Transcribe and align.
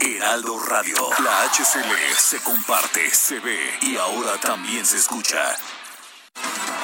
Heraldo 0.00 0.58
Radio, 0.66 0.96
la 1.22 1.42
HCL 1.50 2.16
se 2.16 2.38
comparte, 2.40 3.10
se 3.10 3.38
ve 3.40 3.58
y 3.82 3.96
ahora 3.96 4.38
también 4.40 4.86
se 4.86 4.96
escucha. 4.96 5.54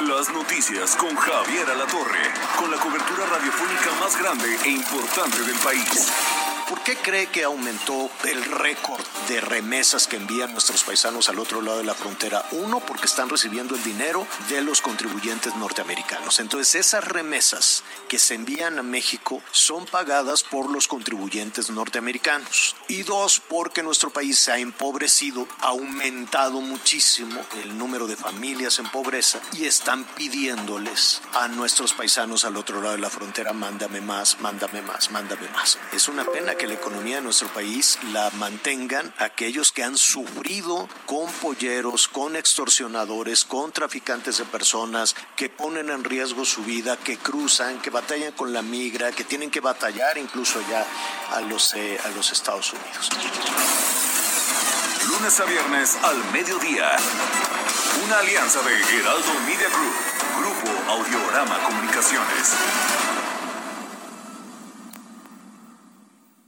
Las 0.02 0.28
noticias 0.28 0.94
con 0.96 1.16
Javier 1.16 1.70
Alatorre, 1.70 2.30
con 2.58 2.70
la 2.70 2.76
cobertura 2.76 3.24
radiofónica 3.26 3.90
más 4.00 4.18
grande 4.20 4.58
e 4.64 4.68
importante 4.68 5.40
del 5.40 5.56
país. 5.60 6.12
¿Por 6.68 6.82
qué 6.82 6.96
cree 6.96 7.28
que 7.28 7.44
aumentó 7.44 8.10
el 8.24 8.44
récord 8.44 9.00
de 9.28 9.40
remesas 9.40 10.08
que 10.08 10.16
envían 10.16 10.50
nuestros 10.50 10.82
paisanos 10.82 11.28
al 11.28 11.38
otro 11.38 11.62
lado 11.62 11.78
de 11.78 11.84
la 11.84 11.94
frontera? 11.94 12.44
Uno, 12.50 12.80
porque 12.80 13.06
están 13.06 13.28
recibiendo 13.28 13.76
el 13.76 13.84
dinero 13.84 14.26
de 14.48 14.62
los 14.62 14.80
contribuyentes 14.80 15.54
norteamericanos. 15.54 16.40
Entonces, 16.40 16.74
esas 16.74 17.04
remesas 17.04 17.84
que 18.08 18.18
se 18.18 18.34
envían 18.34 18.80
a 18.80 18.82
México 18.82 19.40
son 19.52 19.86
pagadas 19.86 20.42
por 20.42 20.68
los 20.68 20.88
contribuyentes 20.88 21.70
norteamericanos. 21.70 22.74
Y 22.88 23.04
dos, 23.04 23.40
porque 23.48 23.84
nuestro 23.84 24.10
país 24.10 24.36
se 24.36 24.50
ha 24.50 24.58
empobrecido, 24.58 25.46
ha 25.60 25.68
aumentado 25.68 26.60
muchísimo 26.60 27.40
el 27.62 27.78
número 27.78 28.08
de 28.08 28.16
familias 28.16 28.80
en 28.80 28.90
pobreza 28.90 29.40
y 29.52 29.66
están 29.66 30.02
pidiéndoles 30.02 31.22
a 31.34 31.46
nuestros 31.46 31.92
paisanos 31.92 32.44
al 32.44 32.56
otro 32.56 32.80
lado 32.80 32.96
de 32.96 33.02
la 33.02 33.10
frontera, 33.10 33.52
mándame 33.52 34.00
más, 34.00 34.40
mándame 34.40 34.82
más, 34.82 35.12
mándame 35.12 35.48
más. 35.50 35.78
Es 35.92 36.08
una 36.08 36.24
pena 36.24 36.55
que 36.56 36.66
la 36.66 36.74
economía 36.74 37.16
de 37.16 37.22
nuestro 37.22 37.48
país 37.48 37.98
la 38.12 38.30
mantengan 38.38 39.12
aquellos 39.18 39.72
que 39.72 39.82
han 39.82 39.96
sufrido 39.96 40.88
con 41.04 41.30
polleros, 41.32 42.08
con 42.08 42.36
extorsionadores, 42.36 43.44
con 43.44 43.72
traficantes 43.72 44.38
de 44.38 44.44
personas, 44.44 45.14
que 45.36 45.48
ponen 45.48 45.90
en 45.90 46.04
riesgo 46.04 46.44
su 46.44 46.62
vida, 46.64 46.96
que 46.96 47.18
cruzan, 47.18 47.80
que 47.80 47.90
batallan 47.90 48.32
con 48.32 48.52
la 48.52 48.62
migra, 48.62 49.12
que 49.12 49.24
tienen 49.24 49.50
que 49.50 49.60
batallar 49.60 50.18
incluso 50.18 50.60
ya 50.70 50.86
a 51.32 51.40
los, 51.42 51.74
eh, 51.74 51.98
a 52.04 52.08
los 52.10 52.32
Estados 52.32 52.72
Unidos. 52.72 53.10
Lunes 55.08 55.40
a 55.40 55.44
viernes 55.44 55.96
al 56.02 56.32
mediodía. 56.32 56.90
Una 58.04 58.18
alianza 58.18 58.60
de 58.62 58.74
Heraldo 58.74 59.34
Media 59.46 59.68
Group, 59.68 59.94
Grupo 60.40 60.90
Audiorama 60.90 61.58
Comunicaciones. 61.64 63.25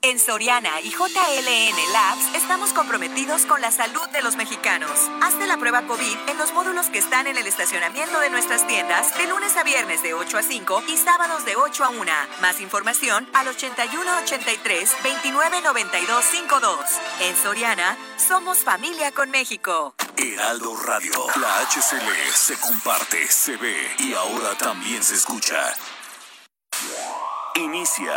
En 0.00 0.20
Soriana 0.20 0.80
y 0.80 0.90
JLN 0.90 1.92
Labs 1.92 2.36
estamos 2.36 2.72
comprometidos 2.72 3.44
con 3.46 3.60
la 3.60 3.72
salud 3.72 4.06
de 4.12 4.22
los 4.22 4.36
mexicanos. 4.36 4.92
Hazte 5.20 5.44
la 5.48 5.56
prueba 5.56 5.88
COVID 5.88 6.16
en 6.28 6.38
los 6.38 6.52
módulos 6.52 6.86
que 6.86 6.98
están 6.98 7.26
en 7.26 7.36
el 7.36 7.48
estacionamiento 7.48 8.20
de 8.20 8.30
nuestras 8.30 8.64
tiendas 8.68 9.18
de 9.18 9.26
lunes 9.26 9.56
a 9.56 9.64
viernes 9.64 10.00
de 10.04 10.14
8 10.14 10.38
a 10.38 10.42
5 10.42 10.84
y 10.88 10.96
sábados 10.96 11.44
de 11.44 11.56
8 11.56 11.84
a 11.84 11.88
1. 11.88 12.12
Más 12.40 12.60
información 12.60 13.28
al 13.32 13.48
81 13.48 14.18
83 14.22 14.88
29 15.02 15.62
92 15.62 16.24
52. 16.24 16.78
En 17.22 17.36
Soriana 17.36 17.96
somos 18.16 18.58
familia 18.58 19.10
con 19.10 19.30
México. 19.30 19.96
Heraldo 20.16 20.76
Radio, 20.76 21.26
la 21.40 21.66
HCL 21.66 22.32
se 22.34 22.56
comparte, 22.60 23.26
se 23.26 23.56
ve 23.56 23.76
y 23.98 24.14
ahora 24.14 24.56
también 24.56 25.02
se 25.02 25.14
escucha. 25.14 25.74
Inicia 27.56 28.16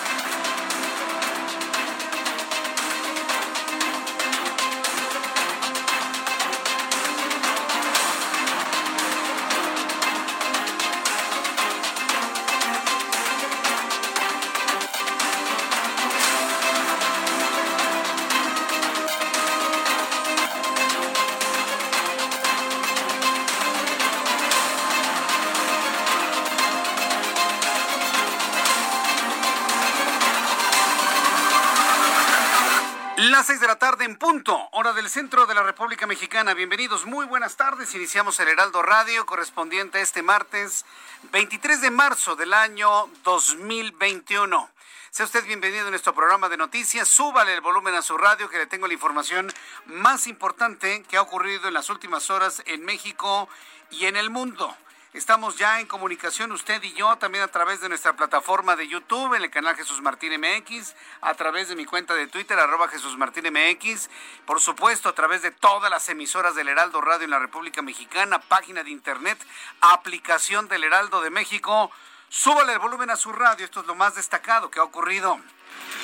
Punto, 34.21 34.69
hora 34.73 34.93
del 34.93 35.09
centro 35.09 35.47
de 35.47 35.55
la 35.55 35.63
República 35.63 36.05
Mexicana. 36.05 36.53
Bienvenidos, 36.53 37.07
muy 37.07 37.25
buenas 37.25 37.57
tardes. 37.57 37.95
Iniciamos 37.95 38.39
el 38.39 38.49
Heraldo 38.49 38.83
Radio 38.83 39.25
correspondiente 39.25 39.97
a 39.97 40.01
este 40.01 40.21
martes 40.21 40.85
23 41.31 41.81
de 41.81 41.89
marzo 41.89 42.35
del 42.35 42.53
año 42.53 43.09
2021. 43.23 44.69
Sea 45.09 45.25
usted 45.25 45.43
bienvenido 45.47 45.87
a 45.87 45.89
nuestro 45.89 46.13
programa 46.13 46.49
de 46.49 46.57
noticias. 46.57 47.07
Súbale 47.07 47.55
el 47.55 47.61
volumen 47.61 47.95
a 47.95 48.03
su 48.03 48.15
radio 48.15 48.47
que 48.47 48.59
le 48.59 48.67
tengo 48.67 48.85
la 48.85 48.93
información 48.93 49.51
más 49.87 50.27
importante 50.27 51.03
que 51.09 51.17
ha 51.17 51.23
ocurrido 51.23 51.67
en 51.67 51.73
las 51.73 51.89
últimas 51.89 52.29
horas 52.29 52.61
en 52.67 52.85
México 52.85 53.49
y 53.89 54.05
en 54.05 54.17
el 54.17 54.29
mundo. 54.29 54.77
Estamos 55.13 55.57
ya 55.57 55.81
en 55.81 55.87
comunicación 55.87 56.53
usted 56.53 56.81
y 56.83 56.93
yo 56.93 57.17
también 57.17 57.43
a 57.43 57.49
través 57.49 57.81
de 57.81 57.89
nuestra 57.89 58.15
plataforma 58.15 58.77
de 58.77 58.87
YouTube 58.87 59.33
en 59.33 59.43
el 59.43 59.51
canal 59.51 59.75
Jesús 59.75 60.01
Martín 60.01 60.31
MX, 60.39 60.95
a 61.19 61.33
través 61.33 61.67
de 61.67 61.75
mi 61.75 61.83
cuenta 61.83 62.13
de 62.13 62.27
Twitter 62.27 62.57
arroba 62.57 62.87
Jesús 62.87 63.17
Martín 63.17 63.43
MX, 63.51 64.09
por 64.45 64.61
supuesto 64.61 65.09
a 65.09 65.13
través 65.13 65.41
de 65.41 65.51
todas 65.51 65.91
las 65.91 66.07
emisoras 66.07 66.55
del 66.55 66.69
Heraldo 66.69 67.01
Radio 67.01 67.25
en 67.25 67.31
la 67.31 67.39
República 67.39 67.81
Mexicana, 67.81 68.39
página 68.39 68.83
de 68.85 68.91
internet, 68.91 69.37
aplicación 69.81 70.69
del 70.69 70.85
Heraldo 70.85 71.19
de 71.19 71.29
México. 71.29 71.91
Súbale 72.29 72.71
el 72.71 72.79
volumen 72.79 73.09
a 73.09 73.17
su 73.17 73.33
radio, 73.33 73.65
esto 73.65 73.81
es 73.81 73.87
lo 73.87 73.95
más 73.95 74.15
destacado 74.15 74.71
que 74.71 74.79
ha 74.79 74.83
ocurrido. 74.83 75.41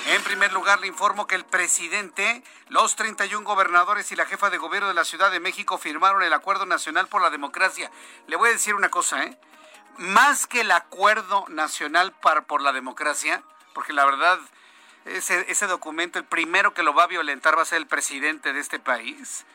En 0.08 0.24
primer 0.24 0.54
lugar, 0.54 0.80
le 0.80 0.88
informo 0.88 1.28
que 1.28 1.36
el 1.36 1.44
presidente, 1.44 2.44
los 2.70 2.96
31 2.96 3.46
gobernadores 3.46 4.12
y 4.12 4.16
la 4.16 4.26
jefa 4.26 4.50
de 4.50 4.58
gobierno 4.58 4.88
de 4.88 4.94
la 4.94 5.04
Ciudad 5.04 5.32
de 5.32 5.40
México 5.42 5.78
firmaron 5.78 6.24
el 6.24 6.32
Acuerdo 6.34 6.66
Nacional 6.66 7.08
por 7.08 7.22
la 7.22 7.30
Democracia. 7.30 7.92
Le 8.28 8.38
voy 8.38 8.50
a 8.50 8.54
decir 8.54 8.74
una 8.74 8.90
cosa, 8.90 9.24
¿eh? 9.24 9.38
Más 9.98 10.48
que 10.48 10.62
el 10.62 10.72
Acuerdo 10.72 11.46
Nacional 11.50 12.14
por 12.14 12.62
la 12.62 12.72
Democracia, 12.72 13.44
porque 13.74 13.94
la 13.94 14.06
verdad, 14.06 14.40
ese 15.06 15.68
documento, 15.68 16.20
el 16.20 16.26
primero 16.26 16.74
que 16.74 16.84
lo 16.84 16.94
va 16.94 17.04
a 17.04 17.08
violentar 17.08 17.58
va 17.58 17.64
a 17.64 17.66
ser 17.66 17.80
el 17.80 17.88
presidente 17.88 18.54
de 18.54 18.60
este 18.60 18.80
país. 18.80 19.46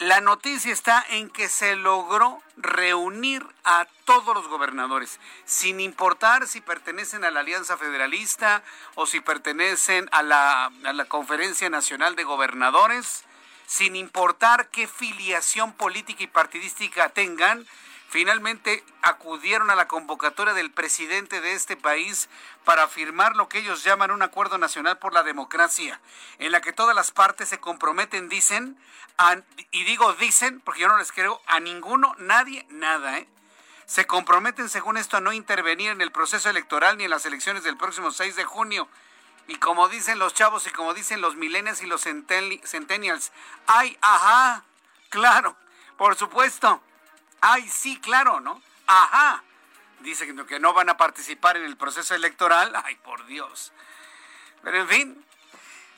La 0.00 0.20
noticia 0.20 0.72
está 0.72 1.04
en 1.08 1.30
que 1.30 1.48
se 1.48 1.76
logró 1.76 2.42
reunir 2.56 3.46
a 3.62 3.86
todos 4.04 4.34
los 4.34 4.48
gobernadores, 4.48 5.20
sin 5.44 5.78
importar 5.78 6.48
si 6.48 6.60
pertenecen 6.60 7.24
a 7.24 7.30
la 7.30 7.40
Alianza 7.40 7.76
Federalista 7.76 8.64
o 8.96 9.06
si 9.06 9.20
pertenecen 9.20 10.08
a 10.10 10.22
la, 10.22 10.66
a 10.66 10.92
la 10.92 11.04
Conferencia 11.04 11.70
Nacional 11.70 12.16
de 12.16 12.24
Gobernadores, 12.24 13.24
sin 13.66 13.94
importar 13.94 14.68
qué 14.68 14.88
filiación 14.88 15.72
política 15.72 16.24
y 16.24 16.26
partidística 16.26 17.10
tengan, 17.10 17.64
finalmente 18.14 18.84
acudieron 19.02 19.72
a 19.72 19.74
la 19.74 19.88
convocatoria 19.88 20.54
del 20.54 20.70
presidente 20.70 21.40
de 21.40 21.54
este 21.54 21.76
país 21.76 22.28
para 22.64 22.86
firmar 22.86 23.34
lo 23.34 23.48
que 23.48 23.58
ellos 23.58 23.82
llaman 23.82 24.12
un 24.12 24.22
acuerdo 24.22 24.56
nacional 24.56 24.98
por 24.98 25.12
la 25.12 25.24
democracia, 25.24 26.00
en 26.38 26.52
la 26.52 26.60
que 26.60 26.72
todas 26.72 26.94
las 26.94 27.10
partes 27.10 27.48
se 27.48 27.58
comprometen, 27.58 28.28
dicen, 28.28 28.78
y 29.72 29.82
digo 29.82 30.12
dicen 30.12 30.60
porque 30.60 30.82
yo 30.82 30.86
no 30.86 30.96
les 30.96 31.10
creo 31.10 31.42
a 31.48 31.58
ninguno, 31.58 32.14
nadie, 32.18 32.64
nada, 32.70 33.18
¿eh? 33.18 33.26
Se 33.86 34.06
comprometen, 34.06 34.68
según 34.68 34.96
esto, 34.96 35.16
a 35.16 35.20
no 35.20 35.32
intervenir 35.32 35.90
en 35.90 36.00
el 36.00 36.12
proceso 36.12 36.48
electoral 36.48 36.96
ni 36.96 37.02
en 37.02 37.10
las 37.10 37.26
elecciones 37.26 37.64
del 37.64 37.76
próximo 37.76 38.12
6 38.12 38.36
de 38.36 38.44
junio. 38.44 38.86
Y 39.48 39.56
como 39.56 39.88
dicen 39.88 40.20
los 40.20 40.34
chavos 40.34 40.68
y 40.68 40.70
como 40.70 40.94
dicen 40.94 41.20
los 41.20 41.34
millennials 41.34 41.82
y 41.82 41.86
los 41.86 42.02
centennials, 42.02 43.32
ay, 43.66 43.98
ajá, 44.00 44.62
claro, 45.10 45.56
por 45.96 46.14
supuesto. 46.14 46.80
Ay, 47.46 47.68
sí, 47.68 48.00
claro, 48.00 48.40
¿no? 48.40 48.62
Ajá. 48.86 49.42
Dice 50.00 50.26
que 50.46 50.58
no 50.60 50.72
van 50.72 50.88
a 50.88 50.96
participar 50.96 51.58
en 51.58 51.64
el 51.64 51.76
proceso 51.76 52.14
electoral. 52.14 52.72
Ay, 52.84 52.94
por 52.96 53.26
Dios. 53.26 53.72
Pero 54.62 54.80
en 54.80 54.88
fin, 54.88 55.24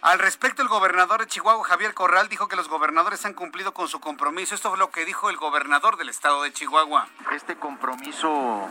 Al 0.03 0.19
respecto, 0.19 0.63
el 0.63 0.69
gobernador 0.69 1.21
de 1.21 1.27
Chihuahua, 1.27 1.65
Javier 1.65 1.95
Corral, 1.95 2.29
dijo 2.29 2.49
que 2.49 2.57
los 2.57 2.69
gobernadores 2.69 3.25
han 3.25 3.35
cumplido 3.35 3.73
con 3.73 3.89
su 3.89 4.01
compromiso. 4.01 4.55
Esto 4.55 4.71
fue 4.71 4.79
lo 4.79 4.91
que 4.91 5.05
dijo 5.05 5.31
el 5.31 5.37
gobernador 5.37 5.97
del 5.97 6.09
estado 6.09 6.43
de 6.43 6.53
Chihuahua. 6.53 7.09
Este 7.33 7.57
compromiso 7.57 8.69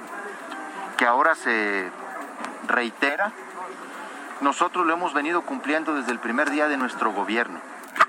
que 0.98 1.06
ahora 1.06 1.36
se 1.36 1.89
reitera, 2.68 3.31
nosotros 4.42 4.86
lo 4.86 4.94
hemos 4.94 5.13
venido 5.13 5.42
cumpliendo 5.42 5.95
desde 5.95 6.12
el 6.12 6.19
primer 6.19 6.50
día 6.51 6.68
de 6.68 6.77
nuestro 6.77 7.12
gobierno. 7.12 7.60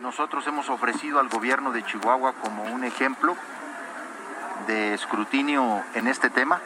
Nosotros 0.01 0.47
hemos 0.47 0.69
ofrecido 0.69 1.19
al 1.21 1.29
gobierno 1.29 1.73
de 1.73 1.85
Chihuahua 1.85 2.35
como 2.35 2.65
un 2.65 2.85
ejemplo 2.85 3.37
de 4.67 4.95
escrutinio 4.95 5.85
en 5.95 6.07
este 6.09 6.31
tema 6.31 6.61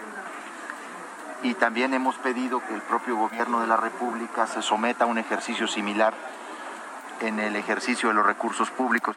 y 1.42 1.54
también 1.54 1.94
hemos 1.94 2.16
pedido 2.16 2.64
que 2.66 2.75
el 2.75 2.82
propio 2.82 3.16
gobierno 3.16 3.60
de 3.60 3.66
la 3.66 3.76
República 3.76 4.46
se 4.46 4.62
someta 4.62 5.04
a 5.04 5.06
un 5.06 5.19
ejercicio 5.19 5.66
similar 5.66 6.14
en 7.20 7.38
el 7.40 7.56
ejercicio 7.56 8.08
de 8.08 8.14
los 8.14 8.26
recursos 8.26 8.70
públicos. 8.70 9.16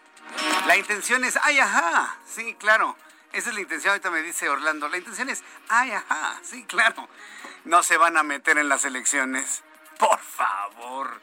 La 0.68 0.78
intención 0.78 1.24
es, 1.24 1.38
ay, 1.42 1.60
ajá, 1.60 2.18
sí, 2.26 2.56
claro. 2.56 2.96
Esa 3.34 3.50
es 3.50 3.56
la 3.56 3.62
intención, 3.62 3.92
ahorita 3.92 4.12
me 4.12 4.22
dice 4.22 4.48
Orlando. 4.48 4.88
La 4.90 4.98
intención 4.98 5.30
es, 5.30 5.44
ay, 5.70 5.92
ajá, 5.92 6.40
sí, 6.44 6.64
claro. 6.66 7.10
No 7.66 7.84
se 7.84 7.98
van 7.98 8.18
a 8.18 8.24
meter 8.24 8.58
en 8.58 8.70
las 8.70 8.86
elecciones. 8.86 9.64
Por 9.98 10.20
favor, 10.20 11.22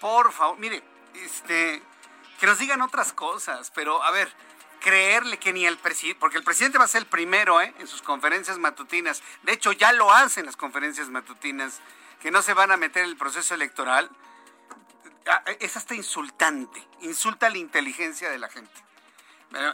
por 0.00 0.32
favor. 0.32 0.58
Mire, 0.58 0.82
este, 1.14 1.82
que 2.38 2.46
nos 2.46 2.58
digan 2.58 2.82
otras 2.82 3.12
cosas, 3.12 3.70
pero 3.74 4.02
a 4.02 4.10
ver, 4.10 4.32
creerle 4.84 5.38
que 5.38 5.50
ni 5.54 5.64
el 5.64 5.78
presidente, 5.78 6.20
porque 6.20 6.36
el 6.36 6.44
presidente 6.44 6.76
va 6.76 6.84
a 6.84 6.88
ser 6.88 7.00
el 7.00 7.06
primero 7.06 7.58
¿eh? 7.62 7.72
en 7.78 7.86
sus 7.86 8.02
conferencias 8.02 8.58
matutinas, 8.58 9.22
de 9.42 9.54
hecho 9.54 9.72
ya 9.72 9.92
lo 9.92 10.12
hace 10.12 10.40
en 10.40 10.46
las 10.46 10.56
conferencias 10.56 11.08
matutinas, 11.08 11.80
que 12.20 12.30
no 12.30 12.42
se 12.42 12.52
van 12.52 12.70
a 12.70 12.76
meter 12.76 13.02
en 13.02 13.08
el 13.08 13.16
proceso 13.16 13.54
electoral, 13.54 14.10
ah, 15.26 15.42
es 15.58 15.78
hasta 15.78 15.94
insultante, 15.94 16.86
insulta 17.00 17.48
la 17.48 17.56
inteligencia 17.56 18.28
de 18.28 18.38
la 18.38 18.50
gente. 18.50 18.74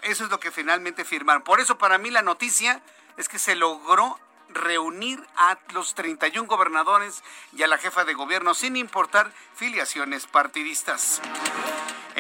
Eso 0.03 0.25
es 0.25 0.31
lo 0.31 0.39
que 0.39 0.53
finalmente 0.53 1.05
firmaron. 1.05 1.43
Por 1.43 1.59
eso 1.59 1.77
para 1.77 1.99
mí 1.99 2.11
la 2.11 2.23
noticia 2.23 2.81
es 3.17 3.29
que 3.29 3.41
se 3.41 3.57
logró 3.57 4.17
reunir 4.51 5.27
a 5.37 5.59
los 5.73 5.97
31 5.97 6.47
gobernadores 6.47 7.25
y 7.57 7.65
a 7.65 7.67
la 7.67 7.79
jefa 7.79 8.05
de 8.05 8.15
gobierno 8.15 8.55
sin 8.55 8.77
importar 8.77 9.33
filiaciones 9.57 10.27
partidistas. 10.27 11.21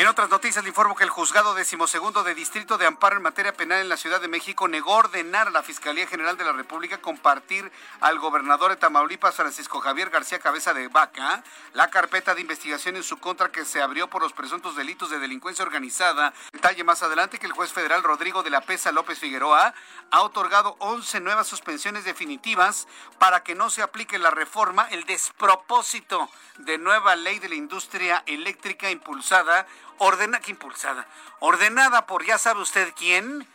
En 0.01 0.07
otras 0.07 0.31
noticias 0.31 0.65
le 0.65 0.71
informo 0.71 0.97
que 0.97 1.05
el 1.05 1.11
juzgado 1.11 1.53
decimosegundo 1.53 2.23
de 2.23 2.35
Distrito 2.35 2.79
de 2.79 2.87
Amparo 2.87 3.19
en 3.19 3.23
materia 3.23 3.53
penal 3.53 3.83
en 3.83 3.91
la 3.91 3.99
Ciudad 3.99 4.19
de 4.19 4.29
México 4.29 4.67
negó 4.67 4.95
ordenar 4.95 5.49
a 5.49 5.51
la 5.51 5.63
Fiscalía 5.63 6.07
General 6.07 6.39
de 6.39 6.45
la 6.45 6.53
República 6.53 7.03
compartir 7.03 7.71
al 8.01 8.19
gobernador 8.19 8.71
de 8.71 8.77
Tamaulipas, 8.77 9.35
Francisco 9.35 9.79
Javier 9.81 10.09
García 10.09 10.39
Cabeza 10.39 10.73
de 10.73 10.89
Vaca, 10.89 11.45
la 11.75 11.91
carpeta 11.91 12.35
de 12.35 12.41
investigación 12.41 12.97
en 12.97 13.03
su 13.03 13.19
contra 13.19 13.53
que 13.53 13.67
se 13.67 13.83
abrió 13.83 14.09
por 14.09 14.23
los 14.23 14.33
presuntos 14.33 14.75
delitos 14.75 15.11
de 15.11 15.19
delincuencia 15.19 15.67
organizada. 15.67 16.33
Detalle 16.51 16.83
más 16.83 17.03
adelante 17.03 17.39
que 17.39 17.45
el 17.45 17.53
juez 17.53 17.71
federal 17.71 18.03
Rodrigo 18.03 18.43
de 18.43 18.49
la 18.49 18.63
Pesa 18.63 18.93
López 18.93 19.19
Figueroa 19.19 19.75
ha 20.11 20.23
otorgado 20.23 20.77
11 20.79 21.21
nuevas 21.21 21.47
suspensiones 21.47 22.05
definitivas 22.05 22.89
para 23.19 23.43
que 23.43 23.55
no 23.55 23.69
se 23.69 23.83
aplique 23.83 24.19
la 24.19 24.31
reforma, 24.31 24.89
el 24.89 25.05
despropósito 25.05 26.31
de 26.57 26.79
nueva 26.79 27.17
ley 27.17 27.39
de 27.39 27.51
la 27.51 27.55
industria 27.55 28.23
eléctrica 28.27 28.91
impulsada 28.91 29.67
ordena, 30.01 30.41
que 30.41 30.51
impulsada, 30.51 31.07
ordenada 31.41 32.07
por 32.07 32.25
ya 32.25 32.39
sabe 32.39 32.63
usted 32.63 32.93
quién 32.97 33.47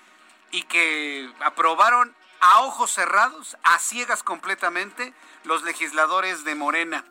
y 0.52 0.62
que 0.64 1.34
aprobaron 1.44 2.16
a 2.40 2.62
ojos 2.62 2.92
cerrados, 2.92 3.58
a 3.64 3.80
ciegas 3.80 4.22
completamente, 4.22 5.14
los 5.44 5.64
legisladores 5.64 6.44
de 6.44 6.54
Morena. 6.54 7.04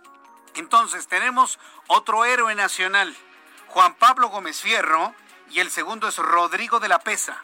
Entonces 0.54 1.08
tenemos 1.08 1.58
otro 1.88 2.24
héroe 2.24 2.54
nacional, 2.54 3.14
Juan 3.68 3.94
Pablo 3.96 4.28
Gómez 4.28 4.60
Fierro, 4.60 5.12
y 5.50 5.58
el 5.58 5.70
segundo 5.70 6.06
es 6.06 6.16
Rodrigo 6.16 6.78
de 6.78 6.88
la 6.88 7.00
Pesa. 7.00 7.42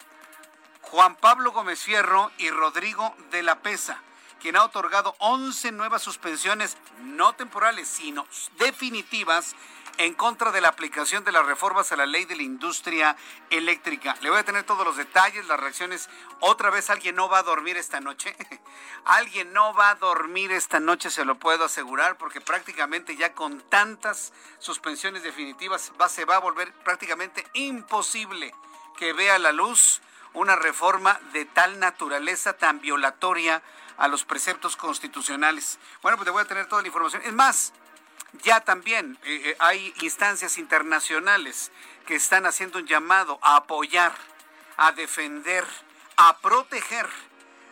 Juan 0.81 1.17
Pablo 1.17 1.51
Gómez 1.51 1.81
Fierro 1.81 2.31
y 2.37 2.49
Rodrigo 2.51 3.13
de 3.31 3.43
la 3.43 3.59
Pesa, 3.59 4.01
quien 4.39 4.55
ha 4.55 4.63
otorgado 4.63 5.13
11 5.19 5.73
nuevas 5.73 6.01
suspensiones, 6.01 6.77
no 7.01 7.33
temporales, 7.33 7.89
sino 7.89 8.25
definitivas, 8.57 9.55
en 9.97 10.13
contra 10.13 10.51
de 10.51 10.61
la 10.61 10.69
aplicación 10.69 11.23
de 11.23 11.31
las 11.31 11.45
reformas 11.45 11.91
a 11.91 11.95
la 11.95 12.05
ley 12.05 12.25
de 12.25 12.35
la 12.35 12.43
industria 12.43 13.15
eléctrica. 13.49 14.15
Le 14.21 14.29
voy 14.29 14.39
a 14.39 14.43
tener 14.43 14.63
todos 14.63 14.85
los 14.85 14.97
detalles, 14.97 15.47
las 15.47 15.59
reacciones. 15.59 16.09
Otra 16.39 16.69
vez 16.69 16.89
alguien 16.89 17.15
no 17.15 17.29
va 17.29 17.39
a 17.39 17.43
dormir 17.43 17.77
esta 17.77 17.99
noche. 17.99 18.35
alguien 19.05 19.53
no 19.53 19.73
va 19.73 19.89
a 19.91 19.95
dormir 19.95 20.51
esta 20.51 20.79
noche, 20.79 21.09
se 21.09 21.25
lo 21.25 21.39
puedo 21.39 21.65
asegurar, 21.65 22.17
porque 22.17 22.41
prácticamente 22.41 23.15
ya 23.15 23.33
con 23.33 23.61
tantas 23.69 24.33
suspensiones 24.59 25.23
definitivas 25.23 25.91
va, 25.99 26.09
se 26.09 26.25
va 26.25 26.37
a 26.37 26.39
volver 26.39 26.73
prácticamente 26.83 27.45
imposible 27.53 28.53
que 28.97 29.13
vea 29.13 29.39
la 29.39 29.51
luz 29.51 30.01
una 30.33 30.55
reforma 30.55 31.19
de 31.33 31.45
tal 31.45 31.79
naturaleza, 31.79 32.53
tan 32.53 32.79
violatoria 32.79 33.61
a 33.97 34.07
los 34.07 34.23
preceptos 34.23 34.75
constitucionales. 34.77 35.77
Bueno, 36.01 36.17
pues 36.17 36.25
le 36.25 36.31
voy 36.31 36.41
a 36.41 36.47
tener 36.47 36.67
toda 36.67 36.81
la 36.81 36.87
información. 36.87 37.21
Es 37.23 37.33
más, 37.33 37.73
ya 38.43 38.61
también 38.61 39.17
eh, 39.23 39.41
eh, 39.45 39.55
hay 39.59 39.93
instancias 40.01 40.57
internacionales 40.57 41.71
que 42.05 42.15
están 42.15 42.45
haciendo 42.45 42.79
un 42.79 42.87
llamado 42.87 43.39
a 43.41 43.57
apoyar, 43.57 44.13
a 44.77 44.91
defender, 44.91 45.65
a 46.17 46.37
proteger 46.39 47.07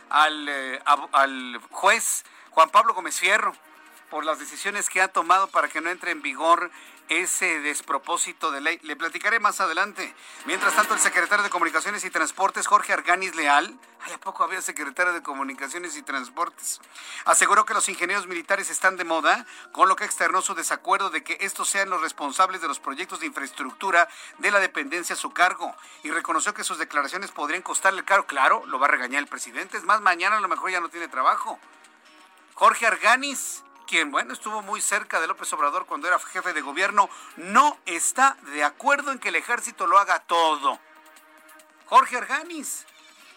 al, 0.09 0.47
eh, 0.49 0.79
al 1.11 1.59
juez 1.71 2.25
Juan 2.51 2.69
Pablo 2.69 2.93
Gómez 2.93 3.19
Fierro 3.19 3.55
por 4.09 4.25
las 4.25 4.39
decisiones 4.39 4.89
que 4.89 5.01
ha 5.01 5.07
tomado 5.07 5.47
para 5.47 5.67
que 5.67 5.81
no 5.81 5.89
entre 5.89 6.11
en 6.11 6.21
vigor 6.21 6.71
ese 7.09 7.59
despropósito 7.59 8.51
de 8.51 8.61
ley. 8.61 8.79
Le 8.83 8.95
platicaré 8.95 9.39
más 9.39 9.59
adelante. 9.59 10.13
Mientras 10.45 10.75
tanto, 10.75 10.93
el 10.93 10.99
secretario 10.99 11.43
de 11.43 11.49
Comunicaciones 11.49 12.05
y 12.05 12.09
Transportes, 12.09 12.67
Jorge 12.67 12.93
Arganis 12.93 13.35
Leal, 13.35 13.77
¿hay 14.01 14.13
a 14.13 14.19
poco 14.19 14.43
había 14.43 14.61
secretario 14.61 15.11
de 15.11 15.23
Comunicaciones 15.23 15.97
y 15.97 16.03
Transportes? 16.03 16.79
Aseguró 17.25 17.65
que 17.65 17.73
los 17.73 17.89
ingenieros 17.89 18.27
militares 18.27 18.69
están 18.69 18.95
de 18.95 19.03
moda, 19.03 19.45
con 19.71 19.89
lo 19.89 19.95
que 19.95 20.05
externó 20.05 20.41
su 20.41 20.53
desacuerdo 20.53 21.09
de 21.09 21.23
que 21.23 21.37
estos 21.41 21.67
sean 21.67 21.89
los 21.89 22.01
responsables 22.01 22.61
de 22.61 22.67
los 22.67 22.79
proyectos 22.79 23.19
de 23.19 23.25
infraestructura 23.25 24.07
de 24.37 24.51
la 24.51 24.59
dependencia 24.59 25.15
a 25.15 25.17
su 25.17 25.31
cargo 25.31 25.75
y 26.03 26.11
reconoció 26.11 26.53
que 26.53 26.63
sus 26.63 26.77
declaraciones 26.77 27.31
podrían 27.31 27.63
costarle 27.63 28.05
caro. 28.05 28.27
Claro, 28.27 28.65
lo 28.67 28.79
va 28.79 28.85
a 28.85 28.91
regañar 28.91 29.19
el 29.19 29.27
presidente. 29.27 29.77
Es 29.77 29.83
más, 29.83 29.99
mañana 30.01 30.37
a 30.37 30.41
lo 30.41 30.47
mejor 30.47 30.69
ya 30.69 30.79
no 30.79 30.89
tiene 30.89 31.07
trabajo. 31.07 31.59
Jorge 32.53 32.85
Arganis 32.85 33.63
quien, 33.89 34.11
bueno, 34.11 34.33
estuvo 34.33 34.61
muy 34.61 34.81
cerca 34.81 35.19
de 35.19 35.25
López 35.25 35.51
Obrador 35.51 35.87
cuando 35.87 36.07
era 36.07 36.19
jefe 36.19 36.53
de 36.53 36.61
gobierno, 36.61 37.09
no 37.37 37.75
está 37.87 38.37
de 38.53 38.63
acuerdo 38.63 39.11
en 39.11 39.17
que 39.17 39.29
el 39.29 39.35
ejército 39.35 39.87
lo 39.87 39.97
haga 39.97 40.19
todo. 40.19 40.79
Jorge 41.87 42.17
Arganis, 42.17 42.85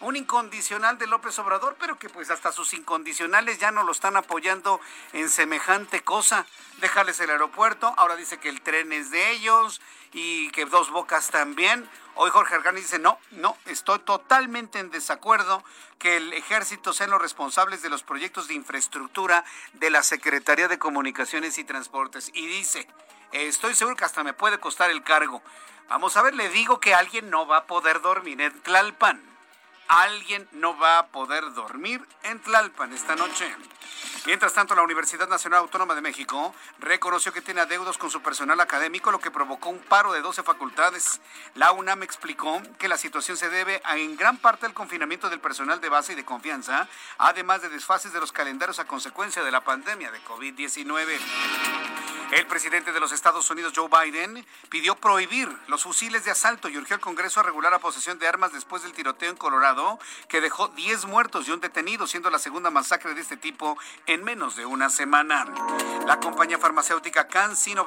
un 0.02 0.16
incondicional 0.16 0.98
de 0.98 1.06
López 1.06 1.38
Obrador, 1.38 1.76
pero 1.78 1.98
que 1.98 2.08
pues 2.08 2.30
hasta 2.30 2.50
sus 2.50 2.74
incondicionales 2.74 3.58
ya 3.58 3.70
no 3.70 3.84
lo 3.84 3.92
están 3.92 4.16
apoyando 4.16 4.80
en 5.12 5.28
semejante 5.28 6.02
cosa. 6.02 6.44
Dejarles 6.78 7.20
el 7.20 7.30
aeropuerto, 7.30 7.94
ahora 7.96 8.16
dice 8.16 8.38
que 8.38 8.48
el 8.48 8.60
tren 8.62 8.92
es 8.92 9.12
de 9.12 9.30
ellos 9.30 9.80
y 10.12 10.50
que 10.50 10.66
Dos 10.66 10.90
Bocas 10.90 11.30
también. 11.30 11.88
Hoy 12.16 12.30
Jorge 12.30 12.56
Arganis 12.56 12.82
dice, 12.82 12.98
no, 12.98 13.18
no, 13.30 13.56
estoy 13.66 14.00
totalmente 14.00 14.80
en 14.80 14.90
desacuerdo 14.90 15.62
que 15.98 16.16
el 16.16 16.32
ejército 16.32 16.92
sean 16.92 17.10
los 17.10 17.22
responsables 17.22 17.80
de 17.80 17.88
los 17.88 18.02
proyectos 18.02 18.48
de 18.48 18.54
infraestructura 18.54 19.44
de 19.74 19.90
la 19.90 20.02
Secretaría 20.02 20.66
de 20.66 20.80
Comunicaciones 20.80 21.58
y 21.58 21.64
Transportes. 21.64 22.30
Y 22.34 22.46
dice, 22.48 22.88
estoy 23.30 23.74
seguro 23.76 23.96
que 23.96 24.04
hasta 24.04 24.24
me 24.24 24.34
puede 24.34 24.58
costar 24.58 24.90
el 24.90 25.04
cargo. 25.04 25.42
Vamos 25.88 26.16
a 26.16 26.22
ver, 26.22 26.34
le 26.34 26.48
digo 26.48 26.80
que 26.80 26.92
alguien 26.92 27.30
no 27.30 27.46
va 27.46 27.58
a 27.58 27.66
poder 27.66 28.00
dormir 28.00 28.40
en 28.40 28.60
Tlalpan 28.62 29.31
alguien 29.88 30.48
no 30.52 30.76
va 30.78 30.98
a 30.98 31.06
poder 31.08 31.52
dormir 31.54 32.00
en 32.22 32.40
Tlalpan 32.40 32.92
esta 32.92 33.16
noche. 33.16 33.54
Mientras 34.24 34.52
tanto, 34.52 34.76
la 34.76 34.82
Universidad 34.82 35.28
Nacional 35.28 35.60
Autónoma 35.60 35.96
de 35.96 36.00
México 36.00 36.54
reconoció 36.78 37.32
que 37.32 37.40
tiene 37.40 37.60
adeudos 37.60 37.98
con 37.98 38.08
su 38.08 38.22
personal 38.22 38.60
académico, 38.60 39.10
lo 39.10 39.18
que 39.18 39.32
provocó 39.32 39.68
un 39.68 39.80
paro 39.80 40.12
de 40.12 40.22
12 40.22 40.44
facultades. 40.44 41.20
La 41.56 41.72
UNAM 41.72 42.04
explicó 42.04 42.62
que 42.78 42.86
la 42.86 42.98
situación 42.98 43.36
se 43.36 43.50
debe 43.50 43.82
en 43.96 44.16
gran 44.16 44.36
parte 44.36 44.66
al 44.66 44.74
confinamiento 44.74 45.28
del 45.28 45.40
personal 45.40 45.80
de 45.80 45.88
base 45.88 46.12
y 46.12 46.16
de 46.16 46.24
confianza, 46.24 46.88
además 47.18 47.62
de 47.62 47.68
desfases 47.68 48.12
de 48.12 48.20
los 48.20 48.30
calendarios 48.30 48.78
a 48.78 48.84
consecuencia 48.84 49.42
de 49.42 49.50
la 49.50 49.64
pandemia 49.64 50.12
de 50.12 50.22
COVID-19. 50.22 51.18
El 52.32 52.46
presidente 52.46 52.92
de 52.92 53.00
los 53.00 53.12
Estados 53.12 53.50
Unidos, 53.50 53.74
Joe 53.76 53.90
Biden, 53.90 54.46
pidió 54.70 54.94
prohibir 54.94 55.54
los 55.66 55.82
fusiles 55.82 56.24
de 56.24 56.30
asalto 56.30 56.70
y 56.70 56.78
urgió 56.78 56.94
al 56.94 57.00
Congreso 57.00 57.40
a 57.40 57.42
regular 57.42 57.70
la 57.70 57.78
posesión 57.78 58.18
de 58.18 58.26
armas 58.26 58.52
después 58.52 58.82
del 58.82 58.94
tiroteo 58.94 59.28
en 59.28 59.36
Colorado, 59.36 59.81
que 60.28 60.40
dejó 60.40 60.68
10 60.68 61.06
muertos 61.06 61.48
y 61.48 61.50
un 61.50 61.60
detenido, 61.60 62.06
siendo 62.06 62.30
la 62.30 62.38
segunda 62.38 62.70
masacre 62.70 63.14
de 63.14 63.20
este 63.20 63.36
tipo 63.36 63.78
en 64.06 64.24
menos 64.24 64.56
de 64.56 64.66
una 64.66 64.90
semana. 64.90 65.46
La 66.06 66.20
compañía 66.20 66.58
farmacéutica 66.58 67.28
CanSino 67.28 67.86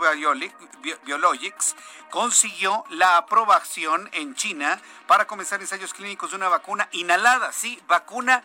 Biologics 1.04 1.75
consiguió 2.12 2.84
la 2.90 3.18
aprobación 3.18 4.10
en 4.14 4.36
China 4.36 4.80
para 5.08 5.28
comenzar 5.28 5.62
ensayos 5.62 5.94
clínicos 5.94 6.32
de 6.32 6.38
una 6.38 6.50
vacuna 6.50 6.88
inhalada, 6.92 7.52
sí, 7.52 7.82
vacuna 7.88 8.44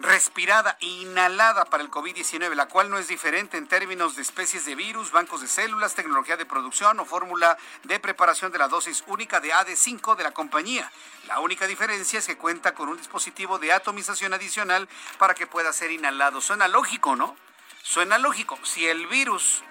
respirada 0.00 0.78
inhalada 0.80 1.66
para 1.66 1.82
el 1.82 1.90
COVID-19, 1.90 2.54
la 2.54 2.66
cual 2.66 2.90
no 2.90 2.98
es 2.98 3.08
diferente 3.08 3.58
en 3.58 3.68
términos 3.68 4.16
de 4.16 4.22
especies 4.22 4.64
de 4.64 4.74
virus, 4.74 5.12
bancos 5.12 5.42
de 5.42 5.48
células, 5.48 5.94
tecnología 5.94 6.36
de 6.36 6.46
producción 6.46 6.98
o 7.00 7.04
fórmula 7.04 7.58
de 7.84 8.00
preparación 8.00 8.50
de 8.50 8.58
la 8.58 8.68
dosis 8.68 9.04
única 9.06 9.40
de 9.40 9.52
AD5 9.52 10.16
de 10.16 10.22
la 10.22 10.32
compañía. 10.32 10.90
La 11.26 11.40
única 11.40 11.66
diferencia 11.66 12.18
es 12.18 12.26
que 12.26 12.38
cuenta 12.38 12.74
con 12.74 12.88
un 12.88 12.96
dispositivo 12.96 13.58
de 13.58 13.72
atomización 13.72 14.32
adicional 14.32 14.88
para 15.18 15.34
que 15.34 15.46
pueda 15.46 15.72
ser 15.72 15.90
inhalado. 15.90 16.40
Suena 16.40 16.66
lógico, 16.66 17.14
¿no? 17.14 17.36
Suena 17.82 18.16
lógico. 18.18 18.58
Si 18.62 18.86
el 18.86 19.06
virus 19.06 19.62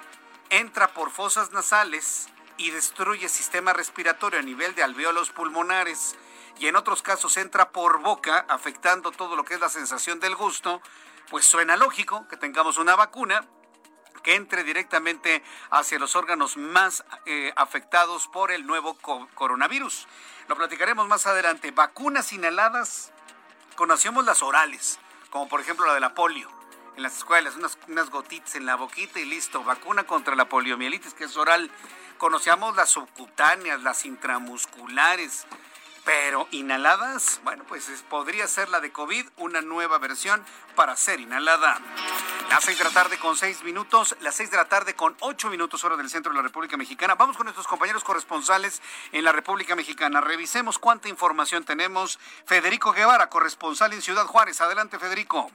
entra 0.49 0.93
por 0.93 1.09
fosas 1.09 1.51
nasales 1.51 2.27
y 2.57 2.69
destruye 2.69 3.25
el 3.25 3.31
sistema 3.31 3.73
respiratorio 3.73 4.39
a 4.39 4.43
nivel 4.43 4.75
de 4.75 4.83
alveolos 4.83 5.31
pulmonares, 5.31 6.15
y 6.59 6.67
en 6.67 6.75
otros 6.75 7.01
casos 7.01 7.37
entra 7.37 7.71
por 7.71 8.01
boca, 8.01 8.45
afectando 8.49 9.11
todo 9.11 9.35
lo 9.35 9.45
que 9.45 9.53
es 9.53 9.59
la 9.59 9.69
sensación 9.69 10.19
del 10.19 10.35
gusto, 10.35 10.81
pues 11.29 11.45
suena 11.45 11.77
lógico 11.77 12.27
que 12.27 12.37
tengamos 12.37 12.77
una 12.77 12.95
vacuna 12.95 13.47
que 14.23 14.35
entre 14.35 14.65
directamente 14.65 15.41
hacia 15.71 15.99
los 15.99 16.17
órganos 16.17 16.57
más 16.57 17.05
eh, 17.25 17.53
afectados 17.55 18.27
por 18.27 18.51
el 18.51 18.65
nuevo 18.67 18.97
coronavirus. 19.33 20.07
Lo 20.49 20.57
platicaremos 20.57 21.07
más 21.07 21.25
adelante. 21.25 21.71
Vacunas 21.71 22.33
inhaladas, 22.33 23.13
conocemos 23.75 24.25
las 24.25 24.43
orales, 24.43 24.99
como 25.29 25.47
por 25.47 25.61
ejemplo 25.61 25.85
la 25.85 25.93
de 25.93 26.01
la 26.01 26.13
polio. 26.13 26.49
En 26.97 27.03
las 27.03 27.15
escuelas, 27.15 27.55
unas, 27.55 27.77
unas 27.87 28.09
gotitas 28.09 28.55
en 28.55 28.65
la 28.65 28.75
boquita 28.75 29.21
y 29.21 29.25
listo. 29.25 29.63
Vacuna 29.63 30.03
contra 30.03 30.35
la 30.35 30.49
poliomielitis, 30.49 31.13
que 31.13 31.23
es 31.23 31.37
oral. 31.37 31.71
Conocíamos 32.17 32.75
las 32.75 32.89
subcutáneas, 32.89 33.81
las 33.81 34.03
intramusculares, 34.03 35.47
pero 36.05 36.47
inhaladas, 36.51 37.41
bueno, 37.43 37.63
pues 37.67 38.03
podría 38.09 38.47
ser 38.47 38.69
la 38.69 38.79
de 38.79 38.91
COVID, 38.91 39.27
una 39.37 39.61
nueva 39.61 39.97
versión 39.97 40.43
para 40.75 40.95
ser 40.95 41.19
inhalada. 41.19 41.79
Las 42.49 42.63
seis 42.63 42.77
de 42.77 42.83
la 42.83 42.89
tarde 42.89 43.17
con 43.17 43.35
seis 43.35 43.63
minutos, 43.63 44.15
las 44.21 44.35
seis 44.35 44.49
de 44.51 44.57
la 44.57 44.65
tarde 44.65 44.95
con 44.95 45.15
ocho 45.19 45.49
minutos 45.49 45.83
hora 45.83 45.97
del 45.97 46.09
centro 46.09 46.31
de 46.31 46.37
la 46.37 46.43
República 46.43 46.77
Mexicana. 46.77 47.15
Vamos 47.15 47.37
con 47.37 47.45
nuestros 47.45 47.67
compañeros 47.67 48.03
corresponsales 48.03 48.81
en 49.11 49.23
la 49.23 49.31
República 49.31 49.75
Mexicana. 49.75 50.21
Revisemos 50.21 50.79
cuánta 50.79 51.09
información 51.09 51.63
tenemos. 51.63 52.19
Federico 52.45 52.91
Guevara, 52.91 53.29
corresponsal 53.29 53.93
en 53.93 54.01
Ciudad 54.01 54.25
Juárez. 54.25 54.61
Adelante, 54.61 54.99
Federico. 54.99 55.51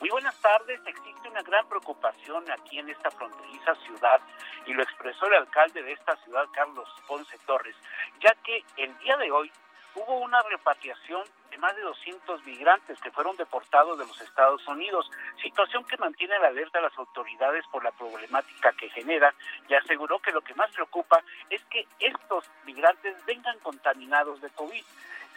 Muy 0.00 0.10
buenas 0.10 0.36
tardes. 0.40 0.80
Existe 0.84 1.28
una 1.28 1.42
gran 1.42 1.66
preocupación 1.68 2.44
aquí 2.50 2.78
en 2.78 2.90
esta 2.90 3.10
fronteriza 3.10 3.74
ciudad 3.86 4.20
y 4.66 4.74
lo 4.74 4.82
expresó 4.82 5.26
el 5.26 5.34
alcalde 5.34 5.82
de 5.82 5.92
esta 5.92 6.16
ciudad, 6.24 6.44
Carlos 6.52 6.88
Ponce 7.06 7.38
Torres, 7.46 7.76
ya 8.20 8.34
que 8.44 8.64
el 8.76 8.96
día 8.98 9.16
de 9.16 9.30
hoy 9.30 9.50
hubo 9.96 10.18
una 10.18 10.40
repatriación 10.42 11.24
de 11.50 11.58
más 11.58 11.74
de 11.74 11.82
200 11.82 12.44
migrantes 12.44 13.00
que 13.00 13.10
fueron 13.10 13.36
deportados 13.36 13.98
de 13.98 14.06
los 14.06 14.20
Estados 14.20 14.66
Unidos, 14.68 15.10
situación 15.42 15.84
que 15.84 15.96
mantiene 15.96 16.38
la 16.38 16.48
alerta 16.48 16.78
a 16.78 16.82
las 16.82 16.98
autoridades 16.98 17.64
por 17.72 17.82
la 17.82 17.92
problemática 17.92 18.72
que 18.72 18.90
genera 18.90 19.34
y 19.68 19.74
aseguró 19.74 20.18
que 20.18 20.32
lo 20.32 20.42
que 20.42 20.54
más 20.54 20.70
preocupa 20.72 21.22
es 21.50 21.64
que 21.66 21.86
estos 21.98 22.44
migrantes 22.64 23.16
vengan 23.24 23.58
contaminados 23.60 24.40
de 24.40 24.50
COVID. 24.50 24.84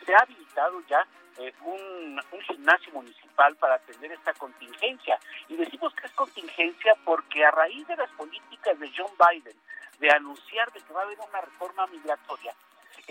Se 0.06 0.13
ha 0.13 0.20
habilitado 0.20 0.82
ya 0.88 1.06
eh, 1.38 1.54
un, 1.62 2.22
un, 2.32 2.42
gimnasio 2.42 2.92
municipal 2.94 3.56
para 3.56 3.75
atender 3.75 4.12
esta 4.12 4.34
contingencia. 4.34 5.18
Y 5.48 5.56
decimos 5.56 5.94
que 5.94 6.08
es 6.08 6.12
contingencia 6.13 6.96
porque 7.06 7.46
a 7.46 7.51
raíz 7.51 7.88
de 7.88 7.96
las 7.96 8.10
políticas 8.12 8.78
de 8.80 8.92
John 8.96 9.12
Biden 9.18 9.56
de 10.00 10.10
anunciar 10.12 10.72
de 10.72 10.82
que 10.82 10.94
va 10.94 11.01
a 11.01 11.04
haber 11.04 11.20
una 11.20 11.42
reforma 11.42 11.88
migratoria, 11.88 12.54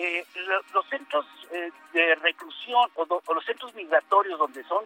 eh, 0.01 0.25
los 0.73 0.87
centros 0.89 1.27
eh, 1.51 1.73
de 1.93 2.15
reclusión 2.15 2.89
o, 2.95 3.35
los 3.35 3.45
centros 3.45 3.75
migratorios 3.75 4.39
donde 4.39 4.63
son 4.63 4.85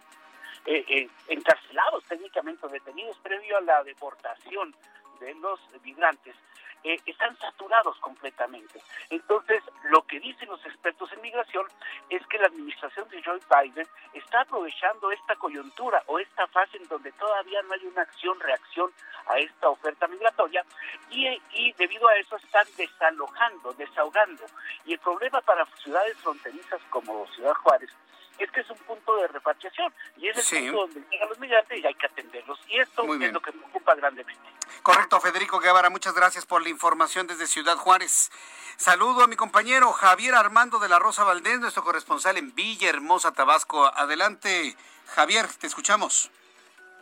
eh, 0.65 1.07
encarcelados 1.27 2.03
técnicamente 2.05 2.67
detenidos 2.67 3.17
previo 3.19 3.57
a 3.57 3.61
la 3.61 3.83
deportación 3.83 4.73
de 5.19 5.35
los 5.35 5.59
migrantes 5.83 6.35
eh, 6.83 6.99
están 7.05 7.37
saturados 7.39 7.97
completamente. 7.99 8.81
Entonces, 9.09 9.63
lo 9.89 10.05
que 10.05 10.19
dicen 10.19 10.49
los 10.49 10.65
expertos 10.65 11.11
en 11.13 11.21
migración 11.21 11.65
es 12.09 12.25
que 12.27 12.37
la 12.37 12.47
administración 12.47 13.07
de 13.09 13.23
Joe 13.23 13.39
Biden 13.49 13.87
está 14.13 14.41
aprovechando 14.41 15.11
esta 15.11 15.35
coyuntura 15.35 16.03
o 16.07 16.19
esta 16.19 16.47
fase 16.47 16.77
en 16.77 16.87
donde 16.87 17.11
todavía 17.13 17.61
no 17.63 17.73
hay 17.73 17.85
una 17.85 18.01
acción-reacción 18.01 18.91
a 19.27 19.39
esta 19.39 19.69
oferta 19.69 20.07
migratoria 20.07 20.65
y, 21.09 21.27
y 21.51 21.73
debido 21.73 22.07
a 22.07 22.17
eso 22.17 22.35
están 22.37 22.67
desalojando, 22.77 23.73
desahogando. 23.73 24.43
Y 24.85 24.93
el 24.93 24.99
problema 24.99 25.41
para 25.41 25.65
ciudades 25.83 26.17
fronterizas 26.17 26.81
como 26.89 27.25
Ciudad 27.27 27.53
Juárez 27.53 27.89
es 28.39 28.51
que 28.51 28.61
es 28.61 28.69
un 28.69 28.77
punto 28.77 29.15
de 29.17 29.27
repatriación 29.27 29.93
y 30.17 30.27
es 30.27 30.53
el 30.53 30.63
punto 30.63 30.87
donde 30.87 31.09
llegan 31.09 31.29
los 31.29 31.39
migrantes 31.39 31.79
y 31.79 31.85
hay 31.85 31.93
que 31.93 32.05
atenderlos. 32.05 32.59
Y 32.67 32.79
esto 32.79 33.03
es 33.13 33.33
lo 33.33 33.41
que 33.41 33.51
me 33.51 33.65
ocupa 33.65 33.95
grandemente. 33.95 34.41
Correcto, 34.81 35.19
Federico 35.21 35.59
Guevara, 35.59 35.89
muchas 35.89 36.13
gracias 36.13 36.45
por 36.45 36.61
la 36.61 36.69
información 36.69 37.27
desde 37.27 37.47
Ciudad 37.47 37.77
Juárez. 37.77 38.31
Saludo 38.75 39.23
a 39.23 39.27
mi 39.27 39.35
compañero 39.35 39.91
Javier 39.93 40.35
Armando 40.35 40.79
de 40.79 40.89
la 40.89 40.99
Rosa 40.99 41.23
Valdés, 41.23 41.59
nuestro 41.59 41.83
corresponsal 41.83 42.37
en 42.37 42.53
Villahermosa, 42.53 43.31
Tabasco. 43.31 43.85
Adelante, 43.85 44.75
Javier, 45.15 45.47
te 45.59 45.67
escuchamos. 45.67 46.31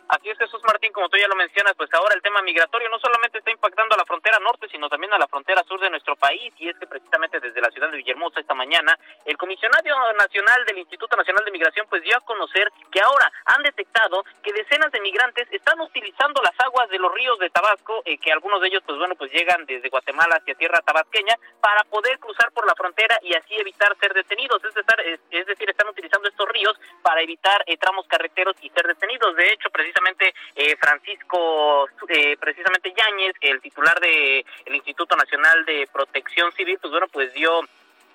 Así 0.08 0.28
es, 0.28 0.38
Jesús 0.38 0.60
Martín, 0.64 0.92
como 0.92 1.08
tú 1.08 1.16
ya 1.16 1.28
lo 1.28 1.36
mencionas, 1.36 1.74
pues 1.76 1.88
ahora 1.94 2.14
el 2.14 2.22
tema 2.22 2.42
migratorio 2.42 2.88
no 2.90 2.98
solamente 2.98 3.38
está 3.38 3.50
impactando 3.50 3.94
a 3.94 3.98
la 3.98 4.04
frontera 4.04 4.38
norte, 4.40 4.68
sino 4.68 4.88
también 4.88 5.12
a 5.12 5.18
la 5.18 5.26
frontera 5.26 5.62
sur 5.64 5.80
de 5.80 5.90
nuestro 5.90 6.16
país, 6.16 6.52
y 6.58 6.68
es 6.68 6.78
que 6.78 6.86
precisamente 6.86 7.40
desde 7.40 7.60
la 7.60 7.70
ciudad 7.70 7.90
de 7.90 7.96
Villahermosa 7.96 8.40
esta 8.40 8.54
mañana, 8.54 8.98
el 9.24 9.36
comisionario 9.38 9.94
nacional 10.18 10.64
del 10.66 10.78
Instituto 10.78 11.16
Nacional 11.16 11.44
de 11.44 11.50
Migración 11.50 11.86
pues 11.88 12.02
dio 12.02 12.16
a 12.16 12.20
conocer 12.20 12.70
que 12.90 13.00
ahora 13.00 13.32
han 13.46 13.62
detectado 13.62 14.24
que 14.42 14.52
decenas 14.52 14.92
de 14.92 15.00
migrantes 15.00 15.48
están 15.50 15.80
utilizando 15.80 16.42
las 16.42 16.58
aguas 16.60 16.88
de 16.90 16.98
los 16.98 17.12
ríos 17.12 17.38
de 17.38 17.50
Tabasco, 17.50 18.02
eh, 18.04 18.18
que 18.18 18.32
algunos 18.32 18.60
de 18.60 18.68
ellos 18.68 18.82
pues 18.84 18.98
bueno, 18.98 19.14
pues 19.16 19.32
llegan 19.32 19.64
desde 19.66 19.88
Guatemala 19.88 20.36
hacia 20.36 20.54
tierra 20.54 20.80
tabasqueña, 20.80 21.36
para 21.60 21.84
poder 21.84 22.18
cruzar 22.18 22.52
por 22.52 22.66
la 22.66 22.74
frontera 22.74 23.18
y 23.22 23.34
así 23.34 23.54
evitar 23.54 23.96
ser 23.98 24.12
detenidos, 24.12 24.62
es, 24.64 24.74
decir, 24.74 25.20
es 25.30 25.46
decir 25.46 25.70
están 25.70 25.88
utilizando 25.88 26.28
estos 26.28 26.48
ríos 26.48 26.78
para 27.02 27.22
evitar 27.22 27.62
eh, 27.66 27.76
tramos 27.76 28.06
carreteros 28.06 28.56
y 28.62 28.70
ser 28.70 28.86
detenidos. 28.86 29.36
De 29.36 29.52
hecho, 29.52 29.70
precisamente 29.70 30.34
eh, 30.54 30.76
Francisco, 30.76 31.86
eh, 32.08 32.36
precisamente 32.38 32.92
Yáñez, 32.96 33.34
el 33.40 33.60
titular 33.60 33.98
de 34.00 34.44
el 34.66 34.74
Instituto 34.76 35.16
Nacional 35.16 35.64
de 35.64 35.88
Protección 35.92 36.52
Civil, 36.52 36.78
pues 36.80 36.90
bueno, 36.90 37.08
pues 37.08 37.32
dio 37.34 37.60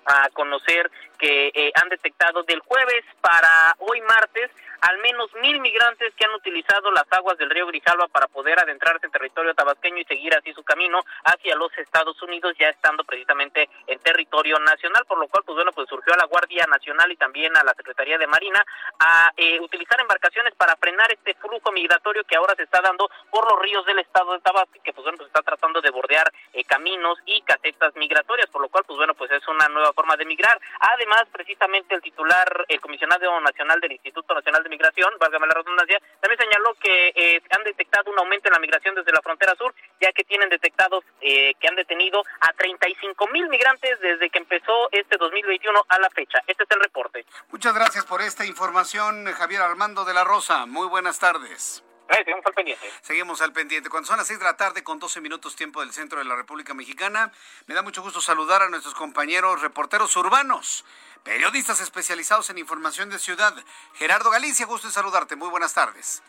a 0.07 0.29
conocer 0.29 0.89
que 1.19 1.51
eh, 1.53 1.71
han 1.75 1.89
detectado 1.89 2.43
del 2.43 2.59
jueves 2.61 3.03
para 3.21 3.75
hoy 3.79 4.01
martes 4.01 4.51
al 4.81 4.97
menos 4.99 5.33
mil 5.41 5.59
migrantes 5.59 6.13
que 6.15 6.25
han 6.25 6.33
utilizado 6.33 6.91
las 6.91 7.05
aguas 7.11 7.37
del 7.37 7.49
río 7.49 7.67
Grijalva 7.67 8.07
para 8.07 8.27
poder 8.27 8.59
adentrarse 8.59 9.05
en 9.05 9.11
territorio 9.11 9.53
tabasqueño 9.53 9.97
y 9.97 10.05
seguir 10.05 10.35
así 10.35 10.53
su 10.53 10.63
camino 10.63 10.99
hacia 11.23 11.55
los 11.55 11.75
Estados 11.77 12.21
Unidos, 12.21 12.55
ya 12.59 12.69
estando 12.69 13.03
precisamente 13.03 13.69
en 13.87 13.99
territorio 13.99 14.59
nacional, 14.59 15.05
por 15.05 15.19
lo 15.19 15.27
cual, 15.27 15.43
pues 15.45 15.55
bueno, 15.55 15.71
pues 15.71 15.89
surgió 15.89 16.13
a 16.13 16.17
la 16.17 16.25
Guardia 16.25 16.65
Nacional 16.67 17.11
y 17.11 17.17
también 17.17 17.55
a 17.57 17.63
la 17.63 17.73
Secretaría 17.73 18.17
de 18.17 18.27
Marina 18.27 18.63
a 18.99 19.31
eh, 19.35 19.59
utilizar 19.59 19.99
embarcaciones 19.99 20.53
para 20.55 20.75
frenar 20.75 21.11
este 21.11 21.33
flujo 21.35 21.71
migratorio 21.71 22.23
que 22.23 22.35
ahora 22.35 22.55
se 22.55 22.63
está 22.63 22.81
dando 22.81 23.09
por 23.31 23.49
los 23.51 23.61
ríos 23.61 23.85
del 23.85 23.99
estado 23.99 24.33
de 24.33 24.39
Tabasco, 24.39 24.79
que 24.83 24.93
pues 24.93 25.03
bueno, 25.03 25.17
pues 25.17 25.27
está 25.27 25.41
tratando 25.41 25.81
de 25.81 25.89
bordear 25.89 26.31
eh, 26.53 26.63
caminos 26.63 27.17
y 27.25 27.41
casetas 27.41 27.95
migratorias, 27.95 28.49
por 28.49 28.61
lo 28.61 28.69
cual, 28.69 28.83
pues 28.85 28.97
bueno, 28.97 29.13
pues 29.15 29.31
es 29.31 29.47
una 29.47 29.67
nueva 29.69 29.93
forma 29.97 30.15
de 30.15 30.25
migrar. 30.25 30.61
Además, 30.93 31.25
precisamente 31.31 31.95
el 31.95 32.01
titular, 32.03 32.65
el 32.67 32.79
comisionado 32.79 33.41
nacional 33.41 33.81
del 33.81 33.93
Instituto 33.93 34.35
Nacional 34.35 34.61
de 34.61 34.69
Migración, 34.69 35.11
válgame 35.19 35.47
la 35.47 35.55
redundancia, 35.55 35.99
también 36.21 36.39
señaló 36.39 36.75
que 36.75 37.13
eh, 37.15 37.41
han 37.49 37.63
detectado 37.63 38.11
un 38.11 38.19
aumento 38.19 38.47
en 38.47 38.53
la 38.53 38.59
migración 38.59 38.93
desde 38.93 39.11
la 39.11 39.21
frontera 39.21 39.55
sur, 39.55 39.73
ya 39.99 40.11
que 40.11 40.23
tienen 40.23 40.49
detectados 40.49 41.03
eh, 41.21 41.55
que 41.59 41.67
han 41.67 41.75
detenido 41.75 42.21
a 42.41 42.53
35 42.53 43.27
mil 43.29 43.49
migrantes 43.49 43.99
desde 43.99 44.29
que 44.29 44.37
empezó 44.37 44.89
este 44.91 45.17
2021 45.17 45.85
a 45.89 45.99
la 45.99 46.09
fecha. 46.11 46.43
Este 46.45 46.63
es 46.63 46.71
el 46.71 46.79
reporte. 46.79 47.25
Muchas 47.49 47.73
gracias 47.73 48.05
por 48.05 48.21
esta 48.21 48.45
información, 48.45 49.25
Javier 49.33 49.61
Armando 49.61 50.05
de 50.05 50.13
la 50.13 50.23
Rosa. 50.23 50.67
Muy 50.67 50.87
buenas 50.87 51.17
tardes. 51.17 51.83
Seguimos 52.15 52.45
al 52.45 52.53
pendiente. 52.53 52.91
Seguimos 53.01 53.41
al 53.41 53.53
pendiente. 53.53 53.89
Cuando 53.89 54.07
son 54.07 54.17
las 54.17 54.27
6 54.27 54.39
de 54.39 54.45
la 54.45 54.57
tarde 54.57 54.83
con 54.83 54.99
12 54.99 55.21
minutos 55.21 55.55
tiempo 55.55 55.81
del 55.81 55.91
centro 55.93 56.19
de 56.19 56.25
la 56.25 56.35
República 56.35 56.73
Mexicana, 56.73 57.31
me 57.65 57.75
da 57.75 57.81
mucho 57.81 58.01
gusto 58.01 58.21
saludar 58.21 58.61
a 58.61 58.69
nuestros 58.69 58.95
compañeros 58.95 59.61
reporteros 59.61 60.15
urbanos 60.15 60.85
periodistas 61.23 61.81
especializados 61.81 62.49
en 62.49 62.57
información 62.57 63.09
de 63.09 63.19
ciudad. 63.19 63.53
Gerardo 63.95 64.29
Galicia, 64.29 64.65
gusto 64.65 64.87
en 64.87 64.93
saludarte. 64.93 65.35
Muy 65.35 65.49
buenas 65.49 65.73
tardes. 65.73 66.23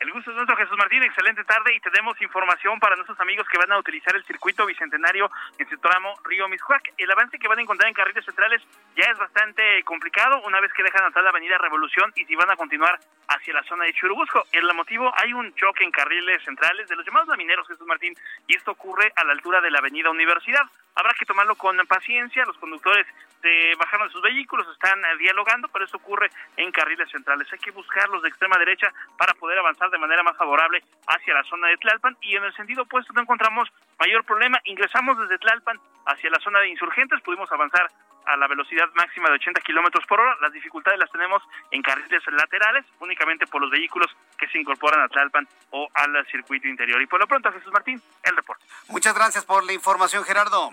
El 0.00 0.10
gusto 0.10 0.30
es 0.30 0.36
nuestro, 0.36 0.56
Jesús 0.56 0.76
Martín. 0.76 1.02
Excelente 1.02 1.44
tarde 1.44 1.74
y 1.74 1.80
tenemos 1.80 2.20
información 2.20 2.80
para 2.80 2.96
nuestros 2.96 3.18
amigos 3.20 3.46
que 3.48 3.58
van 3.58 3.70
a 3.72 3.78
utilizar 3.78 4.14
el 4.16 4.24
circuito 4.24 4.66
bicentenario 4.66 5.30
en 5.56 5.68
su 5.68 5.78
tramo 5.78 6.14
Río 6.24 6.48
Miscuac. 6.48 6.92
El 6.98 7.10
avance 7.10 7.38
que 7.38 7.46
van 7.46 7.58
a 7.58 7.62
encontrar 7.62 7.88
en 7.88 7.94
carriles 7.94 8.24
centrales 8.24 8.60
ya 8.96 9.04
es 9.10 9.18
bastante 9.18 9.82
complicado 9.84 10.42
una 10.42 10.60
vez 10.60 10.72
que 10.72 10.82
dejan 10.82 11.04
atrás 11.04 11.24
la 11.24 11.30
avenida 11.30 11.58
Revolución 11.58 12.12
y 12.16 12.24
si 12.24 12.34
van 12.34 12.50
a 12.50 12.56
continuar 12.56 12.98
hacia 13.28 13.54
la 13.54 13.62
zona 13.62 13.84
de 13.84 13.94
Churubusco. 13.94 14.44
El 14.52 14.72
motivo, 14.74 15.12
hay 15.16 15.32
un 15.32 15.54
choque 15.54 15.84
en 15.84 15.92
carriles 15.92 16.42
centrales 16.42 16.88
de 16.88 16.96
los 16.96 17.06
llamados 17.06 17.28
lamineros, 17.28 17.68
Jesús 17.68 17.86
Martín, 17.86 18.14
y 18.48 18.56
esto 18.56 18.72
ocurre 18.72 19.12
a 19.14 19.24
la 19.24 19.32
altura 19.32 19.60
de 19.60 19.70
la 19.70 19.78
avenida 19.78 20.10
Universidad. 20.10 20.62
Habrá 20.96 21.14
que 21.18 21.24
tomarlo 21.24 21.54
con 21.54 21.76
paciencia. 21.86 22.44
Los 22.44 22.58
conductores 22.58 23.06
se 23.44 23.76
bajaron 23.76 24.08
de 24.08 24.12
sus 24.12 24.22
vehículos, 24.22 24.66
están 24.72 24.98
eh, 25.04 25.18
dialogando, 25.18 25.68
pero 25.68 25.84
eso 25.84 25.98
ocurre 25.98 26.30
en 26.56 26.72
carriles 26.72 27.10
centrales. 27.10 27.46
Hay 27.52 27.58
que 27.58 27.72
buscarlos 27.72 28.22
de 28.22 28.30
extrema 28.30 28.56
derecha 28.56 28.90
para 29.18 29.34
poder 29.34 29.58
avanzar 29.58 29.90
de 29.90 29.98
manera 29.98 30.22
más 30.22 30.34
favorable 30.38 30.82
hacia 31.06 31.34
la 31.34 31.44
zona 31.44 31.68
de 31.68 31.76
Tlalpan 31.76 32.16
y 32.22 32.36
en 32.36 32.44
el 32.44 32.54
sentido 32.54 32.84
opuesto 32.84 33.12
no 33.12 33.20
encontramos 33.20 33.68
mayor 33.98 34.24
problema. 34.24 34.58
Ingresamos 34.64 35.18
desde 35.18 35.36
Tlalpan 35.36 35.78
hacia 36.06 36.30
la 36.30 36.40
zona 36.40 36.60
de 36.60 36.68
insurgentes, 36.68 37.20
pudimos 37.20 37.52
avanzar 37.52 37.86
a 38.24 38.36
la 38.38 38.48
velocidad 38.48 38.88
máxima 38.94 39.28
de 39.28 39.34
80 39.34 39.60
kilómetros 39.60 40.06
por 40.06 40.18
hora. 40.18 40.34
Las 40.40 40.50
dificultades 40.50 40.98
las 40.98 41.10
tenemos 41.10 41.42
en 41.70 41.82
carriles 41.82 42.22
laterales, 42.32 42.86
únicamente 43.00 43.46
por 43.46 43.60
los 43.60 43.70
vehículos 43.70 44.08
que 44.38 44.48
se 44.48 44.58
incorporan 44.58 45.02
a 45.02 45.08
Tlalpan 45.08 45.46
o 45.70 45.86
al 45.92 46.26
circuito 46.28 46.66
interior. 46.66 47.02
Y 47.02 47.06
por 47.06 47.20
lo 47.20 47.26
pronto, 47.26 47.52
Jesús 47.52 47.70
Martín, 47.74 48.00
el 48.22 48.36
reporte. 48.36 48.64
Muchas 48.88 49.14
gracias 49.14 49.44
por 49.44 49.64
la 49.64 49.74
información, 49.74 50.24
Gerardo. 50.24 50.70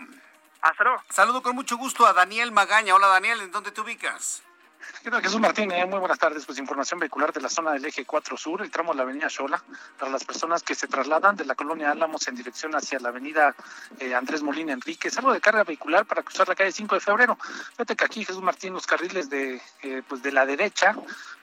Saludo 1.10 1.42
con 1.42 1.56
mucho 1.56 1.76
gusto 1.78 2.06
a 2.06 2.14
Daniel 2.14 2.52
Magaña. 2.52 2.94
Hola, 2.94 3.08
Daniel, 3.08 3.42
¿en 3.42 3.52
dónde 3.52 3.72
te 3.72 3.82
ubicas? 3.82 4.44
¿Qué 5.04 5.12
Jesús 5.22 5.40
Martín? 5.40 5.72
Eh, 5.72 5.86
muy 5.86 6.00
buenas 6.00 6.20
tardes. 6.20 6.46
Pues 6.46 6.58
información 6.60 7.00
vehicular 7.00 7.34
de 7.34 7.42
la 7.42 7.50
zona 7.50 7.72
del 7.72 7.86
eje 7.86 8.06
4 8.06 8.38
Sur, 8.38 8.62
el 8.62 8.72
tramo 8.72 8.92
de 8.92 8.98
la 8.98 9.04
avenida 9.04 9.30
Xola, 9.30 9.62
para 9.98 10.12
las 10.12 10.24
personas 10.24 10.64
que 10.64 10.76
se 10.76 10.88
trasladan 10.88 11.36
de 11.36 11.46
la 11.46 11.56
colonia 11.56 11.92
Álamos 11.92 12.28
en 12.28 12.36
dirección 12.36 12.76
hacia 12.76 13.00
la 13.00 13.10
avenida 13.10 13.56
eh, 14.00 14.14
Andrés 14.14 14.42
Molina 14.44 14.74
Enrique. 14.74 15.10
Algo 15.18 15.34
de 15.34 15.42
carga 15.42 15.64
vehicular 15.64 16.06
para 16.06 16.24
cruzar 16.24 16.48
la 16.48 16.56
calle 16.56 16.72
5 16.72 16.96
de 16.96 17.02
febrero. 17.02 17.38
Fíjate 17.72 17.96
que 17.96 18.06
aquí, 18.06 18.26
Jesús 18.26 18.42
Martín, 18.42 18.74
los 18.74 18.88
carriles 18.88 19.30
de, 19.30 19.62
eh, 19.82 20.04
pues 20.08 20.22
de 20.24 20.32
la 20.32 20.46
derecha, 20.46 20.96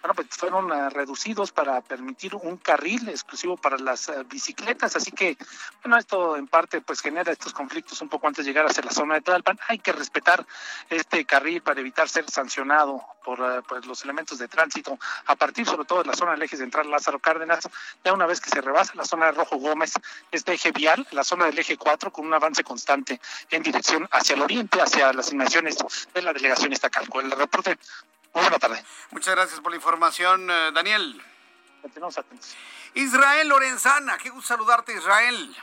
bueno, 0.02 0.14
pues 0.14 0.28
fueron 0.30 0.70
uh, 0.70 0.90
reducidos 0.90 1.52
para 1.52 1.80
permitir 1.80 2.34
un 2.34 2.56
carril 2.56 3.08
exclusivo 3.08 3.56
para 3.56 3.78
las 3.78 4.08
uh, 4.08 4.24
bicicletas. 4.28 4.94
Así 4.96 5.10
que, 5.10 5.36
bueno, 5.82 5.98
esto 5.98 6.36
en 6.36 6.46
parte 6.46 6.80
pues 6.80 7.00
genera 7.00 7.32
estos 7.32 7.52
conflictos 7.52 8.00
un 8.00 8.08
poco 8.08 8.28
antes 8.28 8.44
de 8.44 8.50
llegar 8.52 8.66
hacia 8.66 8.84
la 8.84 8.92
zona 8.92 9.14
de 9.14 9.20
Tlalpan. 9.22 9.58
Hay 9.68 9.78
que 9.78 9.92
respetar 9.92 10.46
este 10.88 11.24
carril 11.24 11.62
para 11.62 11.80
evitar 11.80 12.08
ser 12.08 12.30
sancionado 12.30 13.04
por 13.28 13.42
uh, 13.42 13.62
pues, 13.62 13.84
los 13.84 14.02
elementos 14.04 14.38
de 14.38 14.48
tránsito 14.48 14.98
a 15.26 15.36
partir 15.36 15.66
sobre 15.66 15.84
todo 15.84 16.02
de 16.02 16.06
la 16.06 16.14
zona 16.14 16.30
del 16.30 16.44
eje 16.44 16.56
central 16.56 16.90
Lázaro 16.90 17.18
Cárdenas, 17.18 17.68
ya 18.02 18.14
una 18.14 18.24
vez 18.24 18.40
que 18.40 18.48
se 18.48 18.62
rebasa 18.62 18.94
la 18.94 19.04
zona 19.04 19.26
de 19.26 19.32
Rojo 19.32 19.56
Gómez, 19.56 19.92
este 20.32 20.54
eje 20.54 20.72
vial, 20.72 21.06
la 21.10 21.22
zona 21.22 21.44
del 21.44 21.58
eje 21.58 21.76
4 21.76 22.10
con 22.10 22.26
un 22.26 22.32
avance 22.32 22.64
constante 22.64 23.20
en 23.50 23.62
dirección 23.62 24.08
hacia 24.12 24.34
el 24.34 24.40
oriente, 24.40 24.80
hacia 24.80 25.12
las 25.12 25.30
inmediaciones 25.30 25.76
de 26.14 26.22
la 26.22 26.32
delegación 26.32 26.72
estacal. 26.72 27.06
Con 27.10 27.26
el 27.26 27.32
reporte, 27.32 27.78
muy 28.32 28.44
buena 28.44 28.58
tarde. 28.58 28.82
Muchas 29.10 29.34
gracias 29.34 29.60
por 29.60 29.72
la 29.72 29.76
información, 29.76 30.50
eh, 30.50 30.70
Daniel. 30.72 31.22
Continuamos 31.82 32.16
atentos. 32.16 32.56
Israel 32.94 33.46
Lorenzana, 33.46 34.16
qué 34.16 34.30
gusto 34.30 34.54
saludarte, 34.54 34.94
Israel. 34.94 35.54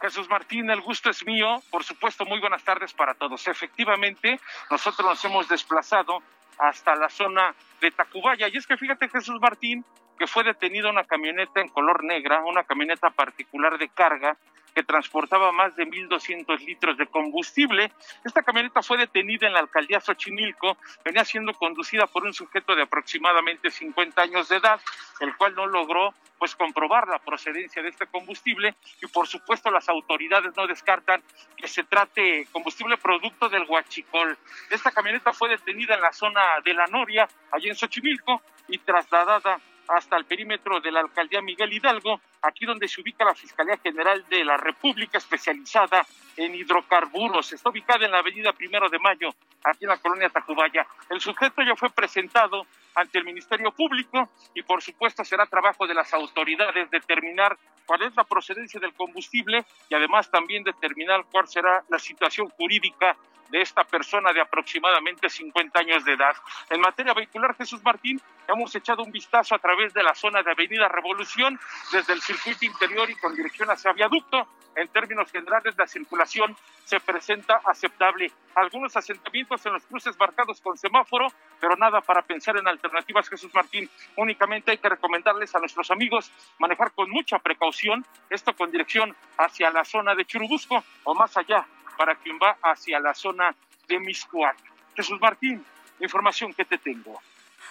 Jesús 0.00 0.28
Martín, 0.28 0.68
el 0.70 0.80
gusto 0.80 1.10
es 1.10 1.24
mío. 1.24 1.62
Por 1.70 1.84
supuesto, 1.84 2.24
muy 2.24 2.40
buenas 2.40 2.64
tardes 2.64 2.92
para 2.92 3.14
todos. 3.14 3.46
Efectivamente, 3.46 4.40
nosotros 4.68 5.08
nos 5.08 5.24
hemos 5.24 5.48
desplazado 5.48 6.22
hasta 6.58 6.94
la 6.94 7.08
zona 7.08 7.54
de 7.80 7.90
Tacubaya. 7.90 8.48
Y 8.48 8.56
es 8.56 8.66
que 8.66 8.76
fíjate, 8.76 9.08
Jesús 9.08 9.38
Martín, 9.40 9.84
que 10.18 10.26
fue 10.26 10.44
detenida 10.44 10.90
una 10.90 11.04
camioneta 11.04 11.60
en 11.60 11.68
color 11.68 12.04
negra, 12.04 12.44
una 12.44 12.64
camioneta 12.64 13.10
particular 13.10 13.78
de 13.78 13.88
carga, 13.88 14.36
que 14.74 14.82
transportaba 14.84 15.50
más 15.50 15.74
de 15.74 15.86
1.200 15.86 16.60
litros 16.60 16.96
de 16.96 17.06
combustible. 17.06 17.90
Esta 18.24 18.42
camioneta 18.42 18.82
fue 18.82 18.96
detenida 18.96 19.46
en 19.46 19.52
la 19.52 19.60
alcaldía 19.60 20.00
Xochimilco, 20.00 20.76
venía 21.04 21.24
siendo 21.24 21.52
conducida 21.54 22.06
por 22.06 22.24
un 22.24 22.32
sujeto 22.32 22.76
de 22.76 22.82
aproximadamente 22.82 23.70
50 23.70 24.22
años 24.22 24.48
de 24.48 24.56
edad, 24.56 24.80
el 25.20 25.36
cual 25.36 25.54
no 25.56 25.66
logró 25.66 26.14
pues 26.38 26.54
comprobar 26.54 27.08
la 27.08 27.18
procedencia 27.18 27.82
de 27.82 27.88
este 27.88 28.06
combustible 28.06 28.76
y 29.02 29.06
por 29.08 29.26
supuesto 29.26 29.70
las 29.70 29.88
autoridades 29.88 30.56
no 30.56 30.68
descartan 30.68 31.20
que 31.56 31.66
se 31.66 31.82
trate 31.82 32.46
combustible 32.52 32.96
producto 32.98 33.48
del 33.48 33.64
huachicol. 33.68 34.38
Esta 34.70 34.92
camioneta 34.92 35.32
fue 35.32 35.48
detenida 35.48 35.96
en 35.96 36.02
la 36.02 36.12
zona 36.12 36.40
de 36.64 36.74
La 36.74 36.86
Noria, 36.86 37.28
allí 37.50 37.68
en 37.68 37.74
Xochimilco, 37.74 38.40
y 38.68 38.78
trasladada 38.78 39.58
hasta 39.88 40.16
el 40.16 40.24
perímetro 40.26 40.80
de 40.80 40.92
la 40.92 41.00
alcaldía 41.00 41.40
Miguel 41.40 41.72
Hidalgo, 41.72 42.20
aquí 42.42 42.66
donde 42.66 42.88
se 42.88 43.00
ubica 43.00 43.24
la 43.24 43.34
Fiscalía 43.34 43.78
General 43.78 44.24
de 44.28 44.44
la 44.44 44.56
República 44.56 45.18
especializada 45.18 46.06
en 46.36 46.54
hidrocarburos. 46.54 47.52
Está 47.52 47.70
ubicada 47.70 48.04
en 48.04 48.12
la 48.12 48.18
avenida 48.18 48.52
Primero 48.52 48.88
de 48.88 48.98
Mayo, 48.98 49.30
aquí 49.64 49.84
en 49.84 49.90
la 49.90 49.96
colonia 49.96 50.28
Tacubaya. 50.28 50.86
El 51.08 51.20
sujeto 51.20 51.62
ya 51.62 51.74
fue 51.74 51.90
presentado 51.90 52.66
ante 52.94 53.18
el 53.18 53.24
Ministerio 53.24 53.72
Público 53.72 54.30
y 54.54 54.62
por 54.62 54.82
supuesto 54.82 55.24
será 55.24 55.46
trabajo 55.46 55.86
de 55.86 55.94
las 55.94 56.12
autoridades 56.14 56.90
determinar 56.90 57.56
cuál 57.86 58.02
es 58.02 58.14
la 58.16 58.24
procedencia 58.24 58.80
del 58.80 58.94
combustible 58.94 59.64
y 59.88 59.94
además 59.94 60.30
también 60.30 60.62
determinar 60.62 61.24
cuál 61.30 61.48
será 61.48 61.84
la 61.88 61.98
situación 61.98 62.48
jurídica 62.50 63.16
de 63.50 63.62
esta 63.62 63.84
persona 63.84 64.32
de 64.32 64.40
aproximadamente 64.40 65.28
50 65.28 65.78
años 65.80 66.04
de 66.04 66.12
edad. 66.12 66.36
En 66.70 66.80
materia 66.80 67.14
vehicular, 67.14 67.56
Jesús 67.56 67.82
Martín, 67.82 68.20
hemos 68.46 68.74
echado 68.74 69.02
un 69.02 69.10
vistazo 69.10 69.54
a 69.54 69.58
través 69.58 69.92
de 69.94 70.02
la 70.02 70.14
zona 70.14 70.42
de 70.42 70.50
Avenida 70.50 70.88
Revolución, 70.88 71.58
desde 71.92 72.12
el 72.12 72.20
circuito 72.20 72.64
interior 72.64 73.10
y 73.10 73.16
con 73.16 73.34
dirección 73.34 73.70
hacia 73.70 73.92
viaducto. 73.92 74.46
En 74.76 74.88
términos 74.88 75.30
generales, 75.32 75.74
la 75.76 75.86
circulación 75.86 76.56
se 76.84 77.00
presenta 77.00 77.60
aceptable. 77.64 78.30
Algunos 78.54 78.96
asentamientos 78.96 79.64
en 79.66 79.72
los 79.72 79.84
cruces 79.86 80.16
marcados 80.18 80.60
con 80.60 80.76
semáforo, 80.76 81.26
pero 81.60 81.74
nada 81.76 82.00
para 82.00 82.22
pensar 82.22 82.56
en 82.56 82.68
alternativas, 82.78 83.28
Jesús 83.28 83.52
Martín. 83.52 83.90
Únicamente 84.16 84.70
hay 84.70 84.78
que 84.78 84.88
recomendarles 84.88 85.54
a 85.54 85.58
nuestros 85.58 85.90
amigos 85.90 86.30
manejar 86.58 86.92
con 86.92 87.10
mucha 87.10 87.38
precaución, 87.38 88.04
esto 88.30 88.54
con 88.54 88.70
dirección 88.70 89.14
hacia 89.36 89.70
la 89.70 89.84
zona 89.84 90.14
de 90.14 90.24
Churubusco 90.24 90.84
o 91.04 91.14
más 91.14 91.36
allá 91.36 91.66
para 91.96 92.14
quien 92.14 92.38
va 92.38 92.56
hacia 92.62 93.00
la 93.00 93.14
zona 93.14 93.54
de 93.88 93.98
Miscuac. 93.98 94.56
Jesús 94.94 95.20
Martín, 95.20 95.64
información 96.00 96.54
que 96.54 96.64
te 96.64 96.78
tengo. 96.78 97.20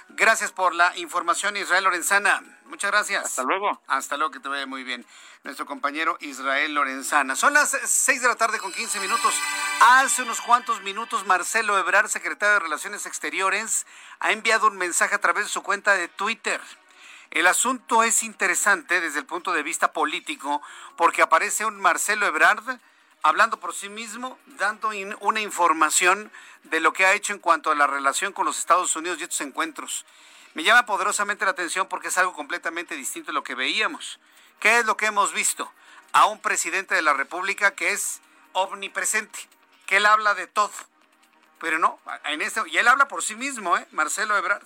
Gracias 0.09 0.51
por 0.51 0.73
la 0.73 0.95
información, 0.97 1.57
Israel 1.57 1.83
Lorenzana. 1.83 2.41
Muchas 2.65 2.91
gracias. 2.91 3.25
Hasta 3.25 3.43
luego. 3.43 3.81
Hasta 3.87 4.17
luego, 4.17 4.31
que 4.31 4.39
te 4.39 4.49
vaya 4.49 4.65
muy 4.65 4.83
bien. 4.83 5.05
Nuestro 5.43 5.65
compañero 5.65 6.17
Israel 6.21 6.73
Lorenzana. 6.73 7.35
Son 7.35 7.53
las 7.53 7.69
6 7.69 8.21
de 8.21 8.27
la 8.27 8.35
tarde 8.35 8.59
con 8.59 8.73
15 8.73 8.99
minutos. 8.99 9.33
Hace 9.81 10.23
unos 10.23 10.41
cuantos 10.41 10.81
minutos, 10.81 11.25
Marcelo 11.25 11.77
Ebrard, 11.77 12.07
secretario 12.07 12.55
de 12.55 12.59
Relaciones 12.59 13.05
Exteriores, 13.05 13.85
ha 14.19 14.31
enviado 14.31 14.67
un 14.67 14.77
mensaje 14.77 15.15
a 15.15 15.21
través 15.21 15.45
de 15.45 15.49
su 15.49 15.63
cuenta 15.63 15.93
de 15.93 16.07
Twitter. 16.07 16.61
El 17.31 17.47
asunto 17.47 18.03
es 18.03 18.23
interesante 18.23 19.01
desde 19.01 19.19
el 19.19 19.25
punto 19.25 19.51
de 19.51 19.63
vista 19.63 19.91
político 19.91 20.61
porque 20.95 21.21
aparece 21.21 21.65
un 21.65 21.79
Marcelo 21.79 22.25
Ebrard 22.25 22.79
hablando 23.23 23.59
por 23.59 23.73
sí 23.73 23.89
mismo, 23.89 24.37
dando 24.45 24.91
una 25.21 25.41
información 25.41 26.31
de 26.63 26.79
lo 26.79 26.93
que 26.93 27.05
ha 27.05 27.13
hecho 27.13 27.33
en 27.33 27.39
cuanto 27.39 27.71
a 27.71 27.75
la 27.75 27.87
relación 27.87 28.33
con 28.33 28.45
los 28.45 28.59
Estados 28.59 28.95
Unidos 28.95 29.19
y 29.19 29.23
estos 29.23 29.41
encuentros. 29.41 30.05
Me 30.53 30.63
llama 30.63 30.85
poderosamente 30.85 31.45
la 31.45 31.51
atención 31.51 31.87
porque 31.87 32.07
es 32.07 32.17
algo 32.17 32.33
completamente 32.33 32.95
distinto 32.95 33.27
de 33.27 33.33
lo 33.33 33.43
que 33.43 33.55
veíamos. 33.55 34.19
¿Qué 34.59 34.79
es 34.79 34.85
lo 34.85 34.97
que 34.97 35.05
hemos 35.05 35.33
visto? 35.33 35.71
A 36.13 36.25
un 36.25 36.39
presidente 36.39 36.95
de 36.95 37.01
la 37.01 37.13
República 37.13 37.75
que 37.75 37.91
es 37.91 38.21
omnipresente, 38.53 39.39
que 39.85 39.97
él 39.97 40.05
habla 40.05 40.33
de 40.33 40.47
todo. 40.47 40.71
Pero 41.59 41.79
no, 41.79 41.99
en 42.25 42.41
este, 42.41 42.61
y 42.67 42.77
él 42.77 42.87
habla 42.87 43.07
por 43.07 43.23
sí 43.23 43.35
mismo, 43.35 43.77
¿eh? 43.77 43.87
Marcelo 43.91 44.37
Ebrard. 44.37 44.65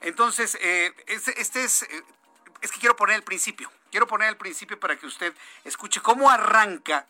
Entonces, 0.00 0.56
eh, 0.60 0.94
este, 1.06 1.40
este, 1.40 1.64
es, 1.64 1.82
eh, 1.82 2.04
es 2.60 2.70
que 2.70 2.80
quiero 2.80 2.96
poner 2.96 3.16
el 3.16 3.22
principio. 3.22 3.70
Quiero 3.90 4.06
poner 4.06 4.28
el 4.28 4.36
principio 4.36 4.78
para 4.78 4.96
que 4.96 5.06
usted 5.06 5.34
escuche 5.64 6.00
cómo 6.00 6.30
arranca 6.30 7.06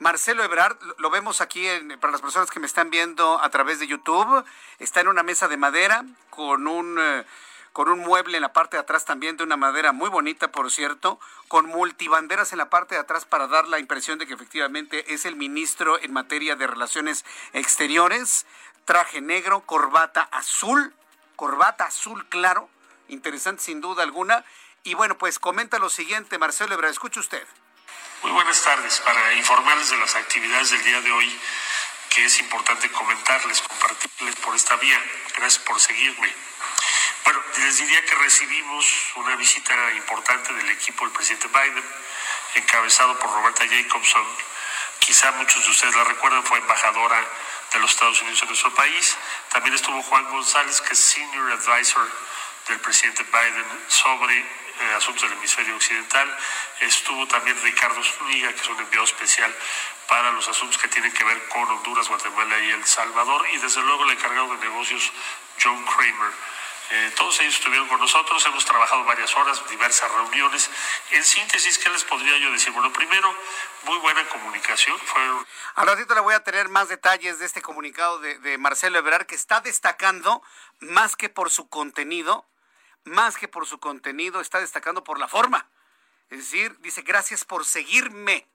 Marcelo 0.00 0.42
Ebrard, 0.42 0.78
lo 0.96 1.10
vemos 1.10 1.42
aquí 1.42 1.68
para 2.00 2.10
las 2.10 2.22
personas 2.22 2.50
que 2.50 2.58
me 2.58 2.66
están 2.66 2.88
viendo 2.88 3.38
a 3.38 3.50
través 3.50 3.80
de 3.80 3.86
YouTube, 3.86 4.44
está 4.78 5.02
en 5.02 5.08
una 5.08 5.22
mesa 5.22 5.46
de 5.46 5.58
madera 5.58 6.06
con 6.30 6.66
un, 6.66 6.96
eh, 6.98 7.26
con 7.74 7.86
un 7.90 7.98
mueble 7.98 8.38
en 8.38 8.40
la 8.40 8.54
parte 8.54 8.78
de 8.78 8.80
atrás 8.80 9.04
también 9.04 9.36
de 9.36 9.44
una 9.44 9.58
madera 9.58 9.92
muy 9.92 10.08
bonita, 10.08 10.50
por 10.50 10.70
cierto, 10.70 11.20
con 11.48 11.66
multibanderas 11.66 12.52
en 12.52 12.58
la 12.58 12.70
parte 12.70 12.94
de 12.94 13.02
atrás 13.02 13.26
para 13.26 13.46
dar 13.46 13.68
la 13.68 13.78
impresión 13.78 14.18
de 14.18 14.26
que 14.26 14.32
efectivamente 14.32 15.12
es 15.12 15.26
el 15.26 15.36
ministro 15.36 16.00
en 16.00 16.14
materia 16.14 16.56
de 16.56 16.66
relaciones 16.66 17.26
exteriores, 17.52 18.46
traje 18.86 19.20
negro, 19.20 19.60
corbata 19.66 20.22
azul, 20.32 20.94
corbata 21.36 21.84
azul 21.84 22.26
claro, 22.30 22.70
interesante 23.08 23.62
sin 23.62 23.82
duda 23.82 24.02
alguna. 24.02 24.46
Y 24.82 24.94
bueno, 24.94 25.18
pues 25.18 25.38
comenta 25.38 25.78
lo 25.78 25.90
siguiente, 25.90 26.38
Marcelo 26.38 26.72
Ebrard, 26.72 26.92
escuche 26.92 27.20
usted. 27.20 27.46
Muy 28.22 28.32
buenas 28.32 28.60
tardes. 28.60 29.00
Para 29.00 29.32
informarles 29.32 29.88
de 29.88 29.96
las 29.96 30.14
actividades 30.14 30.70
del 30.70 30.84
día 30.84 31.00
de 31.00 31.10
hoy, 31.10 31.40
que 32.10 32.26
es 32.26 32.38
importante 32.40 32.90
comentarles, 32.92 33.62
compartirles 33.62 34.36
por 34.36 34.54
esta 34.54 34.76
vía. 34.76 35.02
Gracias 35.38 35.62
por 35.64 35.80
seguirme. 35.80 36.30
Bueno, 37.24 37.42
les 37.60 37.78
diría 37.78 38.04
que 38.04 38.14
recibimos 38.16 38.86
una 39.16 39.36
visita 39.36 39.74
importante 39.92 40.52
del 40.52 40.68
equipo 40.68 41.04
del 41.04 41.14
presidente 41.14 41.48
Biden, 41.48 41.84
encabezado 42.56 43.18
por 43.18 43.30
Roberta 43.30 43.64
Jacobson. 43.66 44.26
Quizá 44.98 45.32
muchos 45.32 45.64
de 45.64 45.70
ustedes 45.70 45.96
la 45.96 46.04
recuerdan, 46.04 46.44
fue 46.44 46.58
embajadora 46.58 47.26
de 47.72 47.78
los 47.78 47.90
Estados 47.90 48.20
Unidos 48.20 48.42
en 48.42 48.48
nuestro 48.48 48.74
país. 48.74 49.16
También 49.50 49.74
estuvo 49.74 50.02
Juan 50.02 50.28
González, 50.30 50.82
que 50.82 50.92
es 50.92 50.98
Senior 51.00 51.52
Advisor 51.52 52.10
del 52.70 52.80
presidente 52.80 53.24
Biden 53.24 53.66
sobre 53.88 54.38
eh, 54.38 54.94
asuntos 54.96 55.28
del 55.28 55.38
hemisferio 55.38 55.76
occidental. 55.76 56.38
Estuvo 56.80 57.26
también 57.26 57.60
Ricardo 57.62 58.02
Zúñiga, 58.02 58.52
que 58.52 58.60
es 58.60 58.68
un 58.68 58.78
enviado 58.80 59.04
especial 59.04 59.54
para 60.08 60.30
los 60.30 60.48
asuntos 60.48 60.78
que 60.80 60.88
tienen 60.88 61.12
que 61.12 61.24
ver 61.24 61.48
con 61.48 61.68
Honduras, 61.68 62.08
Guatemala 62.08 62.58
y 62.60 62.70
El 62.70 62.84
Salvador, 62.86 63.46
y 63.52 63.58
desde 63.58 63.82
luego 63.82 64.04
el 64.04 64.12
encargado 64.12 64.56
de 64.56 64.68
negocios 64.68 65.12
John 65.62 65.84
Kramer. 65.84 66.32
Eh, 66.92 67.12
todos 67.16 67.40
ellos 67.40 67.54
estuvieron 67.54 67.86
con 67.86 68.00
nosotros, 68.00 68.44
hemos 68.46 68.64
trabajado 68.64 69.04
varias 69.04 69.36
horas, 69.36 69.62
diversas 69.68 70.10
reuniones. 70.10 70.68
En 71.12 71.22
síntesis, 71.22 71.78
¿qué 71.78 71.88
les 71.90 72.02
podría 72.02 72.36
yo 72.38 72.50
decir? 72.50 72.72
Bueno, 72.72 72.92
primero, 72.92 73.32
muy 73.84 73.96
buena 73.98 74.26
comunicación. 74.28 74.98
Fue... 74.98 75.22
Al 75.76 75.86
ratito 75.86 76.14
le 76.14 76.20
voy 76.20 76.34
a 76.34 76.42
tener 76.42 76.68
más 76.68 76.88
detalles 76.88 77.38
de 77.38 77.46
este 77.46 77.62
comunicado 77.62 78.18
de, 78.18 78.38
de 78.40 78.58
Marcelo 78.58 78.98
Ebrard, 78.98 79.26
que 79.26 79.36
está 79.36 79.60
destacando 79.60 80.42
más 80.80 81.14
que 81.14 81.28
por 81.28 81.50
su 81.50 81.68
contenido, 81.68 82.44
más 83.04 83.36
que 83.36 83.48
por 83.48 83.66
su 83.66 83.78
contenido, 83.78 84.40
está 84.40 84.60
destacando 84.60 85.04
por 85.04 85.18
la 85.18 85.28
forma. 85.28 85.66
Es 86.28 86.38
decir, 86.38 86.76
dice, 86.80 87.02
gracias 87.02 87.44
por 87.44 87.64
seguirme. 87.64 88.46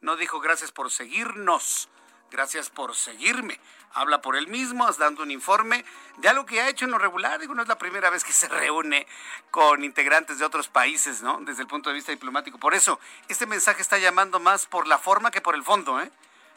No 0.00 0.16
dijo 0.16 0.40
gracias 0.40 0.72
por 0.72 0.90
seguirnos. 0.90 1.88
Gracias 2.30 2.70
por 2.70 2.96
seguirme. 2.96 3.60
Habla 3.92 4.22
por 4.22 4.36
él 4.36 4.48
mismo, 4.48 4.90
dando 4.92 5.22
un 5.22 5.30
informe 5.30 5.84
de 6.16 6.28
algo 6.30 6.46
que 6.46 6.62
ha 6.62 6.68
hecho 6.68 6.86
en 6.86 6.90
lo 6.90 6.98
regular. 6.98 7.38
Digo, 7.38 7.54
no 7.54 7.60
es 7.60 7.68
la 7.68 7.76
primera 7.76 8.08
vez 8.08 8.24
que 8.24 8.32
se 8.32 8.48
reúne 8.48 9.06
con 9.50 9.84
integrantes 9.84 10.38
de 10.38 10.46
otros 10.46 10.68
países, 10.68 11.20
¿no? 11.20 11.38
Desde 11.42 11.60
el 11.60 11.68
punto 11.68 11.90
de 11.90 11.96
vista 11.96 12.10
diplomático. 12.10 12.58
Por 12.58 12.72
eso, 12.72 12.98
este 13.28 13.44
mensaje 13.44 13.82
está 13.82 13.98
llamando 13.98 14.40
más 14.40 14.64
por 14.66 14.88
la 14.88 14.98
forma 14.98 15.30
que 15.30 15.42
por 15.42 15.54
el 15.54 15.62
fondo, 15.62 16.00
¿eh? 16.00 16.10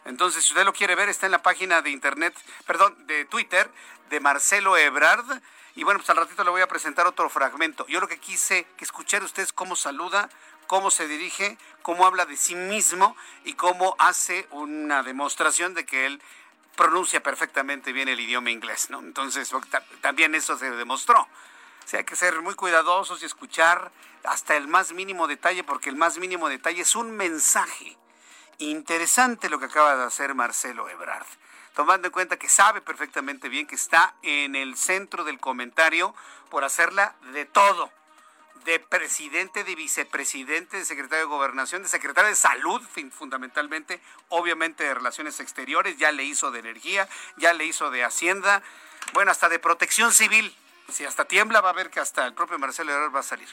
Entonces, 0.05 0.45
si 0.45 0.53
usted 0.53 0.63
lo 0.63 0.71
quiere 0.71 0.95
ver, 0.95 1.09
está 1.09 1.25
en 1.25 1.33
la 1.33 1.41
página 1.41 1.81
de 1.81 1.89
internet, 1.89 2.33
perdón, 2.65 2.95
de 3.07 3.25
Twitter, 3.25 3.69
de 4.09 4.19
Marcelo 4.21 4.77
Ebrard. 4.77 5.41
Y 5.75 5.83
bueno, 5.83 5.99
pues 5.99 6.09
al 6.09 6.17
ratito 6.17 6.43
le 6.43 6.49
voy 6.49 6.61
a 6.61 6.67
presentar 6.67 7.05
otro 7.05 7.29
fragmento. 7.29 7.85
Yo 7.87 7.99
lo 7.99 8.07
que 8.07 8.17
quise 8.17 8.65
que 8.77 8.85
escuchar 8.85 9.23
ustedes 9.23 9.51
cómo 9.51 9.75
saluda, 9.75 10.29
cómo 10.67 10.89
se 10.89 11.07
dirige, 11.07 11.57
cómo 11.81 12.05
habla 12.05 12.25
de 12.25 12.37
sí 12.37 12.55
mismo 12.55 13.15
y 13.43 13.53
cómo 13.53 13.95
hace 13.99 14.47
una 14.51 15.03
demostración 15.03 15.73
de 15.73 15.85
que 15.85 16.05
él 16.05 16.21
pronuncia 16.75 17.21
perfectamente 17.21 17.93
bien 17.93 18.07
el 18.07 18.19
idioma 18.19 18.51
inglés, 18.51 18.89
¿no? 18.89 18.99
Entonces, 18.99 19.51
también 20.01 20.33
eso 20.33 20.57
se 20.57 20.71
demostró. 20.71 21.21
O 21.21 21.87
sea, 21.87 21.99
hay 21.99 22.05
que 22.05 22.15
ser 22.15 22.41
muy 22.41 22.55
cuidadosos 22.55 23.21
y 23.21 23.25
escuchar 23.25 23.91
hasta 24.23 24.55
el 24.55 24.67
más 24.67 24.91
mínimo 24.91 25.27
detalle, 25.27 25.63
porque 25.63 25.89
el 25.89 25.95
más 25.95 26.17
mínimo 26.17 26.49
detalle 26.49 26.81
es 26.81 26.95
un 26.95 27.11
mensaje. 27.11 27.97
Interesante 28.57 29.49
lo 29.49 29.59
que 29.59 29.65
acaba 29.65 29.95
de 29.95 30.03
hacer 30.03 30.33
Marcelo 30.33 30.89
Ebrard, 30.89 31.27
tomando 31.75 32.07
en 32.07 32.11
cuenta 32.11 32.37
que 32.37 32.49
sabe 32.49 32.81
perfectamente 32.81 33.49
bien 33.49 33.67
que 33.67 33.75
está 33.75 34.15
en 34.23 34.55
el 34.55 34.77
centro 34.77 35.23
del 35.23 35.39
comentario 35.39 36.15
por 36.49 36.63
hacerla 36.63 37.15
de 37.33 37.45
todo 37.45 37.91
de 38.63 38.79
presidente, 38.79 39.63
de 39.63 39.75
vicepresidente, 39.75 40.77
de 40.77 40.85
secretario 40.85 41.25
de 41.25 41.29
gobernación, 41.29 41.83
de 41.83 41.87
secretario 41.87 42.29
de 42.31 42.35
salud, 42.35 42.81
fundamentalmente, 43.11 44.01
obviamente 44.29 44.83
de 44.83 44.93
relaciones 44.95 45.39
exteriores, 45.39 45.97
ya 45.97 46.11
le 46.11 46.23
hizo 46.23 46.49
de 46.49 46.59
energía, 46.59 47.07
ya 47.37 47.53
le 47.53 47.65
hizo 47.65 47.91
de 47.91 48.03
hacienda, 48.03 48.63
bueno, 49.13 49.29
hasta 49.29 49.49
de 49.49 49.59
protección 49.59 50.11
civil. 50.11 50.55
Si 50.89 51.03
hasta 51.03 51.25
tiembla, 51.25 51.61
va 51.61 51.71
a 51.71 51.73
ver 51.73 51.89
que 51.89 51.99
hasta 51.99 52.25
el 52.25 52.33
propio 52.33 52.59
Marcelo 52.59 52.91
Ebrard 52.91 53.15
va 53.15 53.19
a 53.19 53.23
salir. 53.23 53.47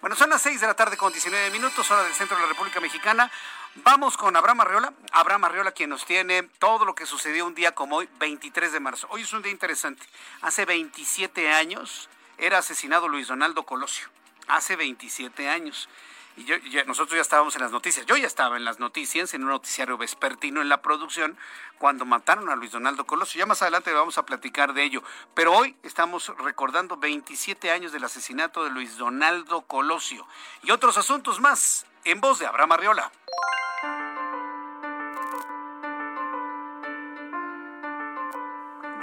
Bueno, 0.00 0.16
son 0.16 0.30
las 0.30 0.42
6 0.42 0.60
de 0.60 0.66
la 0.66 0.74
tarde 0.74 0.96
con 0.96 1.12
19 1.12 1.50
minutos, 1.50 1.90
hora 1.90 2.02
del 2.02 2.12
centro 2.12 2.36
de 2.36 2.42
la 2.42 2.48
República 2.48 2.80
Mexicana. 2.80 3.30
Vamos 3.76 4.16
con 4.16 4.36
Abraham 4.36 4.60
Arreola. 4.60 4.94
Abraham 5.12 5.44
Arreola, 5.44 5.72
quien 5.72 5.90
nos 5.90 6.04
tiene 6.04 6.42
todo 6.58 6.84
lo 6.84 6.94
que 6.94 7.06
sucedió 7.06 7.46
un 7.46 7.54
día 7.54 7.74
como 7.74 7.96
hoy, 7.96 8.08
23 8.18 8.72
de 8.72 8.80
marzo. 8.80 9.06
Hoy 9.10 9.22
es 9.22 9.32
un 9.32 9.42
día 9.42 9.52
interesante. 9.52 10.06
Hace 10.42 10.64
27 10.64 11.52
años 11.52 12.08
era 12.38 12.58
asesinado 12.58 13.08
Luis 13.08 13.28
Donaldo 13.28 13.64
Colosio 13.64 14.08
hace 14.48 14.76
27 14.76 15.48
años. 15.48 15.88
Y 16.36 16.44
yo, 16.44 16.56
nosotros 16.86 17.16
ya 17.16 17.22
estábamos 17.22 17.54
en 17.54 17.62
las 17.62 17.70
noticias. 17.70 18.06
Yo 18.06 18.16
ya 18.16 18.26
estaba 18.26 18.56
en 18.56 18.64
las 18.64 18.80
noticias, 18.80 19.34
en 19.34 19.44
un 19.44 19.50
noticiario 19.50 19.96
vespertino 19.96 20.60
en 20.62 20.68
la 20.68 20.82
producción, 20.82 21.36
cuando 21.78 22.04
mataron 22.04 22.50
a 22.50 22.56
Luis 22.56 22.72
Donaldo 22.72 23.06
Colosio. 23.06 23.38
Ya 23.38 23.46
más 23.46 23.62
adelante 23.62 23.92
vamos 23.92 24.18
a 24.18 24.26
platicar 24.26 24.74
de 24.74 24.82
ello. 24.82 25.02
Pero 25.34 25.52
hoy 25.52 25.76
estamos 25.84 26.32
recordando 26.38 26.96
27 26.96 27.70
años 27.70 27.92
del 27.92 28.04
asesinato 28.04 28.64
de 28.64 28.70
Luis 28.70 28.96
Donaldo 28.96 29.62
Colosio. 29.62 30.26
Y 30.62 30.72
otros 30.72 30.98
asuntos 30.98 31.40
más, 31.40 31.86
en 32.04 32.20
voz 32.20 32.40
de 32.40 32.46
Abraham 32.46 32.72
Arriola. 32.72 33.12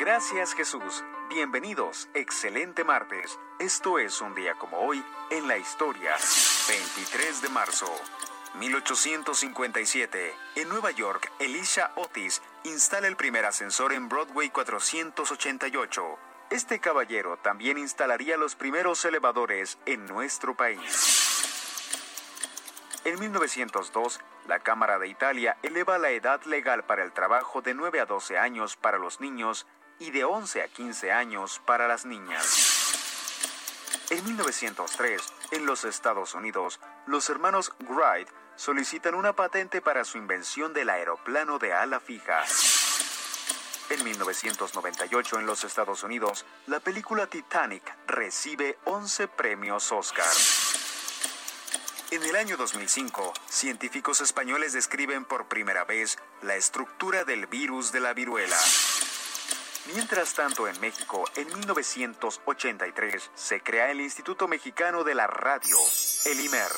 Gracias 0.02 0.56
Jesús. 0.56 1.04
Bienvenidos, 1.30 2.10
excelente 2.16 2.84
martes. 2.84 3.38
Esto 3.60 4.00
es 4.00 4.20
un 4.20 4.34
día 4.34 4.56
como 4.56 4.80
hoy 4.80 5.06
en 5.30 5.48
la 5.48 5.60
historia. 5.60 6.16
23 6.68 7.44
de 7.44 7.50
marzo. 7.50 7.86
1857. 8.56 10.34
En 10.56 10.70
Nueva 10.70 10.90
York, 10.90 11.32
Elisha 11.38 11.92
Otis 11.98 12.42
instala 12.64 13.08
el 13.08 13.16
primer 13.16 13.46
ascensor 13.46 13.94
en 13.94 14.10
Broadway 14.10 14.50
488. 14.50 16.18
Este 16.50 16.80
caballero 16.80 17.38
también 17.38 17.78
instalaría 17.78 18.38
los 18.38 18.56
primeros 18.56 19.06
elevadores 19.06 19.78
en 19.86 20.08
nuestro 20.08 20.56
país. 20.58 21.22
En 23.04 23.20
1902, 23.20 24.20
la 24.48 24.58
Cámara 24.58 24.98
de 24.98 25.08
Italia 25.10 25.58
eleva 25.62 26.00
la 26.00 26.10
edad 26.10 26.42
legal 26.46 26.86
para 26.86 27.04
el 27.04 27.12
trabajo 27.12 27.62
de 27.62 27.76
9 27.76 28.00
a 28.00 28.08
12 28.08 28.40
años 28.40 28.76
para 28.78 28.98
los 28.98 29.22
niños 29.22 29.68
y 30.02 30.10
de 30.10 30.24
11 30.24 30.64
a 30.64 30.68
15 30.68 31.12
años 31.12 31.62
para 31.64 31.88
las 31.88 32.06
niñas. 32.06 34.02
En 34.10 34.26
1903, 34.26 35.22
en 35.52 35.66
los 35.68 35.86
Estados 35.86 36.34
Unidos, 36.34 36.80
los 37.06 37.30
hermanos 37.30 37.72
Wright 37.88 38.28
solicitan 38.56 39.14
una 39.14 39.34
patente 39.34 39.80
para 39.80 40.04
su 40.04 40.18
invención 40.18 40.74
del 40.74 40.90
aeroplano 40.90 41.60
de 41.60 41.74
ala 41.74 42.00
fija. 42.00 42.44
En 43.92 44.04
1998 44.04 45.40
en 45.40 45.46
los 45.46 45.64
Estados 45.64 46.04
Unidos, 46.04 46.46
la 46.66 46.80
película 46.80 47.28
Titanic 47.28 47.84
recibe 48.08 48.80
11 48.86 49.28
premios 49.28 49.92
Oscar. 49.92 50.26
En 52.10 52.24
el 52.24 52.36
año 52.36 52.58
2005, 52.58 53.34
científicos 53.48 54.20
españoles 54.20 54.74
describen 54.74 55.26
por 55.26 55.48
primera 55.48 55.86
vez 55.86 56.18
la 56.42 56.56
estructura 56.56 57.24
del 57.24 57.46
virus 57.46 57.92
de 57.92 58.00
la 58.00 58.14
viruela. 58.14 58.58
Mientras 59.88 60.36
tanto, 60.36 60.68
en 60.68 60.80
México, 60.80 61.26
en 61.36 61.48
1983, 61.48 63.32
se 63.34 63.62
crea 63.62 63.90
el 63.90 64.00
Instituto 64.00 64.48
Mexicano 64.48 65.04
de 65.04 65.16
la 65.16 65.26
Radio, 65.26 65.76
el 66.26 66.40
IMER. 66.40 66.72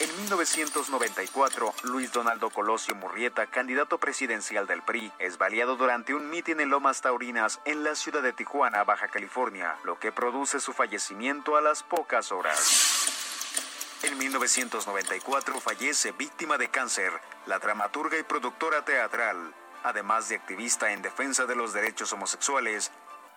En 0.00 0.16
1994, 0.22 1.74
Luis 1.82 2.10
Donaldo 2.10 2.48
Colosio 2.50 2.94
Murrieta, 2.94 3.46
candidato 3.48 3.98
presidencial 3.98 4.66
del 4.66 4.82
PRI, 4.82 5.12
es 5.18 5.36
baleado 5.36 5.76
durante 5.76 6.14
un 6.14 6.30
mitin 6.30 6.60
en 6.60 6.70
Lomas 6.70 7.02
Taurinas 7.02 7.60
en 7.66 7.84
la 7.84 7.94
ciudad 7.94 8.22
de 8.22 8.32
Tijuana, 8.32 8.84
Baja 8.84 9.08
California, 9.08 9.76
lo 9.84 9.98
que 9.98 10.10
produce 10.10 10.60
su 10.60 10.72
fallecimiento 10.72 11.56
a 11.56 11.60
las 11.60 11.82
pocas 11.82 12.32
horas. 12.32 13.98
En 14.04 14.16
1994 14.16 15.60
fallece 15.60 16.12
víctima 16.12 16.56
de 16.56 16.70
cáncer 16.70 17.12
la 17.46 17.58
dramaturga 17.58 18.18
y 18.18 18.22
productora 18.22 18.84
teatral 18.84 19.52
además 19.84 20.28
de 20.28 20.36
activista 20.36 20.92
en 20.92 21.02
defensa 21.02 21.46
de 21.46 21.56
los 21.56 21.72
derechos 21.72 22.12
homosexuales, 22.12 22.90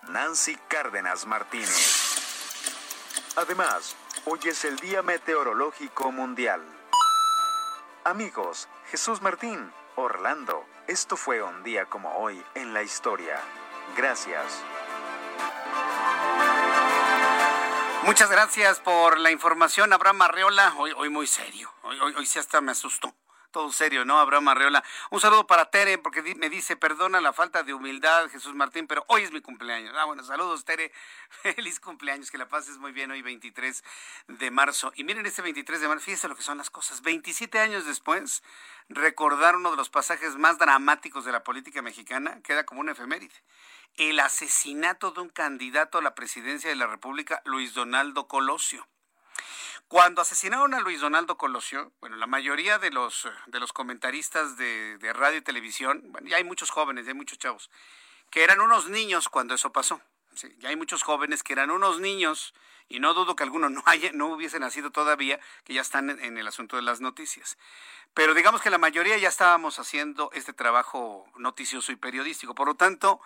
Nancy 0.08 0.56
Cárdenas 0.68 1.26
Martínez. 1.26 2.12
Además, 3.36 3.96
hoy 4.24 4.40
es 4.44 4.64
el 4.64 4.76
Día 4.76 5.02
Meteorológico 5.02 6.12
Mundial. 6.12 6.62
Amigos, 8.04 8.68
Jesús 8.90 9.22
Martín, 9.22 9.72
Orlando, 9.96 10.66
esto 10.88 11.16
fue 11.16 11.42
un 11.42 11.62
día 11.62 11.86
como 11.86 12.16
hoy 12.16 12.42
en 12.54 12.74
la 12.74 12.82
historia. 12.82 13.40
Gracias. 13.96 14.62
Muchas 18.04 18.30
gracias 18.30 18.80
por 18.80 19.18
la 19.18 19.30
información, 19.30 19.92
Abraham 19.92 20.22
Arreola. 20.22 20.74
Hoy, 20.76 20.92
hoy 20.96 21.08
muy 21.08 21.26
serio. 21.26 21.72
Hoy, 21.82 22.00
hoy, 22.00 22.14
hoy 22.16 22.26
sí 22.26 22.38
hasta 22.38 22.60
me 22.60 22.72
asustó 22.72 23.14
todo 23.52 23.70
serio, 23.70 24.04
¿no? 24.04 24.18
Abraham 24.18 24.48
Arreola. 24.48 24.82
Un 25.10 25.20
saludo 25.20 25.46
para 25.46 25.70
Tere, 25.70 25.98
porque 25.98 26.22
me 26.34 26.50
dice, 26.50 26.76
perdona 26.76 27.20
la 27.20 27.32
falta 27.32 27.62
de 27.62 27.74
humildad, 27.74 28.28
Jesús 28.30 28.54
Martín, 28.54 28.86
pero 28.86 29.04
hoy 29.08 29.22
es 29.22 29.30
mi 29.30 29.40
cumpleaños. 29.40 29.94
Ah, 29.96 30.06
bueno, 30.06 30.24
saludos, 30.24 30.64
Tere. 30.64 30.90
Feliz 31.42 31.78
cumpleaños, 31.78 32.30
que 32.30 32.38
la 32.38 32.48
pases 32.48 32.78
muy 32.78 32.90
bien 32.92 33.10
hoy, 33.10 33.22
23 33.22 33.84
de 34.26 34.50
marzo. 34.50 34.92
Y 34.96 35.04
miren 35.04 35.24
este 35.26 35.42
23 35.42 35.80
de 35.80 35.88
marzo, 35.88 36.04
fíjense 36.04 36.28
lo 36.28 36.34
que 36.34 36.42
son 36.42 36.58
las 36.58 36.70
cosas. 36.70 37.02
27 37.02 37.58
años 37.60 37.86
después, 37.86 38.42
recordar 38.88 39.56
uno 39.56 39.70
de 39.70 39.76
los 39.76 39.90
pasajes 39.90 40.36
más 40.36 40.58
dramáticos 40.58 41.24
de 41.24 41.32
la 41.32 41.44
política 41.44 41.82
mexicana, 41.82 42.40
queda 42.42 42.64
como 42.64 42.80
una 42.80 42.92
efeméride. 42.92 43.34
El 43.96 44.18
asesinato 44.20 45.10
de 45.10 45.20
un 45.20 45.28
candidato 45.28 45.98
a 45.98 46.02
la 46.02 46.14
presidencia 46.14 46.70
de 46.70 46.76
la 46.76 46.86
República, 46.86 47.42
Luis 47.44 47.74
Donaldo 47.74 48.26
Colosio. 48.26 48.88
Cuando 49.92 50.22
asesinaron 50.22 50.72
a 50.72 50.80
Luis 50.80 51.02
Donaldo 51.02 51.36
Colosio, 51.36 51.92
bueno, 52.00 52.16
la 52.16 52.26
mayoría 52.26 52.78
de 52.78 52.90
los, 52.90 53.28
de 53.44 53.60
los 53.60 53.74
comentaristas 53.74 54.56
de, 54.56 55.12
radio 55.12 55.36
y 55.36 55.42
televisión, 55.42 56.00
bueno, 56.06 56.28
ya 56.28 56.38
hay 56.38 56.44
muchos 56.44 56.70
jóvenes, 56.70 57.04
ya 57.04 57.10
hay 57.10 57.14
muchos 57.14 57.38
chavos, 57.38 57.70
que 58.30 58.42
eran 58.42 58.62
unos 58.62 58.88
niños 58.88 59.28
cuando 59.28 59.54
eso 59.54 59.70
pasó. 59.70 60.00
ya 60.60 60.70
hay 60.70 60.76
muchos 60.76 61.02
jóvenes 61.02 61.42
que 61.42 61.52
eran 61.52 61.70
unos 61.70 62.00
niños 62.00 62.54
y 62.88 63.00
no 63.00 63.12
dudo 63.12 63.36
que 63.36 63.42
algunos 63.42 63.70
no, 63.70 63.82
haya, 63.84 64.12
no 64.14 64.28
hubiesen 64.28 64.62
nacido 64.62 64.92
todavía, 64.92 65.38
que 65.64 65.74
ya 65.74 65.82
están 65.82 66.08
en, 66.08 66.38
el 66.38 66.48
asunto 66.48 66.76
de 66.76 66.82
las 66.82 67.02
noticias. 67.02 67.58
Pero 68.14 68.32
digamos 68.32 68.62
que 68.62 68.70
la 68.70 68.78
mayoría 68.78 69.18
ya 69.18 69.28
estábamos 69.28 69.78
haciendo 69.78 70.30
este 70.32 70.54
trabajo 70.54 71.26
noticioso 71.36 71.92
y 71.92 71.96
periodístico. 71.96 72.54
Por 72.54 72.66
lo 72.66 72.76
tanto, 72.76 73.20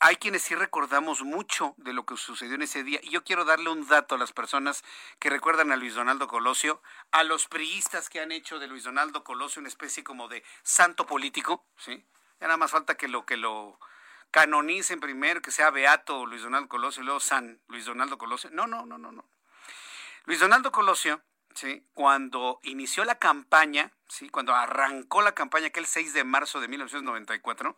hay 0.00 0.16
quienes 0.16 0.42
sí 0.42 0.54
recordamos 0.54 1.22
mucho 1.22 1.74
de 1.76 1.92
lo 1.92 2.04
que 2.04 2.16
sucedió 2.16 2.54
en 2.56 2.62
ese 2.62 2.82
día. 2.82 2.98
Y 3.02 3.10
yo 3.10 3.22
quiero 3.22 3.44
darle 3.44 3.70
un 3.70 3.86
dato 3.86 4.16
a 4.16 4.18
las 4.18 4.32
personas 4.32 4.82
que 5.18 5.30
recuerdan 5.30 5.70
a 5.70 5.76
Luis 5.76 5.94
Donaldo 5.94 6.26
Colosio, 6.26 6.82
a 7.12 7.22
los 7.22 7.46
priistas 7.46 8.08
que 8.08 8.20
han 8.20 8.32
hecho 8.32 8.58
de 8.58 8.66
Luis 8.66 8.84
Donaldo 8.84 9.22
Colosio 9.22 9.60
una 9.60 9.68
especie 9.68 10.02
como 10.02 10.28
de 10.28 10.42
santo 10.62 11.06
político, 11.06 11.64
¿sí? 11.76 12.04
Ya 12.40 12.46
nada 12.46 12.56
más 12.56 12.70
falta 12.70 12.96
que 12.96 13.06
lo 13.06 13.24
que 13.26 13.36
lo 13.36 13.78
canonicen 14.30 15.00
primero, 15.00 15.42
que 15.42 15.50
sea 15.50 15.70
Beato 15.70 16.26
Luis 16.26 16.42
Donaldo 16.42 16.68
Colosio 16.68 17.02
y 17.02 17.06
luego 17.06 17.20
San 17.20 17.60
Luis 17.68 17.84
Donaldo 17.84 18.18
Colosio. 18.18 18.50
No, 18.50 18.66
no, 18.66 18.86
no, 18.86 18.98
no, 18.98 19.12
no. 19.12 19.24
Luis 20.24 20.40
Donaldo 20.40 20.72
Colosio, 20.72 21.22
¿sí? 21.54 21.84
cuando 21.94 22.60
inició 22.62 23.04
la 23.04 23.16
campaña, 23.16 23.92
¿sí? 24.08 24.28
cuando 24.28 24.54
arrancó 24.54 25.22
la 25.22 25.32
campaña 25.32 25.68
aquel 25.68 25.86
6 25.86 26.12
de 26.12 26.24
marzo 26.24 26.60
de 26.60 26.68
1994, 26.68 27.76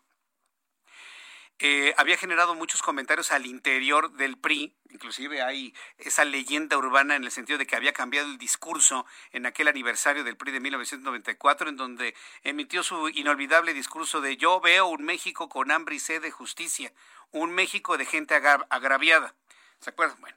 eh, 1.65 1.95
había 1.97 2.17
generado 2.17 2.57
muchos 2.57 2.83
comentarios 2.83 3.31
al 3.31 3.47
interior 3.47 4.11
del 4.15 4.37
PRI, 4.37 4.75
inclusive 4.91 5.43
hay 5.43 5.73
esa 5.97 6.25
leyenda 6.25 6.77
urbana 6.77 7.15
en 7.15 7.23
el 7.23 7.31
sentido 7.31 7.57
de 7.57 7.69
que 7.69 7.77
había 7.77 7.93
cambiado 7.93 8.27
el 8.27 8.37
discurso 8.37 9.07
en 9.31 9.47
aquel 9.47 9.69
aniversario 9.69 10.25
del 10.25 10.37
PRI 10.37 10.51
de 10.51 10.59
1994, 10.59 11.69
en 11.69 11.77
donde 11.77 12.17
emitió 12.43 12.83
su 12.83 13.09
inolvidable 13.11 13.75
discurso 13.75 14.21
de 14.21 14.37
yo 14.37 14.61
veo 14.61 14.87
un 14.87 15.05
México 15.05 15.49
con 15.49 15.71
hambre 15.71 15.95
y 15.95 16.01
sed 16.01 16.21
de 16.21 16.33
justicia, 16.33 16.93
un 17.31 17.53
México 17.53 17.97
de 17.97 18.07
gente 18.07 18.35
agraviada. 18.35 19.37
¿Se 19.79 19.91
acuerdan? 19.91 20.21
Bueno. 20.21 20.37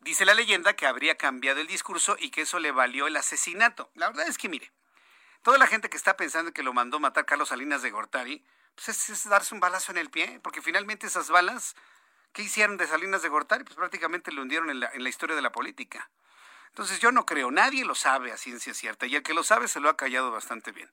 Dice 0.00 0.24
la 0.24 0.34
leyenda 0.34 0.74
que 0.74 0.86
habría 0.86 1.16
cambiado 1.16 1.60
el 1.60 1.68
discurso 1.68 2.16
y 2.18 2.30
que 2.30 2.40
eso 2.40 2.58
le 2.58 2.72
valió 2.72 3.06
el 3.06 3.14
asesinato. 3.14 3.92
La 3.94 4.08
verdad 4.08 4.26
es 4.26 4.38
que, 4.38 4.48
mire, 4.48 4.72
toda 5.42 5.56
la 5.56 5.68
gente 5.68 5.88
que 5.88 5.96
está 5.96 6.16
pensando 6.16 6.52
que 6.52 6.64
lo 6.64 6.72
mandó 6.72 6.98
matar 6.98 7.26
Carlos 7.26 7.50
Salinas 7.50 7.82
de 7.82 7.92
Gortari, 7.92 8.44
pues 8.74 9.10
es, 9.10 9.28
darse 9.28 9.54
un 9.54 9.60
balazo 9.60 9.92
en 9.92 9.98
el 9.98 10.10
pie, 10.10 10.40
porque 10.42 10.62
finalmente 10.62 11.06
esas 11.06 11.28
balas, 11.28 11.74
¿qué 12.32 12.42
hicieron 12.42 12.76
de 12.76 12.86
Salinas 12.86 13.22
de 13.22 13.28
Gortari? 13.28 13.64
Pues 13.64 13.76
prácticamente 13.76 14.32
lo 14.32 14.42
hundieron 14.42 14.70
en 14.70 14.80
la, 14.80 14.90
en 14.92 15.02
la 15.02 15.08
historia 15.08 15.36
de 15.36 15.42
la 15.42 15.52
política. 15.52 16.10
Entonces 16.68 17.00
yo 17.00 17.12
no 17.12 17.26
creo, 17.26 17.50
nadie 17.50 17.84
lo 17.84 17.94
sabe 17.94 18.32
a 18.32 18.38
ciencia 18.38 18.72
cierta, 18.72 19.06
y 19.06 19.14
el 19.14 19.22
que 19.22 19.34
lo 19.34 19.44
sabe 19.44 19.68
se 19.68 19.80
lo 19.80 19.90
ha 19.90 19.96
callado 19.96 20.30
bastante 20.30 20.72
bien. 20.72 20.90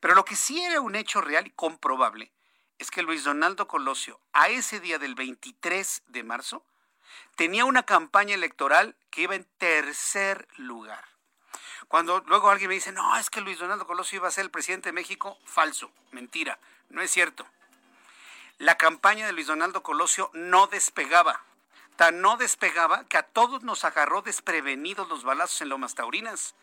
Pero 0.00 0.14
lo 0.14 0.24
que 0.24 0.36
sí 0.36 0.62
era 0.62 0.80
un 0.80 0.94
hecho 0.94 1.20
real 1.20 1.46
y 1.46 1.50
comprobable 1.50 2.32
es 2.78 2.90
que 2.90 3.02
Luis 3.02 3.24
Donaldo 3.24 3.66
Colosio, 3.66 4.20
a 4.32 4.48
ese 4.48 4.80
día 4.80 4.98
del 4.98 5.14
23 5.14 6.02
de 6.08 6.22
marzo, 6.24 6.66
tenía 7.36 7.64
una 7.64 7.84
campaña 7.84 8.34
electoral 8.34 8.96
que 9.10 9.22
iba 9.22 9.34
en 9.34 9.46
tercer 9.58 10.48
lugar. 10.56 11.04
Cuando 11.88 12.22
luego 12.26 12.50
alguien 12.50 12.68
me 12.68 12.74
dice, 12.74 12.92
no, 12.92 13.16
es 13.16 13.30
que 13.30 13.40
Luis 13.40 13.58
Donaldo 13.58 13.86
Colosio 13.86 14.16
iba 14.16 14.28
a 14.28 14.32
ser 14.32 14.44
el 14.44 14.50
presidente 14.50 14.88
de 14.88 14.94
México, 14.94 15.38
falso, 15.44 15.92
mentira. 16.10 16.58
No 16.90 17.02
es 17.02 17.10
cierto. 17.10 17.46
La 18.58 18.76
campaña 18.76 19.26
de 19.26 19.32
Luis 19.32 19.48
Donaldo 19.48 19.82
Colosio 19.82 20.30
no 20.32 20.66
despegaba. 20.68 21.40
Tan 21.96 22.20
no 22.20 22.36
despegaba 22.36 23.04
que 23.04 23.16
a 23.16 23.22
todos 23.22 23.62
nos 23.62 23.84
agarró 23.84 24.22
desprevenidos 24.22 25.08
los 25.08 25.24
balazos 25.24 25.60
en 25.62 25.68
Lomas 25.68 25.94
Taurinas. 25.94 26.54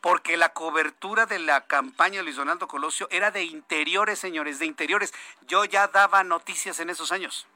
Porque 0.00 0.36
la 0.36 0.52
cobertura 0.52 1.26
de 1.26 1.38
la 1.38 1.66
campaña 1.66 2.18
de 2.18 2.24
Luis 2.24 2.36
Donaldo 2.36 2.68
Colosio 2.68 3.08
era 3.10 3.30
de 3.30 3.44
interiores, 3.44 4.18
señores, 4.18 4.58
de 4.58 4.66
interiores. 4.66 5.14
Yo 5.46 5.64
ya 5.64 5.88
daba 5.88 6.24
noticias 6.24 6.80
en 6.80 6.90
esos 6.90 7.12
años. 7.12 7.46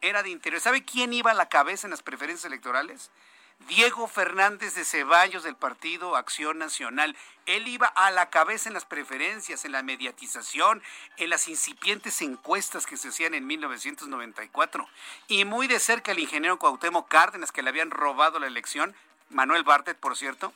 Era 0.00 0.22
de 0.22 0.30
interiores. 0.30 0.62
¿Sabe 0.62 0.84
quién 0.84 1.12
iba 1.12 1.32
a 1.32 1.34
la 1.34 1.48
cabeza 1.48 1.86
en 1.86 1.90
las 1.90 2.02
preferencias 2.02 2.44
electorales? 2.44 3.10
Diego 3.60 4.06
Fernández 4.08 4.74
de 4.74 4.84
Ceballos 4.84 5.42
del 5.42 5.56
Partido 5.56 6.16
Acción 6.16 6.58
Nacional. 6.58 7.16
Él 7.46 7.66
iba 7.66 7.86
a 7.86 8.10
la 8.10 8.28
cabeza 8.28 8.68
en 8.68 8.74
las 8.74 8.84
preferencias, 8.84 9.64
en 9.64 9.72
la 9.72 9.82
mediatización, 9.82 10.82
en 11.16 11.30
las 11.30 11.48
incipientes 11.48 12.20
encuestas 12.20 12.86
que 12.86 12.96
se 12.96 13.08
hacían 13.08 13.34
en 13.34 13.46
1994. 13.46 14.86
Y 15.28 15.44
muy 15.44 15.66
de 15.66 15.80
cerca 15.80 16.12
el 16.12 16.18
ingeniero 16.18 16.58
Cuauhtémoc 16.58 17.08
Cárdenas, 17.08 17.52
que 17.52 17.62
le 17.62 17.70
habían 17.70 17.90
robado 17.90 18.38
la 18.38 18.46
elección, 18.46 18.94
Manuel 19.30 19.64
Bartet, 19.64 19.98
por 19.98 20.16
cierto, 20.16 20.52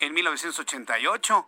en 0.00 0.14
1988. 0.14 1.46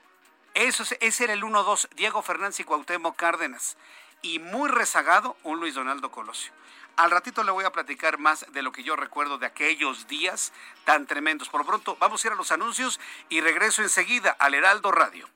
Eso, 0.54 0.84
ese 1.00 1.24
era 1.24 1.32
el 1.32 1.42
1-2, 1.42 1.88
Diego 1.96 2.22
Fernández 2.22 2.60
y 2.60 2.64
Cuauhtémoc 2.64 3.16
Cárdenas. 3.16 3.76
Y 4.22 4.38
muy 4.40 4.68
rezagado, 4.68 5.36
un 5.42 5.60
Luis 5.60 5.74
Donaldo 5.74 6.10
Colosio. 6.10 6.52
Al 6.96 7.11
ratito 7.11 7.42
le 7.42 7.50
voy 7.50 7.64
a 7.64 7.72
platicar 7.72 8.18
más 8.18 8.46
de 8.52 8.62
lo 8.62 8.70
que 8.70 8.85
yo 8.85 8.94
recuerdo 8.94 9.38
de 9.38 9.46
aquellos 9.46 10.07
días 10.07 10.52
tan 10.85 11.07
tremendos. 11.07 11.48
Por 11.48 11.61
lo 11.61 11.66
pronto, 11.66 11.96
vamos 11.98 12.24
a 12.24 12.28
ir 12.28 12.33
a 12.33 12.37
los 12.37 12.52
anuncios 12.52 13.00
y 13.28 13.40
regreso 13.40 13.83
enseguida 13.83 14.30
al 14.38 14.54
Heraldo 14.54 14.92
Radio. 14.92 15.28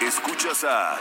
Escuchas 0.00 0.64
a 0.64 0.98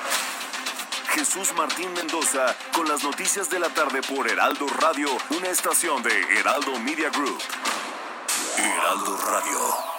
Jesús 1.09 1.53
Martín 1.55 1.93
Mendoza 1.93 2.55
con 2.73 2.87
las 2.87 3.03
noticias 3.03 3.49
de 3.49 3.59
la 3.59 3.69
tarde 3.69 4.01
por 4.01 4.27
Heraldo 4.27 4.67
Radio, 4.67 5.09
una 5.31 5.49
estación 5.49 6.01
de 6.01 6.39
Heraldo 6.39 6.79
Media 6.79 7.09
Group. 7.09 7.39
Heraldo 8.57 9.17
Radio. 9.17 9.90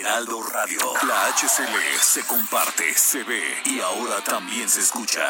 Heraldo 0.00 0.42
Radio. 0.42 0.78
La 1.06 1.26
HCL 1.26 2.00
se 2.00 2.26
comparte, 2.26 2.94
se 2.94 3.22
ve 3.24 3.42
y 3.66 3.80
ahora 3.80 4.22
también 4.24 4.68
se 4.68 4.80
escucha. 4.80 5.22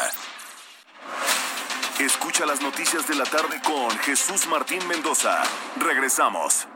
Escucha 1.99 2.45
las 2.45 2.61
noticias 2.61 3.05
de 3.07 3.15
la 3.15 3.25
tarde 3.25 3.61
con 3.61 3.89
Jesús 3.99 4.47
Martín 4.47 4.85
Mendoza. 4.87 5.43
Regresamos. 5.77 6.67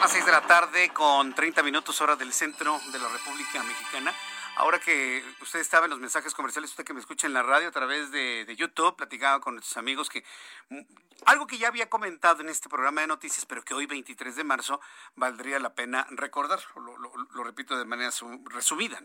A 0.00 0.08
6 0.08 0.24
de 0.24 0.32
la 0.32 0.40
tarde 0.40 0.88
con 0.90 1.34
30 1.34 1.62
minutos 1.62 2.00
hora 2.00 2.16
del 2.16 2.32
centro 2.32 2.80
de 2.92 2.98
la 2.98 3.08
República 3.08 3.62
Mexicana. 3.62 4.14
Ahora 4.58 4.80
que 4.80 5.24
usted 5.40 5.60
estaba 5.60 5.86
en 5.86 5.90
los 5.90 6.00
mensajes 6.00 6.34
comerciales, 6.34 6.70
usted 6.70 6.82
que 6.82 6.92
me 6.92 6.98
escucha 6.98 7.28
en 7.28 7.32
la 7.32 7.44
radio 7.44 7.68
a 7.68 7.70
través 7.70 8.10
de, 8.10 8.56
YouTube, 8.56 8.96
platicaba 8.96 9.40
con 9.40 9.54
nuestros 9.54 9.76
amigos 9.76 10.08
que 10.08 10.24
mm, 10.68 10.80
algo 11.26 11.46
que 11.46 11.58
ya 11.58 11.68
había 11.68 11.88
comentado 11.88 12.40
en 12.40 12.48
este 12.48 12.68
programa 12.68 13.02
de 13.02 13.06
noticias, 13.06 13.46
pero 13.46 13.62
que 13.62 13.72
hoy 13.72 13.86
23 13.86 14.34
de 14.34 14.42
marzo 14.42 14.80
valdría 15.14 15.60
la 15.60 15.76
pena 15.76 16.08
recordar, 16.10 16.58
lo, 16.74 17.44
repito 17.44 17.78
de 17.78 17.84
manera 17.84 18.10
resumida. 18.46 19.00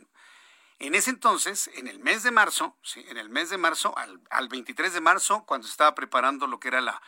En 0.80 0.96
ese 0.96 1.12
entonces, 1.12 1.70
en 1.76 1.88
el 1.88 2.00
mes 2.00 2.24
de 2.24 2.32
marzo, 2.32 2.76
¿sí? 2.82 3.06
en 3.08 3.18
el 3.18 3.30
mes 3.30 3.52
de 3.52 3.60
marzo, 3.60 3.96
al, 3.96 4.48
23 4.48 4.92
de 4.92 5.02
marzo, 5.02 5.44
cuando 5.46 5.68
se 5.68 5.72
estaba 5.72 5.94
preparando 5.94 6.48
lo 6.48 6.60
que 6.60 6.70
era 6.70 6.82
la, 6.82 7.00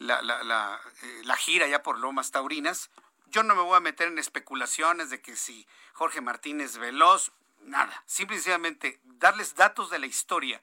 eh, 0.00 1.20
la 1.22 1.36
gira 1.36 1.68
ya 1.68 1.84
por 1.84 2.00
Lomas 2.00 2.32
Taurinas, 2.32 2.90
yo 3.26 3.44
no 3.44 3.54
me 3.54 3.62
voy 3.62 3.76
a 3.76 3.80
meter 3.80 4.08
en 4.08 4.18
especulaciones 4.18 5.08
de 5.10 5.22
que 5.22 5.36
si 5.36 5.68
Jorge 5.92 6.20
Martínez 6.20 6.78
Veloz, 6.78 7.30
nada. 7.66 8.02
Simplemente 8.06 9.00
darles 9.04 9.54
datos 9.54 9.90
de 9.90 9.98
la 9.98 10.06
historia 10.06 10.62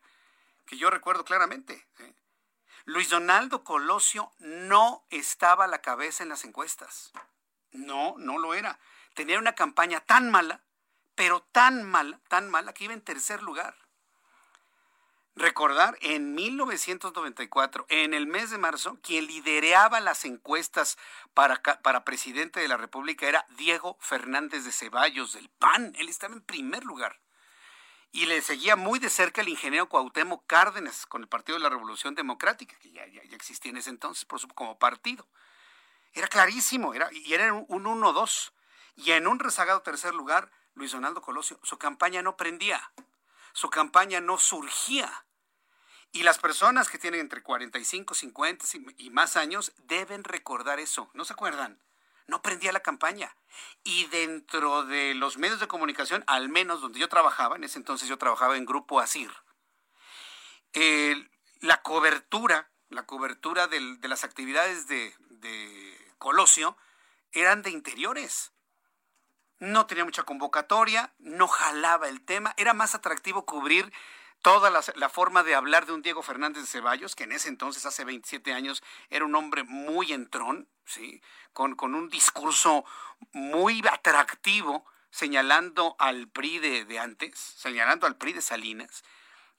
que 0.65 0.77
yo 0.77 0.89
recuerdo 0.89 1.25
claramente. 1.25 1.85
Luis 2.85 3.09
Donaldo 3.09 3.63
Colosio 3.63 4.31
no 4.39 5.05
estaba 5.09 5.65
a 5.65 5.67
la 5.67 5.81
cabeza 5.81 6.23
en 6.23 6.29
las 6.29 6.43
encuestas. 6.43 7.11
No, 7.71 8.15
no 8.17 8.37
lo 8.37 8.53
era. 8.53 8.79
Tenía 9.13 9.39
una 9.39 9.55
campaña 9.55 10.01
tan 10.01 10.29
mala, 10.31 10.61
pero 11.15 11.41
tan 11.41 11.83
mala, 11.83 12.19
tan 12.27 12.49
mala 12.49 12.73
que 12.73 12.85
iba 12.85 12.93
en 12.93 13.01
tercer 13.01 13.41
lugar. 13.41 13.75
Recordar, 15.35 15.97
en 16.01 16.35
1994, 16.35 17.87
en 17.89 18.13
el 18.13 18.27
mes 18.27 18.51
de 18.51 18.59
marzo, 18.59 18.99
quien 19.01 19.25
lideraba 19.25 19.99
las 19.99 20.25
encuestas 20.25 20.97
para, 21.33 21.61
para 21.81 22.05
presidente 22.05 22.59
de 22.59 22.67
la 22.67 22.77
República 22.77 23.27
era 23.27 23.45
Diego 23.57 23.97
Fernández 23.99 24.63
de 24.63 24.71
Ceballos 24.71 25.33
del 25.33 25.49
PAN. 25.49 25.93
Él 25.97 26.07
estaba 26.07 26.35
en 26.35 26.41
primer 26.41 26.83
lugar. 26.83 27.19
Y 28.11 28.27
le 28.27 28.43
seguía 28.43 28.75
muy 28.75 28.99
de 28.99 29.09
cerca 29.09 29.41
el 29.41 29.49
ingeniero 29.49 29.89
Cuauhtémoc 29.89 30.45
Cárdenas 30.45 31.07
con 31.07 31.23
el 31.23 31.27
Partido 31.27 31.57
de 31.57 31.63
la 31.63 31.69
Revolución 31.69 32.13
Democrática, 32.13 32.77
que 32.79 32.91
ya, 32.91 33.07
ya, 33.07 33.21
existía 33.35 33.71
en 33.71 33.77
ese 33.77 33.89
entonces 33.89 34.25
por 34.25 34.39
su, 34.39 34.47
como 34.49 34.77
partido. 34.77 35.27
Era 36.13 36.27
clarísimo, 36.27 36.93
era, 36.93 37.09
y 37.11 37.33
era 37.33 37.51
un 37.51 37.85
1-2. 37.85 38.51
Y 38.97 39.13
en 39.13 39.25
un 39.25 39.39
rezagado 39.39 39.81
tercer 39.81 40.13
lugar, 40.13 40.51
Luis 40.75 40.91
Donaldo 40.91 41.23
Colosio, 41.23 41.59
su 41.63 41.79
campaña 41.79 42.21
no 42.21 42.37
prendía 42.37 42.91
su 43.53 43.69
campaña 43.69 44.19
no 44.19 44.37
surgía. 44.37 45.25
Y 46.11 46.23
las 46.23 46.37
personas 46.37 46.89
que 46.89 46.99
tienen 46.99 47.21
entre 47.21 47.41
45, 47.41 48.13
50 48.13 48.65
y 48.97 49.09
más 49.09 49.35
años 49.35 49.73
deben 49.77 50.23
recordar 50.23 50.79
eso. 50.79 51.09
¿No 51.13 51.25
se 51.25 51.33
acuerdan? 51.33 51.81
No 52.27 52.41
prendía 52.41 52.71
la 52.71 52.81
campaña. 52.81 53.35
Y 53.83 54.05
dentro 54.05 54.85
de 54.85 55.15
los 55.15 55.37
medios 55.37 55.59
de 55.59 55.67
comunicación, 55.67 56.23
al 56.27 56.49
menos 56.49 56.81
donde 56.81 56.99
yo 56.99 57.09
trabajaba, 57.09 57.55
en 57.55 57.63
ese 57.63 57.79
entonces 57.79 58.07
yo 58.07 58.17
trabajaba 58.17 58.57
en 58.57 58.65
Grupo 58.65 58.99
ASIR, 58.99 59.31
la 61.61 61.81
cobertura, 61.81 62.71
la 62.89 63.05
cobertura 63.05 63.67
de 63.67 64.07
las 64.07 64.23
actividades 64.23 64.87
de, 64.87 65.15
de 65.29 66.15
Colosio 66.17 66.77
eran 67.31 67.61
de 67.61 67.71
interiores. 67.71 68.52
No 69.63 69.85
tenía 69.85 70.03
mucha 70.03 70.23
convocatoria, 70.23 71.13
no 71.19 71.47
jalaba 71.47 72.09
el 72.09 72.19
tema, 72.19 72.53
era 72.57 72.73
más 72.73 72.95
atractivo 72.95 73.45
cubrir 73.45 73.93
toda 74.41 74.69
la, 74.69 75.07
forma 75.09 75.41
de 75.41 75.55
hablar 75.55 75.85
de 75.85 75.93
un 75.93 76.01
Diego 76.01 76.21
Fernández 76.21 76.63
de 76.63 76.67
Ceballos, 76.67 77.15
que 77.15 77.23
en 77.23 77.31
ese 77.31 77.47
entonces, 77.47 77.85
hace 77.85 78.03
27 78.03 78.51
años, 78.51 78.83
era 79.09 79.23
un 79.23 79.33
hombre 79.35 79.63
muy 79.63 80.11
entrón, 80.11 80.67
¿sí? 80.85 81.21
con, 81.53 81.75
con 81.75 81.95
un 81.95 82.09
discurso 82.09 82.83
muy 83.31 83.81
atractivo, 83.89 84.85
señalando 85.11 85.95
al 85.97 86.27
PRI 86.27 86.59
de, 86.59 86.83
de, 86.83 86.99
antes, 86.99 87.39
señalando 87.39 88.05
al 88.05 88.17
PRI 88.17 88.33
de 88.33 88.41
Salinas. 88.41 89.05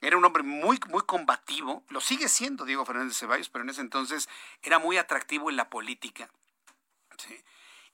Era 0.01 0.17
un 0.17 0.25
hombre 0.25 0.43
muy, 0.43 0.79
muy 0.87 1.01
combativo, 1.01 1.83
lo 1.89 1.99
sigue 1.99 2.29
siendo 2.29 2.63
Diego 2.63 2.85
Fernández 2.85 3.13
de 3.13 3.19
Ceballos, 3.21 3.49
pero 3.49 3.63
en 3.63 3.71
ese 3.71 3.81
entonces 3.81 4.29
era 4.61 4.77
muy 4.77 4.97
atractivo 4.97 5.49
en 5.49 5.55
la 5.55 5.71
política. 5.71 6.29
¿sí? 7.17 7.43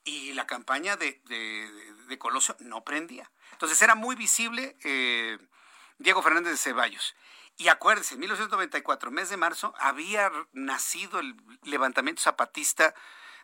Y 0.04 0.32
la 0.32 0.46
campaña 0.46 0.96
de, 0.96 1.20
de, 1.24 2.18
Colosio 2.18 2.56
no 2.60 2.84
prendía. 2.84 3.30
Entonces 3.52 3.80
era 3.82 3.94
muy 3.94 4.16
visible. 4.16 4.76
Eh, 4.84 5.38
Diego 5.98 6.22
Fernández 6.22 6.52
de 6.52 6.58
Ceballos. 6.58 7.14
Y 7.56 7.68
acuérdense, 7.68 8.14
en 8.14 8.20
1994, 8.20 9.10
mes 9.10 9.30
de 9.30 9.36
marzo, 9.36 9.74
había 9.78 10.30
nacido 10.52 11.20
el 11.20 11.36
levantamiento 11.62 12.22
zapatista 12.22 12.94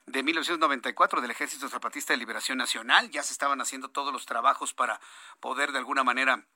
de 0.07 0.23
1994 0.23 1.21
del 1.21 1.31
Ejército 1.31 1.69
Zapatista 1.69 2.13
de 2.13 2.17
Liberación 2.17 2.59
Nacional. 2.59 3.11
Ya 3.11 3.23
se 3.23 3.33
estaban 3.33 3.61
haciendo 3.61 3.91
todos 3.91 4.13
los 4.13 4.27
trabajos 4.27 4.73
para 4.73 5.01
poder 5.41 5.73
de 5.73 5.79
alguna 5.79 6.03
manera 6.03 6.47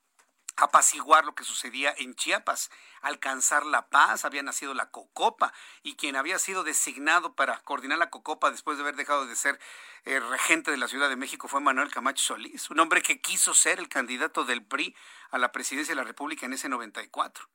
apaciguar 0.57 1.25
lo 1.25 1.35
que 1.35 1.45
sucedía 1.45 1.95
en 1.97 2.15
Chiapas, 2.15 2.71
alcanzar 3.01 3.65
la 3.65 3.88
paz, 3.88 4.25
había 4.25 4.43
nacido 4.43 4.75
la 4.75 4.91
Cocopa 4.91 5.53
y 5.83 5.97
quien 5.97 6.17
había 6.17 6.38
sido 6.38 6.62
designado 6.62 7.35
para 7.35 7.61
coordinar 7.61 7.99
la 7.99 8.11
Cocopa 8.11 8.51
después 8.51 8.77
de 8.77 8.83
haber 8.83 8.97
dejado 8.97 9.27
de 9.27 9.37
ser 9.37 9.59
eh, 10.05 10.21
regente 10.21 10.71
de 10.71 10.77
la 10.77 10.88
Ciudad 10.88 11.09
de 11.09 11.17
México 11.17 11.49
fue 11.49 11.61
Manuel 11.61 11.91
Camacho 11.91 12.23
Solís, 12.23 12.71
un 12.71 12.81
hombre 12.81 13.03
que 13.03 13.21
quiso 13.21 13.55
ser 13.55 13.79
el 13.79 13.88
candidato 13.88 14.45
del 14.45 14.65
PRI 14.65 14.95
a 15.31 15.38
la 15.38 15.53
presidencia 15.53 15.93
de 15.93 16.01
la 16.01 16.07
República 16.07 16.47
en 16.47 16.53
ese 16.53 16.69
94. 16.69 17.49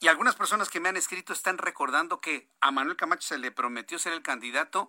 Y 0.00 0.08
algunas 0.08 0.36
personas 0.36 0.68
que 0.68 0.80
me 0.80 0.88
han 0.88 0.96
escrito 0.96 1.32
están 1.32 1.58
recordando 1.58 2.20
que 2.20 2.50
a 2.60 2.70
Manuel 2.70 2.96
Camacho 2.96 3.26
se 3.26 3.38
le 3.38 3.50
prometió 3.50 3.98
ser 3.98 4.12
el 4.12 4.22
candidato 4.22 4.88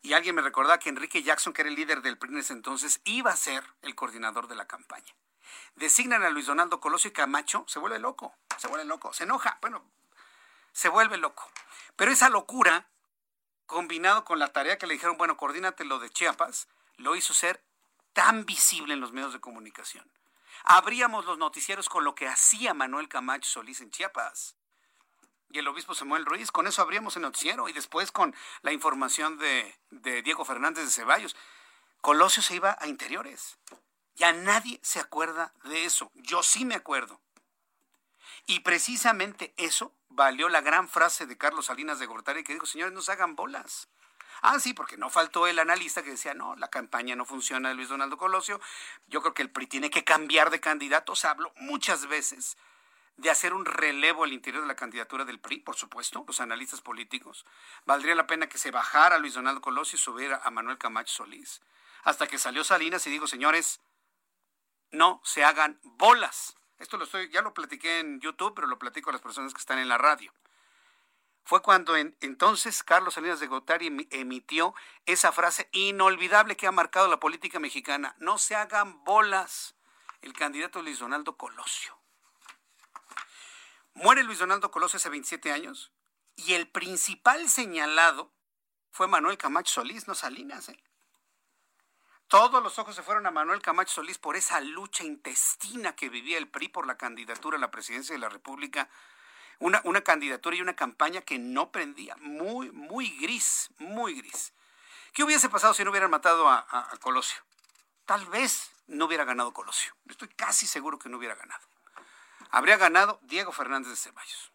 y 0.00 0.12
alguien 0.12 0.34
me 0.34 0.42
recordaba 0.42 0.78
que 0.78 0.90
Enrique 0.90 1.22
Jackson, 1.22 1.52
que 1.52 1.62
era 1.62 1.70
el 1.70 1.76
líder 1.76 2.02
del 2.02 2.18
PRI 2.18 2.32
en 2.32 2.38
ese 2.38 2.52
entonces, 2.52 3.00
iba 3.04 3.30
a 3.30 3.36
ser 3.36 3.64
el 3.82 3.94
coordinador 3.94 4.48
de 4.48 4.54
la 4.54 4.66
campaña 4.66 5.14
designan 5.76 6.22
a 6.22 6.30
Luis 6.30 6.46
Donaldo 6.46 6.80
Colosio 6.80 7.08
y 7.08 7.12
Camacho, 7.12 7.64
se 7.68 7.78
vuelve 7.78 7.98
loco, 7.98 8.34
se 8.56 8.68
vuelve 8.68 8.84
loco, 8.84 9.12
se 9.12 9.24
enoja, 9.24 9.58
bueno, 9.60 9.84
se 10.72 10.88
vuelve 10.88 11.16
loco. 11.16 11.50
Pero 11.96 12.10
esa 12.10 12.28
locura, 12.28 12.88
combinado 13.66 14.24
con 14.24 14.38
la 14.38 14.52
tarea 14.52 14.78
que 14.78 14.86
le 14.86 14.94
dijeron, 14.94 15.16
bueno, 15.16 15.36
coordínate 15.36 15.84
lo 15.84 15.98
de 15.98 16.10
Chiapas, 16.10 16.68
lo 16.96 17.16
hizo 17.16 17.34
ser 17.34 17.62
tan 18.12 18.44
visible 18.46 18.94
en 18.94 19.00
los 19.00 19.12
medios 19.12 19.32
de 19.32 19.40
comunicación. 19.40 20.08
Abríamos 20.64 21.24
los 21.26 21.38
noticieros 21.38 21.88
con 21.88 22.04
lo 22.04 22.14
que 22.14 22.28
hacía 22.28 22.74
Manuel 22.74 23.08
Camacho 23.08 23.50
Solís 23.50 23.80
en 23.80 23.90
Chiapas. 23.90 24.56
Y 25.50 25.58
el 25.58 25.68
obispo 25.68 25.94
Samuel 25.94 26.24
Ruiz, 26.24 26.50
con 26.50 26.66
eso 26.66 26.82
abríamos 26.82 27.16
el 27.16 27.22
noticiero 27.22 27.68
y 27.68 27.72
después 27.72 28.10
con 28.10 28.34
la 28.62 28.72
información 28.72 29.38
de, 29.38 29.78
de 29.90 30.22
Diego 30.22 30.44
Fernández 30.44 30.84
de 30.84 30.90
Ceballos. 30.90 31.36
Colosio 32.00 32.42
se 32.42 32.56
iba 32.56 32.76
a 32.80 32.86
interiores. 32.88 33.58
Ya 34.16 34.32
nadie 34.32 34.78
se 34.82 35.00
acuerda 35.00 35.52
de 35.64 35.84
eso. 35.84 36.10
Yo 36.14 36.42
sí 36.42 36.64
me 36.64 36.74
acuerdo. 36.74 37.20
Y 38.46 38.60
precisamente 38.60 39.54
eso 39.56 39.92
valió 40.08 40.48
la 40.48 40.60
gran 40.60 40.88
frase 40.88 41.26
de 41.26 41.38
Carlos 41.38 41.66
Salinas 41.66 41.98
de 41.98 42.06
Gortari 42.06 42.44
que 42.44 42.52
dijo, 42.52 42.66
señores, 42.66 42.92
no 42.92 43.00
hagan 43.12 43.34
bolas. 43.36 43.88
Ah, 44.42 44.60
sí, 44.60 44.74
porque 44.74 44.96
no 44.98 45.08
faltó 45.08 45.46
el 45.46 45.58
analista 45.58 46.02
que 46.02 46.10
decía, 46.10 46.34
no, 46.34 46.54
la 46.56 46.68
campaña 46.68 47.16
no 47.16 47.24
funciona 47.24 47.70
de 47.70 47.74
Luis 47.74 47.88
Donaldo 47.88 48.18
Colosio. 48.18 48.60
Yo 49.06 49.22
creo 49.22 49.32
que 49.32 49.42
el 49.42 49.50
PRI 49.50 49.66
tiene 49.66 49.90
que 49.90 50.04
cambiar 50.04 50.50
de 50.50 50.60
candidatos. 50.60 51.24
Hablo 51.24 51.52
muchas 51.56 52.06
veces 52.06 52.58
de 53.16 53.30
hacer 53.30 53.54
un 53.54 53.64
relevo 53.64 54.24
al 54.24 54.32
interior 54.32 54.62
de 54.62 54.68
la 54.68 54.76
candidatura 54.76 55.24
del 55.24 55.40
PRI, 55.40 55.60
por 55.60 55.76
supuesto, 55.76 56.24
los 56.26 56.40
analistas 56.40 56.82
políticos. 56.82 57.46
Valdría 57.86 58.14
la 58.14 58.26
pena 58.26 58.48
que 58.48 58.58
se 58.58 58.70
bajara 58.70 59.18
Luis 59.18 59.34
Donaldo 59.34 59.60
Colosio 59.62 59.96
y 59.96 60.00
subiera 60.00 60.40
a 60.44 60.50
Manuel 60.50 60.76
Camacho 60.76 61.14
Solís. 61.14 61.62
Hasta 62.02 62.26
que 62.26 62.38
salió 62.38 62.64
Salinas 62.64 63.06
y 63.06 63.10
dijo, 63.10 63.26
señores, 63.26 63.80
no 64.90 65.20
se 65.24 65.44
hagan 65.44 65.78
bolas. 65.82 66.56
Esto 66.78 66.96
lo 66.96 67.04
estoy, 67.04 67.30
ya 67.30 67.42
lo 67.42 67.54
platiqué 67.54 68.00
en 68.00 68.20
YouTube, 68.20 68.54
pero 68.54 68.66
lo 68.66 68.78
platico 68.78 69.10
a 69.10 69.12
las 69.12 69.22
personas 69.22 69.52
que 69.54 69.60
están 69.60 69.78
en 69.78 69.88
la 69.88 69.98
radio. 69.98 70.32
Fue 71.44 71.60
cuando 71.60 71.94
entonces 71.96 72.82
Carlos 72.82 73.14
Salinas 73.14 73.38
de 73.38 73.46
Gotari 73.46 74.08
emitió 74.10 74.74
esa 75.04 75.30
frase 75.30 75.68
inolvidable 75.72 76.56
que 76.56 76.66
ha 76.66 76.72
marcado 76.72 77.06
la 77.06 77.20
política 77.20 77.60
mexicana. 77.60 78.16
No 78.18 78.38
se 78.38 78.56
hagan 78.56 79.04
bolas. 79.04 79.74
El 80.22 80.32
candidato 80.32 80.80
Luis 80.80 80.98
Donaldo 80.98 81.36
Colosio. 81.36 81.98
Muere 83.92 84.24
Luis 84.24 84.38
Donaldo 84.38 84.70
Colosio 84.70 84.96
hace 84.96 85.10
27 85.10 85.52
años 85.52 85.92
y 86.36 86.54
el 86.54 86.66
principal 86.66 87.48
señalado 87.48 88.32
fue 88.90 89.06
Manuel 89.06 89.36
Camacho 89.36 89.74
Solís, 89.74 90.08
no 90.08 90.14
Salinas. 90.14 90.70
¿eh? 90.70 90.80
Todos 92.28 92.62
los 92.62 92.78
ojos 92.78 92.94
se 92.94 93.02
fueron 93.02 93.26
a 93.26 93.30
Manuel 93.30 93.62
Camacho 93.62 93.94
Solís 93.94 94.18
por 94.18 94.36
esa 94.36 94.60
lucha 94.60 95.04
intestina 95.04 95.94
que 95.94 96.08
vivía 96.08 96.38
el 96.38 96.48
PRI 96.48 96.68
por 96.68 96.86
la 96.86 96.96
candidatura 96.96 97.56
a 97.56 97.60
la 97.60 97.70
presidencia 97.70 98.14
de 98.14 98.18
la 98.18 98.28
República. 98.28 98.88
Una, 99.60 99.80
una 99.84 100.00
candidatura 100.00 100.56
y 100.56 100.60
una 100.60 100.74
campaña 100.74 101.20
que 101.20 101.38
no 101.38 101.70
prendía, 101.70 102.16
muy, 102.16 102.72
muy 102.72 103.10
gris, 103.20 103.70
muy 103.78 104.14
gris. 104.14 104.52
¿Qué 105.12 105.22
hubiese 105.22 105.48
pasado 105.48 105.74
si 105.74 105.84
no 105.84 105.90
hubieran 105.90 106.10
matado 106.10 106.48
a, 106.48 106.66
a 106.68 106.96
Colosio? 106.96 107.40
Tal 108.04 108.26
vez 108.26 108.72
no 108.88 109.04
hubiera 109.04 109.24
ganado 109.24 109.52
Colosio. 109.52 109.94
Estoy 110.08 110.28
casi 110.28 110.66
seguro 110.66 110.98
que 110.98 111.08
no 111.08 111.18
hubiera 111.18 111.36
ganado. 111.36 111.64
Habría 112.50 112.76
ganado 112.76 113.20
Diego 113.22 113.52
Fernández 113.52 113.90
de 113.90 113.96
Ceballos. 113.96 114.53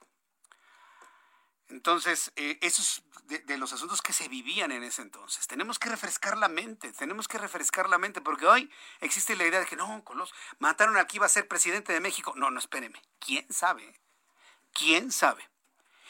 Entonces, 1.70 2.32
eh, 2.36 2.58
esos 2.62 3.04
de, 3.30 3.58
los 3.58 3.74
asuntos 3.74 4.02
que 4.02 4.12
se 4.12 4.28
vivían 4.28 4.72
en 4.72 4.84
ese 4.84 5.04
entonces. 5.04 5.46
Tenemos 5.48 5.78
que 5.78 5.90
refrescar 5.90 6.38
la 6.38 6.48
mente, 6.48 6.92
tenemos 6.94 7.28
que 7.28 7.38
refrescar 7.38 7.88
la 7.90 8.00
mente, 8.00 8.22
porque 8.22 8.48
hoy 8.48 8.72
existe 9.02 9.36
la 9.36 9.46
idea 9.46 9.60
de 9.60 9.66
que 9.66 9.76
no, 9.76 10.04
Colos, 10.04 10.34
mataron 10.58 10.98
aquí, 10.98 11.18
iba 11.18 11.28
a 11.28 11.30
ser 11.30 11.48
presidente 11.48 11.94
de 11.94 12.00
México. 12.00 12.34
No, 12.36 12.50
no, 12.50 12.60
espéreme. 12.60 13.02
¿Quién 13.20 13.46
sabe? 13.54 14.00
¿Quién 14.74 15.12
sabe? 15.12 15.48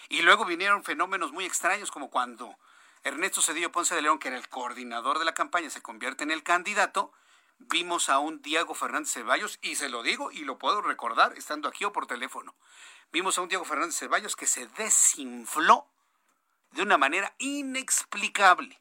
Y 0.07 0.21
luego 0.21 0.45
vinieron 0.45 0.83
fenómenos 0.83 1.33
muy 1.33 1.45
extraños, 1.45 1.91
como 1.91 2.09
cuando 2.09 2.57
Ernesto 3.03 3.41
Cedillo 3.41 3.71
Ponce 3.71 3.95
de 3.95 4.01
León, 4.01 4.19
que 4.19 4.29
era 4.29 4.37
el 4.37 4.47
coordinador 4.47 5.19
de 5.19 5.25
la 5.25 5.33
campaña, 5.33 5.69
se 5.69 5.81
convierte 5.81 6.23
en 6.23 6.31
el 6.31 6.43
candidato. 6.43 7.11
Vimos 7.59 8.09
a 8.09 8.19
un 8.19 8.41
Diego 8.41 8.73
Fernández 8.73 9.11
Ceballos, 9.11 9.59
y 9.61 9.75
se 9.75 9.89
lo 9.89 10.01
digo 10.01 10.31
y 10.31 10.39
lo 10.39 10.57
puedo 10.57 10.81
recordar 10.81 11.37
estando 11.37 11.67
aquí 11.67 11.85
o 11.85 11.93
por 11.93 12.07
teléfono 12.07 12.55
vimos 13.11 13.37
a 13.37 13.41
un 13.41 13.49
Diego 13.49 13.65
Fernández 13.65 13.97
Ceballos 13.97 14.35
que 14.35 14.47
se 14.47 14.67
desinfló 14.67 15.87
de 16.71 16.83
una 16.83 16.97
manera 16.97 17.33
inexplicable, 17.39 18.79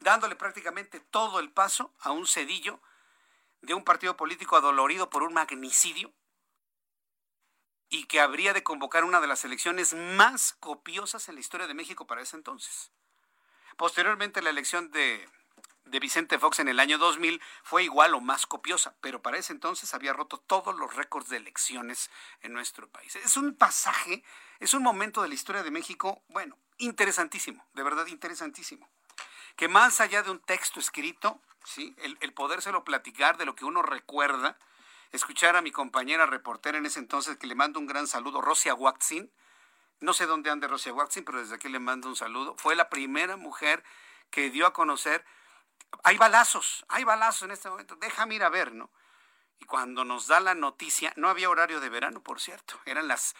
dándole 0.00 0.36
prácticamente 0.36 1.00
todo 1.00 1.40
el 1.40 1.50
paso 1.50 1.92
a 2.00 2.10
un 2.10 2.26
cedillo 2.26 2.80
de 3.62 3.74
un 3.74 3.84
partido 3.84 4.16
político 4.16 4.56
adolorido 4.56 5.08
por 5.08 5.22
un 5.22 5.32
magnicidio 5.32 6.12
y 7.88 8.04
que 8.04 8.20
habría 8.20 8.52
de 8.52 8.62
convocar 8.62 9.04
una 9.04 9.20
de 9.20 9.28
las 9.28 9.44
elecciones 9.44 9.94
más 9.94 10.54
copiosas 10.60 11.28
en 11.28 11.36
la 11.36 11.40
historia 11.40 11.66
de 11.66 11.74
México 11.74 12.06
para 12.06 12.20
ese 12.20 12.36
entonces. 12.36 12.92
Posteriormente 13.76 14.42
la 14.42 14.50
elección 14.50 14.90
de 14.90 15.28
de 15.86 16.00
Vicente 16.00 16.38
Fox 16.38 16.58
en 16.58 16.68
el 16.68 16.80
año 16.80 16.98
2000 16.98 17.40
fue 17.62 17.84
igual 17.84 18.14
o 18.14 18.20
más 18.20 18.46
copiosa, 18.46 18.94
pero 19.00 19.22
para 19.22 19.38
ese 19.38 19.52
entonces 19.52 19.94
había 19.94 20.12
roto 20.12 20.38
todos 20.38 20.76
los 20.76 20.94
récords 20.94 21.28
de 21.28 21.38
elecciones 21.38 22.10
en 22.40 22.52
nuestro 22.52 22.88
país. 22.88 23.16
Es 23.16 23.36
un 23.36 23.54
pasaje, 23.54 24.22
es 24.60 24.74
un 24.74 24.82
momento 24.82 25.22
de 25.22 25.28
la 25.28 25.34
historia 25.34 25.62
de 25.62 25.70
México, 25.70 26.22
bueno, 26.28 26.58
interesantísimo, 26.78 27.64
de 27.74 27.82
verdad 27.82 28.06
interesantísimo. 28.06 28.88
Que 29.56 29.68
más 29.68 30.00
allá 30.00 30.22
de 30.22 30.30
un 30.30 30.40
texto 30.40 30.80
escrito, 30.80 31.40
¿sí? 31.64 31.94
el, 31.98 32.18
el 32.20 32.34
podérselo 32.34 32.84
platicar 32.84 33.38
de 33.38 33.46
lo 33.46 33.54
que 33.54 33.64
uno 33.64 33.82
recuerda, 33.82 34.58
escuchar 35.12 35.56
a 35.56 35.62
mi 35.62 35.70
compañera 35.70 36.26
reportera 36.26 36.78
en 36.78 36.86
ese 36.86 36.98
entonces, 36.98 37.36
que 37.38 37.46
le 37.46 37.54
mando 37.54 37.78
un 37.78 37.86
gran 37.86 38.06
saludo, 38.06 38.42
Rosia 38.42 38.74
Waxin, 38.74 39.30
no 40.00 40.12
sé 40.12 40.26
dónde 40.26 40.50
ande 40.50 40.68
Rosia 40.68 40.92
Waxin, 40.92 41.24
pero 41.24 41.40
desde 41.40 41.54
aquí 41.54 41.68
le 41.68 41.78
mando 41.78 42.08
un 42.08 42.16
saludo, 42.16 42.54
fue 42.58 42.74
la 42.74 42.90
primera 42.90 43.36
mujer 43.36 43.82
que 44.30 44.50
dio 44.50 44.66
a 44.66 44.72
conocer 44.72 45.24
hay 46.02 46.16
balazos, 46.16 46.84
hay 46.88 47.04
balazos 47.04 47.42
en 47.42 47.50
este 47.52 47.68
momento, 47.68 47.96
déjame 47.96 48.34
ir 48.34 48.44
a 48.44 48.48
ver, 48.48 48.72
¿no? 48.72 48.90
Y 49.58 49.64
cuando 49.64 50.04
nos 50.04 50.26
da 50.26 50.40
la 50.40 50.54
noticia, 50.54 51.12
no 51.16 51.28
había 51.28 51.50
horario 51.50 51.80
de 51.80 51.88
verano, 51.88 52.22
por 52.22 52.40
cierto, 52.40 52.78
eran 52.84 53.08
las 53.08 53.34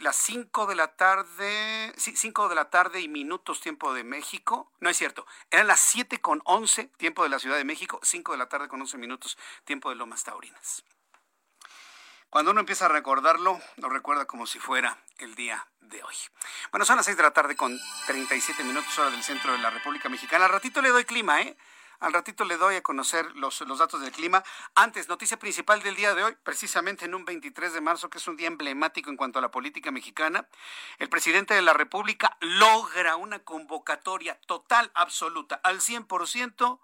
las 0.00 0.16
5 0.16 0.66
de 0.66 0.74
la 0.74 0.96
tarde, 0.96 1.92
sí, 1.96 2.16
5 2.16 2.48
de 2.48 2.54
la 2.54 2.68
tarde 2.70 3.00
y 3.00 3.08
minutos 3.08 3.60
tiempo 3.60 3.94
de 3.94 4.04
México. 4.04 4.70
No 4.80 4.90
es 4.90 4.96
cierto, 4.96 5.26
eran 5.50 5.66
las 5.66 5.80
7 5.80 6.20
con 6.20 6.42
11 6.44 6.86
tiempo 6.96 7.22
de 7.22 7.28
la 7.28 7.38
Ciudad 7.38 7.56
de 7.56 7.64
México, 7.64 8.00
5 8.02 8.32
de 8.32 8.38
la 8.38 8.48
tarde 8.48 8.68
con 8.68 8.80
11 8.80 8.98
minutos 8.98 9.38
tiempo 9.64 9.88
de 9.90 9.96
Lomas 9.96 10.24
Taurinas. 10.24 10.84
Cuando 12.32 12.52
uno 12.52 12.60
empieza 12.60 12.86
a 12.86 12.88
recordarlo, 12.88 13.60
lo 13.76 13.90
recuerda 13.90 14.24
como 14.24 14.46
si 14.46 14.58
fuera 14.58 14.96
el 15.18 15.34
día 15.34 15.68
de 15.82 16.02
hoy. 16.02 16.14
Bueno, 16.70 16.86
son 16.86 16.96
las 16.96 17.04
6 17.04 17.18
de 17.18 17.24
la 17.24 17.32
tarde 17.32 17.56
con 17.56 17.78
37 18.06 18.64
minutos 18.64 18.98
hora 18.98 19.10
del 19.10 19.22
centro 19.22 19.52
de 19.52 19.58
la 19.58 19.68
República 19.68 20.08
Mexicana. 20.08 20.46
Al 20.46 20.50
ratito 20.50 20.80
le 20.80 20.88
doy 20.88 21.04
clima, 21.04 21.42
¿eh? 21.42 21.58
Al 22.00 22.14
ratito 22.14 22.46
le 22.46 22.56
doy 22.56 22.76
a 22.76 22.82
conocer 22.82 23.26
los, 23.36 23.60
los, 23.60 23.78
datos 23.78 24.00
del 24.00 24.12
clima. 24.12 24.42
Antes, 24.74 25.10
noticia 25.10 25.38
principal 25.38 25.82
del 25.82 25.94
día 25.94 26.14
de 26.14 26.24
hoy, 26.24 26.34
precisamente 26.42 27.04
en 27.04 27.14
un 27.14 27.26
23 27.26 27.74
de 27.74 27.82
marzo, 27.82 28.08
que 28.08 28.16
es 28.16 28.26
un 28.26 28.38
día 28.38 28.48
emblemático 28.48 29.10
en 29.10 29.18
cuanto 29.18 29.38
a 29.38 29.42
la 29.42 29.50
política 29.50 29.90
mexicana, 29.90 30.48
el 31.00 31.10
presidente 31.10 31.52
de 31.52 31.60
la 31.60 31.74
República 31.74 32.38
logra 32.40 33.16
una 33.16 33.40
convocatoria 33.40 34.40
total, 34.46 34.90
absoluta, 34.94 35.60
al 35.62 35.82
100% 35.82 36.80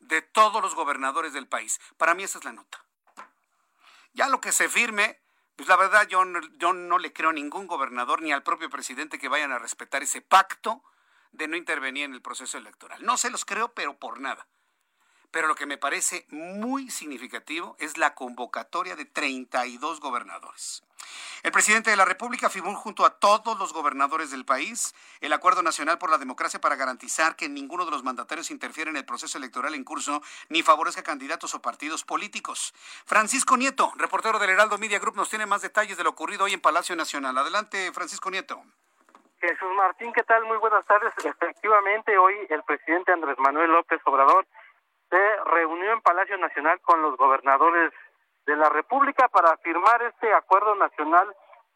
de 0.00 0.22
todos 0.22 0.60
los 0.60 0.74
gobernadores 0.74 1.32
del 1.32 1.46
país. 1.46 1.80
Para 1.98 2.14
mí 2.14 2.24
esa 2.24 2.38
es 2.38 2.44
la 2.44 2.52
nota. 2.52 2.87
Ya 4.12 4.28
lo 4.28 4.40
que 4.40 4.52
se 4.52 4.68
firme, 4.68 5.20
pues 5.56 5.68
la 5.68 5.76
verdad 5.76 6.06
yo, 6.08 6.22
yo 6.56 6.72
no 6.72 6.98
le 6.98 7.12
creo 7.12 7.30
a 7.30 7.32
ningún 7.32 7.66
gobernador 7.66 8.22
ni 8.22 8.32
al 8.32 8.42
propio 8.42 8.70
presidente 8.70 9.18
que 9.18 9.28
vayan 9.28 9.52
a 9.52 9.58
respetar 9.58 10.02
ese 10.02 10.20
pacto 10.20 10.82
de 11.32 11.48
no 11.48 11.56
intervenir 11.56 12.04
en 12.04 12.14
el 12.14 12.22
proceso 12.22 12.58
electoral. 12.58 13.04
No 13.04 13.16
se 13.16 13.30
los 13.30 13.44
creo, 13.44 13.72
pero 13.74 13.98
por 13.98 14.20
nada. 14.20 14.46
Pero 15.30 15.46
lo 15.46 15.54
que 15.54 15.66
me 15.66 15.78
parece 15.78 16.26
muy 16.30 16.90
significativo 16.90 17.76
es 17.78 17.98
la 17.98 18.14
convocatoria 18.14 18.96
de 18.96 19.04
32 19.04 20.00
gobernadores. 20.00 20.82
El 21.42 21.52
presidente 21.52 21.90
de 21.90 21.96
la 21.96 22.04
República 22.04 22.50
firmó 22.50 22.74
junto 22.74 23.04
a 23.04 23.18
todos 23.18 23.58
los 23.58 23.72
gobernadores 23.72 24.30
del 24.30 24.44
país 24.44 24.94
el 25.20 25.32
Acuerdo 25.32 25.62
Nacional 25.62 25.98
por 25.98 26.10
la 26.10 26.18
Democracia 26.18 26.60
para 26.60 26.76
garantizar 26.76 27.36
que 27.36 27.48
ninguno 27.48 27.84
de 27.84 27.90
los 27.90 28.02
mandatarios 28.02 28.50
interfiera 28.50 28.90
en 28.90 28.96
el 28.96 29.04
proceso 29.04 29.38
electoral 29.38 29.74
en 29.74 29.84
curso 29.84 30.22
ni 30.48 30.62
favorezca 30.62 31.02
candidatos 31.02 31.54
o 31.54 31.62
partidos 31.62 32.04
políticos. 32.04 32.74
Francisco 33.06 33.56
Nieto, 33.56 33.92
reportero 33.96 34.38
del 34.38 34.50
Heraldo 34.50 34.78
Media 34.78 34.98
Group, 34.98 35.16
nos 35.16 35.30
tiene 35.30 35.46
más 35.46 35.62
detalles 35.62 35.96
de 35.96 36.04
lo 36.04 36.10
ocurrido 36.10 36.44
hoy 36.44 36.54
en 36.54 36.60
Palacio 36.60 36.96
Nacional. 36.96 37.38
Adelante, 37.38 37.92
Francisco 37.92 38.30
Nieto. 38.30 38.62
Jesús 39.40 39.68
Martín, 39.76 40.12
¿qué 40.12 40.24
tal? 40.24 40.44
Muy 40.44 40.56
buenas 40.58 40.84
tardes. 40.86 41.12
Efectivamente, 41.24 42.18
hoy 42.18 42.34
el 42.50 42.62
presidente 42.64 43.12
Andrés 43.12 43.38
Manuel 43.38 43.70
López 43.70 44.00
Obrador 44.04 44.46
se 45.10 45.36
reunió 45.44 45.92
en 45.92 46.00
Palacio 46.00 46.36
Nacional 46.38 46.80
con 46.80 47.02
los 47.02 47.16
gobernadores 47.16 47.92
de 48.46 48.56
la 48.56 48.68
República 48.68 49.28
para 49.28 49.56
firmar 49.58 50.02
este 50.02 50.32
acuerdo 50.32 50.74
nacional 50.74 51.34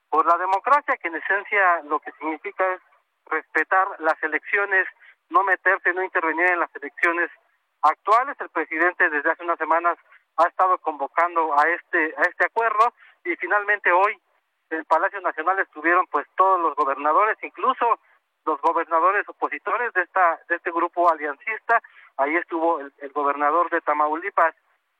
por 0.08 0.26
la 0.26 0.36
democracia, 0.36 0.96
que 0.96 1.08
en 1.08 1.16
esencia 1.16 1.82
lo 1.84 2.00
que 2.00 2.12
significa 2.12 2.64
es 2.74 2.80
respetar 3.26 3.88
las 4.00 4.22
elecciones, 4.22 4.86
no 5.30 5.42
meterse, 5.44 5.92
no 5.94 6.02
intervenir 6.02 6.46
en 6.50 6.60
las 6.60 6.74
elecciones 6.76 7.30
actuales. 7.82 8.36
El 8.40 8.50
presidente 8.50 9.08
desde 9.08 9.30
hace 9.30 9.44
unas 9.44 9.58
semanas 9.58 9.96
ha 10.36 10.48
estado 10.48 10.78
convocando 10.78 11.58
a 11.58 11.68
este 11.68 12.14
a 12.16 12.22
este 12.22 12.46
acuerdo 12.46 12.92
y 13.24 13.36
finalmente 13.36 13.92
hoy 13.92 14.18
en 14.70 14.84
Palacio 14.84 15.20
Nacional 15.20 15.58
estuvieron 15.58 16.06
pues 16.06 16.26
todos 16.36 16.60
los 16.60 16.74
gobernadores, 16.74 17.36
incluso 17.42 17.98
los 18.44 18.60
gobernadores 18.60 19.28
opositores 19.28 19.92
de 19.92 20.02
esta 20.02 20.40
de 20.48 20.56
este 20.56 20.70
grupo 20.70 21.10
aliancista 21.10 21.82
Ahí 22.16 22.36
estuvo 22.36 22.80
el, 22.80 23.12
gobernador 23.12 23.70
de 23.70 23.80
Tamaulipas, 23.80 24.54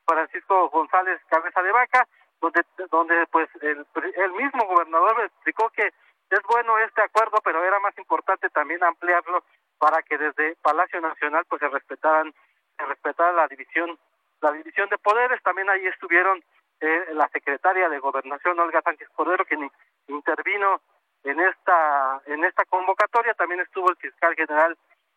Francisco 0.07 0.69
González 0.71 1.21
Cabeza 1.29 1.63
de 1.63 1.73
Vaca, 1.73 2.09
donde, 2.41 2.65
donde 2.91 3.27
pues 3.31 3.49
el, 3.61 3.87
el 4.17 4.33
mismo 4.33 4.67
gobernador 4.67 5.21
explicó 5.25 5.71
que 5.71 5.93
es 6.33 6.43
bueno 6.49 6.79
este 6.79 7.03
acuerdo, 7.03 7.39
pero 7.45 7.63
era 7.63 7.79
más 7.81 7.97
importante 7.99 8.49
también 8.51 8.83
ampliarlo 8.83 9.45
para 9.79 10.03
que 10.03 10.17
desde 10.17 10.57
Palacio 10.63 11.01
Nacional 11.01 11.45
pues 11.49 11.61
se 11.61 11.69
respetaran 11.69 12.33
se 12.79 12.87
respetara 12.87 13.33
la 13.33 13.47
división 13.49 13.99
la 14.41 14.53
división 14.53 14.89
de 14.89 14.99
poderes. 14.99 15.43
También 15.43 15.69
ahí 15.69 15.87
estuvieron 15.87 16.43
eh, 16.81 17.07
la 17.13 17.29
secretaria 17.29 17.89
de 17.89 17.99
Gobernación 17.99 18.59
Olga 18.59 18.81
Sánchez 18.83 19.09
Cordero 19.15 19.45
quien 19.45 19.71
intervino 20.09 20.81
en 21.25 21.39
esta 21.41 22.23
en 22.27 22.45
esta 22.45 22.65
convocatoria. 22.65 23.35
También 23.35 23.61
estuvo 23.61 23.91
el 23.91 23.97
fiscal 23.97 24.35
general 24.35 24.77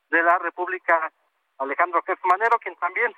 de 0.10 0.22
la 0.22 0.38
República 0.40 1.12
Alejandro 1.60 2.02
Jeff 2.06 2.20
Manero, 2.26 2.60
quien 2.60 2.76
también 2.76 3.14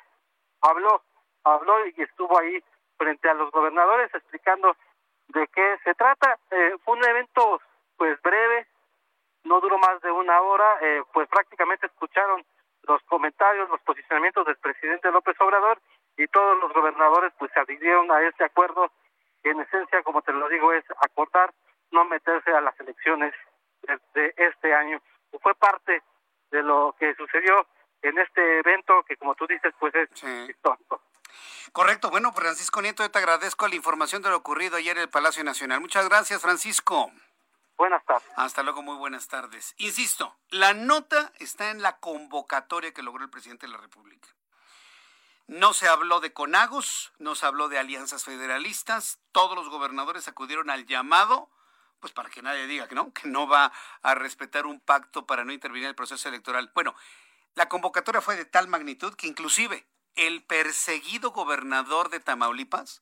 habló, 0.61 1.01
habló 1.43 1.85
y 1.87 2.01
estuvo 2.01 2.37
ahí 2.37 2.63
frente 2.97 3.29
a 3.29 3.33
los 3.33 3.51
gobernadores 3.51 4.13
explicando 4.13 4.75
de 5.29 5.47
qué 5.47 5.77
se 5.83 5.93
trata. 5.95 6.37
Eh, 6.51 6.75
fue 6.83 6.97
un 6.97 7.05
evento 7.05 7.61
pues 7.97 8.21
breve, 8.21 8.67
no 9.43 9.59
duró 9.59 9.77
más 9.77 10.01
de 10.01 10.11
una 10.11 10.41
hora, 10.41 10.77
eh, 10.81 11.03
pues 11.13 11.27
prácticamente 11.29 11.87
escucharon 11.87 12.45
los 12.83 13.01
comentarios, 13.03 13.69
los 13.69 13.81
posicionamientos 13.81 14.45
del 14.45 14.57
presidente 14.57 15.11
López 15.11 15.39
Obrador 15.41 15.79
y 16.15 16.27
todos 16.27 16.59
los 16.59 16.71
gobernadores 16.73 17.33
pues 17.37 17.51
se 17.53 17.59
adhirieron 17.59 18.11
a 18.11 18.21
este 18.21 18.43
acuerdo 18.43 18.91
que 19.43 19.51
en 19.51 19.59
esencia, 19.61 20.03
como 20.03 20.21
te 20.21 20.31
lo 20.33 20.47
digo, 20.49 20.73
es 20.73 20.83
acordar 21.01 21.53
no 21.91 22.05
meterse 22.05 22.51
a 22.51 22.61
las 22.61 22.77
elecciones 22.79 23.33
de, 23.83 23.99
de 24.13 24.33
este 24.37 24.73
año. 24.73 25.01
Fue 25.41 25.55
parte 25.55 26.01
de 26.51 26.63
lo 26.63 26.95
que 26.99 27.13
sucedió 27.15 27.65
en 28.01 28.17
este 28.19 28.59
evento 28.59 29.03
que 29.07 29.17
como 29.17 29.35
tú 29.35 29.45
dices 29.47 29.73
pues 29.79 29.93
es 29.95 30.09
histórico. 30.49 31.01
Correcto, 31.71 32.09
bueno, 32.09 32.31
Francisco 32.31 32.81
Nieto, 32.81 33.03
yo 33.03 33.11
te 33.11 33.19
agradezco 33.19 33.67
la 33.67 33.75
información 33.75 34.21
de 34.21 34.29
lo 34.29 34.37
ocurrido 34.37 34.77
ayer 34.77 34.97
en 34.97 35.03
el 35.03 35.09
Palacio 35.09 35.43
Nacional. 35.43 35.81
Muchas 35.81 36.07
gracias, 36.07 36.41
Francisco. 36.41 37.11
Buenas 37.77 38.03
tardes. 38.05 38.27
Hasta 38.35 38.63
luego, 38.63 38.81
muy 38.81 38.95
buenas 38.95 39.27
tardes. 39.27 39.75
Insisto, 39.77 40.35
la 40.49 40.73
nota 40.73 41.31
está 41.39 41.69
en 41.69 41.81
la 41.81 41.99
convocatoria 41.99 42.93
que 42.93 43.03
logró 43.03 43.23
el 43.23 43.29
presidente 43.29 43.67
de 43.67 43.73
la 43.73 43.77
República. 43.77 44.27
No 45.45 45.73
se 45.73 45.87
habló 45.87 46.19
de 46.19 46.33
conagos, 46.33 47.13
no 47.19 47.35
se 47.35 47.45
habló 47.45 47.69
de 47.69 47.77
alianzas 47.77 48.23
federalistas, 48.25 49.19
todos 49.31 49.55
los 49.55 49.69
gobernadores 49.69 50.27
acudieron 50.27 50.69
al 50.69 50.85
llamado, 50.85 51.49
pues 51.99 52.11
para 52.11 52.29
que 52.29 52.41
nadie 52.41 52.67
diga 52.67 52.87
que 52.87 52.95
no, 52.95 53.13
que 53.13 53.27
no 53.27 53.47
va 53.47 53.71
a 54.01 54.15
respetar 54.15 54.65
un 54.65 54.79
pacto 54.79 55.25
para 55.25 55.45
no 55.45 55.53
intervenir 55.53 55.85
en 55.85 55.89
el 55.89 55.95
proceso 55.95 56.27
electoral. 56.27 56.71
Bueno, 56.73 56.95
la 57.57 57.67
convocatoria 57.69 58.21
fue 58.21 58.35
de 58.35 58.45
tal 58.45 58.67
magnitud 58.67 59.15
que 59.15 59.25
inclusive 59.25 59.87
el 60.13 60.43
perseguido 60.43 61.31
gobernador 61.31 62.11
de 62.11 62.19
Tamaulipas, 62.19 63.01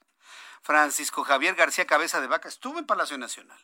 Francisco 0.62 1.26
Javier 1.26 1.56
García 1.56 1.86
Cabeza 1.86 2.22
de 2.22 2.28
Vaca, 2.28 2.47
estuvo 2.47 2.80
en 2.80 2.86
Palacio 2.86 3.18
Nacional. 3.18 3.60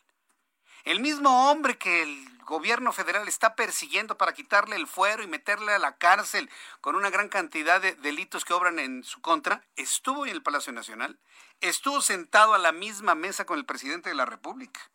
El 0.84 1.00
mismo 1.00 1.50
hombre 1.50 1.78
que 1.78 2.02
el 2.02 2.38
gobierno 2.44 2.92
federal 2.92 3.26
está 3.26 3.56
persiguiendo 3.56 4.18
para 4.18 4.34
quitarle 4.34 4.76
el 4.76 4.86
fuero 4.86 5.22
y 5.22 5.28
meterle 5.28 5.72
a 5.72 5.78
la 5.78 5.96
cárcel 5.96 6.50
con 6.82 6.94
una 6.94 7.08
gran 7.08 7.30
cantidad 7.30 7.80
de 7.80 7.94
delitos 7.94 8.44
que 8.44 8.52
obran 8.52 8.78
en 8.78 9.02
su 9.02 9.22
contra, 9.22 9.64
estuvo 9.76 10.26
en 10.26 10.32
el 10.32 10.42
Palacio 10.42 10.74
Nacional, 10.74 11.18
estuvo 11.62 12.02
sentado 12.02 12.52
a 12.52 12.58
la 12.58 12.72
misma 12.72 13.14
mesa 13.14 13.46
con 13.46 13.58
el 13.58 13.64
presidente 13.64 14.10
de 14.10 14.14
la 14.14 14.26
República. 14.26 14.90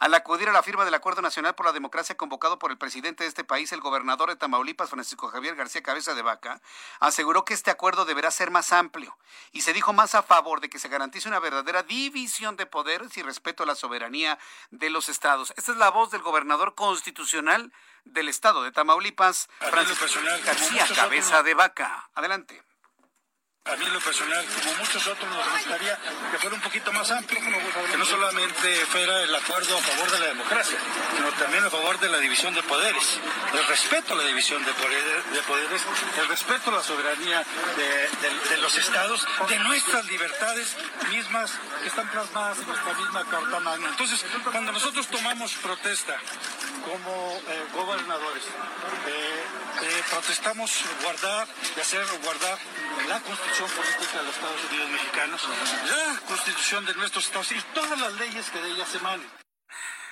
Al 0.00 0.14
acudir 0.14 0.48
a 0.48 0.52
la 0.52 0.62
firma 0.62 0.86
del 0.86 0.94
Acuerdo 0.94 1.20
Nacional 1.20 1.54
por 1.54 1.66
la 1.66 1.72
Democracia 1.72 2.16
convocado 2.16 2.58
por 2.58 2.70
el 2.70 2.78
presidente 2.78 3.24
de 3.24 3.28
este 3.28 3.44
país, 3.44 3.70
el 3.70 3.82
gobernador 3.82 4.30
de 4.30 4.36
Tamaulipas, 4.36 4.88
Francisco 4.88 5.28
Javier 5.28 5.56
García 5.56 5.82
Cabeza 5.82 6.14
de 6.14 6.22
Vaca, 6.22 6.62
aseguró 7.00 7.44
que 7.44 7.52
este 7.52 7.70
acuerdo 7.70 8.06
deberá 8.06 8.30
ser 8.30 8.50
más 8.50 8.72
amplio 8.72 9.18
y 9.52 9.60
se 9.60 9.74
dijo 9.74 9.92
más 9.92 10.14
a 10.14 10.22
favor 10.22 10.62
de 10.62 10.70
que 10.70 10.78
se 10.78 10.88
garantice 10.88 11.28
una 11.28 11.38
verdadera 11.38 11.82
división 11.82 12.56
de 12.56 12.64
poderes 12.64 13.14
y 13.18 13.22
respeto 13.22 13.64
a 13.64 13.66
la 13.66 13.74
soberanía 13.74 14.38
de 14.70 14.88
los 14.88 15.10
estados. 15.10 15.52
Esta 15.58 15.72
es 15.72 15.76
la 15.76 15.90
voz 15.90 16.10
del 16.10 16.22
gobernador 16.22 16.74
constitucional 16.74 17.70
del 18.04 18.30
estado 18.30 18.62
de 18.62 18.72
Tamaulipas, 18.72 19.50
Francisco 19.58 20.06
García 20.46 20.86
Cabeza 20.96 21.42
de 21.42 21.52
Vaca. 21.52 22.08
Adelante. 22.14 22.69
A 23.70 23.76
mí 23.76 23.86
lo 23.86 24.00
personal, 24.00 24.44
como 24.46 24.74
muchos 24.78 25.06
otros, 25.06 25.30
nos 25.30 25.52
gustaría 25.52 25.96
que 26.32 26.38
fuera 26.38 26.56
un 26.56 26.60
poquito 26.60 26.92
más 26.92 27.08
amplio, 27.12 27.40
que 27.40 27.96
no 27.96 28.04
solamente 28.04 28.84
fuera 28.86 29.22
el 29.22 29.32
acuerdo 29.32 29.78
a 29.78 29.80
favor 29.80 30.10
de 30.10 30.18
la 30.18 30.26
democracia, 30.26 30.76
sino 31.16 31.30
también 31.32 31.64
a 31.64 31.70
favor 31.70 32.00
de 32.00 32.08
la 32.08 32.18
división 32.18 32.52
de 32.52 32.64
poderes, 32.64 33.20
el 33.52 33.66
respeto 33.68 34.14
a 34.14 34.16
la 34.16 34.24
división 34.24 34.64
de 34.64 34.72
poderes, 34.72 35.82
el 36.18 36.28
respeto 36.28 36.70
a 36.70 36.74
la 36.74 36.82
soberanía 36.82 37.44
de, 37.76 38.56
los 38.58 38.76
estados, 38.76 39.26
de 39.48 39.58
nuestras 39.60 40.04
libertades 40.06 40.76
mismas 41.10 41.52
que 41.80 41.88
están 41.88 42.10
plasmadas 42.10 42.58
en 42.58 42.66
nuestra 42.66 42.92
misma 42.94 43.24
Carta 43.30 43.60
Magna. 43.60 43.88
Entonces, 43.88 44.24
cuando 44.50 44.72
nosotros 44.72 45.06
tomamos 45.06 45.52
protesta 45.54 46.16
como 46.84 47.40
eh, 47.48 47.64
gobernadores, 47.74 48.44
eh, 49.06 49.44
eh, 49.82 50.02
protestamos 50.10 50.72
guardar 51.02 51.46
y 51.76 51.80
hacer 51.80 52.04
guardar 52.24 52.58
la 53.08 53.20
Constitución 53.20 53.59
Política 53.66 54.18
de 54.18 54.24
los 54.24 54.34
Estados 54.34 54.64
Unidos 54.70 54.90
Mexicanos, 54.90 55.48
la 55.84 56.20
Constitución 56.26 56.86
de 56.86 56.94
nuestros 56.94 57.26
estados 57.26 57.52
y 57.52 57.60
todas 57.74 58.00
las 58.00 58.14
leyes 58.14 58.50
que 58.50 58.58
de 58.58 58.70
ellas 58.70 58.94
emanen. 58.94 59.30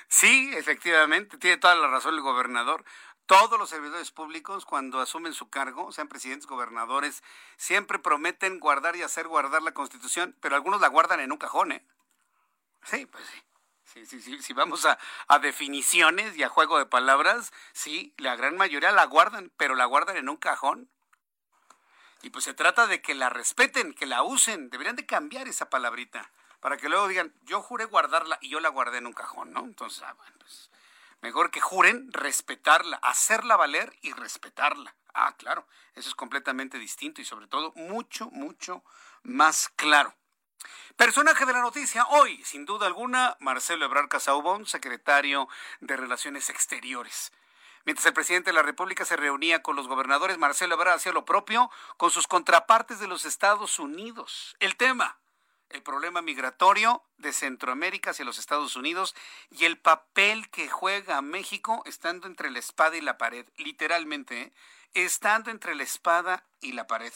Sí, 0.07 0.51
efectivamente, 0.55 1.37
tiene 1.39 1.57
toda 1.57 1.73
la 1.73 1.87
razón 1.87 2.13
el 2.13 2.21
gobernador. 2.21 2.85
Todos 3.25 3.57
los 3.57 3.69
servidores 3.69 4.11
públicos, 4.11 4.65
cuando 4.65 4.99
asumen 4.99 5.33
su 5.33 5.49
cargo, 5.49 5.91
sean 5.91 6.07
presidentes, 6.07 6.47
gobernadores, 6.47 7.23
siempre 7.57 7.97
prometen 7.97 8.59
guardar 8.59 8.95
y 8.95 9.01
hacer 9.01 9.27
guardar 9.27 9.63
la 9.63 9.73
Constitución, 9.73 10.35
pero 10.41 10.55
algunos 10.55 10.79
la 10.79 10.87
guardan 10.87 11.19
en 11.19 11.31
un 11.31 11.37
cajón, 11.39 11.71
¿eh? 11.71 11.83
Sí, 12.83 13.07
pues 13.07 13.25
sí, 13.85 14.05
sí, 14.05 14.41
si 14.41 14.53
vamos 14.53 14.85
a, 14.85 14.99
a, 15.27 15.39
definiciones 15.39 16.37
y 16.37 16.43
a 16.43 16.49
juego 16.49 16.77
de 16.77 16.85
palabras, 16.85 17.51
sí, 17.73 18.13
la 18.17 18.35
gran 18.35 18.57
mayoría 18.57 18.91
la 18.91 19.05
guardan, 19.05 19.51
pero 19.57 19.73
la 19.73 19.85
guardan 19.85 20.17
en 20.17 20.29
un 20.29 20.37
cajón. 20.37 20.89
Y 22.21 22.29
pues 22.31 22.45
se 22.45 22.53
trata 22.53 22.87
de 22.87 23.01
que 23.01 23.15
la 23.15 23.29
respeten, 23.29 23.93
que 23.93 24.05
la 24.05 24.23
usen. 24.23 24.69
Deberían 24.69 24.95
de 24.95 25.05
cambiar 25.05 25.47
esa 25.47 25.69
palabrita 25.69 26.29
para 26.59 26.77
que 26.77 26.89
luego 26.89 27.07
digan, 27.07 27.33
yo 27.43 27.61
juré 27.61 27.85
guardarla 27.85 28.37
y 28.41 28.49
yo 28.49 28.59
la 28.59 28.69
guardé 28.69 28.97
en 28.97 29.07
un 29.07 29.13
cajón, 29.13 29.53
¿no? 29.53 29.61
Entonces, 29.61 30.03
ah, 30.03 30.13
bueno, 30.13 30.35
pues 30.39 30.69
mejor 31.21 31.51
que 31.51 31.61
juren 31.61 32.11
respetarla, 32.11 32.97
hacerla 32.97 33.55
valer 33.55 33.97
y 34.01 34.11
respetarla. 34.11 34.95
Ah, 35.13 35.35
claro, 35.37 35.65
eso 35.95 36.09
es 36.09 36.15
completamente 36.15 36.77
distinto 36.77 37.21
y 37.21 37.25
sobre 37.25 37.47
todo 37.47 37.73
mucho, 37.75 38.29
mucho 38.31 38.83
más 39.23 39.69
claro. 39.69 40.13
Personaje 40.97 41.45
de 41.45 41.53
la 41.53 41.61
noticia 41.61 42.05
hoy, 42.07 42.43
sin 42.43 42.65
duda 42.65 42.87
alguna, 42.87 43.37
Marcelo 43.39 43.85
Ebrard 43.85 44.09
Casaubon, 44.09 44.65
secretario 44.65 45.47
de 45.79 45.95
Relaciones 45.95 46.49
Exteriores. 46.49 47.31
Mientras 47.85 48.05
el 48.05 48.13
presidente 48.13 48.49
de 48.49 48.55
la 48.55 48.63
República 48.63 49.05
se 49.05 49.15
reunía 49.15 49.61
con 49.61 49.75
los 49.75 49.87
gobernadores, 49.87 50.37
Marcelo 50.37 50.75
Ebrard 50.75 50.95
hacía 50.95 51.11
lo 51.11 51.25
propio 51.25 51.71
con 51.97 52.11
sus 52.11 52.27
contrapartes 52.27 52.99
de 52.99 53.07
los 53.07 53.25
Estados 53.25 53.79
Unidos. 53.79 54.55
El 54.59 54.75
tema, 54.75 55.19
el 55.69 55.83
problema 55.83 56.21
migratorio 56.21 57.03
de 57.17 57.31
Centroamérica 57.31 58.11
hacia 58.11 58.25
los 58.25 58.39
Estados 58.39 58.75
Unidos 58.75 59.15
y 59.51 59.65
el 59.65 59.77
papel 59.77 60.49
que 60.49 60.67
juega 60.67 61.21
México 61.21 61.83
estando 61.85 62.27
entre 62.27 62.51
la 62.51 62.59
espada 62.59 62.97
y 62.97 63.01
la 63.01 63.17
pared, 63.17 63.45
literalmente, 63.57 64.41
¿eh? 64.41 64.53
estando 64.93 65.51
entre 65.51 65.75
la 65.75 65.83
espada 65.83 66.43
y 66.59 66.73
la 66.73 66.87
pared. 66.87 67.13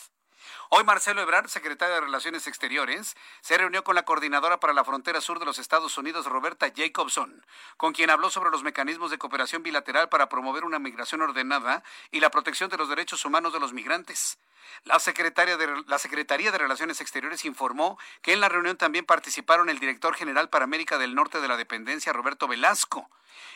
Hoy 0.69 0.83
Marcelo 0.83 1.21
Ebrard, 1.21 1.47
secretario 1.47 1.95
de 1.95 2.01
Relaciones 2.01 2.47
Exteriores, 2.47 3.15
se 3.41 3.57
reunió 3.57 3.83
con 3.83 3.95
la 3.95 4.05
coordinadora 4.05 4.59
para 4.59 4.73
la 4.73 4.83
frontera 4.83 5.21
sur 5.21 5.39
de 5.39 5.45
los 5.45 5.59
Estados 5.59 5.97
Unidos, 5.97 6.25
Roberta 6.25 6.71
Jacobson, 6.75 7.45
con 7.77 7.93
quien 7.93 8.09
habló 8.09 8.29
sobre 8.29 8.49
los 8.49 8.63
mecanismos 8.63 9.11
de 9.11 9.17
cooperación 9.17 9.63
bilateral 9.63 10.09
para 10.09 10.29
promover 10.29 10.65
una 10.65 10.79
migración 10.79 11.21
ordenada 11.21 11.83
y 12.11 12.19
la 12.19 12.31
protección 12.31 12.69
de 12.69 12.77
los 12.77 12.89
derechos 12.89 13.25
humanos 13.25 13.53
de 13.53 13.59
los 13.59 13.73
migrantes. 13.73 14.39
La, 14.83 14.97
de, 14.97 15.83
la 15.87 15.99
Secretaría 15.99 16.51
de 16.51 16.57
Relaciones 16.57 17.01
Exteriores 17.01 17.45
informó 17.45 17.97
que 18.21 18.33
en 18.33 18.41
la 18.41 18.49
reunión 18.49 18.77
también 18.77 19.05
participaron 19.05 19.69
el 19.69 19.79
director 19.79 20.15
general 20.15 20.49
para 20.49 20.65
América 20.65 20.97
del 20.97 21.15
Norte 21.15 21.39
de 21.39 21.47
la 21.47 21.57
dependencia, 21.57 22.13
Roberto 22.13 22.47
Velasco, 22.47 23.09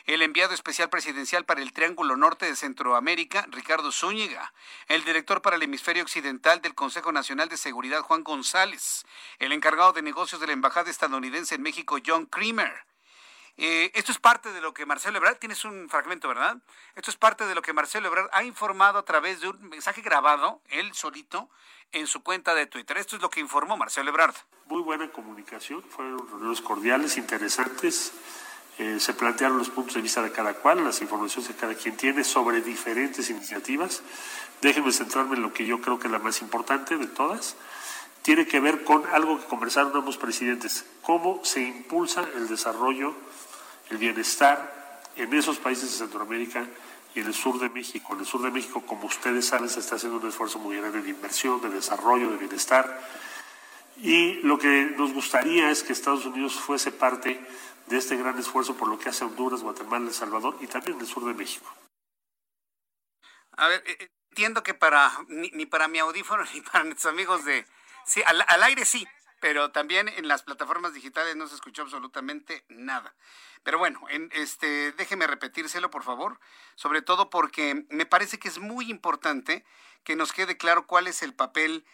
el 0.05 0.21
enviado 0.21 0.53
especial 0.53 0.89
presidencial 0.89 1.45
para 1.45 1.61
el 1.61 1.73
Triángulo 1.73 2.15
Norte 2.15 2.45
de 2.45 2.55
Centroamérica, 2.55 3.45
Ricardo 3.49 3.91
Zúñiga, 3.91 4.53
el 4.87 5.03
director 5.03 5.41
para 5.41 5.55
el 5.55 5.63
hemisferio 5.63 6.03
occidental 6.03 6.61
del 6.61 6.75
Consejo 6.75 7.11
Nacional 7.11 7.49
de 7.49 7.57
Seguridad, 7.57 8.01
Juan 8.01 8.23
González, 8.23 9.05
el 9.39 9.51
encargado 9.51 9.93
de 9.93 10.01
negocios 10.01 10.41
de 10.41 10.47
la 10.47 10.53
Embajada 10.53 10.89
estadounidense 10.89 11.55
en 11.55 11.61
México, 11.61 11.97
John 12.05 12.25
Creamer, 12.25 12.85
eh, 13.57 13.91
esto 13.95 14.11
es 14.11 14.19
parte 14.19 14.53
de 14.53 14.61
lo 14.61 14.73
que 14.73 14.85
Marcelo 14.85 15.17
Ebrard, 15.17 15.37
tienes 15.37 15.65
un 15.65 15.89
fragmento, 15.89 16.27
¿verdad? 16.27 16.57
Esto 16.95 17.09
es 17.09 17.17
parte 17.17 17.45
de 17.47 17.55
lo 17.55 17.63
que 17.63 17.73
Marcelo 17.73 18.07
Ebrard 18.07 18.29
ha 18.31 18.43
informado 18.43 18.99
a 18.99 19.05
través 19.05 19.41
de 19.41 19.49
un 19.49 19.69
mensaje 19.69 20.01
grabado, 20.01 20.61
él 20.69 20.93
solito, 20.93 21.49
en 21.91 22.05
su 22.05 22.21
cuenta 22.21 22.53
de 22.53 22.67
Twitter. 22.67 22.97
Esto 22.97 23.15
es 23.15 23.21
lo 23.21 23.31
que 23.31 23.39
informó 23.39 23.75
Marcelo 23.75 24.09
Ebrard. 24.09 24.35
Muy 24.67 24.83
buena 24.83 25.09
comunicación, 25.11 25.83
fueron 25.83 26.27
reuniones 26.29 26.61
cordiales, 26.61 27.17
interesantes. 27.17 28.11
Eh, 28.77 28.99
se 28.99 29.15
plantearon 29.15 29.57
los 29.57 29.69
puntos 29.69 29.95
de 29.95 30.01
vista 30.01 30.21
de 30.21 30.31
cada 30.31 30.53
cual, 30.53 30.83
las 30.83 31.01
informaciones 31.01 31.49
que 31.49 31.55
cada 31.55 31.73
quien 31.73 31.97
tiene 31.97 32.23
sobre 32.23 32.61
diferentes 32.61 33.27
iniciativas. 33.31 34.03
Déjenme 34.61 34.91
centrarme 34.91 35.35
en 35.35 35.41
lo 35.41 35.51
que 35.51 35.65
yo 35.65 35.81
creo 35.81 35.97
que 35.97 36.05
es 36.05 36.11
la 36.11 36.19
más 36.19 36.43
importante 36.43 36.95
de 36.95 37.07
todas. 37.07 37.55
Tiene 38.21 38.45
que 38.45 38.59
ver 38.59 38.83
con 38.83 39.03
algo 39.07 39.39
que 39.39 39.45
conversaron 39.45 39.95
ambos 39.95 40.17
presidentes, 40.17 40.85
cómo 41.01 41.43
se 41.43 41.61
impulsa 41.61 42.27
el 42.35 42.47
desarrollo 42.47 43.15
el 43.89 43.97
bienestar 43.97 45.01
en 45.15 45.33
esos 45.33 45.57
países 45.57 45.91
de 45.91 45.97
Centroamérica 45.97 46.65
y 47.15 47.19
en 47.21 47.27
el 47.27 47.33
sur 47.33 47.59
de 47.59 47.69
México. 47.69 48.13
En 48.13 48.19
el 48.19 48.25
sur 48.25 48.41
de 48.41 48.51
México, 48.51 48.83
como 48.85 49.07
ustedes 49.07 49.45
saben, 49.45 49.69
se 49.69 49.79
está 49.79 49.95
haciendo 49.95 50.19
un 50.19 50.27
esfuerzo 50.27 50.59
muy 50.59 50.77
grande 50.77 51.01
de 51.01 51.09
inversión, 51.09 51.61
de 51.61 51.69
desarrollo, 51.69 52.29
de 52.29 52.37
bienestar. 52.37 53.01
Y 53.97 54.35
lo 54.43 54.59
que 54.59 54.93
nos 54.97 55.13
gustaría 55.13 55.71
es 55.71 55.83
que 55.83 55.93
Estados 55.93 56.25
Unidos 56.25 56.53
fuese 56.53 56.91
parte 56.91 57.39
de 57.87 57.97
este 57.97 58.15
gran 58.15 58.37
esfuerzo 58.37 58.75
por 58.75 58.87
lo 58.87 58.99
que 58.99 59.09
hace 59.09 59.23
Honduras, 59.23 59.61
Guatemala, 59.61 60.07
El 60.07 60.13
Salvador 60.13 60.57
y 60.61 60.67
también 60.67 60.99
el 60.99 61.07
sur 61.07 61.25
de 61.25 61.33
México. 61.33 61.73
A 63.53 63.67
ver, 63.69 63.83
eh, 63.87 64.11
entiendo 64.29 64.61
que 64.61 64.75
para 64.75 65.11
ni, 65.29 65.65
para 65.65 65.87
mi 65.87 65.97
audífono 65.97 66.43
ni 66.53 66.61
para 66.61 66.83
nuestros 66.83 67.11
amigos 67.11 67.43
de... 67.45 67.65
Sí, 68.05 68.21
al 68.25 68.63
aire 68.63 68.85
sí, 68.85 69.05
pero 69.39 69.71
también 69.71 70.07
en 70.07 70.27
las 70.27 70.43
plataformas 70.43 70.93
digitales 70.93 71.35
no 71.35 71.47
se 71.47 71.55
escuchó 71.55 71.83
absolutamente 71.83 72.65
nada. 72.69 73.15
Pero 73.63 73.77
bueno, 73.77 74.01
en, 74.09 74.29
este, 74.33 74.91
déjeme 74.93 75.27
repetírselo, 75.27 75.89
por 75.89 76.03
favor, 76.03 76.39
sobre 76.75 77.01
todo 77.01 77.29
porque 77.29 77.85
me 77.89 78.05
parece 78.05 78.39
que 78.39 78.47
es 78.47 78.59
muy 78.59 78.89
importante 78.89 79.65
que 80.03 80.15
nos 80.15 80.31
quede 80.31 80.57
claro 80.57 80.87
cuál 80.87 81.07
es 81.07 81.21
el 81.21 81.33
papel 81.33 81.85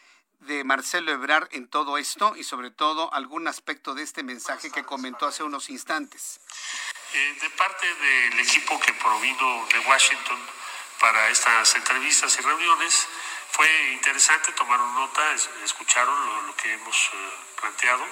de 0.42 0.64
Marcelo 0.64 1.12
Ebrard 1.12 1.48
en 1.52 1.68
todo 1.68 1.98
esto 1.98 2.36
y 2.36 2.44
sobre 2.44 2.70
todo 2.70 3.14
algún 3.14 3.48
aspecto 3.48 3.94
de 3.94 4.04
este 4.04 4.24
mensaje 4.24 4.72
que 4.72 4.84
comentó 4.84 5.26
hace 5.26 5.44
unos 5.44 5.70
instantes. 5.70 6.40
Eh, 7.14 7.38
de 7.42 7.50
parte 7.52 7.88
del 7.88 8.40
equipo 8.40 8.80
que 8.80 8.92
provino 8.94 9.66
de 9.72 9.80
Washington 9.88 10.40
para 11.00 11.30
estas 11.30 11.76
entrevistas 11.76 12.38
y 12.40 12.42
reuniones, 12.42 13.08
fue 13.54 13.70
interesante, 13.92 14.52
tomaron 14.54 14.96
nota, 14.96 15.22
escucharon 15.64 16.48
lo, 16.48 16.56
que 16.56 16.74
hemos 16.74 16.98
eh, 17.14 17.34
planteado. 17.62 18.04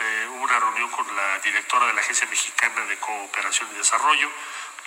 Eh, 0.00 0.26
hubo 0.30 0.44
una 0.44 0.58
reunión 0.58 0.90
con 0.90 1.14
la 1.14 1.38
directora 1.40 1.86
de 1.86 1.92
la 1.92 2.00
Agencia 2.00 2.26
Mexicana 2.26 2.86
de 2.86 2.98
Cooperación 2.98 3.68
y 3.72 3.76
Desarrollo, 3.76 4.30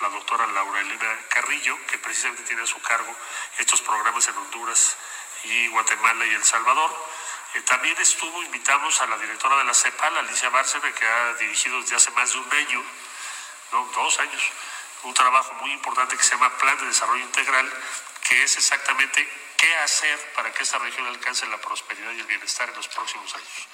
la 0.00 0.08
doctora 0.08 0.48
Laura 0.48 0.80
Elena 0.80 1.16
Carrillo, 1.28 1.78
que 1.86 1.98
precisamente 1.98 2.42
tiene 2.42 2.62
a 2.62 2.66
su 2.66 2.80
cargo 2.82 3.14
estos 3.58 3.80
programas 3.82 4.26
en 4.26 4.36
Honduras 4.36 4.96
y 5.44 5.68
Guatemala 5.68 6.26
y 6.26 6.34
El 6.34 6.44
Salvador. 6.44 6.90
Eh, 7.54 7.60
también 7.60 7.96
estuvo, 8.00 8.42
invitamos 8.42 9.00
a 9.00 9.06
la 9.06 9.16
directora 9.18 9.58
de 9.58 9.64
la 9.64 9.74
CEPAL, 9.74 10.18
Alicia 10.18 10.48
Bárcena, 10.48 10.92
que 10.92 11.06
ha 11.06 11.34
dirigido 11.34 11.80
desde 11.80 11.94
hace 11.94 12.10
más 12.10 12.32
de 12.32 12.38
un 12.38 12.52
año, 12.52 12.82
no, 13.70 13.84
dos 13.94 14.18
años, 14.18 14.42
un 15.04 15.14
trabajo 15.14 15.52
muy 15.54 15.70
importante 15.70 16.16
que 16.16 16.22
se 16.24 16.32
llama 16.32 16.50
Plan 16.58 16.76
de 16.78 16.86
Desarrollo 16.86 17.22
Integral, 17.22 17.72
que 18.28 18.42
es 18.42 18.56
exactamente 18.56 19.26
qué 19.56 19.74
hacer 19.76 20.18
para 20.34 20.52
que 20.52 20.62
esta 20.62 20.78
región 20.78 21.06
alcance 21.06 21.46
la 21.46 21.60
prosperidad 21.60 22.12
y 22.12 22.20
el 22.20 22.26
bienestar 22.26 22.68
en 22.68 22.76
los 22.76 22.88
próximos 22.88 23.34
años. 23.34 23.68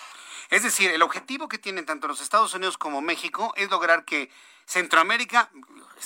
Es 0.51 0.63
decir, 0.65 0.91
el 0.91 1.03
objetivo 1.03 1.49
que 1.49 1.59
tienen 1.59 1.87
tanto 1.87 2.09
los 2.09 2.21
Estados 2.21 2.53
Unidos 2.55 2.77
como 2.77 3.01
México 3.01 3.55
es 3.57 3.71
lograr 3.71 4.05
que 4.05 4.31
Centroamérica, 4.67 5.51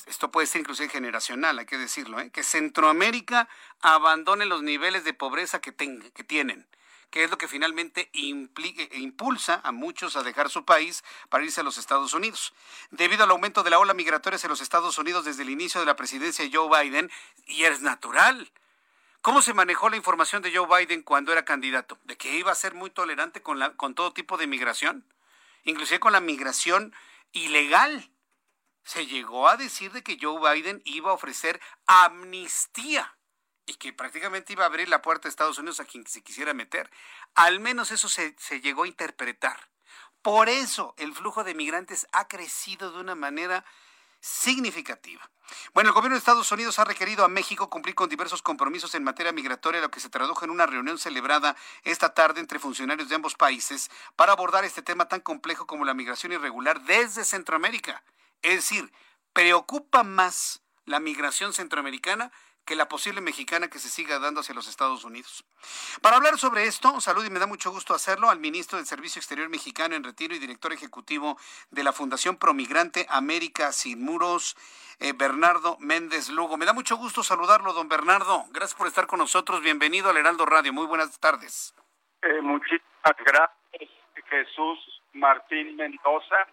esto 0.07 0.31
puede 0.31 0.47
ser 0.47 0.61
inclusive 0.61 0.89
generacional, 0.91 1.59
hay 1.59 1.67
que 1.67 1.79
decirlo, 1.79 2.21
¿eh? 2.21 2.31
que 2.31 2.43
Centroamérica 2.43 3.49
abandone 3.81 4.45
los 4.45 4.63
niveles 4.63 5.05
de 5.05 5.15
pobreza 5.15 5.61
que, 5.61 5.75
que 5.75 6.25
tienen 6.25 6.67
que 7.15 7.23
es 7.23 7.31
lo 7.31 7.39
que 7.39 7.47
finalmente 7.47 8.11
impulsa 8.13 9.61
a 9.63 9.71
muchos 9.71 10.17
a 10.17 10.25
dejar 10.25 10.51
su 10.51 10.65
país 10.65 11.05
para 11.29 11.45
irse 11.45 11.61
a 11.61 11.63
los 11.63 11.79
Estados 11.79 12.13
Unidos. 12.13 12.53
Debido 12.91 13.23
al 13.23 13.31
aumento 13.31 13.63
de 13.63 13.71
la 13.71 13.79
ola 13.79 13.95
migratoria 13.95 14.41
en 14.43 14.49
los 14.51 14.61
Estados 14.61 14.99
Unidos 14.99 15.25
desde 15.25 15.45
el 15.45 15.51
inicio 15.51 15.79
de 15.79 15.87
la 15.87 15.95
presidencia 15.95 16.45
de 16.45 16.51
Joe 16.53 16.69
Biden, 16.69 17.13
y 17.47 17.63
es 17.63 17.83
natural, 17.83 18.51
¿Cómo 19.23 19.43
se 19.43 19.55
manejó 19.55 19.89
la 19.91 19.97
información 19.97 20.43
de 20.43 20.53
Joe 20.53 20.67
Biden 20.67 21.03
cuando 21.03 21.31
era 21.31 21.45
candidato? 21.45 21.99
De 22.03 22.17
que 22.17 22.37
iba 22.37 22.51
a 22.51 22.57
ser 22.57 22.75
muy 22.75 22.91
tolerante 22.91 23.43
con, 23.43 23.61
la, 23.61 23.77
con 23.77 23.95
todo 23.95 24.13
tipo 24.13 24.37
de 24.37 24.49
migración, 24.49 25.07
inclusive 25.63 26.01
con 26.01 26.13
la 26.13 26.21
migración 26.21 26.93
ilegal. 27.31 28.11
Se 28.83 29.07
llegó 29.07 29.49
a 29.49 29.57
decir 29.57 29.93
de 29.93 30.03
que 30.03 30.19
Joe 30.21 30.41
Biden 30.53 30.83
iba 30.85 31.11
a 31.11 31.15
ofrecer 31.15 31.61
amnistía 31.87 33.17
y 33.67 33.75
que 33.75 33.93
prácticamente 33.93 34.53
iba 34.53 34.65
a 34.65 34.67
abrir 34.67 34.89
la 34.89 35.03
puerta 35.03 35.29
a 35.29 35.31
Estados 35.31 35.59
Unidos 35.59 35.81
a 35.81 35.85
quien 35.85 36.07
se 36.07 36.23
quisiera 36.23 36.55
meter. 36.55 36.91
Al 37.35 37.61
menos 37.61 37.91
eso 37.91 38.09
se, 38.09 38.35
se 38.39 38.61
llegó 38.61 38.85
a 38.85 38.89
interpretar. 38.89 39.69
Por 40.23 40.49
eso 40.49 40.95
el 40.97 41.15
flujo 41.15 41.45
de 41.45 41.55
migrantes 41.55 42.07
ha 42.13 42.29
crecido 42.29 42.93
de 42.93 43.01
una 43.01 43.15
manera 43.15 43.65
significativa. 44.21 45.29
Bueno, 45.75 45.91
el 45.91 45.95
gobierno 45.95 46.15
de 46.15 46.21
Estados 46.21 46.51
Unidos 46.51 46.79
ha 46.79 46.85
requerido 46.85 47.25
a 47.25 47.29
México 47.29 47.69
cumplir 47.69 47.95
con 47.95 48.09
diversos 48.09 48.41
compromisos 48.41 48.95
en 48.95 49.05
materia 49.05 49.33
migratoria, 49.33 49.83
lo 49.83 49.91
que 49.91 50.01
se 50.01 50.09
tradujo 50.09 50.45
en 50.45 50.51
una 50.51 50.65
reunión 50.65 50.99
celebrada 50.99 51.57
esta 51.83 52.15
tarde 52.15 52.41
entre 52.41 52.59
funcionarios 52.59 53.11
de 53.11 53.17
ambos 53.17 53.35
países 53.35 53.91
para 54.17 54.33
abordar 54.33 54.65
este 54.65 54.81
tema 54.81 55.09
tan 55.09 55.21
complejo 55.21 55.67
como 55.67 55.85
la 55.85 55.93
migración 55.93 56.33
irregular 56.33 56.81
desde 56.85 57.25
Centroamérica. 57.25 58.03
Es 58.41 58.55
decir, 58.57 58.91
preocupa 59.35 60.03
más 60.05 60.63
la 60.87 61.01
migración 61.01 61.53
centroamericana 61.53 62.33
que 62.65 62.77
la 62.77 62.89
posible 62.89 63.21
mexicana 63.21 63.69
que 63.69 63.79
se 63.79 63.89
siga 63.89 64.19
dando 64.19 64.41
hacia 64.41 64.55
los 64.55 64.69
Estados 64.69 65.05
Unidos. 65.05 65.45
Para 66.01 66.17
hablar 66.17 66.39
sobre 66.39 66.65
esto, 66.65 67.01
salud 67.01 67.25
y 67.25 67.31
me 67.31 67.39
da 67.39 67.47
mucho 67.47 67.71
gusto 67.71 67.95
hacerlo 67.95 68.31
al 68.31 68.39
ministro 68.39 68.79
del 68.79 68.87
Servicio 68.87 69.21
Exterior 69.21 69.49
Mexicano 69.49 69.95
en 69.95 70.05
retiro 70.05 70.35
y 70.35 70.39
director 70.39 70.73
ejecutivo 70.73 71.39
de 71.71 71.85
la 71.85 71.93
Fundación 71.93 72.37
Promigrante 72.37 73.07
América 73.09 73.73
Sin 73.73 74.03
Muros, 74.03 74.57
eh, 75.01 75.13
Bernardo 75.15 75.77
Méndez 75.81 76.29
Lugo. 76.31 76.57
Me 76.57 76.67
da 76.67 76.73
mucho 76.73 76.97
gusto 76.97 77.23
saludarlo, 77.23 77.73
don 77.73 77.89
Bernardo. 77.89 78.45
Gracias 78.51 78.75
por 78.75 78.87
estar 78.87 79.07
con 79.07 79.19
nosotros. 79.19 79.61
Bienvenido 79.63 80.11
al 80.11 80.17
Heraldo 80.17 80.47
Radio. 80.47 80.73
Muy 80.73 80.87
buenas 80.87 81.19
tardes. 81.21 81.75
Eh, 82.23 82.41
muchísimas 82.41 83.17
gracias, 83.25 83.91
Jesús 84.31 85.03
Martín 85.13 85.77
Mendoza. 85.77 86.47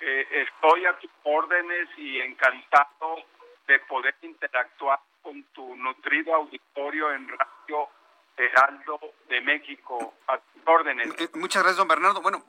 Eh, 0.00 0.26
estoy 0.30 0.84
a 0.86 0.98
tus 0.98 1.10
órdenes 1.22 1.88
y 1.96 2.20
encantado 2.20 3.24
de 3.66 3.78
poder 3.80 4.14
interactuar 4.22 4.98
con 5.24 5.42
tu 5.54 5.74
nutrido 5.76 6.34
auditorio 6.34 7.12
en 7.12 7.26
Radio 7.28 7.88
Heraldo 8.36 9.00
de 9.28 9.40
México. 9.40 10.14
A 10.28 10.38
tus 10.38 10.62
órdenes. 10.66 11.08
Eh, 11.18 11.28
muchas 11.34 11.62
gracias, 11.62 11.78
don 11.78 11.88
Bernardo. 11.88 12.20
Bueno, 12.20 12.44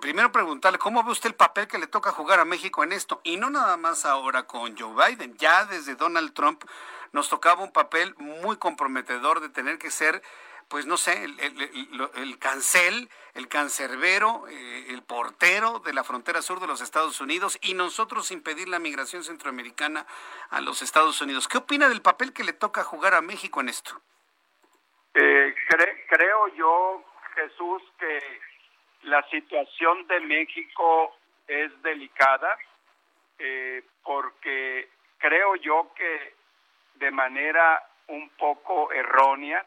primero 0.00 0.32
preguntarle, 0.32 0.78
¿cómo 0.78 1.02
ve 1.02 1.10
usted 1.10 1.30
el 1.30 1.34
papel 1.34 1.66
que 1.66 1.78
le 1.78 1.86
toca 1.86 2.12
jugar 2.12 2.38
a 2.38 2.44
México 2.44 2.84
en 2.84 2.92
esto? 2.92 3.20
Y 3.24 3.36
no 3.36 3.50
nada 3.50 3.76
más 3.76 4.06
ahora 4.06 4.44
con 4.44 4.78
Joe 4.78 4.94
Biden, 4.94 5.36
ya 5.36 5.64
desde 5.66 5.96
Donald 5.96 6.32
Trump 6.32 6.64
nos 7.12 7.28
tocaba 7.28 7.64
un 7.64 7.72
papel 7.72 8.14
muy 8.18 8.56
comprometedor 8.56 9.40
de 9.40 9.48
tener 9.48 9.78
que 9.78 9.90
ser 9.90 10.22
pues 10.70 10.86
no 10.86 10.96
sé, 10.96 11.24
el, 11.24 12.38
cancel, 12.38 13.08
el 13.34 13.48
cancerbero, 13.48 14.46
eh, 14.48 14.86
el 14.90 15.02
portero 15.02 15.80
de 15.80 15.92
la 15.92 16.04
frontera 16.04 16.42
sur 16.42 16.60
de 16.60 16.68
los 16.68 16.80
Estados 16.80 17.20
Unidos 17.20 17.58
y 17.60 17.74
nosotros 17.74 18.30
impedir 18.30 18.68
la 18.68 18.78
migración 18.78 19.24
centroamericana 19.24 20.06
a 20.48 20.60
los 20.60 20.80
Estados 20.80 21.20
Unidos. 21.20 21.48
¿Qué 21.48 21.58
opina 21.58 21.88
del 21.88 22.02
papel 22.02 22.32
que 22.32 22.44
le 22.44 22.52
toca 22.52 22.84
jugar 22.84 23.14
a 23.14 23.20
México 23.20 23.60
en 23.60 23.68
esto? 23.68 24.00
Eh, 25.14 25.52
creo 26.08 26.46
yo, 26.54 27.04
Jesús, 27.34 27.82
que 27.98 28.40
la 29.02 29.28
situación 29.28 30.06
de 30.06 30.20
México 30.20 31.16
es 31.48 31.82
delicada 31.82 32.56
eh, 33.40 33.82
porque 34.04 34.88
creo 35.18 35.56
yo 35.56 35.92
que 35.96 36.34
de 36.94 37.10
manera 37.10 37.82
un 38.06 38.28
poco 38.38 38.92
errónea 38.92 39.66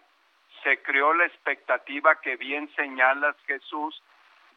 se 0.63 0.81
creó 0.81 1.13
la 1.13 1.25
expectativa 1.25 2.19
que 2.21 2.37
bien 2.37 2.73
señalas 2.75 3.35
Jesús 3.45 4.01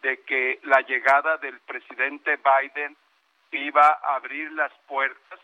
de 0.02 0.22
que 0.22 0.60
la 0.62 0.80
llegada 0.82 1.36
del 1.38 1.58
presidente 1.60 2.36
Biden 2.36 2.96
iba 3.50 3.86
a 4.02 4.16
abrir 4.16 4.52
las 4.52 4.72
puertas. 4.86 5.40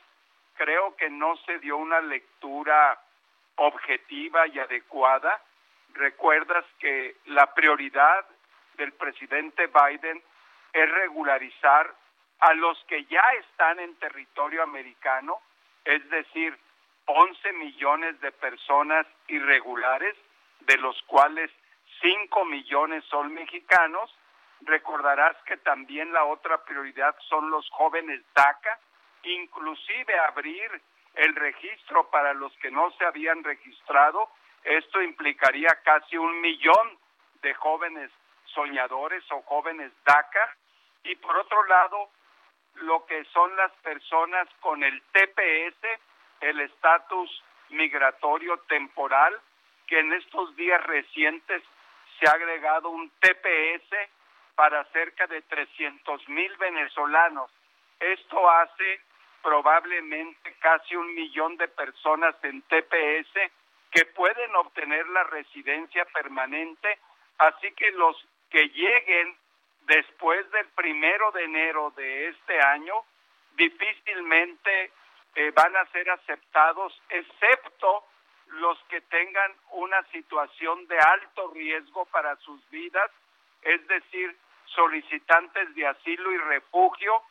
Creo 0.57 0.97
que 0.97 1.11
no 1.11 1.37
se 1.39 1.59
dio 1.59 1.77
una 1.77 2.01
lectura 2.01 3.01
objetiva 3.57 4.47
y 4.47 4.59
adecuada. 4.59 5.41
Recuerdas 5.95 6.65
que 6.79 7.17
la 7.27 7.53
prioridad 7.55 8.25
del 8.75 8.93
presidente 8.93 9.67
Biden 9.67 10.23
es 10.73 10.91
regularizar 10.91 11.93
a 12.41 12.55
los 12.55 12.83
que 12.85 13.05
ya 13.05 13.23
están 13.41 13.79
en 13.81 13.95
territorio 13.97 14.63
americano, 14.63 15.39
es 15.85 16.09
decir, 16.11 16.57
11 17.07 17.53
millones 17.55 18.21
de 18.21 18.33
personas 18.33 19.07
irregulares 19.29 20.17
de 20.67 20.77
los 20.79 21.01
cuales 21.03 21.51
5 22.01 22.45
millones 22.47 23.05
son 23.07 23.33
mexicanos. 23.33 24.15
Recordarás 24.63 25.37
que 25.45 25.57
también 25.59 26.13
la 26.13 26.25
otra 26.25 26.65
prioridad 26.65 27.17
son 27.29 27.51
los 27.51 27.69
jóvenes 27.71 28.23
DACA, 28.35 28.79
inclusive 29.25 30.19
abrir 30.21 30.71
el 31.15 31.35
registro 31.35 32.09
para 32.11 32.33
los 32.35 32.53
que 32.59 32.71
no 32.71 32.91
se 32.93 33.05
habían 33.05 33.43
registrado. 33.45 34.31
Esto 34.65 35.03
implicaría 35.03 35.69
casi 35.85 36.17
un 36.17 36.41
millón 36.41 36.99
de 37.43 37.55
jóvenes 37.55 38.11
soñadores 38.55 39.25
o 39.33 39.43
jóvenes 39.43 39.93
DACA. 40.05 40.57
Y 41.05 41.17
por 41.17 41.37
otro 41.37 41.65
lado, 41.65 42.11
lo 42.75 43.05
que 43.07 43.25
son 43.27 43.55
las 43.57 43.73
personas 43.83 44.49
con 44.61 44.83
el 44.83 45.03
TPS, 45.13 46.01
el 46.41 46.61
estatus 46.61 47.43
migratorio 47.71 48.59
temporal, 48.69 49.41
que 49.93 50.01
en 50.01 50.11
estos 50.15 50.57
días 50.57 50.83
recientes 50.85 51.63
se 52.19 52.27
ha 52.27 52.33
agregado 52.33 52.89
un 52.89 53.11
TPS 53.21 53.95
para 54.55 54.83
cerca 54.85 55.27
de 55.27 55.43
300 55.43 56.31
mil 56.31 56.57
venezolanos. 56.57 57.51
Esto 58.01 58.51
hace 58.51 59.01
probablemente 59.43 60.57
casi 60.61 60.97
un 60.97 61.15
millón 61.15 61.59
de 61.59 61.69
personas 61.69 62.35
en 62.43 62.63
TPS 62.63 63.53
que 63.91 64.07
pueden 64.15 64.57
obtener 64.57 65.07
la 65.09 65.25
residencia 65.25 66.07
permanente, 66.07 66.99
así 67.37 67.71
que 67.73 67.91
los 67.91 68.17
que 68.49 68.71
lleguen 68.71 69.37
después 69.83 70.51
del 70.53 70.69
primero 70.69 71.33
de 71.33 71.45
enero 71.45 71.93
de 71.97 72.29
este 72.29 72.59
año 72.63 72.95
difícilmente 73.57 74.91
eh, 75.35 75.51
van 75.55 75.77
a 75.77 75.85
ser 75.93 76.09
aceptados, 76.09 76.99
excepto 77.11 78.07
los 78.53 78.79
que 78.89 79.01
tengan 79.03 79.53
una 79.73 80.03
situación 80.11 80.87
de 80.87 80.99
alto 80.99 81.51
riesgo 81.55 82.05
para 82.07 82.37
sus 82.37 82.69
vidas, 82.71 83.11
es 83.63 83.87
decir, 83.87 84.37
solicitantes 84.67 85.75
de 85.75 85.87
asilo 85.87 86.33
y 86.33 86.39
refugio, 86.39 87.23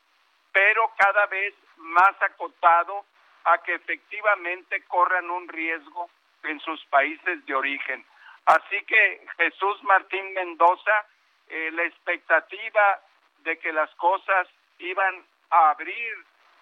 pero 0.51 0.91
cada 0.97 1.25
vez 1.27 1.53
más 1.77 2.21
acotado 2.21 3.05
a 3.43 3.57
que 3.59 3.75
efectivamente 3.75 4.83
corran 4.85 5.29
un 5.29 5.47
riesgo 5.47 6.09
en 6.43 6.59
sus 6.59 6.83
países 6.85 7.45
de 7.45 7.55
origen. 7.55 8.05
Así 8.45 8.83
que 8.85 9.25
Jesús 9.37 9.83
Martín 9.83 10.33
Mendoza, 10.33 11.05
eh, 11.47 11.71
la 11.71 11.83
expectativa 11.83 12.99
de 13.43 13.57
que 13.59 13.71
las 13.71 13.93
cosas 13.95 14.47
iban 14.79 15.23
a 15.49 15.71
abrir 15.71 16.13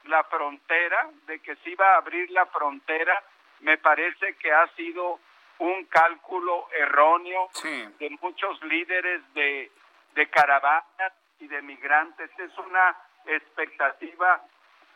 la 0.05 0.23
frontera, 0.25 1.09
de 1.27 1.39
que 1.39 1.55
se 1.57 1.71
iba 1.71 1.93
a 1.93 1.97
abrir 1.97 2.29
la 2.31 2.45
frontera, 2.47 3.23
me 3.61 3.77
parece 3.77 4.35
que 4.35 4.51
ha 4.51 4.67
sido 4.75 5.19
un 5.59 5.85
cálculo 5.85 6.67
erróneo 6.71 7.49
de 7.63 8.17
muchos 8.21 8.61
líderes 8.63 9.21
de, 9.33 9.71
de 10.15 10.29
caravanas 10.29 11.13
y 11.39 11.47
de 11.47 11.61
migrantes. 11.61 12.29
Es 12.39 12.57
una 12.57 12.95
expectativa, 13.25 14.41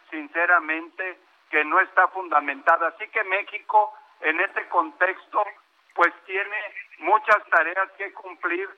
sinceramente, 0.10 1.20
que 1.50 1.64
no 1.66 1.80
está 1.82 2.08
fundamentada. 2.10 2.88
Así 2.88 3.08
que 3.10 3.24
México, 3.26 3.94
en 4.22 4.40
este 4.40 4.68
contexto, 4.70 5.44
pues 5.94 6.14
tiene 6.26 6.58
muchas 7.00 7.44
tareas 7.50 7.92
que 7.98 8.14
cumplir, 8.14 8.70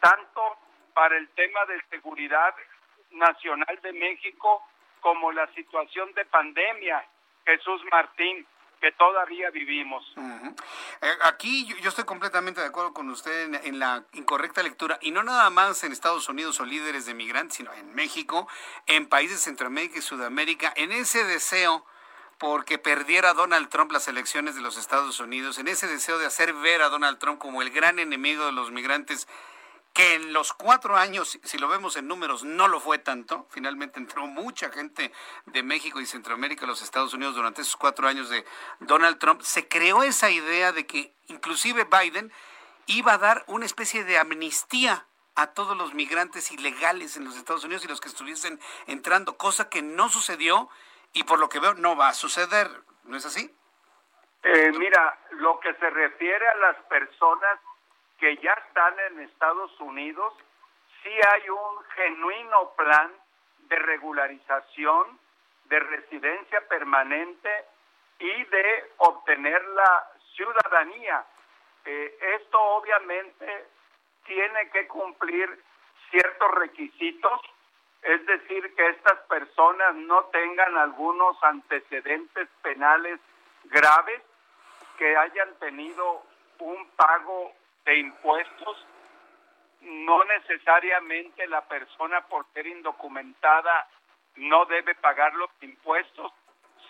tanto 0.00 0.58
para 0.94 1.16
el 1.16 1.28
tema 1.30 1.64
de 1.66 1.82
seguridad 1.90 2.54
nacional 3.10 3.78
de 3.82 3.92
México 3.92 4.66
como 5.00 5.32
la 5.32 5.46
situación 5.54 6.12
de 6.14 6.24
pandemia. 6.26 7.04
Jesús 7.44 7.82
Martín, 7.90 8.46
que 8.82 8.90
todavía 8.92 9.48
vivimos. 9.50 10.04
Eh, 11.00 11.06
aquí 11.22 11.66
yo, 11.80 11.88
estoy 11.88 12.02
completamente 12.02 12.60
de 12.60 12.66
acuerdo 12.66 12.92
con 12.92 13.08
usted 13.10 13.54
en, 13.64 13.78
la 13.78 14.04
incorrecta 14.12 14.60
lectura, 14.60 14.98
y 15.00 15.12
no 15.12 15.22
nada 15.22 15.48
más 15.50 15.84
en 15.84 15.92
Estados 15.92 16.28
Unidos 16.28 16.58
o 16.58 16.64
líderes 16.64 17.06
de 17.06 17.14
migrantes, 17.14 17.58
sino 17.58 17.72
en 17.74 17.94
México, 17.94 18.48
en 18.86 19.06
países 19.06 19.38
de 19.38 19.44
Centroamérica 19.44 20.00
y 20.00 20.02
Sudamérica, 20.02 20.72
en 20.74 20.90
ese 20.90 21.22
deseo 21.22 21.86
porque 22.38 22.76
perdiera 22.76 23.34
Donald 23.34 23.68
Trump 23.68 23.92
las 23.92 24.08
elecciones 24.08 24.56
de 24.56 24.62
los 24.62 24.76
Estados 24.76 25.20
Unidos, 25.20 25.58
en 25.58 25.68
ese 25.68 25.86
deseo 25.86 26.18
de 26.18 26.26
hacer 26.26 26.52
ver 26.52 26.82
a 26.82 26.88
Donald 26.88 27.20
Trump 27.20 27.38
como 27.38 27.62
el 27.62 27.70
gran 27.70 28.00
enemigo 28.00 28.46
de 28.46 28.52
los 28.52 28.72
migrantes 28.72 29.28
que 29.92 30.14
en 30.14 30.32
los 30.32 30.52
cuatro 30.52 30.96
años, 30.96 31.38
si 31.42 31.58
lo 31.58 31.68
vemos 31.68 31.96
en 31.96 32.08
números, 32.08 32.44
no 32.44 32.68
lo 32.68 32.80
fue 32.80 32.98
tanto. 32.98 33.46
Finalmente 33.50 34.00
entró 34.00 34.26
mucha 34.26 34.70
gente 34.70 35.12
de 35.46 35.62
México 35.62 36.00
y 36.00 36.06
Centroamérica 36.06 36.64
a 36.64 36.68
los 36.68 36.82
Estados 36.82 37.12
Unidos 37.12 37.34
durante 37.34 37.60
esos 37.60 37.76
cuatro 37.76 38.08
años 38.08 38.30
de 38.30 38.44
Donald 38.80 39.18
Trump. 39.18 39.42
Se 39.42 39.68
creó 39.68 40.02
esa 40.02 40.30
idea 40.30 40.72
de 40.72 40.86
que 40.86 41.14
inclusive 41.26 41.84
Biden 41.84 42.32
iba 42.86 43.14
a 43.14 43.18
dar 43.18 43.44
una 43.46 43.66
especie 43.66 44.04
de 44.04 44.18
amnistía 44.18 45.06
a 45.34 45.48
todos 45.48 45.76
los 45.76 45.94
migrantes 45.94 46.50
ilegales 46.52 47.16
en 47.16 47.24
los 47.24 47.36
Estados 47.36 47.64
Unidos 47.64 47.84
y 47.84 47.88
los 47.88 48.00
que 48.00 48.08
estuviesen 48.08 48.60
entrando, 48.86 49.36
cosa 49.36 49.68
que 49.68 49.82
no 49.82 50.08
sucedió 50.08 50.68
y 51.12 51.24
por 51.24 51.38
lo 51.38 51.48
que 51.48 51.60
veo 51.60 51.74
no 51.74 51.96
va 51.96 52.08
a 52.08 52.14
suceder. 52.14 52.68
¿No 53.04 53.16
es 53.16 53.26
así? 53.26 53.54
Eh, 54.42 54.72
mira, 54.76 55.18
lo 55.32 55.60
que 55.60 55.74
se 55.74 55.90
refiere 55.90 56.48
a 56.48 56.56
las 56.56 56.76
personas 56.86 57.60
que 58.22 58.36
ya 58.36 58.52
están 58.52 58.94
en 59.00 59.18
Estados 59.18 59.80
Unidos, 59.80 60.32
sí 61.02 61.10
hay 61.10 61.50
un 61.50 61.84
genuino 61.96 62.70
plan 62.76 63.10
de 63.68 63.74
regularización, 63.74 65.18
de 65.64 65.80
residencia 65.80 66.60
permanente 66.68 67.50
y 68.20 68.44
de 68.44 68.92
obtener 68.98 69.64
la 69.70 70.06
ciudadanía. 70.36 71.24
Eh, 71.84 72.16
esto 72.38 72.60
obviamente 72.60 73.66
tiene 74.24 74.70
que 74.70 74.86
cumplir 74.86 75.60
ciertos 76.12 76.50
requisitos, 76.52 77.40
es 78.02 78.24
decir, 78.24 78.72
que 78.76 78.88
estas 78.90 79.18
personas 79.26 79.96
no 79.96 80.26
tengan 80.26 80.76
algunos 80.76 81.42
antecedentes 81.42 82.48
penales 82.62 83.18
graves, 83.64 84.22
que 84.96 85.16
hayan 85.16 85.58
tenido 85.58 86.22
un 86.60 86.88
pago 86.90 87.52
de 87.84 87.98
impuestos, 87.98 88.86
no 89.80 90.24
necesariamente 90.24 91.46
la 91.48 91.62
persona 91.62 92.20
por 92.28 92.46
ser 92.52 92.66
indocumentada 92.66 93.88
no 94.36 94.64
debe 94.66 94.94
pagar 94.94 95.34
los 95.34 95.50
impuestos, 95.60 96.32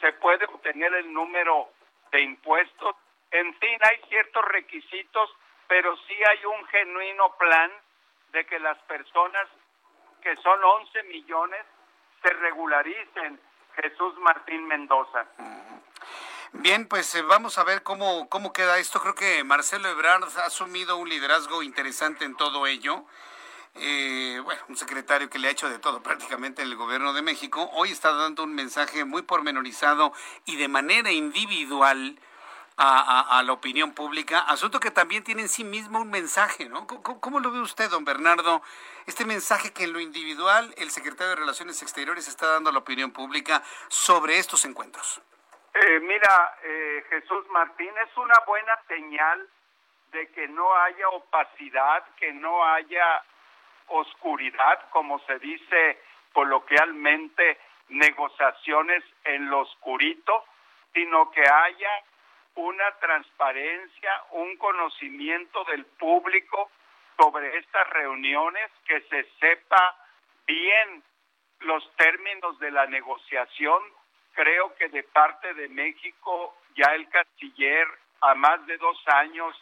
se 0.01 0.12
puede 0.14 0.45
obtener 0.47 0.93
el 0.95 1.12
número 1.12 1.70
de 2.11 2.20
impuestos, 2.20 2.97
en 3.30 3.55
fin, 3.55 3.78
hay 3.80 3.99
ciertos 4.09 4.45
requisitos, 4.47 5.30
pero 5.66 5.97
sí 5.97 6.14
hay 6.28 6.45
un 6.45 6.64
genuino 6.66 7.34
plan 7.38 7.70
de 8.32 8.45
que 8.45 8.59
las 8.59 8.78
personas, 8.82 9.49
que 10.20 10.36
son 10.36 10.62
11 10.62 11.03
millones, 11.05 11.64
se 12.22 12.30
regularicen. 12.34 13.40
Jesús 13.74 14.18
Martín 14.18 14.66
Mendoza. 14.66 15.26
Bien, 16.53 16.86
pues 16.86 17.14
eh, 17.14 17.22
vamos 17.22 17.57
a 17.59 17.64
ver 17.64 17.82
cómo, 17.82 18.28
cómo 18.28 18.53
queda 18.53 18.78
esto. 18.78 19.00
Creo 19.00 19.14
que 19.14 19.42
Marcelo 19.42 19.88
Ebrard 19.88 20.24
ha 20.38 20.46
asumido 20.46 20.96
un 20.98 21.09
liderazgo 21.09 21.62
interesante 21.62 22.24
en 22.24 22.36
todo 22.36 22.66
ello. 22.66 23.05
Eh, 23.74 24.38
bueno, 24.44 24.61
un 24.68 24.76
secretario 24.76 25.30
que 25.30 25.38
le 25.38 25.48
ha 25.48 25.50
hecho 25.50 25.70
de 25.70 25.78
todo 25.78 26.03
prácticamente 26.03 26.61
en 26.61 26.68
el 26.68 26.76
gobierno 26.76 27.14
de 27.14 27.22
México, 27.22 27.70
hoy 27.72 27.90
está 27.90 28.12
dando 28.12 28.44
un 28.44 28.55
mensaje 28.55 29.07
muy 29.07 29.22
pormenorizado 29.22 30.12
y 30.44 30.57
de 30.57 30.68
manera 30.68 31.11
individual 31.11 32.20
a, 32.76 33.42
la 33.44 33.53
opinión 33.53 33.92
pública, 33.92 34.40
asunto 34.40 34.80
que 34.80 34.90
también 34.90 35.22
tiene 35.24 35.42
en 35.42 35.48
sí 35.48 35.62
mismo 35.62 36.00
un 36.00 36.11
mensaje, 36.11 36.68
¿no? 36.68 36.86
¿Cómo, 36.86 37.40
lo 37.40 37.50
ve 37.50 37.61
usted, 37.61 37.90
don 37.90 38.05
Bernardo? 38.05 38.62
Este 39.07 39.24
mensaje 39.24 39.72
que 39.72 39.84
en 39.84 39.92
lo 39.92 40.00
individual 40.00 40.74
el 40.76 40.90
secretario 40.90 41.30
de 41.30 41.36
Relaciones 41.36 41.80
Exteriores 41.82 42.28
está 42.28 42.48
dando 42.48 42.70
a 42.70 42.72
la 42.72 42.80
opinión 42.80 43.12
pública 43.12 43.62
sobre 43.88 44.38
estos 44.38 44.64
encuentros. 44.64 45.22
Eh, 45.75 46.01
mira, 46.01 46.59
eh, 46.62 47.05
Jesús 47.09 47.49
Martín, 47.49 47.93
es 48.05 48.16
una 48.16 48.39
buena 48.47 48.79
señal 48.89 49.49
de 50.12 50.29
que 50.33 50.47
no 50.49 50.75
haya 50.77 51.09
opacidad, 51.09 52.05
que 52.16 52.33
no 52.33 52.64
haya 52.64 53.23
oscuridad, 53.89 54.91
como 54.91 55.18
se 55.20 55.39
dice 55.39 55.99
coloquialmente, 56.33 57.59
negociaciones 57.89 59.03
en 59.25 59.51
lo 59.51 59.61
oscurito, 59.61 60.45
sino 60.93 61.31
que 61.31 61.43
haya 61.43 61.91
una 62.55 62.91
transparencia, 63.01 64.25
un 64.33 64.57
conocimiento 64.57 65.64
del 65.64 65.87
público 65.87 66.70
sobre 67.18 67.57
estas 67.59 67.89
reuniones, 67.91 68.70
que 68.85 69.01
se 69.03 69.25
sepa 69.41 69.97
bien 70.47 71.03
los 71.61 71.97
términos 71.97 72.59
de 72.59 72.70
la 72.70 72.87
negociación. 72.87 73.83
Creo 74.35 74.74
que 74.76 74.89
de 74.89 75.03
parte 75.05 75.55
de 75.55 75.68
México 75.68 76.57
ya 76.74 76.95
el 76.95 77.09
canciller 77.09 77.87
a 78.20 78.35
más 78.35 78.64
de 78.66 78.76
dos 78.78 78.97
años 79.09 79.55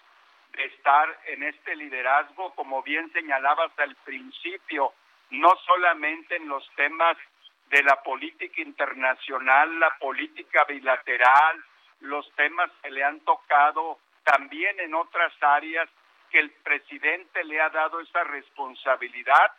de 0.52 0.64
estar 0.64 1.18
en 1.26 1.42
este 1.42 1.76
liderazgo, 1.76 2.54
como 2.54 2.82
bien 2.82 3.10
señalabas 3.12 3.72
al 3.78 3.94
principio, 3.96 4.92
no 5.30 5.54
solamente 5.66 6.36
en 6.36 6.48
los 6.48 6.68
temas 6.74 7.16
de 7.68 7.82
la 7.82 8.02
política 8.02 8.60
internacional, 8.60 9.78
la 9.78 9.96
política 9.98 10.64
bilateral, 10.64 11.64
los 12.00 12.30
temas 12.34 12.70
que 12.82 12.90
le 12.90 13.04
han 13.04 13.20
tocado 13.20 13.98
también 14.24 14.78
en 14.80 14.94
otras 14.94 15.32
áreas 15.40 15.88
que 16.30 16.40
el 16.40 16.50
presidente 16.50 17.44
le 17.44 17.60
ha 17.60 17.70
dado 17.70 18.00
esa 18.00 18.24
responsabilidad. 18.24 19.52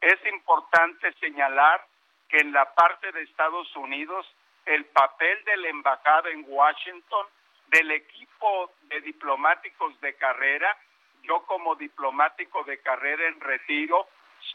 Es 0.00 0.18
importante 0.32 1.12
señalar 1.14 1.84
que 2.28 2.38
en 2.38 2.52
la 2.52 2.74
parte 2.74 3.12
de 3.12 3.22
Estados 3.22 3.74
Unidos 3.76 4.26
el 4.66 4.84
papel 4.86 5.44
de 5.44 5.56
la 5.56 5.68
embajada 5.68 6.30
en 6.30 6.44
Washington, 6.46 7.26
del 7.68 7.90
equipo 7.90 8.72
de 8.82 9.00
diplomáticos 9.00 10.00
de 10.00 10.14
carrera, 10.14 10.76
yo 11.22 11.42
como 11.46 11.74
diplomático 11.74 12.62
de 12.64 12.78
carrera 12.78 13.26
en 13.28 13.40
retiro, 13.40 14.06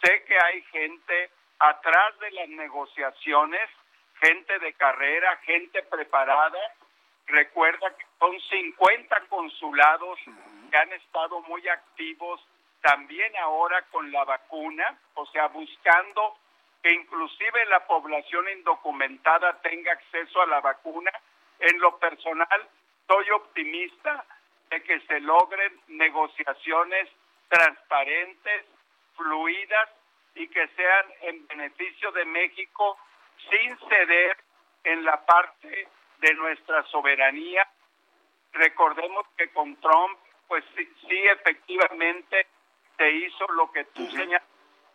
sé 0.01 0.23
que 0.23 0.37
hay 0.39 0.61
gente 0.63 1.29
atrás 1.59 2.17
de 2.19 2.31
las 2.31 2.49
negociaciones, 2.49 3.69
gente 4.21 4.59
de 4.59 4.73
carrera, 4.73 5.35
gente 5.37 5.83
preparada, 5.83 6.59
Recuerda 7.31 7.95
que 7.95 8.05
son 8.19 8.37
50 8.39 9.21
consulados 9.29 10.19
que 10.69 10.77
han 10.77 10.91
estado 10.93 11.41
muy 11.43 11.65
activos 11.67 12.41
también 12.81 13.31
ahora 13.37 13.83
con 13.91 14.11
la 14.11 14.25
vacuna, 14.25 14.99
o 15.13 15.25
sea, 15.27 15.47
buscando 15.47 16.35
que 16.81 16.91
inclusive 16.91 17.65
la 17.65 17.85
población 17.85 18.49
indocumentada 18.49 19.61
tenga 19.61 19.91
acceso 19.91 20.41
a 20.41 20.47
la 20.47 20.61
vacuna. 20.61 21.11
En 21.59 21.79
lo 21.79 21.97
personal, 21.99 22.69
soy 23.07 23.29
optimista 23.31 24.25
de 24.69 24.81
que 24.83 24.99
se 25.01 25.19
logren 25.19 25.79
negociaciones 25.87 27.09
transparentes, 27.49 28.65
fluidas 29.15 29.89
y 30.35 30.47
que 30.47 30.67
sean 30.69 31.05
en 31.21 31.47
beneficio 31.47 32.11
de 32.13 32.25
México 32.25 32.97
sin 33.49 33.77
ceder 33.89 34.37
en 34.83 35.03
la 35.03 35.23
parte 35.25 35.87
de 36.19 36.33
nuestra 36.35 36.83
soberanía. 36.85 37.67
Recordemos 38.53 39.27
que 39.37 39.49
con 39.51 39.75
Trump, 39.81 40.17
pues 40.47 40.63
sí, 40.75 41.17
efectivamente 41.27 42.47
se 42.97 43.11
hizo 43.11 43.45
lo 43.49 43.71
que 43.71 43.83
tú 43.85 44.05
señalas, 44.07 44.47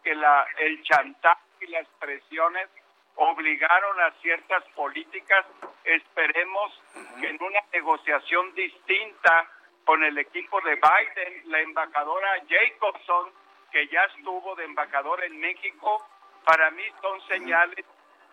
que 0.03 0.15
la, 0.15 0.47
el 0.59 0.83
chantaje 0.83 1.46
y 1.61 1.67
las 1.69 1.87
presiones 1.99 2.69
obligaron 3.17 4.01
a 4.01 4.11
ciertas 4.23 4.63
políticas. 4.75 5.47
Esperemos 5.85 6.83
que 7.21 7.29
en 7.29 7.43
una 7.43 7.61
negociación 7.73 8.55
distinta 8.55 9.51
con 9.85 10.03
el 10.05 10.19
equipo 10.19 10.61
de 10.63 10.75
Biden, 10.75 11.51
la 11.51 11.61
embajadora 11.61 12.29
Jacobson, 12.49 13.33
que 13.71 13.87
ya 13.89 14.03
estuvo 14.17 14.55
de 14.57 14.65
embajadora 14.65 15.27
en 15.27 15.39
México, 15.39 16.07
para 16.45 16.71
mí 16.71 16.83
son 17.01 17.21
señales 17.29 17.85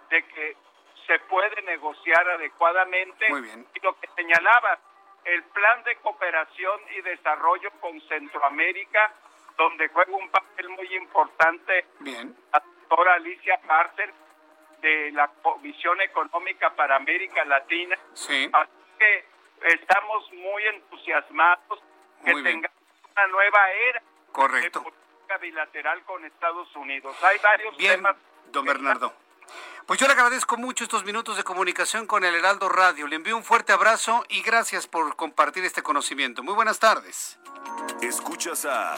de 0.10 0.24
que 0.24 0.58
se 1.08 1.20
puede 1.20 1.62
negociar 1.64 2.28
adecuadamente. 2.30 3.26
Y 3.76 3.80
lo 3.82 4.00
que 4.00 4.08
señalaba, 4.16 4.80
el 5.26 5.44
plan 5.44 5.84
de 5.84 5.96
cooperación 5.98 6.82
y 6.98 7.02
desarrollo 7.02 7.72
con 7.80 8.00
Centroamérica, 8.02 9.14
donde 9.58 9.88
juega 9.90 10.16
un 10.16 10.30
papel 10.30 10.70
muy 10.70 10.96
importante 10.96 11.86
la 12.52 12.64
doctora 12.94 13.16
Alicia 13.16 13.60
Carter 13.68 14.14
de 14.82 15.12
la 15.14 15.28
Comisión 15.42 16.00
Económica 16.02 16.70
para 16.76 16.96
América 16.96 17.44
Latina. 17.44 17.98
Así 18.14 18.52
que 19.00 19.26
estamos 19.64 20.32
muy 20.34 20.64
entusiasmados 20.68 21.80
que 22.24 22.34
tengamos 22.34 22.78
una 23.16 23.28
nueva 23.28 23.72
era 23.72 24.02
de 24.62 24.70
política 24.70 25.38
bilateral 25.42 26.04
con 26.04 26.24
Estados 26.26 26.76
Unidos. 26.76 27.16
Hay 27.24 27.38
varios 27.40 27.76
temas. 27.78 28.16
Don 28.52 28.66
Bernardo. 28.66 29.12
Pues 29.88 30.00
yo 30.00 30.06
le 30.06 30.14
agradezco 30.14 30.58
mucho 30.58 30.84
estos 30.84 31.04
minutos 31.04 31.36
de 31.36 31.44
comunicación 31.44 32.06
con 32.06 32.24
el 32.24 32.36
Heraldo 32.36 32.70
Radio. 32.70 33.08
Le 33.08 33.16
envío 33.16 33.36
un 33.36 33.44
fuerte 33.44 33.74
abrazo 33.74 34.24
y 34.30 34.44
gracias 34.44 34.86
por 34.86 35.16
compartir 35.16 35.66
este 35.66 35.82
conocimiento. 35.82 36.44
Muy 36.44 36.54
buenas 36.54 36.80
tardes. 36.80 37.40
Escuchas 38.02 38.66
a 38.66 38.98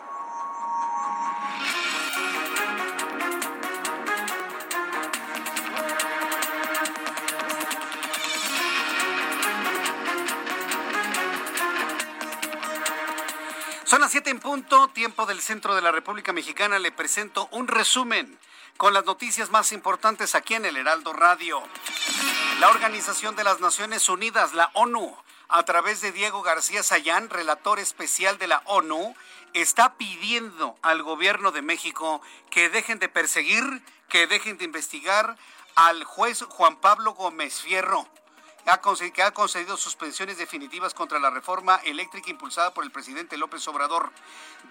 Son 13.91 13.99
las 13.99 14.11
7 14.11 14.29
en 14.29 14.39
punto, 14.39 14.87
tiempo 14.87 15.25
del 15.25 15.41
centro 15.41 15.75
de 15.75 15.81
la 15.81 15.91
República 15.91 16.31
Mexicana. 16.31 16.79
Le 16.79 16.93
presento 16.93 17.49
un 17.51 17.67
resumen 17.67 18.39
con 18.77 18.93
las 18.93 19.03
noticias 19.03 19.49
más 19.49 19.73
importantes 19.73 20.33
aquí 20.33 20.53
en 20.53 20.63
el 20.63 20.77
Heraldo 20.77 21.11
Radio. 21.11 21.61
La 22.61 22.69
Organización 22.69 23.35
de 23.35 23.43
las 23.43 23.59
Naciones 23.59 24.07
Unidas, 24.07 24.53
la 24.53 24.71
ONU, 24.75 25.13
a 25.49 25.63
través 25.63 25.99
de 25.99 26.13
Diego 26.13 26.41
García 26.41 26.83
Sayán, 26.83 27.29
relator 27.29 27.79
especial 27.79 28.37
de 28.37 28.47
la 28.47 28.61
ONU, 28.63 29.13
está 29.53 29.95
pidiendo 29.95 30.77
al 30.81 31.03
gobierno 31.03 31.51
de 31.51 31.61
México 31.61 32.21
que 32.49 32.69
dejen 32.69 32.97
de 32.97 33.09
perseguir, 33.09 33.83
que 34.07 34.25
dejen 34.25 34.57
de 34.57 34.63
investigar 34.63 35.35
al 35.75 36.05
juez 36.05 36.43
Juan 36.43 36.77
Pablo 36.77 37.11
Gómez 37.13 37.59
Fierro 37.59 38.07
que 39.13 39.23
ha 39.23 39.31
concedido 39.31 39.75
suspensiones 39.75 40.37
definitivas 40.37 40.93
contra 40.93 41.19
la 41.19 41.29
reforma 41.29 41.77
eléctrica 41.83 42.29
impulsada 42.29 42.73
por 42.73 42.83
el 42.83 42.91
presidente 42.91 43.37
López 43.37 43.67
Obrador. 43.67 44.11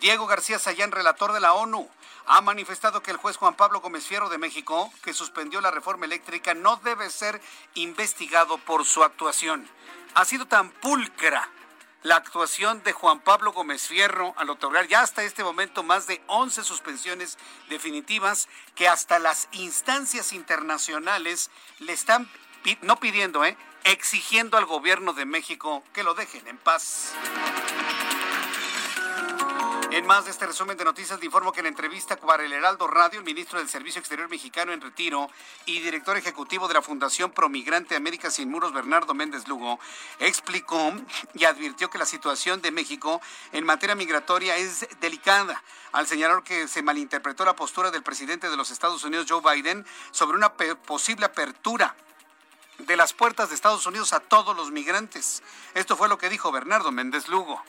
Diego 0.01 0.27
García 0.27 0.59
Sayán, 0.59 0.93
relator 0.93 1.33
de 1.33 1.41
la 1.41 1.55
ONU, 1.55 1.89
ha 2.27 2.41
manifestado 2.41 3.03
que 3.03 3.11
el 3.11 3.17
juez 3.17 3.37
Juan 3.37 3.55
Pablo 3.55 3.81
Gómez 3.81 4.07
Fierro 4.07 4.29
de 4.29 4.39
México, 4.39 4.93
que 5.03 5.13
suspendió 5.13 5.61
la 5.61 5.71
reforma 5.71 6.07
eléctrica, 6.07 6.55
no 6.55 6.77
debe 6.77 7.11
ser 7.11 7.41
investigado 7.75 8.59
por 8.59 8.85
su 8.85 9.03
actuación. 9.03 9.69
Ha 10.15 10.25
sido 10.25 10.47
tan 10.47 10.71
pulcra 10.71 11.49
la 12.03 12.17
actuación 12.17 12.83
de 12.83 12.93
Juan 12.93 13.21
Pablo 13.21 13.53
Gómez 13.53 13.87
Fierro 13.87 14.33
al 14.37 14.49
otorgar 14.49 14.89
ya 14.89 15.03
hasta 15.03 15.23
este 15.23 15.45
momento 15.45 15.83
más 15.83 16.07
de 16.07 16.23
11 16.29 16.65
suspensiones 16.65 17.37
definitivas 17.69 18.49
que 18.75 18.89
hasta 18.89 19.19
las 19.19 19.49
instancias 19.53 20.33
internacionales 20.33 21.51
le 21.79 21.93
están 21.93 22.29
no 22.83 22.97
pidiendo, 22.97 23.45
eh, 23.45 23.57
exigiendo 23.85 24.57
al 24.57 24.67
gobierno 24.67 25.13
de 25.13 25.25
México 25.25 25.83
que 25.93 26.03
lo 26.03 26.15
dejen 26.15 26.47
en 26.49 26.59
paz. 26.59 27.15
En 29.93 30.07
más 30.07 30.25
de 30.25 30.31
este 30.31 30.47
resumen 30.47 30.77
de 30.77 30.85
noticias, 30.85 31.19
le 31.19 31.27
informo 31.27 31.51
que 31.51 31.59
en 31.59 31.67
entrevista 31.67 32.17
para 32.17 32.45
el 32.45 32.53
Heraldo 32.53 32.87
Radio, 32.87 33.19
el 33.19 33.25
ministro 33.25 33.59
del 33.59 33.69
Servicio 33.69 33.99
Exterior 33.99 34.29
Mexicano 34.29 34.73
en 34.73 34.81
retiro 34.81 35.29
y 35.67 35.81
director 35.81 36.17
ejecutivo 36.17 36.69
de 36.69 36.75
la 36.75 36.83
Fundación 36.83 37.33
Promigrante 37.33 37.97
América 37.97 38.31
Sin 38.31 38.51
Muros, 38.51 38.73
Bernardo 38.73 39.15
Méndez 39.15 39.49
Lugo, 39.49 39.81
explicó 40.21 40.93
y 41.35 41.45
advirtió 41.45 41.91
que 41.91 41.99
la 41.99 42.07
situación 42.07 42.63
de 42.63 42.71
México 42.71 43.21
en 43.51 43.65
materia 43.65 43.97
migratoria 43.97 44.57
es 44.57 44.87
delicada, 45.01 45.61
al 45.91 46.07
señalar 46.07 46.45
que 46.45 46.69
se 46.69 46.85
malinterpretó 46.85 47.45
la 47.45 47.57
postura 47.57 47.91
del 47.91 48.05
presidente 48.05 48.49
de 48.49 48.57
los 48.57 48.71
Estados 48.71 49.03
Unidos, 49.03 49.27
Joe 49.29 49.43
Biden, 49.43 49.85
sobre 50.13 50.37
una 50.37 50.53
posible 50.53 51.27
apertura 51.27 51.97
de 52.87 52.97
las 52.97 53.13
puertas 53.13 53.49
de 53.49 53.55
Estados 53.55 53.87
Unidos 53.87 54.13
a 54.13 54.21
todos 54.21 54.57
los 54.57 54.71
migrantes. 54.71 55.43
Esto 55.75 55.97
fue 55.97 56.09
lo 56.09 56.19
que 56.19 56.29
dijo 56.29 56.53
Bernardo 56.53 56.91
Méndez 56.91 57.29
Lugo 57.29 57.63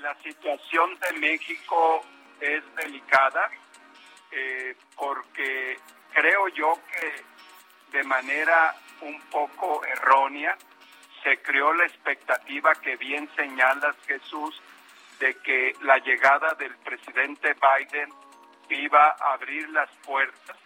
la 0.00 0.14
situación 0.22 0.98
de 1.00 1.18
México 1.18 2.04
es 2.40 2.62
delicada 2.76 3.50
eh, 4.30 4.76
porque 4.96 5.78
creo 6.12 6.48
yo 6.48 6.78
que 6.92 7.96
de 7.96 8.04
manera 8.04 8.74
un 9.00 9.20
poco 9.22 9.84
errónea 9.84 10.56
se 11.22 11.40
creó 11.42 11.72
la 11.72 11.84
expectativa 11.86 12.74
que 12.76 12.96
bien 12.96 13.28
señalas 13.34 13.96
Jesús 14.06 14.60
de 15.18 15.34
que 15.38 15.74
la 15.82 15.98
llegada 15.98 16.54
del 16.54 16.76
presidente 16.76 17.54
Biden 17.54 18.12
iba 18.70 19.16
a 19.18 19.32
abrir 19.32 19.68
las 19.70 19.90
puertas. 20.04 20.56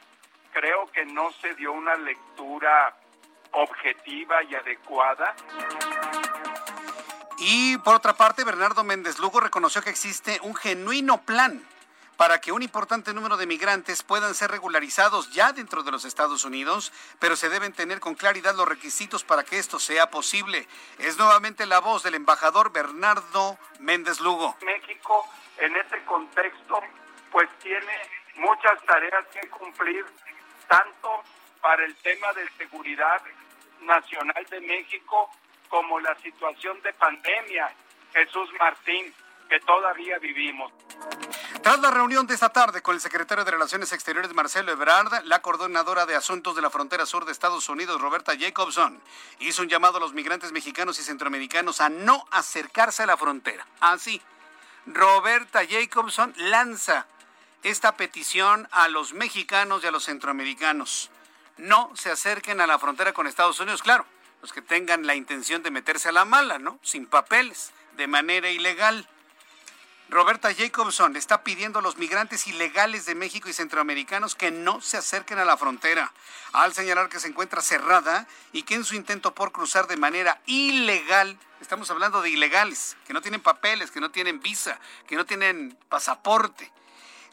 Creo 0.53 0.91
que 0.93 1.07
no 1.07 1.33
se 1.33 1.55
dio 1.55 1.73
una 1.73 1.95
lectura 1.97 2.95
objetiva 3.53 4.43
y 4.45 4.55
adecuada 4.55 5.35
y 7.45 7.77
por 7.79 7.97
otra 7.97 8.13
parte, 8.13 8.45
Bernardo 8.45 8.85
Méndez 8.85 9.19
Lugo 9.19 9.41
reconoció 9.41 9.83
que 9.83 9.91
existe 9.91 10.39
un 10.43 10.55
genuino 10.55 11.23
plan 11.23 11.61
para 12.17 12.41
que 12.41 12.53
un 12.53 12.63
importante 12.63 13.13
número 13.13 13.37
de 13.37 13.49
migrantes 13.49 14.05
puedan 14.05 14.37
ser 14.37 14.53
regularizados 14.53 15.33
ya 15.33 15.53
dentro 15.53 15.83
de 15.83 15.91
los 15.91 16.05
Estados 16.05 16.45
Unidos, 16.45 16.93
pero 17.19 17.35
se 17.35 17.49
deben 17.49 17.73
tener 17.73 17.99
con 17.99 18.15
claridad 18.15 18.55
los 18.55 18.69
requisitos 18.69 19.25
para 19.25 19.43
que 19.43 19.59
esto 19.59 19.81
sea 19.81 20.09
posible. 20.09 20.69
Es 21.01 21.19
nuevamente 21.19 21.67
la 21.67 21.81
voz 21.81 22.05
del 22.05 22.15
embajador 22.15 22.71
Bernardo 22.73 23.59
Méndez 23.81 24.21
Lugo. 24.21 24.57
México, 24.65 25.29
en 25.59 25.77
este 25.77 26.01
contexto, 26.05 26.81
pues 27.33 27.51
tiene 27.59 28.09
muchas 28.37 28.81
tareas 28.87 29.27
que 29.33 29.49
cumplir, 29.49 30.07
tanto 30.69 31.25
para 31.63 31.85
el 31.85 31.95
tema 31.97 32.33
de 32.35 32.47
seguridad 32.59 33.23
nacional 33.83 34.45
de 34.51 34.61
México, 34.61 35.31
como 35.69 35.99
la 36.01 36.15
situación 36.17 36.83
de 36.83 36.93
pandemia, 36.93 37.73
Jesús 38.13 38.51
Martín, 38.59 39.15
que 39.49 39.61
todavía 39.61 40.19
vivimos. 40.19 40.73
Tras 41.63 41.79
la 41.79 41.91
reunión 41.91 42.27
de 42.27 42.35
esta 42.35 42.49
tarde 42.49 42.83
con 42.83 42.95
el 42.95 43.01
secretario 43.01 43.45
de 43.45 43.51
Relaciones 43.51 43.93
Exteriores 43.93 44.35
Marcelo 44.35 44.73
Ebrard, 44.73 45.25
la 45.25 45.41
coordinadora 45.41 46.05
de 46.07 46.17
Asuntos 46.17 46.57
de 46.57 46.63
la 46.63 46.71
Frontera 46.71 47.07
Sur 47.07 47.25
de 47.25 47.33
Estados 47.33 47.69
Unidos, 47.69 48.01
Roberta 48.01 48.33
Jacobson, 48.37 49.01
hizo 49.39 49.63
un 49.63 49.69
llamado 49.69 49.99
a 49.99 50.01
los 50.01 50.13
migrantes 50.13 50.53
mexicanos 50.53 50.99
y 50.99 51.03
centroamericanos 51.03 51.81
a 51.81 51.89
no 51.89 52.27
acercarse 52.31 53.05
a 53.05 53.07
la 53.07 53.17
frontera. 53.17 53.67
Así, 53.81 54.21
Roberta 54.87 55.61
Jacobson 55.65 56.35
lanza 56.37 57.07
esta 57.63 57.97
petición 57.97 58.69
a 58.73 58.89
los 58.89 59.13
mexicanos 59.13 59.85
y 59.85 59.87
a 59.87 59.93
los 59.93 60.05
centroamericanos. 60.05 61.11
No 61.63 61.91
se 61.95 62.11
acerquen 62.11 62.61
a 62.61 62.67
la 62.67 62.79
frontera 62.79 63.13
con 63.13 63.27
Estados 63.27 63.59
Unidos, 63.61 63.83
claro 63.83 64.05
los 64.43 64.53
que 64.53 64.61
tengan 64.61 65.07
la 65.07 65.15
intención 65.15 65.63
de 65.63 65.71
meterse 65.71 66.09
a 66.09 66.13
la 66.13 66.25
mala, 66.25 66.59
¿no? 66.59 66.79
Sin 66.83 67.07
papeles, 67.07 67.71
de 67.97 68.09
manera 68.09 68.51
ilegal. 68.51 69.09
Roberta 70.09 70.53
Jacobson 70.53 71.17
está 71.17 71.43
pidiendo 71.45 71.79
a 71.79 71.83
los 71.83 71.97
migrantes 71.97 72.47
ilegales 72.49 73.07
de 73.07 73.15
México 73.15 73.49
y 73.49 73.53
centroamericanos 73.53 74.35
que 74.35 74.51
no 74.51 74.81
se 74.81 74.99
acerquen 74.99 75.39
a 75.39 75.45
la 75.45 75.57
frontera, 75.57 76.13
al 76.53 76.75
señalar 76.75 77.09
que 77.09 77.21
se 77.21 77.29
encuentra 77.29 77.63
cerrada 77.63 78.27
y 78.53 78.65
que 78.65 78.75
en 78.75 78.85
su 78.85 78.97
intento 78.97 79.33
por 79.33 79.53
cruzar 79.53 79.87
de 79.87 79.97
manera 79.97 80.43
ilegal, 80.47 81.39
estamos 81.61 81.89
hablando 81.91 82.21
de 82.21 82.31
ilegales, 82.31 82.97
que 83.07 83.15
no 83.15 83.23
tienen 83.23 83.41
papeles, 83.41 83.93
que 83.93 84.01
no 84.01 84.11
tienen 84.11 84.41
visa, 84.41 84.79
que 85.07 85.15
no 85.15 85.25
tienen 85.25 85.79
pasaporte, 85.89 86.71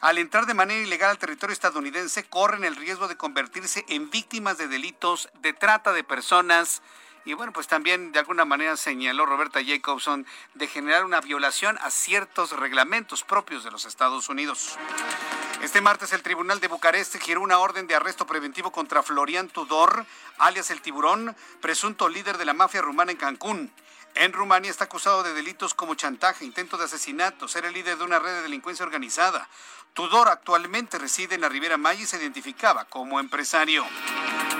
al 0.00 0.18
entrar 0.18 0.46
de 0.46 0.54
manera 0.54 0.80
ilegal 0.80 1.10
al 1.10 1.18
territorio 1.18 1.52
estadounidense 1.52 2.24
corren 2.24 2.64
el 2.64 2.76
riesgo 2.76 3.08
de 3.08 3.16
convertirse 3.16 3.84
en 3.88 4.10
víctimas 4.10 4.56
de 4.58 4.68
delitos 4.68 5.28
de 5.42 5.52
trata 5.52 5.92
de 5.92 6.04
personas. 6.04 6.82
Y 7.26 7.34
bueno, 7.34 7.52
pues 7.52 7.66
también 7.66 8.12
de 8.12 8.18
alguna 8.18 8.46
manera 8.46 8.78
señaló 8.78 9.26
Roberta 9.26 9.60
Jacobson 9.62 10.26
de 10.54 10.66
generar 10.68 11.04
una 11.04 11.20
violación 11.20 11.78
a 11.82 11.90
ciertos 11.90 12.52
reglamentos 12.52 13.24
propios 13.24 13.62
de 13.62 13.70
los 13.70 13.84
Estados 13.84 14.30
Unidos. 14.30 14.78
Este 15.60 15.82
martes 15.82 16.14
el 16.14 16.22
Tribunal 16.22 16.60
de 16.60 16.68
Bucarest 16.68 17.16
giró 17.18 17.42
una 17.42 17.58
orden 17.58 17.86
de 17.86 17.94
arresto 17.94 18.26
preventivo 18.26 18.72
contra 18.72 19.02
Florian 19.02 19.48
Tudor, 19.48 20.06
alias 20.38 20.70
el 20.70 20.80
tiburón, 20.80 21.36
presunto 21.60 22.08
líder 22.08 22.38
de 22.38 22.46
la 22.46 22.54
mafia 22.54 22.80
rumana 22.80 23.12
en 23.12 23.18
Cancún. 23.18 23.70
En 24.14 24.32
Rumania 24.32 24.70
está 24.70 24.84
acusado 24.84 25.22
de 25.22 25.34
delitos 25.34 25.72
como 25.72 25.94
chantaje, 25.94 26.44
intento 26.44 26.76
de 26.76 26.84
asesinato, 26.84 27.46
ser 27.46 27.64
el 27.64 27.74
líder 27.74 27.96
de 27.96 28.04
una 28.04 28.18
red 28.18 28.32
de 28.32 28.42
delincuencia 28.42 28.84
organizada, 28.84 29.48
Tudor 29.94 30.28
actualmente 30.28 30.98
reside 30.98 31.34
en 31.34 31.40
la 31.40 31.48
Riviera 31.48 31.76
Maya 31.76 32.02
y 32.02 32.06
se 32.06 32.16
identificaba 32.16 32.84
como 32.84 33.18
empresario. 33.18 33.84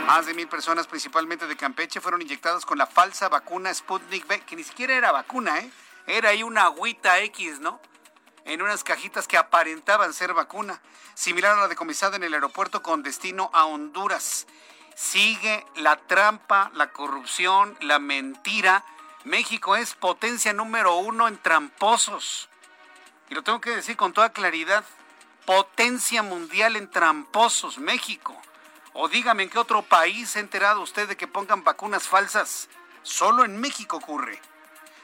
Más 0.06 0.26
de 0.26 0.34
mil 0.34 0.48
personas, 0.48 0.88
principalmente 0.88 1.46
de 1.46 1.56
Campeche, 1.56 2.00
fueron 2.00 2.20
inyectadas 2.20 2.66
con 2.66 2.78
la 2.78 2.86
falsa 2.86 3.28
vacuna 3.28 3.72
Sputnik 3.72 4.28
V, 4.28 4.40
que 4.40 4.56
ni 4.56 4.64
siquiera 4.64 4.94
era 4.94 5.12
vacuna, 5.12 5.58
¿eh? 5.60 5.70
Era 6.06 6.30
ahí 6.30 6.42
una 6.42 6.64
agüita 6.64 7.20
X, 7.20 7.60
¿no? 7.60 7.80
En 8.44 8.60
unas 8.60 8.82
cajitas 8.82 9.28
que 9.28 9.36
aparentaban 9.36 10.12
ser 10.12 10.34
vacuna, 10.34 10.80
similar 11.14 11.56
a 11.56 11.60
la 11.60 11.68
decomisada 11.68 12.16
en 12.16 12.24
el 12.24 12.34
aeropuerto 12.34 12.82
con 12.82 13.04
destino 13.04 13.50
a 13.52 13.66
Honduras. 13.66 14.48
Sigue 14.96 15.64
la 15.76 15.96
trampa, 15.96 16.72
la 16.74 16.90
corrupción, 16.90 17.76
la 17.80 18.00
mentira. 18.00 18.84
México 19.24 19.76
es 19.76 19.94
potencia 19.94 20.52
número 20.52 20.96
uno 20.96 21.28
en 21.28 21.38
tramposos. 21.38 22.48
Y 23.28 23.34
lo 23.34 23.44
tengo 23.44 23.60
que 23.60 23.76
decir 23.76 23.96
con 23.96 24.12
toda 24.12 24.32
claridad 24.32 24.84
potencia 25.44 26.22
mundial 26.22 26.76
en 26.76 26.90
tramposos, 26.90 27.78
México. 27.78 28.40
O 28.92 29.08
dígame 29.08 29.44
en 29.44 29.50
qué 29.50 29.58
otro 29.58 29.82
país 29.82 30.30
se 30.30 30.38
ha 30.38 30.42
enterado 30.42 30.80
usted 30.80 31.08
de 31.08 31.16
que 31.16 31.28
pongan 31.28 31.64
vacunas 31.64 32.08
falsas. 32.08 32.68
Solo 33.02 33.44
en 33.44 33.60
México 33.60 33.96
ocurre. 33.96 34.40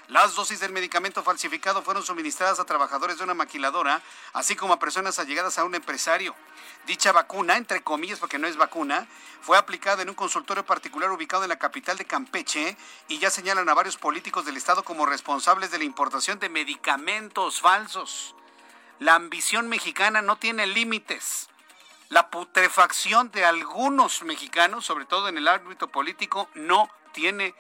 Las 0.09 0.37
dosis 0.37 0.61
del 0.61 0.71
medicamento 0.71 1.25
falsificado 1.25 1.83
fueron 1.83 2.05
suministradas 2.05 2.61
a 2.61 2.65
trabajadores 2.65 3.19
de 3.19 3.25
una 3.25 3.35
maquiladora, 3.35 4.03
así 4.35 4.55
como 4.55 4.75
a 4.75 4.79
personas 4.79 5.19
allegadas 5.19 5.59
a 5.59 5.65
un 5.65 5.75
empresario. 5.75 6.33
Dicha 6.87 7.11
vacuna, 7.11 7.57
entre 7.57 7.83
comillas 7.83 8.21
porque 8.21 8.39
no 8.39 8.47
es 8.47 8.57
vacuna, 8.57 9.09
fue 9.41 9.59
aplicada 9.59 10.03
en 10.03 10.09
un 10.09 10.15
consultorio 10.15 10.65
particular 10.65 11.11
ubicado 11.11 11.43
en 11.43 11.49
la 11.49 11.59
capital 11.59 11.97
de 11.97 12.05
Campeche 12.05 12.77
y 13.09 13.19
ya 13.19 13.31
señalan 13.31 13.69
a 13.69 13.75
varios 13.75 13.97
políticos 13.97 14.45
del 14.45 14.57
Estado 14.57 14.85
como 14.85 15.07
responsables 15.07 15.73
de 15.73 15.79
la 15.79 15.85
importación 15.85 16.39
de 16.39 16.51
medicamentos 16.51 17.61
falsos. 17.61 18.37
La 18.99 19.15
ambición 19.15 19.69
mexicana 19.69 20.23
no 20.23 20.37
tiene 20.37 20.67
límites. 20.67 21.49
La 22.09 22.31
putrefacción 22.31 23.31
de 23.31 23.45
algunos 23.45 24.23
mexicanos, 24.23 24.87
sobre 24.87 25.05
todo 25.05 25.29
en 25.29 25.37
el 25.37 25.49
ámbito 25.49 25.89
político, 25.89 26.49
no 26.55 26.89
tiene 27.13 27.55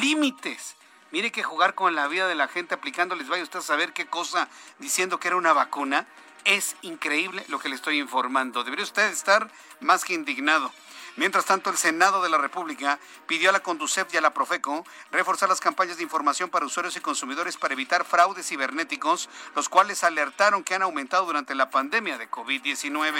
límites. 0.00 0.76
Mire 1.10 1.32
que 1.32 1.42
jugar 1.42 1.74
con 1.74 1.94
la 1.94 2.06
vida 2.06 2.28
de 2.28 2.34
la 2.36 2.48
gente 2.48 2.74
aplicándoles, 2.74 3.28
vaya 3.28 3.42
usted 3.42 3.58
a 3.58 3.62
saber 3.62 3.92
qué 3.92 4.06
cosa 4.06 4.48
diciendo 4.78 5.18
que 5.18 5.28
era 5.28 5.36
una 5.36 5.52
vacuna. 5.52 6.06
Es 6.44 6.76
increíble 6.82 7.44
lo 7.48 7.58
que 7.58 7.68
le 7.68 7.74
estoy 7.74 7.98
informando. 7.98 8.62
Debería 8.62 8.84
usted 8.84 9.10
estar 9.10 9.50
más 9.80 10.04
que 10.04 10.14
indignado. 10.14 10.72
Mientras 11.18 11.46
tanto, 11.46 11.68
el 11.68 11.76
Senado 11.76 12.22
de 12.22 12.28
la 12.28 12.38
República 12.38 13.00
pidió 13.26 13.50
a 13.50 13.52
la 13.52 13.58
Conducef 13.58 14.14
y 14.14 14.16
a 14.16 14.20
la 14.20 14.32
Profeco 14.32 14.84
reforzar 15.10 15.48
las 15.48 15.60
campañas 15.60 15.96
de 15.96 16.04
información 16.04 16.48
para 16.48 16.64
usuarios 16.64 16.96
y 16.96 17.00
consumidores 17.00 17.56
para 17.56 17.74
evitar 17.74 18.04
fraudes 18.04 18.46
cibernéticos, 18.46 19.28
los 19.56 19.68
cuales 19.68 20.04
alertaron 20.04 20.62
que 20.62 20.76
han 20.76 20.82
aumentado 20.82 21.26
durante 21.26 21.56
la 21.56 21.70
pandemia 21.70 22.18
de 22.18 22.30
COVID-19. 22.30 23.14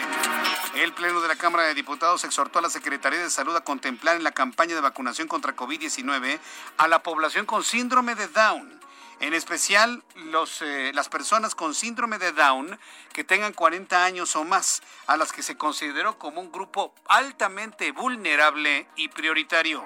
El 0.76 0.92
Pleno 0.92 1.20
de 1.20 1.26
la 1.26 1.34
Cámara 1.34 1.64
de 1.64 1.74
Diputados 1.74 2.22
exhortó 2.22 2.60
a 2.60 2.62
la 2.62 2.70
Secretaría 2.70 3.18
de 3.18 3.30
Salud 3.30 3.56
a 3.56 3.64
contemplar 3.64 4.14
en 4.14 4.22
la 4.22 4.30
campaña 4.30 4.76
de 4.76 4.80
vacunación 4.80 5.26
contra 5.26 5.56
COVID-19 5.56 6.38
a 6.76 6.86
la 6.86 7.02
población 7.02 7.46
con 7.46 7.64
síndrome 7.64 8.14
de 8.14 8.28
Down 8.28 8.77
en 9.20 9.34
especial 9.34 10.02
los, 10.14 10.62
eh, 10.62 10.92
las 10.94 11.08
personas 11.08 11.54
con 11.54 11.74
síndrome 11.74 12.18
de 12.18 12.32
Down 12.32 12.78
que 13.12 13.24
tengan 13.24 13.52
40 13.52 14.04
años 14.04 14.36
o 14.36 14.44
más, 14.44 14.82
a 15.06 15.16
las 15.16 15.32
que 15.32 15.42
se 15.42 15.56
consideró 15.56 16.18
como 16.18 16.40
un 16.40 16.52
grupo 16.52 16.94
altamente 17.06 17.92
vulnerable 17.92 18.86
y 18.96 19.08
prioritario. 19.08 19.84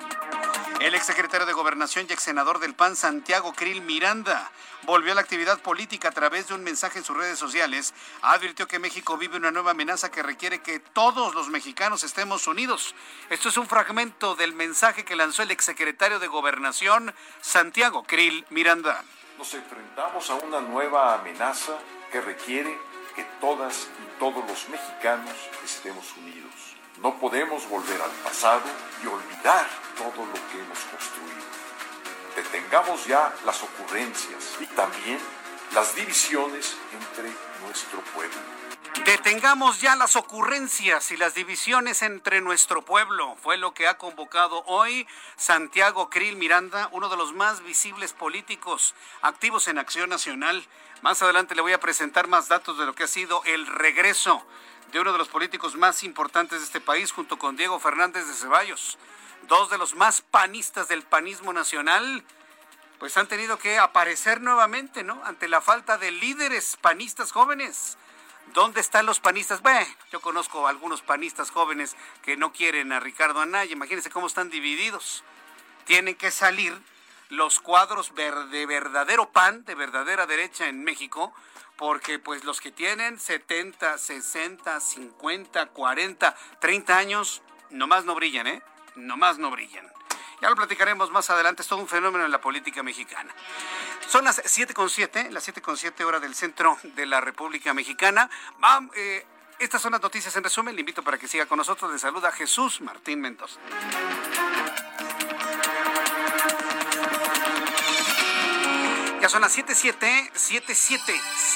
El 0.80 0.95
exsecretario 0.95 1.47
de 1.47 1.53
Gobernación 1.53 2.07
y 2.09 2.12
exsenador 2.12 2.59
del 2.59 2.74
PAN, 2.74 2.97
Santiago 2.97 3.53
Krill 3.53 3.83
Miranda, 3.83 4.51
volvió 4.83 5.12
a 5.12 5.14
la 5.14 5.20
actividad 5.20 5.61
política 5.61 6.09
a 6.09 6.12
través 6.12 6.49
de 6.49 6.55
un 6.55 6.64
mensaje 6.64 6.99
en 6.99 7.05
sus 7.05 7.16
redes 7.16 7.39
sociales. 7.39 7.95
Advirtió 8.20 8.66
que 8.66 8.80
México 8.80 9.16
vive 9.16 9.37
una 9.37 9.53
nueva 9.53 9.70
amenaza 9.70 10.11
que 10.11 10.22
requiere 10.22 10.61
que 10.61 10.80
todos 10.80 11.35
los 11.35 11.49
mexicanos 11.51 12.03
estemos 12.03 12.49
unidos. 12.49 12.95
Esto 13.30 13.49
es 13.49 13.57
un 13.57 13.68
fragmento 13.68 14.35
del 14.35 14.55
mensaje 14.55 15.05
que 15.05 15.14
lanzó 15.14 15.43
el 15.43 15.53
exsecretario 15.53 16.18
de 16.18 16.26
Gobernación, 16.26 17.14
Santiago 17.41 18.03
Krill 18.03 18.45
Miranda. 18.51 19.05
Nos 19.43 19.55
enfrentamos 19.55 20.30
a 20.30 20.36
una 20.36 20.61
nueva 20.61 21.14
amenaza 21.14 21.76
que 22.12 22.20
requiere 22.20 22.78
que 23.16 23.24
todas 23.40 23.88
y 24.01 24.20
todos 24.20 24.49
los 24.49 24.68
mexicanos 24.68 25.34
estemos 25.64 26.16
unidos. 26.16 26.55
No 27.03 27.18
podemos 27.18 27.68
volver 27.68 28.01
al 28.01 28.11
pasado 28.22 28.62
y 29.03 29.07
olvidar 29.09 29.66
todo 29.99 30.26
lo 30.26 30.34
que 30.34 30.61
hemos 30.61 30.78
construido. 30.84 31.43
Detengamos 32.36 33.05
ya 33.07 33.34
las 33.45 33.61
ocurrencias 33.64 34.59
y 34.61 34.66
también 34.76 35.18
las 35.74 35.93
divisiones 35.97 36.76
entre 36.93 37.28
nuestro 37.66 37.99
pueblo. 38.14 38.62
Detengamos 39.01 39.80
ya 39.80 39.97
las 39.97 40.14
ocurrencias 40.14 41.11
y 41.11 41.16
las 41.16 41.34
divisiones 41.34 42.03
entre 42.03 42.40
nuestro 42.40 42.84
pueblo. 42.84 43.36
Fue 43.43 43.57
lo 43.57 43.74
que 43.74 43.88
ha 43.88 43.99
convocado 43.99 44.62
hoy 44.66 45.09
Santiago 45.36 46.09
Krill 46.09 46.36
Miranda, 46.36 46.88
uno 46.93 47.09
de 47.09 47.16
los 47.16 47.32
más 47.32 47.64
visibles 47.64 48.12
políticos 48.12 48.95
activos 49.22 49.66
en 49.66 49.78
Acción 49.78 50.09
Nacional. 50.09 50.64
Más 51.01 51.20
adelante 51.20 51.57
le 51.57 51.62
voy 51.62 51.72
a 51.72 51.80
presentar 51.80 52.28
más 52.28 52.47
datos 52.47 52.78
de 52.78 52.86
lo 52.86 52.95
que 52.95 53.05
ha 53.05 53.09
sido 53.09 53.43
el 53.45 53.66
regreso 53.66 54.47
de 54.93 55.01
uno 55.01 55.11
de 55.12 55.18
los 55.18 55.28
políticos 55.28 55.74
más 55.74 56.05
importantes 56.05 56.61
de 56.61 56.66
este 56.66 56.80
país, 56.80 57.11
junto 57.11 57.38
con 57.38 57.57
Diego 57.57 57.80
Fernández 57.80 58.28
de 58.28 58.34
Ceballos. 58.34 58.99
Dos 59.49 59.70
de 59.70 59.78
los 59.78 59.97
más 59.97 60.20
panistas 60.20 60.86
del 60.86 61.03
panismo 61.03 61.53
nacional, 61.53 62.22
pues 63.01 63.16
han 63.16 63.26
tenido 63.26 63.59
que 63.59 63.78
aparecer 63.78 64.43
nuevamente, 64.43 65.03
¿no? 65.03 65.20
Ante 65.24 65.49
la 65.49 65.61
falta 65.61 65.99
de 65.99 66.12
líderes 66.12 66.76
panistas 66.80 67.32
jóvenes. 67.32 67.97
¿Dónde 68.55 68.80
están 68.80 69.07
los 69.07 69.18
panistas? 69.18 69.62
Bueno, 69.62 69.86
yo 70.11 70.20
conozco 70.20 70.68
algunos 70.68 71.01
panistas 71.01 71.51
jóvenes 71.51 71.97
que 72.22 72.36
no 72.36 72.53
quieren 72.53 72.93
a 72.93 73.01
Ricardo 73.01 73.40
Anaya. 73.40 73.72
Imagínense 73.72 74.11
cómo 74.11 74.26
están 74.26 74.51
divididos. 74.51 75.24
Tienen 75.86 76.14
que 76.14 76.30
salir 76.30 76.78
los 77.30 77.61
cuadros 77.61 78.12
de 78.14 78.66
verdadero 78.66 79.30
pan, 79.30 79.64
de 79.64 79.74
verdadera 79.74 80.26
derecha 80.26 80.68
en 80.68 80.84
México, 80.84 81.32
porque 81.76 82.18
pues 82.18 82.45
los 82.45 82.61
que 82.61 82.70
tienen 82.70 83.18
70, 83.18 83.97
60, 83.97 84.80
50, 84.80 85.66
40, 85.66 86.36
30 86.61 86.99
años, 86.99 87.43
nomás 87.70 88.05
no 88.05 88.14
brillan, 88.14 88.47
¿eh? 88.47 88.62
Nomás 88.97 89.38
no 89.38 89.51
brillan. 89.51 89.90
Ya 90.43 90.51
lo 90.51 90.57
platicaremos 90.57 91.09
más 91.12 91.30
adelante, 91.30 91.62
es 91.62 91.68
todo 91.68 91.78
un 91.78 91.86
fenómeno 91.86 92.24
en 92.24 92.32
la 92.32 92.40
política 92.40 92.82
mexicana. 92.82 93.32
Son 94.09 94.24
las 94.24 94.43
7.7, 94.43 95.30
las 95.30 95.49
7.7 95.49 96.05
horas 96.05 96.20
del 96.20 96.34
centro 96.34 96.76
de 96.82 97.07
la 97.07 97.20
República 97.20 97.72
Mexicana. 97.72 98.28
Eh, 98.97 99.24
estas 99.61 99.80
son 99.80 99.93
las 99.93 100.03
noticias 100.03 100.34
en 100.34 100.43
resumen. 100.43 100.74
Le 100.74 100.80
invito 100.80 101.05
para 101.05 101.16
que 101.16 101.28
siga 101.28 101.47
con 101.47 101.59
nosotros. 101.59 101.93
Le 101.93 101.99
saluda 102.01 102.32
Jesús 102.32 102.80
Martín 102.80 103.20
Mendoza. 103.20 103.61
Son 109.33 109.41
las 109.41 109.57
7.7, 109.57 110.30
7.7, 110.35 111.01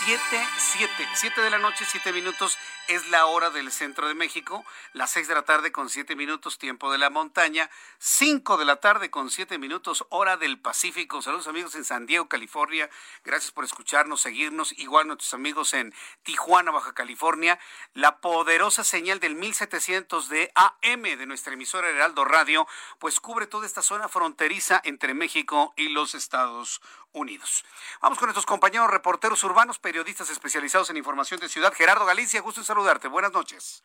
7.7, 0.07 1.09
7 1.12 1.41
de 1.43 1.51
la 1.51 1.59
noche, 1.59 1.85
7 1.87 2.11
minutos 2.11 2.57
es 2.89 3.11
la 3.11 3.27
hora 3.27 3.51
del 3.51 3.70
centro 3.70 4.09
de 4.09 4.14
México, 4.14 4.64
las 4.95 5.11
6 5.11 5.29
de 5.29 5.35
la 5.35 5.43
tarde 5.43 5.72
con 5.72 5.91
7 5.91 6.16
minutos 6.16 6.57
tiempo 6.57 6.91
de 6.91 6.97
la 6.97 7.11
montaña, 7.11 7.68
5 7.99 8.57
de 8.57 8.64
la 8.64 8.77
tarde 8.77 9.11
con 9.11 9.29
7 9.29 9.59
minutos 9.59 10.07
hora 10.09 10.39
del 10.39 10.59
Pacífico. 10.59 11.20
Saludos 11.20 11.49
amigos 11.49 11.74
en 11.74 11.85
San 11.85 12.07
Diego, 12.07 12.29
California. 12.29 12.89
Gracias 13.24 13.53
por 13.53 13.64
escucharnos, 13.64 14.22
seguirnos. 14.22 14.72
Igual 14.79 15.09
nuestros 15.09 15.35
amigos 15.35 15.74
en 15.74 15.93
Tijuana, 16.22 16.70
Baja 16.70 16.95
California. 16.95 17.59
La 17.93 18.20
poderosa 18.20 18.85
señal 18.85 19.20
del 19.20 19.35
1700 19.35 20.31
de 20.31 20.51
AM 20.55 21.03
de 21.03 21.27
nuestra 21.27 21.53
emisora 21.53 21.91
Heraldo 21.91 22.24
Radio, 22.24 22.66
pues 22.99 23.20
cubre 23.20 23.47
toda 23.47 23.66
esta 23.66 23.83
zona 23.83 24.09
fronteriza 24.09 24.81
entre 24.85 25.12
México 25.12 25.74
y 25.77 25.89
los 25.91 26.14
Estados 26.14 26.81
Unidos. 27.17 27.64
Vamos 28.03 28.19
con 28.19 28.27
nuestros 28.27 28.45
compañeros 28.45 28.91
reporteros 28.91 29.43
urbanos, 29.43 29.79
periodistas 29.79 30.29
especializados 30.29 30.91
en 30.91 30.99
información 30.99 31.41
de 31.41 31.49
ciudad. 31.49 31.73
Gerardo 31.73 32.05
Galicia, 32.05 32.43
gusto 32.43 32.61
en 32.61 32.67
saludarte. 32.67 33.09
Buenas 33.09 33.33
noches. 33.33 33.83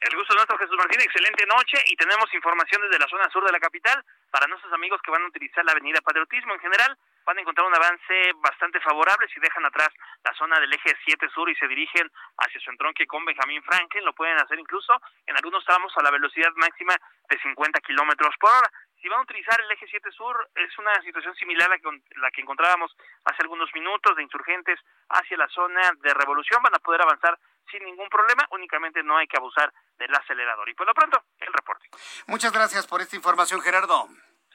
El 0.00 0.16
gusto 0.16 0.34
nuestro, 0.34 0.58
Jesús 0.58 0.76
Martín. 0.76 1.00
Excelente 1.00 1.46
noche 1.46 1.78
y 1.86 1.94
tenemos 1.94 2.26
información 2.34 2.82
desde 2.82 2.98
la 2.98 3.06
zona 3.06 3.30
sur 3.30 3.44
de 3.46 3.52
la 3.52 3.60
capital 3.60 4.04
para 4.32 4.48
nuestros 4.48 4.72
amigos 4.72 5.00
que 5.00 5.12
van 5.12 5.22
a 5.22 5.28
utilizar 5.28 5.64
la 5.64 5.70
avenida 5.70 6.00
Patriotismo 6.00 6.54
en 6.54 6.58
general. 6.58 6.98
Van 7.24 7.38
a 7.38 7.40
encontrar 7.40 7.68
un 7.68 7.74
avance 7.76 8.32
bastante 8.42 8.80
favorable 8.80 9.28
si 9.32 9.38
dejan 9.38 9.64
atrás 9.64 9.90
la 10.24 10.34
zona 10.34 10.58
del 10.58 10.72
eje 10.72 10.90
7 11.04 11.28
sur 11.32 11.48
y 11.48 11.54
se 11.54 11.68
dirigen 11.68 12.10
hacia 12.36 12.60
su 12.60 12.70
entronque 12.70 13.06
con 13.06 13.24
Benjamín 13.24 13.62
Franklin. 13.62 14.04
Lo 14.04 14.12
pueden 14.12 14.36
hacer 14.38 14.58
incluso 14.58 14.92
en 15.24 15.36
algunos 15.36 15.64
tramos 15.64 15.92
a 15.96 16.02
la 16.02 16.10
velocidad 16.10 16.50
máxima 16.56 16.96
de 17.30 17.38
50 17.38 17.78
kilómetros 17.82 18.34
por 18.40 18.50
hora 18.50 18.72
si 19.02 19.08
van 19.08 19.18
a 19.18 19.22
utilizar 19.22 19.60
el 19.60 19.70
eje 19.72 19.86
7 19.90 20.12
sur, 20.12 20.48
es 20.54 20.78
una 20.78 20.94
situación 21.02 21.34
similar 21.34 21.68
a 21.72 21.76
la 22.20 22.30
que 22.30 22.40
encontrábamos 22.40 22.96
hace 23.24 23.42
algunos 23.42 23.68
minutos 23.74 24.16
de 24.16 24.22
insurgentes 24.22 24.78
hacia 25.08 25.36
la 25.36 25.48
zona 25.48 25.90
de 26.00 26.14
revolución. 26.14 26.62
Van 26.62 26.74
a 26.74 26.78
poder 26.78 27.02
avanzar 27.02 27.36
sin 27.68 27.84
ningún 27.84 28.08
problema, 28.08 28.46
únicamente 28.52 29.02
no 29.02 29.18
hay 29.18 29.26
que 29.26 29.36
abusar 29.36 29.72
del 29.98 30.14
acelerador. 30.14 30.68
Y 30.68 30.74
por 30.74 30.86
lo 30.86 30.94
pronto, 30.94 31.20
el 31.40 31.52
reporte. 31.52 31.88
Muchas 32.28 32.52
gracias 32.52 32.86
por 32.86 33.00
esta 33.00 33.16
información, 33.16 33.60
Gerardo. 33.60 34.08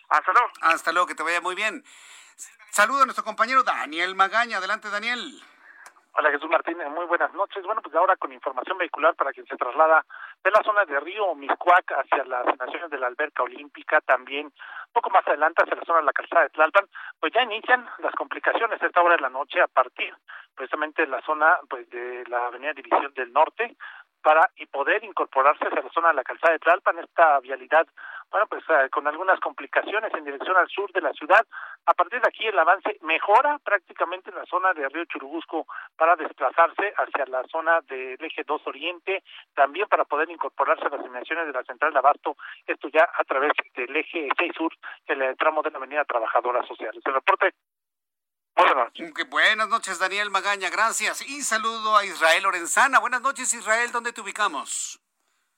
Hasta 0.07 0.31
luego. 0.31 0.49
Hasta 0.61 0.91
luego, 0.93 1.07
que 1.07 1.15
te 1.15 1.23
vaya 1.23 1.41
muy 1.41 1.55
bien. 1.55 1.83
Saludo 2.71 3.01
a 3.01 3.05
nuestro 3.05 3.25
compañero 3.25 3.63
Daniel 3.63 4.15
Magaña. 4.15 4.57
Adelante, 4.57 4.89
Daniel. 4.89 5.41
Hola 6.19 6.31
Jesús 6.31 6.49
Martínez, 6.49 6.89
muy 6.89 7.05
buenas 7.05 7.31
noches. 7.35 7.63
Bueno, 7.63 7.79
pues 7.83 7.93
ahora 7.93 8.15
con 8.17 8.33
información 8.33 8.75
vehicular 8.79 9.13
para 9.13 9.31
quien 9.31 9.45
se 9.45 9.55
traslada 9.55 10.03
de 10.43 10.49
la 10.49 10.63
zona 10.63 10.83
de 10.83 10.99
Río 10.99 11.35
Miscuac 11.35 11.91
hacia 11.91 12.25
las 12.25 12.57
naciones 12.57 12.89
de 12.89 12.97
la 12.97 13.05
alberca 13.05 13.43
olímpica, 13.43 14.01
también 14.01 14.47
un 14.47 14.93
poco 14.93 15.11
más 15.11 15.27
adelante 15.27 15.61
hacia 15.61 15.75
la 15.75 15.85
zona 15.85 15.99
de 15.99 16.05
la 16.05 16.13
calzada 16.13 16.41
de 16.41 16.49
Tlalpan, 16.49 16.87
pues 17.19 17.31
ya 17.33 17.43
inician 17.43 17.87
las 17.99 18.15
complicaciones 18.15 18.81
a 18.81 18.87
esta 18.87 18.99
hora 18.99 19.15
de 19.15 19.21
la 19.21 19.29
noche 19.29 19.61
a 19.61 19.67
partir 19.67 20.11
precisamente 20.55 21.03
de 21.03 21.07
la 21.07 21.21
zona 21.21 21.55
pues 21.69 21.87
de 21.91 22.23
la 22.29 22.47
avenida 22.47 22.73
División 22.73 23.13
del 23.13 23.31
Norte, 23.31 23.77
para 24.21 24.49
y 24.55 24.65
poder 24.65 25.03
incorporarse 25.03 25.65
hacia 25.65 25.81
la 25.81 25.89
zona 25.89 26.09
de 26.09 26.15
la 26.15 26.23
calzada 26.23 26.53
de 26.53 26.59
Tlalpan, 26.59 26.99
esta 26.99 27.39
vialidad, 27.39 27.87
bueno, 28.29 28.47
pues 28.47 28.63
eh, 28.69 28.89
con 28.89 29.07
algunas 29.07 29.39
complicaciones 29.39 30.13
en 30.13 30.25
dirección 30.25 30.57
al 30.57 30.67
sur 30.67 30.91
de 30.91 31.01
la 31.01 31.13
ciudad. 31.13 31.45
A 31.85 31.93
partir 31.93 32.19
de 32.19 32.27
aquí 32.27 32.45
el 32.45 32.59
avance 32.59 32.97
mejora 33.01 33.57
prácticamente 33.63 34.29
en 34.29 34.35
la 34.35 34.45
zona 34.45 34.73
de 34.73 34.89
Río 34.89 35.05
Churubusco 35.05 35.65
para 35.95 36.15
desplazarse 36.15 36.93
hacia 36.97 37.25
la 37.27 37.43
zona 37.47 37.79
del 37.81 38.17
eje 38.23 38.43
2 38.45 38.67
Oriente, 38.67 39.23
también 39.53 39.87
para 39.87 40.05
poder 40.05 40.29
incorporarse 40.29 40.85
a 40.85 40.89
las 40.89 41.03
dimensiones 41.03 41.47
de 41.47 41.53
la 41.53 41.63
central 41.63 41.93
de 41.93 41.99
Abasto, 41.99 42.35
esto 42.65 42.89
ya 42.89 43.07
a 43.13 43.23
través 43.23 43.53
del 43.75 43.95
eje 43.95 44.27
6 44.37 44.51
Sur, 44.57 44.73
el 45.07 45.37
tramo 45.37 45.61
de 45.61 45.71
la 45.71 45.77
avenida 45.77 46.03
Trabajadora 46.03 46.65
Sociales. 46.67 47.01
El 47.05 47.13
reporte 47.13 47.53
Buenas 49.57 49.69
noches. 49.69 49.99
Daniel 49.99 50.29
Magaña, 50.29 50.69
gracias. 50.69 51.21
Y 51.27 51.41
saludo 51.41 51.97
a 51.97 52.05
Israel 52.05 52.43
Lorenzana. 52.43 52.99
Buenas 52.99 53.21
noches, 53.21 53.53
Israel, 53.53 53.91
¿dónde 53.91 54.13
te 54.13 54.21
ubicamos? 54.21 54.99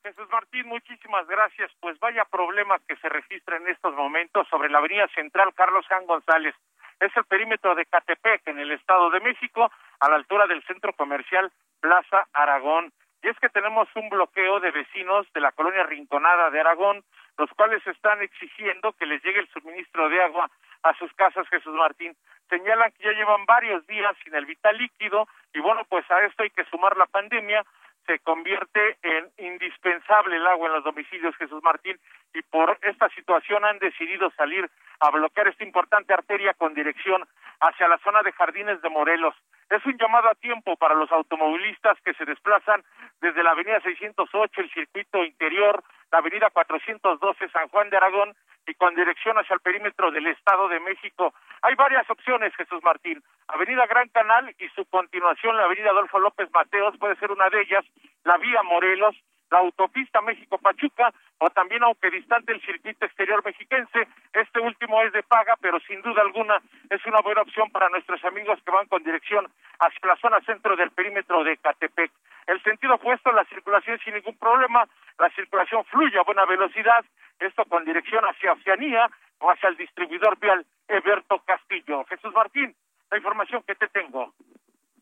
Jesús 0.04 0.28
Martín, 0.32 0.68
muchísimas 0.68 1.28
gracias. 1.28 1.72
Pues 1.80 2.00
vaya 2.00 2.26
problemas 2.26 2.82
que 2.88 2.96
se 2.96 3.08
registran 3.08 3.62
en 3.62 3.70
estos 3.70 3.94
momentos 3.94 4.48
sobre 4.50 4.70
la 4.70 4.80
avenida 4.80 5.08
central 5.14 5.54
Carlos 5.54 5.86
Jan 5.88 6.08
González. 6.08 6.56
Es 7.00 7.16
el 7.16 7.26
perímetro 7.26 7.76
de 7.76 7.86
Catepec, 7.86 8.48
en 8.48 8.60
el 8.60 8.72
Estado 8.72 9.10
de 9.12 9.20
México, 9.20 9.72
a 10.00 10.10
la 10.10 10.16
altura 10.16 10.48
del 10.48 10.64
centro 10.64 10.94
comercial 10.94 11.52
Plaza 11.80 12.28
Aragón. 12.34 12.92
Y 13.22 13.28
es 13.28 13.38
que 13.40 13.50
tenemos 13.50 13.88
un 13.96 14.10
bloqueo 14.10 14.60
de 14.60 14.72
vecinos 14.72 15.28
de 15.34 15.42
la 15.42 15.52
colonia 15.52 15.84
Rinconada 15.84 16.50
de 16.50 16.62
Aragón, 16.62 17.04
los 17.38 17.50
cuales 17.52 17.86
están 17.86 18.22
exigiendo 18.22 18.94
que 18.94 19.06
les 19.06 19.22
llegue 19.24 19.40
el 19.40 19.50
suministro 19.50 20.10
de 20.10 20.24
agua 20.24 20.50
a 20.84 20.94
sus 20.96 21.12
casas, 21.14 21.48
Jesús 21.50 21.74
Martín 21.74 22.16
señalan 22.50 22.92
que 22.92 23.04
ya 23.04 23.12
llevan 23.12 23.46
varios 23.46 23.86
días 23.88 24.16
sin 24.24 24.34
el 24.36 24.46
vital 24.46 24.78
líquido 24.78 25.28
y 25.54 25.60
bueno, 25.60 25.84
pues 25.88 26.10
a 26.10 26.26
esto 26.26 26.44
hay 26.44 26.50
que 26.50 26.66
sumar 26.66 26.98
la 26.98 27.06
pandemia, 27.06 27.64
se 28.06 28.20
convierte 28.20 28.98
en 29.04 29.30
indispensable 29.38 30.36
el 30.36 30.48
agua 30.48 30.68
en 30.68 30.74
los 30.74 30.84
domicilios 30.84 31.36
Jesús 31.36 31.62
Martín 31.62 32.00
y 32.34 32.42
por 32.42 32.78
esta 32.82 33.08
situación 33.10 33.64
han 33.66 33.78
decidido 33.78 34.32
salir 34.32 34.70
a 35.00 35.12
bloquear 35.12 35.48
esta 35.48 35.64
importante 35.64 36.14
arteria 36.14 36.54
con 36.56 36.74
dirección 36.74 37.24
hacia 37.60 37.88
la 37.88 38.00
zona 38.00 38.22
de 38.24 38.32
Jardines 38.32 38.82
de 38.82 38.90
Morelos. 38.90 39.36
Es 39.70 39.86
un 39.86 39.98
llamado 39.98 40.30
a 40.30 40.36
tiempo 40.36 40.76
para 40.78 40.96
los 40.96 41.12
automovilistas 41.12 41.98
que 42.04 42.14
se 42.16 42.26
desplazan 42.26 42.84
desde 43.22 43.44
la 43.44 43.52
avenida 43.52 43.80
608, 43.82 44.62
el 44.62 44.72
circuito 44.72 45.24
interior, 45.24 45.84
la 46.12 46.18
avenida 46.20 46.50
412, 46.50 47.50
San 47.50 47.68
Juan 47.70 47.90
de 47.90 47.98
Aragón, 47.98 48.36
y 48.66 48.74
con 48.76 48.96
dirección 48.96 49.38
hacia 49.38 49.56
el 49.56 49.62
perímetro 49.62 50.12
del 50.12 50.28
Estado 50.28 50.68
de 50.70 50.80
México. 50.80 51.34
Hay 51.62 51.76
varias 51.76 52.10
opciones, 52.10 52.56
Jesús 52.56 52.84
Martín. 52.84 53.22
Avenida 53.48 53.86
Gran 53.88 54.10
Canal 54.10 54.54
y 54.60 54.68
su 54.70 54.86
continuación, 54.86 55.58
la 55.58 55.64
avenida 55.66 55.90
Adolfo 55.90 56.20
López 56.20 56.50
Mateos, 56.54 56.96
puede 56.98 57.16
ser 57.16 57.32
una 57.32 57.50
de 57.50 57.62
ellas, 57.62 57.86
la 58.24 58.38
vía 58.38 58.62
Morelos, 58.64 59.16
la 59.52 59.60
autopista 59.60 60.22
México-Pachuca, 60.22 61.14
o 61.40 61.50
también, 61.50 61.84
aunque 61.84 62.12
distante, 62.12 62.52
el 62.52 62.62
circuito 62.62 63.06
exterior 63.06 63.44
mexiquense. 63.44 64.08
Este 64.34 64.60
último 64.60 65.02
es 65.02 65.14
de 65.14 65.24
paga, 65.24 65.56
pero 65.62 65.80
sin 65.82 66.02
duda 66.02 66.22
alguna 66.22 66.62
es 66.90 67.06
una 67.06 67.22
buena 67.22 67.42
opción 67.42 67.70
para 67.72 67.90
nuestros 67.90 68.24
amigos 68.26 68.60
que 68.64 68.72
van 68.72 68.88
con 68.88 69.04
dirección 69.04 69.48
hacia 69.80 70.08
la 70.08 70.16
zona 70.18 70.40
centro 70.46 70.76
del 70.76 70.92
perímetro 70.92 71.44
de 71.44 71.58
Catepec. 71.58 72.12
El 72.48 72.62
sentido 72.64 72.96
opuesto, 72.96 73.32
la 73.32 73.46
circulación 73.46 74.00
sin 74.04 74.16
ningún 74.16 74.38
problema, 74.38 74.88
la 75.18 75.30
circulación 75.32 75.86
fluye 75.86 76.18
a 76.18 76.24
buena 76.24 76.46
velocidad, 76.46 77.06
esto 77.40 77.64
con 77.66 77.86
dirección 77.86 78.24
hacia 78.26 78.54
Oceanía 78.54 79.10
o 79.40 79.52
hacia 79.52 79.70
el 79.70 79.78
distribuidor 79.78 80.38
vial 80.40 80.66
Eberto 80.88 81.40
Castillo. 81.46 82.04
Jesús 82.06 82.34
Martín, 82.34 82.76
la 83.12 83.18
información 83.18 83.64
que 83.64 83.76
te 83.76 83.88
tengo. 83.88 84.34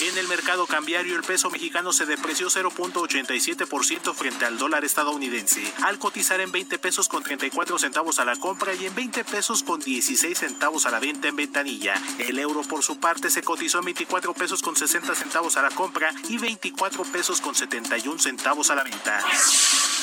En 0.00 0.16
el 0.16 0.28
mercado 0.28 0.66
cambiario, 0.66 1.14
el 1.14 1.22
peso 1.22 1.50
mexicano 1.50 1.92
se 1.92 2.06
depreció 2.06 2.48
0.87% 2.48 4.14
frente 4.14 4.46
al 4.46 4.56
dólar 4.56 4.82
estadounidense, 4.84 5.62
al 5.82 5.98
cotizar 5.98 6.40
en 6.40 6.50
20 6.50 6.78
pesos 6.78 7.06
con 7.08 7.22
34 7.22 7.78
centavos 7.78 8.18
a 8.18 8.24
la 8.24 8.36
compra 8.36 8.72
y 8.74 8.86
en 8.86 8.94
20 8.94 9.24
pesos 9.24 9.62
con 9.62 9.80
16 9.80 10.38
centavos 10.38 10.86
a 10.86 10.90
la 10.90 11.00
venta 11.00 11.28
en 11.28 11.36
ventanilla. 11.36 11.94
El 12.18 12.38
euro, 12.38 12.62
por 12.62 12.82
su 12.82 12.98
parte, 12.98 13.28
se 13.30 13.42
cotizó 13.42 13.73
en 13.78 13.86
24 13.86 14.34
pesos 14.34 14.62
con 14.62 14.76
60 14.76 15.14
centavos 15.14 15.56
a 15.56 15.62
la 15.62 15.70
compra 15.70 16.14
y 16.28 16.38
24 16.38 17.04
pesos 17.04 17.40
con 17.40 17.54
71 17.54 18.18
centavos 18.18 18.70
a 18.70 18.74
la 18.74 18.84
venta. 18.84 19.20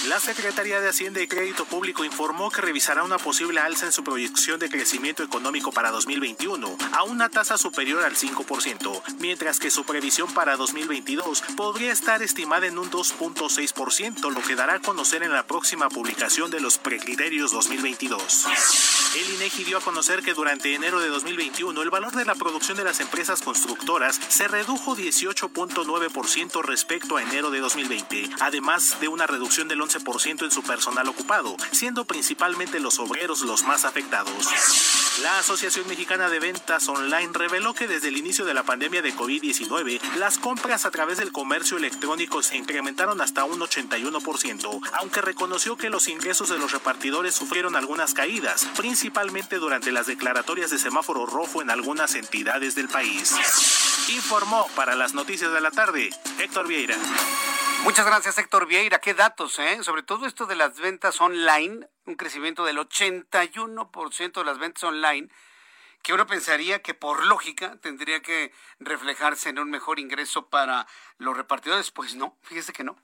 La 0.08 0.20
Secretaría 0.20 0.82
de 0.82 0.90
Hacienda 0.90 1.22
y 1.22 1.28
Crédito 1.28 1.66
Público 1.66 2.04
informó 2.04 2.50
que 2.50 2.62
revisará 2.62 3.04
una 3.04 3.20
posible 3.20 3.60
alza 3.60 3.86
en 3.86 3.92
su 3.92 4.04
proyección 4.04 4.60
de 4.60 4.68
crecimiento 4.68 5.22
económico 5.22 5.72
para 5.72 5.92
2021 5.92 6.76
a 6.94 7.04
una 7.04 7.30
tasa 7.30 7.58
superior 7.58 8.04
al 8.04 8.16
5%, 8.16 9.02
mientras 9.20 9.60
que 9.60 9.70
su 9.70 9.84
previsión 9.84 10.34
para 10.34 10.58
2022 10.58 11.44
podría 11.56 11.92
estar 11.92 12.24
estimada 12.24 12.66
en 12.66 12.80
un 12.80 12.90
2.6%, 12.90 14.32
lo 14.32 14.42
que 14.42 14.56
dará 14.56 14.76
a 14.76 14.80
conocer 14.80 15.22
en 15.22 15.34
la 15.34 15.46
próxima 15.46 15.88
publicación 15.90 16.50
de 16.50 16.62
los 16.62 16.80
precriterios 16.80 17.52
2022. 17.52 18.48
El 19.16 19.36
INEGI 19.36 19.66
dio 19.66 19.78
a 19.78 19.82
conocer 19.82 20.24
que 20.24 20.34
durante 20.34 20.74
enero 20.74 21.00
de 21.00 21.10
2021 21.10 21.80
el 21.82 21.90
valor 21.90 22.14
de 22.14 22.26
la 22.26 22.34
producción 22.34 22.78
de 22.78 22.86
las 22.86 23.02
empresas 23.02 23.42
constructoras 23.62 24.20
se 24.28 24.48
redujo 24.48 24.96
18.9% 24.96 26.64
respecto 26.64 27.18
a 27.18 27.22
enero 27.22 27.52
de 27.52 27.60
2020, 27.60 28.30
además 28.40 28.98
de 29.00 29.08
una 29.08 29.28
reducción 29.28 29.68
del 29.68 29.82
11% 29.82 30.46
en 30.46 30.52
su 30.52 30.64
personal 30.64 31.08
ocupado, 31.08 31.56
siendo 31.72 32.06
principalmente 32.06 32.80
los 32.80 32.98
obreros 32.98 33.42
los 33.42 33.64
más 33.64 33.86
afectados. 33.86 34.48
La 35.22 35.38
Asociación 35.38 35.88
Mexicana 35.88 36.30
de 36.30 36.40
Ventas 36.40 36.88
Online 36.90 37.30
reveló 37.34 37.76
que 37.76 37.88
desde 37.88 38.08
el 38.08 38.18
inicio 38.18 38.46
de 38.46 38.56
la 38.56 38.64
pandemia 38.64 39.04
de 39.04 39.14
COVID-19, 39.14 40.00
las 40.18 40.40
compras 40.40 40.86
a 40.86 40.92
través 40.92 41.20
del 41.20 41.32
comercio 41.32 41.78
electrónico 41.78 42.42
se 42.42 42.58
incrementaron 42.58 43.22
hasta 43.22 43.44
un 43.44 43.60
81%, 43.60 44.82
aunque 44.94 45.22
reconoció 45.22 45.78
que 45.78 45.92
los 45.92 46.08
ingresos 46.08 46.50
de 46.50 46.58
los 46.58 46.72
repartidores 46.72 47.36
sufrieron 47.36 47.76
algunas 47.76 48.16
caídas, 48.16 48.66
principalmente 48.76 49.58
durante 49.58 49.92
las 49.92 50.08
declaratorias 50.08 50.72
de 50.72 50.80
semáforo 50.80 51.28
rojo 51.28 51.62
en 51.62 51.70
algunas 51.70 52.16
entidades 52.16 52.74
del 52.74 52.88
país. 52.88 53.36
Informó 54.10 54.68
para 54.76 54.96
las 54.96 55.14
noticias 55.14 55.52
de 55.54 55.62
la 55.62 55.72
tarde 55.72 56.10
Héctor 56.40 56.68
Vieira. 56.68 56.98
Muchas 57.84 58.06
gracias, 58.06 58.38
Héctor 58.38 58.68
Vieira. 58.68 59.00
Qué 59.00 59.14
datos, 59.14 59.58
¿eh? 59.60 59.84
Sobre 59.84 60.04
todo 60.04 60.26
esto 60.26 60.46
de 60.46 60.56
las 60.56 60.80
ventas 60.80 61.20
online, 61.20 61.88
un 62.06 62.16
crecimiento 62.16 62.64
del 62.64 62.78
81% 62.78 64.34
de 64.34 64.44
las 64.44 64.60
ventas 64.60 64.84
online, 64.84 65.30
que 66.04 66.14
uno 66.14 66.28
pensaría 66.28 66.82
que 66.82 66.94
por 66.94 67.26
lógica 67.26 67.78
tendría 67.82 68.22
que 68.22 68.54
reflejarse 68.80 69.50
en 69.50 69.60
un 69.60 69.70
mejor 69.70 70.00
ingreso 70.00 70.48
para 70.48 70.88
los 71.18 71.36
repartidores. 71.36 71.92
Pues 71.92 72.16
no, 72.16 72.38
fíjese 72.44 72.74
que 72.74 72.84
no. 72.84 72.98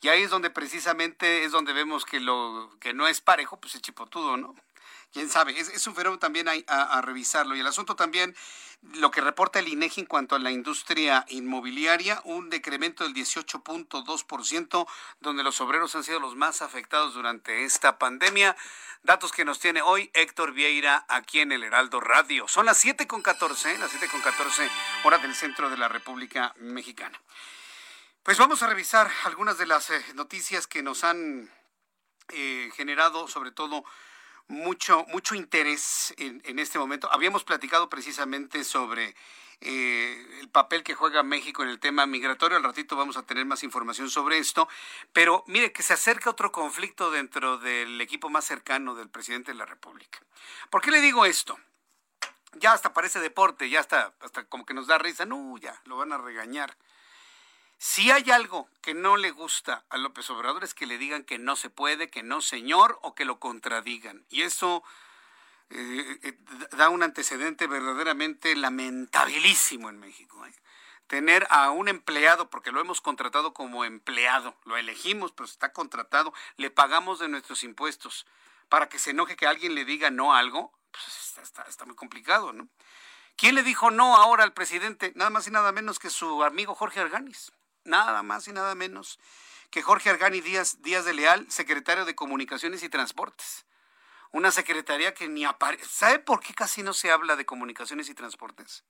Y 0.00 0.08
ahí 0.08 0.22
es 0.22 0.30
donde 0.30 0.50
precisamente 0.50 1.44
es 1.44 1.52
donde 1.52 1.72
vemos 1.72 2.04
que 2.04 2.20
lo 2.20 2.76
que 2.80 2.92
no 2.94 3.08
es 3.08 3.20
parejo, 3.20 3.60
pues 3.60 3.74
es 3.74 3.82
chipotudo, 3.82 4.36
¿no? 4.36 4.54
quién 5.12 5.28
sabe, 5.28 5.58
es, 5.58 5.86
un 5.86 5.94
fenómeno 5.94 6.18
también 6.18 6.48
a, 6.48 6.52
a, 6.66 7.02
revisarlo. 7.02 7.54
Y 7.54 7.60
el 7.60 7.66
asunto 7.66 7.94
también, 7.94 8.34
lo 8.82 9.10
que 9.10 9.20
reporta 9.20 9.60
el 9.60 9.68
INEGI 9.68 10.02
en 10.02 10.06
cuanto 10.06 10.34
a 10.34 10.40
la 10.40 10.50
industria 10.50 11.24
inmobiliaria, 11.28 12.20
un 12.24 12.50
decremento 12.50 13.04
del 13.04 13.14
18.2%, 13.14 14.86
donde 15.20 15.44
los 15.44 15.60
obreros 15.60 15.94
han 15.94 16.04
sido 16.04 16.18
los 16.18 16.34
más 16.34 16.62
afectados 16.62 17.14
durante 17.14 17.64
esta 17.64 17.98
pandemia. 17.98 18.56
Datos 19.04 19.32
que 19.32 19.44
nos 19.44 19.60
tiene 19.60 19.82
hoy 19.82 20.10
Héctor 20.14 20.52
Vieira 20.52 21.04
aquí 21.08 21.40
en 21.40 21.52
el 21.52 21.62
Heraldo 21.62 22.00
Radio. 22.00 22.48
Son 22.48 22.66
las 22.66 22.84
7.14, 22.84 23.78
las 23.78 23.92
7.14 23.92 24.68
horas 25.04 25.22
del 25.22 25.34
centro 25.34 25.70
de 25.70 25.76
la 25.76 25.88
República 25.88 26.52
Mexicana. 26.58 27.20
Pues 28.22 28.38
vamos 28.38 28.62
a 28.62 28.68
revisar 28.68 29.10
algunas 29.24 29.58
de 29.58 29.66
las 29.66 29.90
eh, 29.90 30.04
noticias 30.14 30.66
que 30.66 30.82
nos 30.82 31.02
han 31.02 31.50
eh, 32.28 32.70
generado, 32.74 33.26
sobre 33.26 33.50
todo, 33.50 33.84
mucho, 34.48 35.04
mucho 35.08 35.34
interés 35.34 36.14
en, 36.18 36.58
este 36.58 36.78
momento. 36.78 37.08
Habíamos 37.12 37.44
platicado 37.44 37.88
precisamente 37.88 38.64
sobre 38.64 39.14
eh, 39.60 40.40
el 40.40 40.48
papel 40.48 40.82
que 40.82 40.94
juega 40.94 41.22
México 41.22 41.62
en 41.62 41.68
el 41.68 41.78
tema 41.78 42.06
migratorio. 42.06 42.56
Al 42.56 42.64
ratito 42.64 42.96
vamos 42.96 43.16
a 43.16 43.22
tener 43.22 43.44
más 43.44 43.62
información 43.62 44.10
sobre 44.10 44.38
esto. 44.38 44.68
Pero 45.12 45.44
mire 45.46 45.72
que 45.72 45.82
se 45.82 45.94
acerca 45.94 46.30
otro 46.30 46.52
conflicto 46.52 47.10
dentro 47.10 47.58
del 47.58 48.00
equipo 48.00 48.28
más 48.28 48.44
cercano 48.44 48.94
del 48.94 49.08
presidente 49.08 49.52
de 49.52 49.58
la 49.58 49.66
República. 49.66 50.18
¿Por 50.70 50.80
qué 50.80 50.90
le 50.90 51.00
digo 51.00 51.24
esto? 51.24 51.58
Ya 52.54 52.72
hasta 52.72 52.92
parece 52.92 53.18
deporte, 53.20 53.70
ya 53.70 53.80
hasta, 53.80 54.12
hasta 54.20 54.44
como 54.44 54.66
que 54.66 54.74
nos 54.74 54.86
da 54.86 54.98
risa. 54.98 55.24
No, 55.24 55.56
ya, 55.58 55.80
lo 55.84 55.96
van 55.96 56.12
a 56.12 56.18
regañar. 56.18 56.76
Si 57.84 58.12
hay 58.12 58.30
algo 58.30 58.68
que 58.80 58.94
no 58.94 59.16
le 59.16 59.32
gusta 59.32 59.84
a 59.90 59.96
López 59.96 60.30
Obrador 60.30 60.62
es 60.62 60.72
que 60.72 60.86
le 60.86 60.98
digan 60.98 61.24
que 61.24 61.40
no 61.40 61.56
se 61.56 61.68
puede, 61.68 62.10
que 62.10 62.22
no 62.22 62.40
señor 62.40 63.00
o 63.02 63.16
que 63.16 63.24
lo 63.24 63.40
contradigan. 63.40 64.24
Y 64.30 64.42
eso 64.42 64.84
eh, 65.68 66.20
eh, 66.22 66.38
da 66.76 66.90
un 66.90 67.02
antecedente 67.02 67.66
verdaderamente 67.66 68.54
lamentabilísimo 68.54 69.90
en 69.90 69.98
México. 69.98 70.46
¿eh? 70.46 70.54
Tener 71.08 71.44
a 71.50 71.72
un 71.72 71.88
empleado, 71.88 72.50
porque 72.50 72.70
lo 72.70 72.80
hemos 72.80 73.00
contratado 73.00 73.52
como 73.52 73.84
empleado, 73.84 74.56
lo 74.64 74.76
elegimos, 74.76 75.32
pero 75.32 75.46
está 75.46 75.72
contratado, 75.72 76.32
le 76.58 76.70
pagamos 76.70 77.18
de 77.18 77.26
nuestros 77.26 77.64
impuestos 77.64 78.26
para 78.68 78.88
que 78.88 79.00
se 79.00 79.10
enoje 79.10 79.34
que 79.34 79.48
alguien 79.48 79.74
le 79.74 79.84
diga 79.84 80.08
no 80.12 80.32
a 80.32 80.38
algo, 80.38 80.72
pues 80.92 81.36
está, 81.42 81.62
está 81.64 81.84
muy 81.84 81.96
complicado, 81.96 82.52
¿no? 82.52 82.68
¿Quién 83.34 83.56
le 83.56 83.64
dijo 83.64 83.90
no 83.90 84.14
ahora 84.14 84.44
al 84.44 84.52
presidente? 84.52 85.12
Nada 85.16 85.30
más 85.30 85.48
y 85.48 85.50
nada 85.50 85.72
menos 85.72 85.98
que 85.98 86.10
su 86.10 86.44
amigo 86.44 86.76
Jorge 86.76 87.00
Arganis 87.00 87.50
nada 87.84 88.22
más 88.22 88.48
y 88.48 88.52
nada 88.52 88.74
menos 88.74 89.18
que 89.72 89.82
Jorge 89.82 90.10
Argani 90.10 90.42
Díaz, 90.42 90.82
Díaz 90.82 91.06
de 91.06 91.14
Leal, 91.14 91.50
secretario 91.50 92.04
de 92.04 92.14
Comunicaciones 92.14 92.82
y 92.82 92.90
Transportes. 92.90 93.64
Una 94.30 94.50
secretaría 94.50 95.14
que 95.14 95.28
ni 95.28 95.46
aparece. 95.46 95.86
¿Sabe 95.86 96.18
por 96.18 96.40
qué 96.40 96.52
casi 96.52 96.82
no 96.82 96.92
se 96.92 97.10
habla 97.10 97.36
de 97.36 97.46
comunicaciones 97.46 98.10
y 98.10 98.14
transportes? 98.14 98.84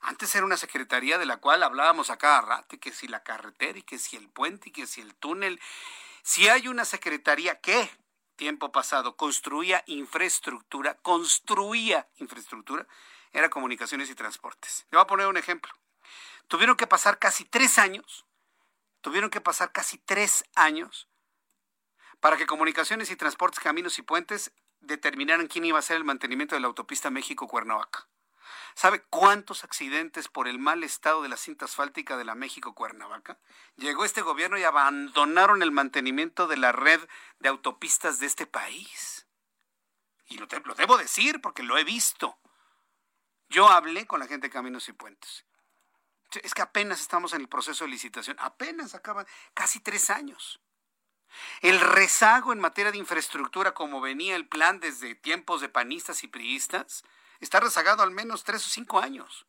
Antes 0.00 0.34
era 0.34 0.44
una 0.44 0.56
secretaría 0.56 1.16
de 1.16 1.26
la 1.26 1.38
cual 1.38 1.62
hablábamos 1.62 2.10
a 2.10 2.18
cada 2.18 2.40
rato, 2.40 2.78
que 2.78 2.92
si 2.92 3.06
la 3.06 3.22
carretera, 3.22 3.78
y 3.78 3.82
que 3.82 3.98
si 3.98 4.16
el 4.16 4.28
puente, 4.28 4.68
y 4.68 4.72
que 4.72 4.86
si 4.86 5.00
el 5.00 5.14
túnel. 5.14 5.60
Si 6.22 6.48
hay 6.48 6.68
una 6.68 6.84
secretaría 6.84 7.60
que, 7.60 7.90
tiempo 8.36 8.72
pasado, 8.72 9.16
construía 9.16 9.82
infraestructura, 9.86 10.94
construía 11.02 12.08
infraestructura, 12.16 12.86
era 13.32 13.48
comunicaciones 13.48 14.10
y 14.10 14.14
transportes. 14.14 14.86
Le 14.90 14.96
voy 14.96 15.04
a 15.04 15.08
poner 15.08 15.26
un 15.26 15.36
ejemplo. 15.36 15.72
Tuvieron 16.48 16.76
que 16.76 16.86
pasar 16.86 17.18
casi 17.18 17.44
tres 17.44 17.78
años, 17.78 18.26
tuvieron 19.02 19.30
que 19.30 19.40
pasar 19.40 19.70
casi 19.70 19.98
tres 19.98 20.44
años 20.54 21.08
para 22.20 22.36
que 22.36 22.46
Comunicaciones 22.46 23.10
y 23.10 23.16
Transportes, 23.16 23.60
Caminos 23.60 23.98
y 23.98 24.02
Puentes 24.02 24.52
determinaran 24.80 25.46
quién 25.46 25.64
iba 25.64 25.78
a 25.78 25.80
hacer 25.80 25.96
el 25.96 26.04
mantenimiento 26.04 26.54
de 26.54 26.60
la 26.60 26.68
autopista 26.68 27.10
México-Cuernavaca. 27.10 28.08
¿Sabe 28.74 29.02
cuántos 29.02 29.64
accidentes 29.64 30.28
por 30.28 30.48
el 30.48 30.58
mal 30.58 30.84
estado 30.84 31.22
de 31.22 31.28
la 31.28 31.36
cinta 31.36 31.64
asfáltica 31.64 32.16
de 32.16 32.24
la 32.24 32.34
México-Cuernavaca? 32.34 33.38
Llegó 33.76 34.04
este 34.04 34.22
gobierno 34.22 34.56
y 34.56 34.64
abandonaron 34.64 35.62
el 35.62 35.72
mantenimiento 35.72 36.46
de 36.46 36.56
la 36.56 36.72
red 36.72 37.00
de 37.40 37.48
autopistas 37.48 38.20
de 38.20 38.26
este 38.26 38.46
país. 38.46 39.26
Y 40.26 40.38
lo, 40.38 40.46
lo 40.64 40.74
debo 40.74 40.96
decir 40.96 41.40
porque 41.40 41.62
lo 41.62 41.76
he 41.76 41.84
visto. 41.84 42.38
Yo 43.48 43.68
hablé 43.68 44.06
con 44.06 44.20
la 44.20 44.26
gente 44.26 44.46
de 44.46 44.52
Caminos 44.52 44.88
y 44.88 44.92
Puentes. 44.92 45.44
Es 46.42 46.54
que 46.54 46.62
apenas 46.62 47.00
estamos 47.00 47.32
en 47.32 47.40
el 47.40 47.48
proceso 47.48 47.84
de 47.84 47.90
licitación, 47.90 48.36
apenas 48.40 48.94
acaban 48.94 49.26
casi 49.54 49.80
tres 49.80 50.10
años. 50.10 50.60
El 51.60 51.80
rezago 51.80 52.52
en 52.52 52.60
materia 52.60 52.92
de 52.92 52.98
infraestructura, 52.98 53.74
como 53.74 54.00
venía 54.00 54.36
el 54.36 54.48
plan 54.48 54.80
desde 54.80 55.14
tiempos 55.14 55.60
de 55.60 55.68
panistas 55.68 56.24
y 56.24 56.28
priistas, 56.28 57.04
está 57.40 57.60
rezagado 57.60 58.02
al 58.02 58.10
menos 58.10 58.44
tres 58.44 58.66
o 58.66 58.70
cinco 58.70 58.98
años. 59.00 59.46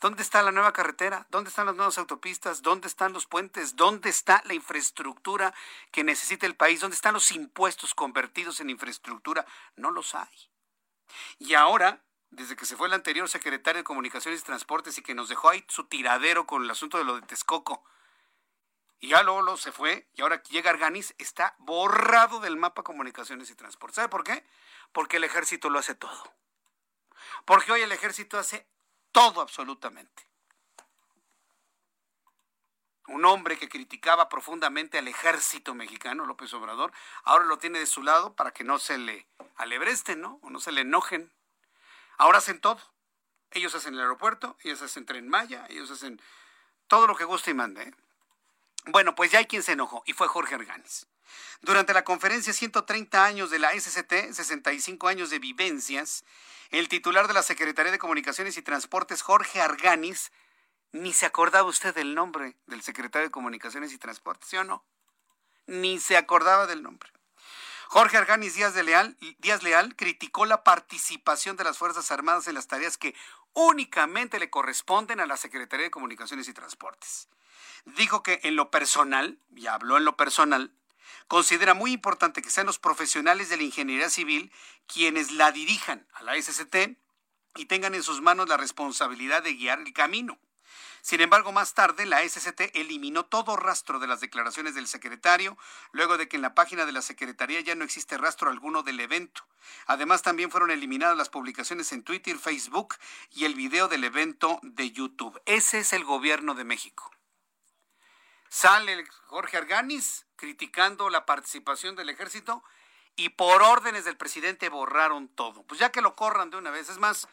¿Dónde 0.00 0.22
está 0.22 0.42
la 0.42 0.52
nueva 0.52 0.74
carretera? 0.74 1.26
¿Dónde 1.30 1.48
están 1.48 1.66
las 1.66 1.74
nuevas 1.74 1.96
autopistas? 1.96 2.60
¿Dónde 2.60 2.86
están 2.86 3.14
los 3.14 3.26
puentes? 3.26 3.76
¿Dónde 3.76 4.10
está 4.10 4.42
la 4.44 4.52
infraestructura 4.52 5.54
que 5.90 6.04
necesita 6.04 6.44
el 6.44 6.54
país? 6.54 6.80
¿Dónde 6.80 6.96
están 6.96 7.14
los 7.14 7.30
impuestos 7.30 7.94
convertidos 7.94 8.60
en 8.60 8.68
infraestructura? 8.68 9.46
No 9.74 9.90
los 9.90 10.14
hay. 10.14 10.50
Y 11.38 11.54
ahora, 11.54 12.04
desde 12.30 12.56
que 12.56 12.66
se 12.66 12.76
fue 12.76 12.88
el 12.88 12.94
anterior 12.94 13.28
secretario 13.28 13.80
de 13.80 13.84
Comunicaciones 13.84 14.40
y 14.40 14.44
Transportes 14.44 14.98
y 14.98 15.02
que 15.02 15.14
nos 15.14 15.28
dejó 15.28 15.48
ahí 15.50 15.64
su 15.68 15.84
tiradero 15.84 16.46
con 16.46 16.64
el 16.64 16.70
asunto 16.70 16.98
de 16.98 17.04
lo 17.04 17.16
de 17.16 17.26
Texcoco, 17.26 17.84
y 18.98 19.08
ya 19.08 19.22
luego, 19.22 19.56
se 19.56 19.72
fue, 19.72 20.08
y 20.14 20.22
ahora 20.22 20.42
llega 20.44 20.70
Arganis, 20.70 21.14
está 21.18 21.54
borrado 21.58 22.40
del 22.40 22.56
mapa 22.56 22.82
Comunicaciones 22.82 23.50
y 23.50 23.54
Transportes. 23.54 23.96
¿Sabe 23.96 24.08
por 24.08 24.24
qué? 24.24 24.44
Porque 24.92 25.18
el 25.18 25.24
ejército 25.24 25.68
lo 25.68 25.78
hace 25.78 25.94
todo. 25.94 26.34
Porque 27.44 27.72
hoy 27.72 27.82
el 27.82 27.92
ejército 27.92 28.38
hace 28.38 28.66
todo 29.12 29.40
absolutamente. 29.40 30.26
Un 33.08 33.24
hombre 33.24 33.58
que 33.58 33.68
criticaba 33.68 34.28
profundamente 34.28 34.98
al 34.98 35.06
ejército 35.06 35.74
mexicano, 35.74 36.24
López 36.24 36.52
Obrador, 36.54 36.92
ahora 37.22 37.44
lo 37.44 37.58
tiene 37.58 37.78
de 37.78 37.86
su 37.86 38.02
lado 38.02 38.34
para 38.34 38.52
que 38.52 38.64
no 38.64 38.78
se 38.78 38.98
le 38.98 39.28
alebresten, 39.56 40.20
¿no? 40.20 40.40
O 40.42 40.50
no 40.50 40.58
se 40.58 40.72
le 40.72 40.80
enojen. 40.80 41.32
Ahora 42.16 42.38
hacen 42.38 42.60
todo. 42.60 42.80
Ellos 43.52 43.74
hacen 43.74 43.94
el 43.94 44.00
aeropuerto, 44.00 44.56
ellos 44.64 44.82
hacen 44.82 45.06
Tren 45.06 45.28
Maya, 45.28 45.66
ellos 45.70 45.90
hacen 45.90 46.20
todo 46.88 47.06
lo 47.06 47.16
que 47.16 47.24
guste 47.24 47.52
y 47.52 47.54
mande. 47.54 47.82
¿eh? 47.82 47.94
Bueno, 48.86 49.14
pues 49.14 49.30
ya 49.30 49.38
hay 49.38 49.46
quien 49.46 49.62
se 49.62 49.72
enojó 49.72 50.02
y 50.06 50.12
fue 50.12 50.28
Jorge 50.28 50.54
Arganis. 50.54 51.06
Durante 51.62 51.94
la 51.94 52.04
conferencia 52.04 52.52
130 52.52 53.24
años 53.24 53.50
de 53.50 53.58
la 53.58 53.72
SCT, 53.72 54.32
65 54.32 55.08
años 55.08 55.30
de 55.30 55.38
vivencias, 55.38 56.24
el 56.70 56.88
titular 56.88 57.28
de 57.28 57.34
la 57.34 57.42
Secretaría 57.42 57.92
de 57.92 57.98
Comunicaciones 57.98 58.56
y 58.56 58.62
Transportes, 58.62 59.22
Jorge 59.22 59.60
Arganis, 59.60 60.32
ni 60.92 61.12
se 61.12 61.26
acordaba 61.26 61.68
usted 61.68 61.94
del 61.94 62.14
nombre 62.14 62.56
del 62.66 62.82
secretario 62.82 63.28
de 63.28 63.32
Comunicaciones 63.32 63.92
y 63.92 63.98
Transportes, 63.98 64.48
¿sí 64.48 64.56
o 64.56 64.64
no? 64.64 64.84
Ni 65.66 65.98
se 65.98 66.16
acordaba 66.16 66.66
del 66.66 66.82
nombre. 66.82 67.10
Jorge 67.88 68.16
Arganis 68.16 68.54
Díaz, 68.54 68.74
de 68.74 68.82
Leal, 68.82 69.16
Díaz 69.38 69.62
Leal 69.62 69.94
criticó 69.94 70.44
la 70.44 70.64
participación 70.64 71.56
de 71.56 71.64
las 71.64 71.78
Fuerzas 71.78 72.10
Armadas 72.10 72.48
en 72.48 72.54
las 72.54 72.66
tareas 72.66 72.98
que 72.98 73.14
únicamente 73.52 74.38
le 74.38 74.50
corresponden 74.50 75.20
a 75.20 75.26
la 75.26 75.36
Secretaría 75.36 75.84
de 75.84 75.90
Comunicaciones 75.90 76.48
y 76.48 76.52
Transportes. 76.52 77.28
Dijo 77.84 78.22
que 78.22 78.40
en 78.42 78.56
lo 78.56 78.70
personal, 78.70 79.38
y 79.54 79.68
habló 79.68 79.96
en 79.96 80.04
lo 80.04 80.16
personal, 80.16 80.72
considera 81.28 81.74
muy 81.74 81.92
importante 81.92 82.42
que 82.42 82.50
sean 82.50 82.66
los 82.66 82.80
profesionales 82.80 83.48
de 83.48 83.56
la 83.56 83.62
ingeniería 83.62 84.10
civil 84.10 84.52
quienes 84.86 85.30
la 85.30 85.52
dirijan 85.52 86.06
a 86.12 86.24
la 86.24 86.40
SCT 86.40 86.98
y 87.54 87.66
tengan 87.66 87.94
en 87.94 88.02
sus 88.02 88.20
manos 88.20 88.48
la 88.48 88.56
responsabilidad 88.56 89.42
de 89.42 89.54
guiar 89.54 89.80
el 89.80 89.92
camino. 89.92 90.38
Sin 91.06 91.20
embargo, 91.20 91.52
más 91.52 91.72
tarde 91.72 92.04
la 92.04 92.28
SCT 92.28 92.74
eliminó 92.74 93.26
todo 93.26 93.54
rastro 93.54 94.00
de 94.00 94.08
las 94.08 94.20
declaraciones 94.20 94.74
del 94.74 94.88
secretario, 94.88 95.56
luego 95.92 96.18
de 96.18 96.26
que 96.26 96.34
en 96.34 96.42
la 96.42 96.56
página 96.56 96.84
de 96.84 96.90
la 96.90 97.00
Secretaría 97.00 97.60
ya 97.60 97.76
no 97.76 97.84
existe 97.84 98.18
rastro 98.18 98.50
alguno 98.50 98.82
del 98.82 98.98
evento. 98.98 99.46
Además, 99.86 100.22
también 100.22 100.50
fueron 100.50 100.72
eliminadas 100.72 101.16
las 101.16 101.28
publicaciones 101.28 101.92
en 101.92 102.02
Twitter, 102.02 102.36
Facebook 102.38 102.96
y 103.30 103.44
el 103.44 103.54
video 103.54 103.86
del 103.86 104.02
evento 104.02 104.58
de 104.64 104.90
YouTube. 104.90 105.40
Ese 105.46 105.78
es 105.78 105.92
el 105.92 106.02
gobierno 106.02 106.56
de 106.56 106.64
México. 106.64 107.08
Sale 108.48 109.06
Jorge 109.26 109.58
Arganis 109.58 110.26
criticando 110.34 111.08
la 111.08 111.24
participación 111.24 111.94
del 111.94 112.08
ejército 112.08 112.64
y 113.14 113.28
por 113.28 113.62
órdenes 113.62 114.04
del 114.06 114.16
presidente 114.16 114.70
borraron 114.70 115.28
todo. 115.28 115.62
Pues 115.68 115.78
ya 115.78 115.92
que 115.92 116.02
lo 116.02 116.16
corran 116.16 116.50
de 116.50 116.56
una 116.56 116.72
vez, 116.72 116.88
es 116.88 116.98
más, 116.98 117.28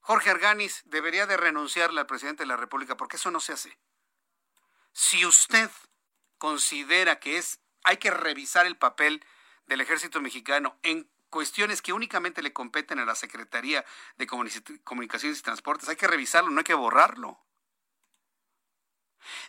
Jorge 0.00 0.30
Arganis 0.30 0.82
debería 0.86 1.26
de 1.26 1.36
renunciarle 1.36 2.00
al 2.00 2.06
presidente 2.06 2.42
de 2.42 2.48
la 2.48 2.56
República 2.56 2.96
porque 2.96 3.16
eso 3.16 3.30
no 3.30 3.40
se 3.40 3.52
hace. 3.52 3.78
Si 4.92 5.24
usted 5.26 5.70
considera 6.38 7.20
que 7.20 7.38
es 7.38 7.60
hay 7.84 7.96
que 7.96 8.10
revisar 8.10 8.66
el 8.66 8.76
papel 8.76 9.24
del 9.66 9.80
ejército 9.80 10.20
mexicano 10.20 10.78
en 10.82 11.08
cuestiones 11.30 11.82
que 11.82 11.92
únicamente 11.92 12.42
le 12.42 12.52
competen 12.52 12.98
a 12.98 13.04
la 13.04 13.14
Secretaría 13.14 13.84
de 14.16 14.26
Comunicaciones 14.26 15.38
y 15.38 15.42
Transportes, 15.42 15.88
hay 15.88 15.96
que 15.96 16.06
revisarlo, 16.06 16.50
no 16.50 16.58
hay 16.58 16.64
que 16.64 16.74
borrarlo. 16.74 17.38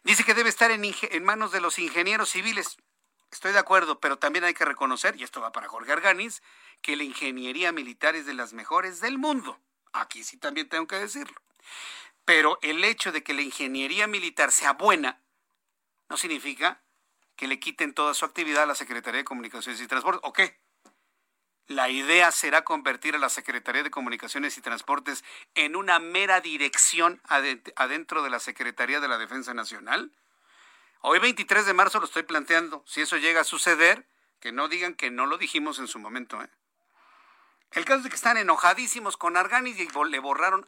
Dice 0.04 0.24
que 0.24 0.34
debe 0.34 0.50
estar 0.50 0.72
en, 0.72 1.24
manos 1.24 1.52
de 1.52 1.62
los 1.62 1.80
ingenieros 1.80 2.30
civiles. 2.30 2.78
Estoy 3.32 3.52
de 3.52 3.60
acuerdo, 3.60 4.00
pero 4.00 4.18
también 4.18 4.44
hay 4.44 4.54
que 4.54 4.66
reconocer, 4.66 5.16
y 5.16 5.24
esto 5.24 5.42
va 5.42 5.52
para 5.52 5.70
Jorge 5.70 5.92
Arganis, 5.92 6.42
que 6.82 6.96
la 6.96 7.04
ingeniería 7.04 7.72
militar 7.72 8.16
es 8.16 8.26
de 8.26 8.34
las 8.34 8.54
mejores 8.54 9.02
del 9.02 9.18
mundo. 9.18 9.60
Aquí 9.94 10.24
sí 10.24 10.38
también 10.38 10.70
tengo 10.70 10.88
que 10.88 10.98
decirlo. 10.98 11.40
Pero 12.26 12.60
el 12.62 12.84
hecho 12.84 13.12
de 13.12 13.24
que 13.24 13.34
la 13.34 13.42
ingeniería 13.42 14.08
militar 14.08 14.52
sea 14.52 14.74
buena 14.74 15.22
no 16.10 16.18
significa 16.18 16.82
que 17.36 17.48
le 17.48 17.60
quiten 17.60 17.94
toda 17.94 18.14
su 18.14 18.26
actividad 18.26 18.64
a 18.64 18.68
la 18.68 18.76
Secretaría 18.76 19.20
de 19.20 19.26
Comunicaciones 19.26 19.82
y 19.82 19.88
Transportes. 19.88 20.22
¿O 20.24 20.34
qué? 20.34 20.60
La 21.68 21.88
idea 21.90 22.32
será 22.32 22.64
convertir 22.64 23.16
a 23.16 23.20
la 23.20 23.30
Secretaría 23.30 23.84
de 23.84 23.92
Comunicaciones 23.92 24.58
y 24.58 24.62
Transportes 24.62 25.24
en 25.54 25.76
una 25.76 26.00
mera 26.00 26.42
dirección 26.42 27.22
adentro 27.28 28.24
de 28.24 28.30
la 28.32 28.40
Secretaría 28.40 29.00
de 29.00 29.08
la 29.08 29.20
Defensa 29.20 29.54
Nacional. 29.54 30.12
Hoy 31.02 31.20
23 31.20 31.66
de 31.66 31.74
marzo 31.74 32.00
lo 32.00 32.06
estoy 32.06 32.24
planteando. 32.24 32.84
Si 32.88 33.02
eso 33.02 33.18
llega 33.18 33.42
a 33.42 33.46
suceder, 33.46 34.08
que 34.40 34.52
no 34.52 34.68
digan 34.68 34.96
que 34.96 35.12
no 35.12 35.28
lo 35.28 35.38
dijimos 35.38 35.80
en 35.80 35.88
su 35.88 36.00
momento. 36.00 36.42
¿eh? 36.42 36.50
El 37.72 37.86
caso 37.86 38.02
es 38.04 38.10
que 38.10 38.16
están 38.16 38.38
enojadísimos 38.38 39.16
con 39.18 39.38
Arganis 39.38 39.80
y 39.80 39.88
le 40.10 40.20
borraron 40.20 40.68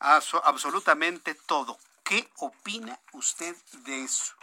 absolutamente 0.00 1.34
todo. 1.34 1.78
¿Qué 2.04 2.28
opina 2.38 2.98
usted 3.12 3.56
de 3.84 4.04
eso? 4.04 4.34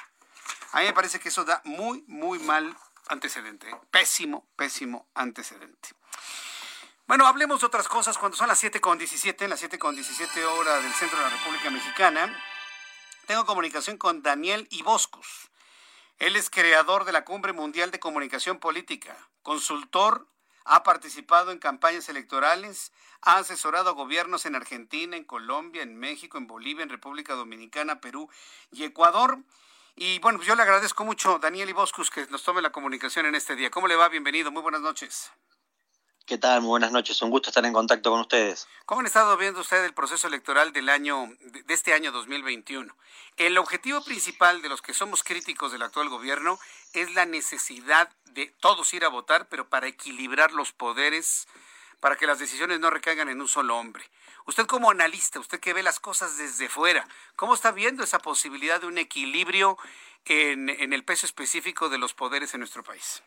A 0.72 0.80
mí 0.80 0.86
me 0.86 0.94
parece 0.94 1.20
que 1.20 1.30
eso 1.30 1.44
da 1.46 1.62
muy, 1.66 2.04
muy 2.08 2.40
mal 2.40 2.76
antecedente. 3.10 3.76
Pésimo, 3.92 4.48
pésimo 4.56 5.08
antecedente. 5.14 5.90
Bueno, 7.08 7.26
hablemos 7.26 7.62
de 7.62 7.68
otras 7.68 7.88
cosas 7.88 8.18
cuando 8.18 8.38
son 8.38 8.50
las 8.50 8.62
7.17, 8.62 9.48
las 9.48 9.64
7.17 9.64 10.44
horas 10.44 10.84
del 10.84 10.94
centro 10.94 11.18
de 11.18 11.24
la 11.24 11.30
República 11.30 11.70
Mexicana. 11.70 12.44
Tengo 13.28 13.46
comunicación 13.46 13.98
con 13.98 14.22
Daniel 14.24 14.68
Iboscus. 14.72 15.50
Él 16.20 16.36
es 16.36 16.50
creador 16.50 17.06
de 17.06 17.12
la 17.12 17.24
Cumbre 17.24 17.54
Mundial 17.54 17.92
de 17.92 18.00
Comunicación 18.00 18.60
Política, 18.60 19.16
consultor, 19.42 20.28
ha 20.68 20.84
participado 20.84 21.52
en 21.52 21.60
campañas 21.60 22.10
electorales, 22.10 22.92
ha 23.22 23.38
asesorado 23.38 23.90
a 23.90 23.94
gobiernos 23.94 24.46
en 24.46 24.56
Argentina, 24.56 25.16
en 25.18 25.24
Colombia, 25.24 25.82
en 25.82 25.98
México, 25.98 26.38
en 26.38 26.48
Bolivia, 26.48 26.84
en 26.84 26.90
República 26.90 27.34
Dominicana, 27.34 28.02
Perú 28.02 28.30
y 28.72 28.84
Ecuador. 28.84 29.40
Y 29.96 30.20
bueno, 30.20 30.38
pues 30.38 30.48
yo 30.48 30.56
le 30.56 30.62
agradezco 30.62 31.04
mucho, 31.06 31.40
Daniel 31.40 31.70
Iboscus, 31.70 32.12
que 32.12 32.28
nos 32.28 32.44
tome 32.44 32.62
la 32.62 32.72
comunicación 32.72 33.26
en 33.26 33.36
este 33.36 33.56
día. 33.56 33.72
¿Cómo 33.72 33.88
le 33.88 33.96
va? 33.96 34.10
Bienvenido, 34.10 34.52
muy 34.52 34.62
buenas 34.62 34.82
noches. 34.82 35.32
¿Qué 36.28 36.38
tal? 36.38 36.60
Muy 36.60 36.72
buenas 36.72 36.92
noches, 36.92 37.22
un 37.22 37.30
gusto 37.30 37.50
estar 37.50 37.66
en 37.66 37.72
contacto 37.72 38.12
con 38.12 38.20
ustedes. 38.20 38.68
¿Cómo 38.86 39.00
han 39.00 39.08
estado 39.08 39.38
viendo 39.38 39.62
ustedes 39.62 39.86
el 39.86 39.94
proceso 39.94 40.28
electoral 40.28 40.74
del 40.74 40.90
año, 40.90 41.30
de 41.40 41.74
este 41.74 41.94
año 41.94 42.12
2021? 42.12 42.94
El 43.38 43.58
objetivo 43.58 44.04
principal 44.04 44.62
de 44.62 44.68
los 44.68 44.82
que 44.82 44.94
somos 44.94 45.24
críticos 45.24 45.72
del 45.72 45.84
actual 45.84 46.10
gobierno 46.10 46.60
es 46.92 47.16
la 47.16 47.26
necesidad 47.26 48.10
de 48.26 48.48
todos 48.60 48.94
ir 48.94 49.06
a 49.06 49.08
votar, 49.08 49.48
pero 49.48 49.70
para 49.70 49.88
equilibrar 49.88 50.52
los 50.52 50.74
poderes, 50.74 51.48
para 52.02 52.18
que 52.18 52.28
las 52.28 52.40
decisiones 52.40 52.82
no 52.82 52.90
recaigan 52.90 53.30
en 53.30 53.40
un 53.40 53.48
solo 53.48 53.78
hombre. 53.78 54.04
Usted 54.48 54.66
como 54.66 54.92
analista, 54.92 55.40
usted 55.40 55.62
que 55.62 55.72
ve 55.72 55.82
las 55.82 56.02
cosas 56.02 56.38
desde 56.38 56.68
fuera, 56.68 57.08
¿cómo 57.38 57.54
está 57.54 57.72
viendo 57.72 58.04
esa 58.04 58.20
posibilidad 58.20 58.82
de 58.82 58.88
un 58.88 58.98
equilibrio 58.98 59.78
en, 60.26 60.92
el 60.92 61.06
peso 61.06 61.26
específico 61.26 61.88
de 61.88 62.00
los 62.00 62.14
poderes 62.14 62.54
en 62.54 62.60
nuestro 62.60 62.84
país? 62.84 63.24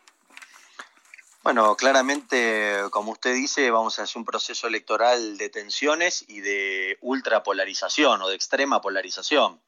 Bueno, 1.43 1.75
claramente, 1.75 2.83
como 2.91 3.13
usted 3.13 3.33
dice, 3.33 3.71
vamos 3.71 3.97
a 3.97 4.03
hacer 4.03 4.19
un 4.19 4.25
proceso 4.25 4.67
electoral 4.67 5.39
de 5.39 5.49
tensiones 5.49 6.23
y 6.27 6.41
de 6.41 6.99
ultrapolarización 7.01 8.21
o 8.21 8.27
de 8.27 8.35
extrema 8.35 8.79
polarización. 8.79 9.59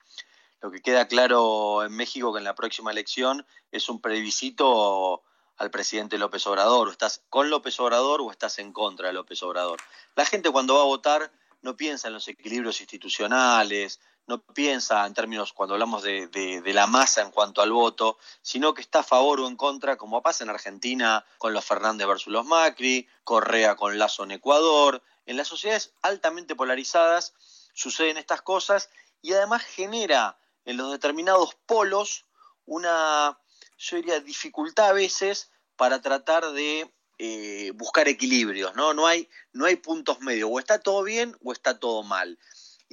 Lo 0.62 0.70
que 0.70 0.84
queda 0.84 1.08
claro 1.08 1.84
en 1.84 1.92
México 1.96 2.32
que 2.32 2.38
en 2.38 2.44
la 2.44 2.54
próxima 2.54 2.92
elección 2.92 3.44
es 3.72 3.90
un 3.90 4.00
plebiscito 4.00 5.24
al 5.58 5.72
presidente 5.72 6.20
López 6.20 6.46
Obrador. 6.46 6.90
O 6.90 6.92
estás 6.92 7.24
con 7.30 7.50
López 7.50 7.80
Obrador 7.80 8.22
o 8.22 8.30
estás 8.30 8.60
en 8.60 8.72
contra 8.72 9.08
de 9.08 9.14
López 9.14 9.42
Obrador. 9.42 9.82
La 10.16 10.26
gente 10.26 10.52
cuando 10.52 10.76
va 10.76 10.82
a 10.82 10.86
votar 10.86 11.32
no 11.64 11.76
piensa 11.76 12.08
en 12.08 12.14
los 12.14 12.28
equilibrios 12.28 12.82
institucionales, 12.82 14.00
no 14.28 14.42
piensa 14.42 15.06
en 15.06 15.14
términos 15.14 15.54
cuando 15.54 15.76
hablamos 15.76 16.04
de, 16.04 16.28
de, 16.28 16.74
la 16.74 16.88
masa 16.88 17.22
en 17.22 17.32
cuanto 17.32 17.62
al 17.62 17.72
voto, 17.72 18.18
sino 18.42 18.74
que 18.74 18.82
está 18.82 19.00
a 19.00 19.04
favor 19.04 19.42
o 19.42 19.48
en 19.48 19.56
contra, 19.56 19.98
como 19.98 20.22
pasa 20.22 20.44
en 20.44 20.50
Argentina 20.50 21.26
con 21.38 21.54
los 21.54 21.66
Fernández 21.66 22.08
versus 22.08 22.32
los 22.32 22.46
Macri, 22.46 23.08
Correa 23.24 23.76
con 23.76 23.98
Lazo 23.98 24.24
en 24.24 24.32
Ecuador, 24.32 25.04
en 25.26 25.38
las 25.38 25.48
sociedades 25.48 25.94
altamente 26.02 26.56
polarizadas 26.56 27.34
suceden 27.74 28.18
estas 28.18 28.42
cosas 28.42 28.90
y 29.22 29.34
además 29.34 29.64
genera 29.64 30.38
en 30.66 30.78
los 30.78 30.92
determinados 30.92 31.56
polos 31.66 32.26
una, 32.66 33.38
yo 33.78 33.98
diría, 33.98 34.20
dificultad 34.20 34.90
a 34.90 34.94
veces 34.94 35.52
para 35.76 36.02
tratar 36.02 36.52
de 36.52 36.94
eh, 37.18 37.72
buscar 37.76 38.08
equilibrios, 38.08 38.76
¿no? 38.76 38.94
No 38.94 39.06
hay, 39.08 39.30
no 39.52 39.66
hay 39.66 39.76
puntos 39.76 40.20
medios, 40.22 40.50
o 40.52 40.60
está 40.60 40.80
todo 40.80 41.04
bien 41.04 41.38
o 41.44 41.52
está 41.52 41.80
todo 41.80 42.04
mal. 42.04 42.40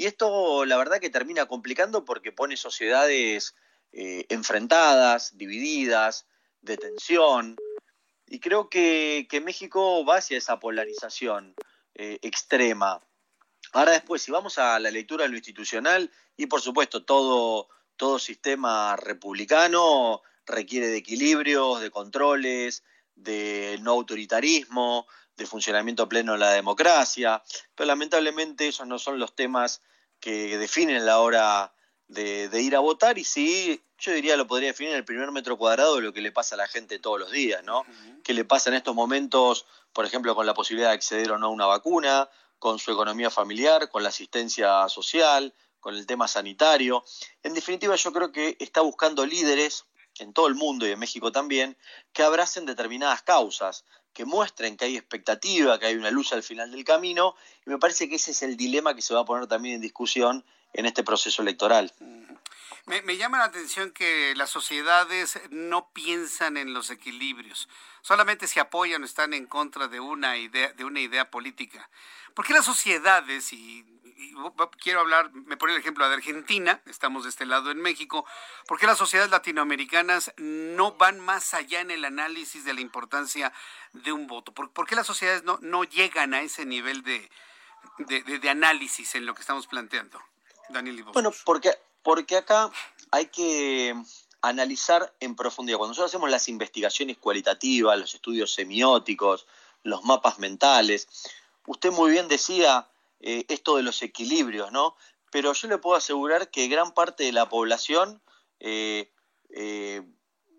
Y 0.00 0.06
esto 0.06 0.64
la 0.64 0.78
verdad 0.78 0.98
que 0.98 1.10
termina 1.10 1.44
complicando 1.44 2.06
porque 2.06 2.32
pone 2.32 2.56
sociedades 2.56 3.54
eh, 3.92 4.24
enfrentadas, 4.30 5.36
divididas, 5.36 6.26
de 6.62 6.78
tensión. 6.78 7.56
Y 8.26 8.40
creo 8.40 8.70
que, 8.70 9.28
México 9.44 10.02
va 10.06 10.16
hacia 10.16 10.38
esa 10.38 10.58
polarización 10.58 11.54
eh, 11.96 12.18
extrema. 12.22 13.02
Ahora 13.74 13.92
después, 13.92 14.22
si 14.22 14.30
vamos 14.30 14.56
a 14.56 14.78
la 14.78 14.90
lectura 14.90 15.24
de 15.24 15.28
lo 15.28 15.36
institucional, 15.36 16.10
y 16.34 16.46
por 16.46 16.62
supuesto 16.62 17.04
todo, 17.04 17.68
todo 17.96 18.18
sistema 18.18 18.96
republicano 18.96 20.22
requiere 20.46 20.88
de 20.88 20.96
equilibrios, 20.96 21.82
de 21.82 21.90
controles, 21.90 22.84
de 23.16 23.78
no 23.82 23.90
autoritarismo, 23.90 25.06
de 25.40 25.46
funcionamiento 25.46 26.06
pleno 26.06 26.32
de 26.32 26.38
la 26.38 26.52
democracia, 26.52 27.42
pero 27.74 27.86
lamentablemente 27.86 28.68
esos 28.68 28.86
no 28.86 28.98
son 28.98 29.18
los 29.18 29.34
temas 29.34 29.80
que 30.20 30.58
definen 30.58 31.06
la 31.06 31.20
hora 31.20 31.72
de, 32.08 32.50
ir 32.60 32.76
a 32.76 32.80
votar 32.80 33.16
y 33.16 33.24
sí, 33.24 33.82
yo 33.98 34.12
diría 34.12 34.36
lo 34.36 34.46
podría 34.46 34.68
definir 34.68 34.92
en 34.92 34.98
el 34.98 35.04
primer 35.06 35.32
metro 35.32 35.56
cuadrado 35.56 35.96
de 35.96 36.02
lo 36.02 36.12
que 36.12 36.20
le 36.20 36.30
pasa 36.30 36.56
a 36.56 36.58
la 36.58 36.68
gente 36.68 36.98
todos 36.98 37.18
los 37.18 37.30
días, 37.30 37.64
¿no? 37.64 37.86
¿Qué 38.22 38.34
le 38.34 38.44
pasa 38.44 38.68
en 38.68 38.76
estos 38.76 38.94
momentos, 38.94 39.64
por 39.94 40.04
ejemplo, 40.04 40.34
con 40.34 40.44
la 40.44 40.52
posibilidad 40.52 40.90
de 40.90 40.96
acceder 40.96 41.32
o 41.32 41.38
no 41.38 41.46
a 41.46 41.50
una 41.50 41.64
vacuna, 41.64 42.28
con 42.58 42.78
su 42.78 42.92
economía 42.92 43.30
familiar, 43.30 43.88
con 43.88 44.02
la 44.02 44.10
asistencia 44.10 44.86
social, 44.90 45.54
con 45.78 45.94
el 45.94 46.04
tema 46.04 46.28
sanitario? 46.28 47.02
En 47.42 47.54
definitiva, 47.54 47.96
yo 47.96 48.12
creo 48.12 48.30
que 48.30 48.58
está 48.60 48.82
buscando 48.82 49.24
líderes 49.24 49.86
en 50.18 50.34
todo 50.34 50.48
el 50.48 50.54
mundo 50.54 50.86
y 50.86 50.90
en 50.90 50.98
México 50.98 51.32
también, 51.32 51.78
que 52.12 52.22
abracen 52.22 52.66
determinadas 52.66 53.22
causas, 53.22 53.84
que 54.12 54.24
muestren 54.24 54.76
que 54.76 54.86
hay 54.86 54.96
expectativa, 54.96 55.78
que 55.78 55.86
hay 55.86 55.94
una 55.94 56.10
luz 56.10 56.32
al 56.32 56.42
final 56.42 56.70
del 56.70 56.84
camino, 56.84 57.34
y 57.66 57.70
me 57.70 57.78
parece 57.78 58.08
que 58.08 58.16
ese 58.16 58.32
es 58.32 58.42
el 58.42 58.56
dilema 58.56 58.94
que 58.94 59.02
se 59.02 59.14
va 59.14 59.20
a 59.20 59.24
poner 59.24 59.46
también 59.46 59.76
en 59.76 59.80
discusión 59.80 60.44
en 60.72 60.86
este 60.86 61.02
proceso 61.02 61.42
electoral. 61.42 61.92
Me, 62.86 63.16
llama 63.16 63.38
la 63.38 63.44
atención 63.44 63.92
que 63.92 64.34
las 64.34 64.50
sociedades 64.50 65.38
no 65.50 65.90
piensan 65.92 66.56
en 66.56 66.72
los 66.72 66.90
equilibrios, 66.90 67.68
solamente 68.02 68.48
se 68.48 68.58
apoyan 68.58 69.02
o 69.02 69.04
están 69.04 69.32
en 69.32 69.46
contra 69.46 69.86
de 69.86 70.00
una 70.00 70.38
idea, 70.38 70.72
de 70.72 70.84
una 70.84 71.00
idea 71.00 71.30
política. 71.30 71.88
¿Por 72.34 72.46
qué 72.46 72.52
las 72.52 72.64
sociedades, 72.64 73.52
y, 73.52 73.84
quiero 74.80 75.00
hablar, 75.00 75.32
me 75.32 75.56
pone 75.56 75.74
el 75.74 75.80
ejemplo 75.80 76.08
de 76.08 76.14
Argentina, 76.14 76.80
estamos 76.86 77.24
de 77.24 77.30
este 77.30 77.46
lado 77.46 77.70
en 77.70 77.78
México, 77.80 78.24
¿por 78.66 78.78
qué 78.78 78.86
las 78.86 78.98
sociedades 78.98 79.30
latinoamericanas 79.30 80.32
no 80.36 80.92
van 80.92 81.20
más 81.20 81.54
allá 81.54 81.80
en 81.80 81.90
el 81.90 82.04
análisis 82.04 82.64
de 82.64 82.74
la 82.74 82.80
importancia 82.80 83.52
de 83.92 84.12
un 84.12 84.26
voto? 84.26 84.52
¿Por, 84.52 84.86
qué 84.86 84.94
las 84.94 85.06
sociedades 85.06 85.44
no, 85.44 85.58
no 85.60 85.84
llegan 85.84 86.34
a 86.34 86.42
ese 86.42 86.64
nivel 86.64 87.02
de, 87.02 87.30
de 87.98 88.50
análisis 88.50 89.14
en 89.14 89.26
lo 89.26 89.34
que 89.34 89.42
estamos 89.42 89.66
planteando? 89.66 90.20
Bueno, 91.12 91.32
porque, 91.44 91.70
porque 92.02 92.36
acá 92.36 92.70
hay 93.10 93.26
que 93.26 93.94
analizar 94.40 95.12
en 95.20 95.34
profundidad. 95.34 95.78
Cuando 95.78 95.90
nosotros 95.90 96.10
hacemos 96.10 96.30
las 96.30 96.48
investigaciones 96.48 97.18
cualitativas, 97.18 97.98
los 97.98 98.14
estudios 98.14 98.54
semióticos, 98.54 99.46
los 99.82 100.04
mapas 100.04 100.38
mentales, 100.38 101.08
usted 101.66 101.90
muy 101.92 102.10
bien 102.10 102.28
decía 102.28 102.88
eh, 103.20 103.44
esto 103.48 103.76
de 103.76 103.82
los 103.82 104.02
equilibrios, 104.02 104.72
¿no? 104.72 104.96
Pero 105.30 105.52
yo 105.52 105.68
le 105.68 105.78
puedo 105.78 105.96
asegurar 105.96 106.50
que 106.50 106.68
gran 106.68 106.92
parte 106.92 107.24
de 107.24 107.32
la 107.32 107.48
población 107.48 108.22
eh, 108.58 109.12
eh, 109.50 110.02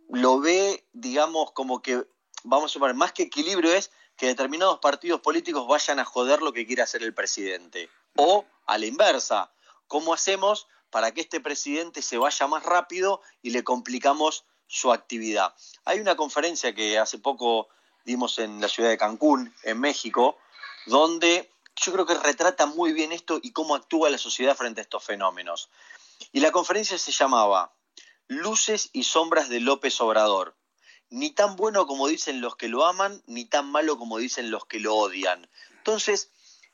lo 0.10 0.40
ve, 0.40 0.86
digamos, 0.94 1.52
como 1.52 1.82
que, 1.82 2.06
vamos 2.44 2.72
a 2.72 2.74
suponer, 2.74 2.96
más 2.96 3.12
que 3.12 3.24
equilibrio 3.24 3.74
es 3.74 3.92
que 4.16 4.28
determinados 4.28 4.80
partidos 4.80 5.22
políticos 5.22 5.68
vayan 5.68 6.00
a 6.00 6.06
joder 6.06 6.42
lo 6.42 6.54
que 6.54 6.66
quiere 6.66 6.82
hacer 6.82 7.04
el 7.04 7.14
presidente. 7.14 7.90
O 8.16 8.46
a 8.66 8.78
la 8.78 8.86
inversa, 8.86 9.52
¿Cómo 9.92 10.14
hacemos 10.14 10.70
para 10.90 11.12
que 11.12 11.20
este 11.20 11.42
presidente 11.42 12.02
se 12.02 12.18
vaya 12.18 12.48
más 12.48 12.64
rápido 12.64 13.22
y 13.42 13.50
le 13.50 13.66
complicamos 13.66 14.46
su 14.66 14.94
actividad? 14.94 15.54
Hay 15.84 16.00
una 16.00 16.16
conferencia 16.16 16.74
que 16.74 16.98
hace 16.98 17.18
poco 17.18 17.68
dimos 18.06 18.40
en 18.40 18.62
la 18.62 18.70
ciudad 18.70 18.88
de 18.88 18.98
Cancún, 18.98 19.54
en 19.64 19.82
México, 19.82 20.38
donde 20.86 21.52
yo 21.76 21.92
creo 21.94 22.06
que 22.06 22.16
retrata 22.16 22.66
muy 22.66 22.94
bien 22.94 23.12
esto 23.12 23.40
y 23.42 23.52
cómo 23.52 23.76
actúa 23.76 24.10
la 24.10 24.18
sociedad 24.18 24.56
frente 24.56 24.82
a 24.82 24.84
estos 24.84 25.04
fenómenos. 25.04 25.70
Y 26.32 26.40
la 26.40 26.52
conferencia 26.52 26.98
se 26.98 27.12
llamaba 27.12 27.74
Luces 28.28 28.90
y 28.94 29.04
sombras 29.04 29.50
de 29.50 29.60
López 29.60 30.00
Obrador. 30.02 30.58
Ni 31.10 31.32
tan 31.32 31.56
bueno 31.56 31.88
como 31.88 32.08
dicen 32.08 32.40
los 32.40 32.56
que 32.56 32.70
lo 32.70 32.86
aman, 32.86 33.22
ni 33.26 33.46
tan 33.46 33.70
malo 33.70 33.98
como 33.98 34.18
dicen 34.18 34.52
los 34.52 34.66
que 34.66 34.80
lo 34.80 34.96
odian. 34.96 35.50
Entonces, 35.78 36.32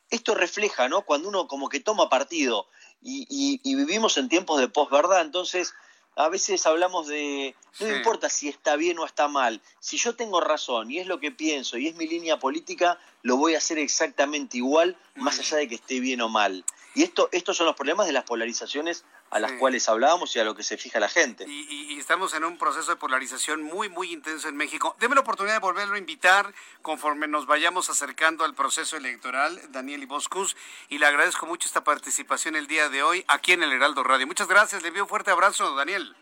esto 0.09 0.35
refleja, 0.35 0.87
¿no? 0.89 1.03
Cuando 1.03 1.29
uno 1.29 1.47
como 1.47 1.69
que 1.69 1.79
toma 1.79 2.09
partido 2.09 2.67
y, 3.01 3.75
vivimos 3.75 4.17
en 4.17 4.29
tiempos 4.29 4.59
de 4.59 4.67
posverdad, 4.67 5.21
entonces 5.21 5.73
a 6.17 6.29
veces 6.29 6.65
hablamos 6.65 7.07
de, 7.07 7.55
no 7.79 7.95
importa 7.95 8.27
si 8.27 8.49
está 8.49 8.75
bien 8.75 8.97
o 8.97 9.05
está 9.05 9.27
mal, 9.27 9.61
si 9.79 9.97
yo 9.97 10.15
tengo 10.15 10.41
razón 10.41 10.89
y 10.89 10.97
es 10.97 11.05
lo 11.05 11.19
que 11.19 11.31
pienso 11.31 11.77
y 11.77 11.87
es 11.87 11.95
mi 11.95 12.07
línea 12.07 12.39
política, 12.39 12.99
lo 13.21 13.37
voy 13.37 13.53
a 13.53 13.59
hacer 13.59 13.77
exactamente 13.77 14.57
igual, 14.57 14.97
más 15.15 15.37
allá 15.37 15.57
de 15.57 15.67
que 15.67 15.75
esté 15.75 15.99
bien 15.99 16.21
o 16.21 16.27
mal. 16.27 16.65
Y 16.95 17.03
esto, 17.03 17.29
estos 17.31 17.55
son 17.55 17.67
los 17.67 17.75
problemas 17.75 18.07
de 18.07 18.13
las 18.13 18.23
polarizaciones 18.23 19.05
a 19.29 19.39
las 19.39 19.51
cuales 19.53 19.87
hablábamos 19.89 20.35
y 20.35 20.39
a 20.39 20.43
lo 20.43 20.55
que 20.55 20.63
se 20.63 20.77
fija 20.77 20.99
la 20.99 21.09
gente. 21.09 21.45
Y, 21.47 21.97
estamos 21.99 22.33
en 22.33 22.45
un 22.45 22.57
proceso 22.57 22.91
de 22.91 22.95
polarización 22.95 23.61
muy, 23.61 23.89
muy 23.89 24.13
intenso 24.13 24.47
en 24.47 24.55
México. 24.55 24.95
Deme 24.99 25.15
la 25.15 25.21
oportunidad 25.21 25.55
de 25.55 25.59
volverlo 25.59 25.95
a 25.95 25.97
invitar 25.97 26.53
conforme 26.81 27.27
nos 27.27 27.45
vayamos 27.45 27.89
acercando 27.89 28.45
al 28.45 28.53
proceso 28.53 28.95
electoral, 28.95 29.59
Daniel 29.69 30.03
Iboscus, 30.03 30.55
y 30.87 30.99
le 30.99 31.05
agradezco 31.05 31.45
mucho 31.45 31.67
esta 31.67 31.83
participación 31.83 32.55
el 32.55 32.67
día 32.67 32.87
de 32.89 33.03
hoy 33.03 33.25
aquí 33.27 33.51
en 33.51 33.63
el 33.63 33.73
Heraldo 33.73 34.03
Radio. 34.03 34.25
Muchas 34.27 34.47
gracias, 34.47 34.81
le 34.81 34.89
envío 34.89 35.03
un 35.03 35.09
fuerte 35.09 35.31
abrazo, 35.31 35.75
Daniel. 35.75 36.15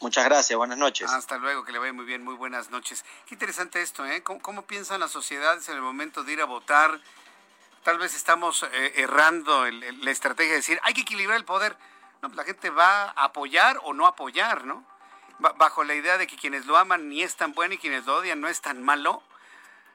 Muchas 0.00 0.26
gracias, 0.26 0.56
buenas 0.56 0.76
noches. 0.76 1.10
Hasta 1.10 1.38
luego, 1.38 1.64
que 1.64 1.72
le 1.72 1.78
vaya 1.78 1.92
muy 1.92 2.04
bien, 2.04 2.22
muy 2.22 2.34
buenas 2.34 2.70
noches. 2.70 3.04
Qué 3.26 3.34
interesante 3.34 3.80
esto, 3.80 4.04
¿eh? 4.04 4.22
¿Cómo, 4.22 4.62
piensan 4.66 5.00
las 5.00 5.10
sociedades 5.10 5.68
en 5.70 5.76
el 5.76 5.80
momento 5.80 6.22
de 6.22 6.34
ir 6.34 6.42
a 6.42 6.44
votar? 6.44 7.00
Tal 7.82 7.98
vez 7.98 8.14
estamos 8.14 8.64
eh, 8.64 8.92
errando 8.96 9.64
la 9.70 10.10
estrategia 10.10 10.50
de 10.50 10.56
decir, 10.56 10.78
hay 10.82 10.92
que 10.92 11.00
equilibrar 11.02 11.38
el 11.38 11.44
poder 11.44 11.76
no, 12.22 12.28
pues 12.28 12.36
la 12.36 12.44
gente 12.44 12.70
va 12.70 13.04
a 13.04 13.24
apoyar 13.24 13.80
o 13.84 13.92
no 13.92 14.06
apoyar, 14.06 14.64
¿no? 14.64 14.84
Bajo 15.38 15.84
la 15.84 15.94
idea 15.94 16.16
de 16.16 16.26
que 16.26 16.36
quienes 16.36 16.66
lo 16.66 16.78
aman 16.78 17.08
ni 17.08 17.22
es 17.22 17.36
tan 17.36 17.52
bueno 17.52 17.74
y 17.74 17.78
quienes 17.78 18.06
lo 18.06 18.16
odian 18.16 18.40
no 18.40 18.48
es 18.48 18.60
tan 18.62 18.82
malo. 18.82 19.22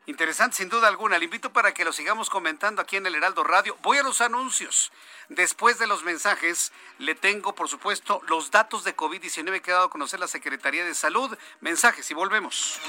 Interesante, 0.08 0.58
sin 0.58 0.70
duda 0.70 0.88
alguna. 0.88 1.18
Le 1.18 1.26
invito 1.26 1.54
para 1.54 1.74
que 1.74 1.86
lo 1.86 1.94
sigamos 1.94 2.30
comentando 2.30 2.82
aquí 2.82 2.98
en 2.98 3.06
el 3.06 3.16
Heraldo 3.16 3.44
Radio. 3.44 3.78
Voy 3.82 3.98
a 3.98 4.04
los 4.04 4.22
anuncios. 4.22 4.92
Después 5.30 5.80
de 5.80 5.88
los 5.88 6.04
mensajes, 6.04 6.72
le 6.98 7.16
tengo, 7.16 7.54
por 7.54 7.70
supuesto, 7.70 8.22
los 8.28 8.52
datos 8.52 8.84
de 8.84 8.96
COVID-19 8.96 9.62
que 9.62 9.72
ha 9.72 9.76
dado 9.76 9.88
a 9.88 9.92
conocer 9.92 10.20
la 10.20 10.28
Secretaría 10.28 10.84
de 10.84 10.96
Salud. 10.96 11.38
Mensajes 11.60 12.10
y 12.10 12.14
volvemos. 12.14 12.80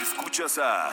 Escuchas 0.00 0.58
a 0.58 0.92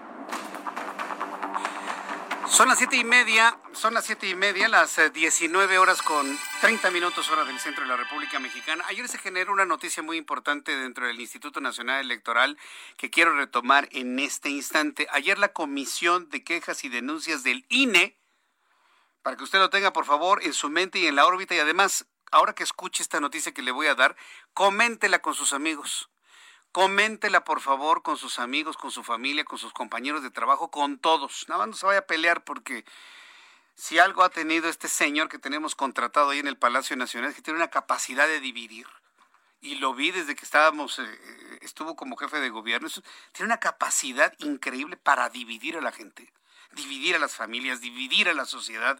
Son 2.51 2.67
las 2.67 2.79
siete 2.79 2.97
y 2.97 3.05
media, 3.05 3.57
son 3.71 3.93
las 3.93 4.03
siete 4.03 4.27
y 4.27 4.35
media, 4.35 4.67
las 4.67 4.99
19 5.13 5.73
eh, 5.73 5.77
horas 5.77 6.01
con 6.01 6.37
30 6.59 6.91
minutos 6.91 7.31
hora 7.31 7.45
del 7.45 7.57
centro 7.59 7.83
de 7.83 7.87
la 7.87 7.95
República 7.95 8.39
Mexicana. 8.39 8.83
Ayer 8.89 9.07
se 9.07 9.17
generó 9.17 9.53
una 9.53 9.63
noticia 9.63 10.03
muy 10.03 10.17
importante 10.17 10.75
dentro 10.75 11.07
del 11.07 11.21
Instituto 11.21 11.61
Nacional 11.61 12.01
Electoral 12.01 12.57
que 12.97 13.09
quiero 13.09 13.37
retomar 13.37 13.87
en 13.93 14.19
este 14.19 14.49
instante. 14.49 15.07
Ayer 15.13 15.39
la 15.39 15.53
Comisión 15.53 16.27
de 16.29 16.43
Quejas 16.43 16.83
y 16.83 16.89
Denuncias 16.89 17.43
del 17.43 17.65
INE, 17.69 18.19
para 19.23 19.37
que 19.37 19.45
usted 19.45 19.59
lo 19.59 19.69
tenga 19.69 19.93
por 19.93 20.03
favor 20.03 20.43
en 20.43 20.51
su 20.51 20.69
mente 20.69 20.99
y 20.99 21.07
en 21.07 21.15
la 21.15 21.25
órbita 21.25 21.55
y 21.55 21.59
además, 21.59 22.05
ahora 22.31 22.53
que 22.53 22.63
escuche 22.63 23.01
esta 23.01 23.21
noticia 23.21 23.53
que 23.53 23.61
le 23.61 23.71
voy 23.71 23.87
a 23.87 23.95
dar, 23.95 24.17
coméntela 24.53 25.19
con 25.19 25.35
sus 25.35 25.53
amigos 25.53 26.10
Coméntela, 26.71 27.43
por 27.43 27.59
favor, 27.59 28.01
con 28.01 28.17
sus 28.17 28.39
amigos, 28.39 28.77
con 28.77 28.91
su 28.91 29.03
familia, 29.03 29.43
con 29.43 29.57
sus 29.57 29.73
compañeros 29.73 30.23
de 30.23 30.31
trabajo, 30.31 30.71
con 30.71 30.99
todos. 30.99 31.45
Nada 31.49 31.59
más 31.59 31.67
no 31.67 31.75
se 31.75 31.85
vaya 31.85 31.99
a 31.99 32.05
pelear 32.07 32.43
porque 32.45 32.85
si 33.75 33.99
algo 33.99 34.23
ha 34.23 34.29
tenido 34.29 34.69
este 34.69 34.87
señor 34.87 35.27
que 35.27 35.37
tenemos 35.37 35.75
contratado 35.75 36.29
ahí 36.29 36.39
en 36.39 36.47
el 36.47 36.57
Palacio 36.57 36.95
Nacional, 36.95 37.31
es 37.31 37.35
que 37.35 37.41
tiene 37.41 37.57
una 37.57 37.69
capacidad 37.69 38.27
de 38.27 38.39
dividir. 38.39 38.87
Y 39.59 39.75
lo 39.75 39.93
vi 39.93 40.11
desde 40.11 40.35
que 40.35 40.45
estábamos, 40.45 40.97
eh, 40.99 41.19
estuvo 41.61 41.95
como 41.95 42.15
jefe 42.15 42.39
de 42.39 42.49
gobierno. 42.49 42.87
tiene 43.33 43.47
una 43.47 43.59
capacidad 43.59 44.33
increíble 44.39 44.97
para 44.97 45.29
dividir 45.29 45.77
a 45.77 45.81
la 45.81 45.91
gente, 45.91 46.31
dividir 46.71 47.15
a 47.15 47.19
las 47.19 47.35
familias, 47.35 47.81
dividir 47.81 48.29
a 48.29 48.33
la 48.33 48.45
sociedad. 48.45 48.99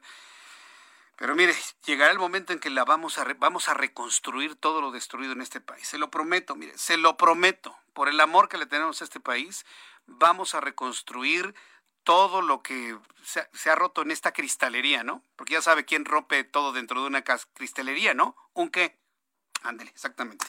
Pero 1.22 1.36
mire, 1.36 1.56
llegará 1.86 2.12
el 2.12 2.18
momento 2.18 2.52
en 2.52 2.58
que 2.58 2.72
la 2.72 2.84
vamos 2.84 3.20
a, 3.20 3.26
vamos 3.38 3.70
a 3.70 3.76
reconstruir 3.76 4.56
todo 4.56 4.82
lo 4.82 4.90
destruido 4.90 5.34
en 5.34 5.42
este 5.42 5.62
país. 5.62 5.88
Se 5.88 6.00
lo 6.00 6.10
prometo, 6.10 6.56
mire, 6.56 6.76
se 6.80 6.98
lo 6.98 7.16
prometo. 7.16 7.78
Por 7.94 8.10
el 8.10 8.20
amor 8.20 8.50
que 8.50 8.58
le 8.58 8.66
tenemos 8.66 9.02
a 9.02 9.04
este 9.04 9.20
país, 9.20 9.64
vamos 10.08 10.56
a 10.56 10.62
reconstruir 10.62 11.54
todo 12.04 12.42
lo 12.42 12.64
que 12.64 12.98
se, 13.24 13.70
ha 13.70 13.76
roto 13.76 14.02
en 14.02 14.10
esta 14.10 14.32
cristalería, 14.32 15.04
¿no? 15.04 15.24
Porque 15.36 15.54
ya 15.54 15.62
sabe 15.62 15.86
quién 15.86 16.06
rompe 16.06 16.44
todo 16.44 16.72
dentro 16.74 17.02
de 17.02 17.08
una 17.10 17.24
cristalería, 17.54 18.16
¿no? 18.16 18.36
¿Un 18.54 18.72
qué? 18.72 19.00
Ándele, 19.62 19.92
exactamente. 19.92 20.48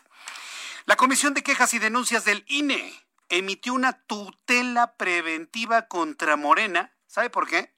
La 0.87 0.97
Comisión 0.97 1.35
de 1.35 1.43
Quejas 1.43 1.75
y 1.75 1.81
Denuncias 1.81 2.25
del 2.25 2.47
INE 2.49 2.99
emitió 3.29 3.75
una 3.75 3.93
tutela 4.05 4.97
preventiva 4.97 5.87
contra 5.89 6.39
Morena. 6.39 6.95
¿Sabe 7.07 7.29
por 7.29 7.47
qué? 7.47 7.75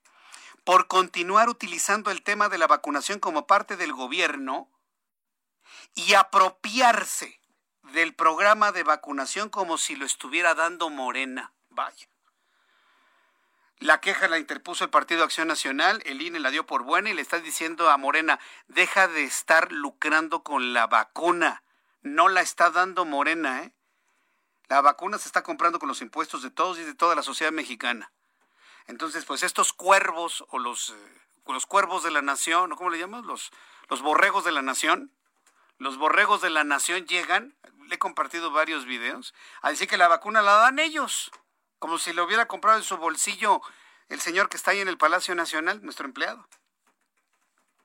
Por 0.65 0.89
continuar 0.89 1.49
utilizando 1.49 2.11
el 2.11 2.23
tema 2.23 2.49
de 2.49 2.59
la 2.59 2.66
vacunación 2.66 3.20
como 3.20 3.47
parte 3.47 3.77
del 3.77 3.93
gobierno 3.93 4.70
y 5.95 6.15
apropiarse 6.15 7.41
del 7.93 8.15
programa 8.15 8.73
de 8.73 8.82
vacunación 8.82 9.51
como 9.51 9.78
si 9.78 9.95
lo 9.95 10.07
estuviera 10.07 10.55
dando 10.55 10.91
Morena. 10.91 11.53
Vaya. 11.69 12.09
La 13.78 14.01
queja 14.01 14.28
la 14.28 14.39
interpuso 14.39 14.85
el 14.85 14.91
Partido 14.91 15.24
Acción 15.24 15.49
Nacional, 15.49 16.01
el 16.07 16.23
INE 16.23 16.41
la 16.41 16.51
dio 16.51 16.65
por 16.65 16.85
buena 16.85 17.11
y 17.11 17.15
le 17.15 17.20
está 17.20 17.41
diciendo 17.41 17.91
a 17.91 17.99
Morena, 17.99 18.41
deja 18.69 19.09
de 19.09 19.24
estar 19.24 19.73
lucrando 19.73 20.43
con 20.43 20.73
la 20.73 20.86
vacuna. 20.86 21.62
No 22.01 22.28
la 22.28 22.41
está 22.41 22.70
dando 22.70 23.05
Morena, 23.05 23.65
¿eh? 23.65 23.74
La 24.69 24.81
vacuna 24.81 25.19
se 25.19 25.28
está 25.28 25.43
comprando 25.43 25.78
con 25.78 25.89
los 25.89 26.01
impuestos 26.01 26.43
de 26.43 26.51
todos 26.51 26.78
y 26.78 26.85
de 26.85 26.95
toda 26.95 27.15
la 27.15 27.23
sociedad 27.23 27.53
mexicana. 27.53 28.11
Entonces, 28.86 29.24
pues 29.24 29.43
estos 29.43 29.73
cuervos 29.73 30.44
o 30.48 30.59
los, 30.59 30.90
eh, 30.90 31.23
los 31.47 31.66
cuervos 31.66 32.02
de 32.02 32.11
la 32.11 32.23
nación, 32.23 32.73
¿o 32.73 32.77
cómo 32.77 32.90
le 32.90 32.98
llamamos? 32.98 33.27
Los, 33.27 33.51
los 33.89 34.02
borregos 34.02 34.44
de 34.44 34.52
la 34.52 34.62
nación. 34.62 35.11
Los 35.78 35.97
borregos 35.98 36.40
de 36.40 36.51
la 36.51 36.65
nación 36.65 37.06
llegan, 37.06 37.56
le 37.89 37.97
he 37.97 37.98
compartido 37.98 38.51
varios 38.51 38.85
videos, 38.85 39.35
a 39.61 39.70
decir 39.70 39.89
que 39.89 39.97
la 39.97 40.09
vacuna 40.09 40.40
la 40.40 40.52
dan 40.52 40.78
ellos 40.78 41.32
como 41.85 41.98
si 41.98 42.15
lo 42.15 42.24
hubiera 42.24 42.47
comprado 42.47 42.78
en 42.78 42.82
su 42.82 42.97
bolsillo 42.97 43.61
el 44.09 44.19
señor 44.19 44.48
que 44.48 44.56
está 44.56 44.70
ahí 44.70 44.81
en 44.81 44.89
el 44.89 44.97
Palacio 44.97 45.35
Nacional, 45.35 45.82
nuestro 45.82 46.06
empleado. 46.06 46.48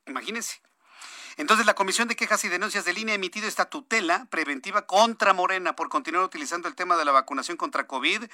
Imagínense. 0.05 0.61
Entonces, 1.39 1.65
la 1.65 1.73
Comisión 1.73 2.09
de 2.09 2.17
Quejas 2.17 2.43
y 2.43 2.49
Denuncias 2.49 2.83
de 2.83 2.91
Línea 2.91 3.13
ha 3.13 3.15
emitido 3.15 3.47
esta 3.47 3.69
tutela 3.69 4.27
preventiva 4.29 4.85
contra 4.85 5.33
Morena 5.33 5.73
por 5.73 5.87
continuar 5.87 6.25
utilizando 6.25 6.67
el 6.67 6.75
tema 6.75 6.97
de 6.97 7.05
la 7.05 7.13
vacunación 7.13 7.55
contra 7.55 7.87
COVID 7.87 8.25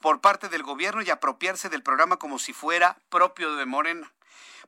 por 0.00 0.20
parte 0.20 0.48
del 0.48 0.62
gobierno 0.62 1.02
y 1.02 1.10
apropiarse 1.10 1.68
del 1.68 1.82
programa 1.82 2.16
como 2.16 2.38
si 2.38 2.52
fuera 2.52 2.96
propio 3.08 3.56
de 3.56 3.66
Morena. 3.66 4.12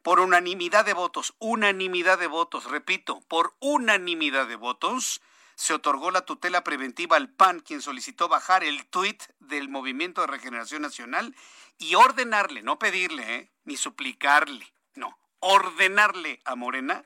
Por 0.03 0.19
unanimidad 0.19 0.85
de 0.85 0.95
votos, 0.95 1.35
unanimidad 1.39 2.19
de 2.19 2.27
votos, 2.27 2.65
repito, 2.65 3.21
por 3.29 3.55
unanimidad 3.61 4.49
de 4.49 4.57
votos, 4.57 5.23
se 5.55 5.73
otorgó 5.73 6.11
la 6.11 6.23
tutela 6.23 6.65
preventiva 6.65 7.17
al 7.17 7.29
PAN, 7.29 7.61
quien 7.61 7.81
solicitó 7.81 8.27
bajar 8.27 8.65
el 8.65 8.85
tuit 8.87 9.23
del 9.39 9.69
Movimiento 9.69 10.23
de 10.23 10.27
Regeneración 10.27 10.83
Nacional 10.83 11.37
y 11.79 11.95
ordenarle, 11.95 12.65
no 12.65 12.81
pedirle, 12.81 13.37
¿eh? 13.37 13.51
ni 13.63 13.77
suplicarle, 13.77 14.67
no, 14.97 15.17
ordenarle 15.39 16.41
a 16.45 16.57
Morena 16.57 17.05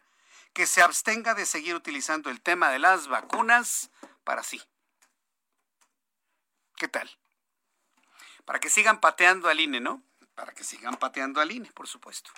que 0.52 0.66
se 0.66 0.82
abstenga 0.82 1.34
de 1.34 1.46
seguir 1.46 1.74
utilizando 1.74 2.30
el 2.30 2.40
tema 2.40 2.70
de 2.70 2.78
las 2.78 3.08
vacunas 3.08 3.90
para 4.24 4.42
sí. 4.42 4.62
¿Qué 6.76 6.88
tal? 6.88 7.10
Para 8.44 8.58
que 8.58 8.70
sigan 8.70 9.00
pateando 9.00 9.48
al 9.48 9.60
INE, 9.60 9.80
¿no? 9.80 10.02
Para 10.34 10.52
que 10.52 10.64
sigan 10.64 10.96
pateando 10.96 11.40
al 11.40 11.52
INE, 11.52 11.70
por 11.72 11.86
supuesto. 11.86 12.30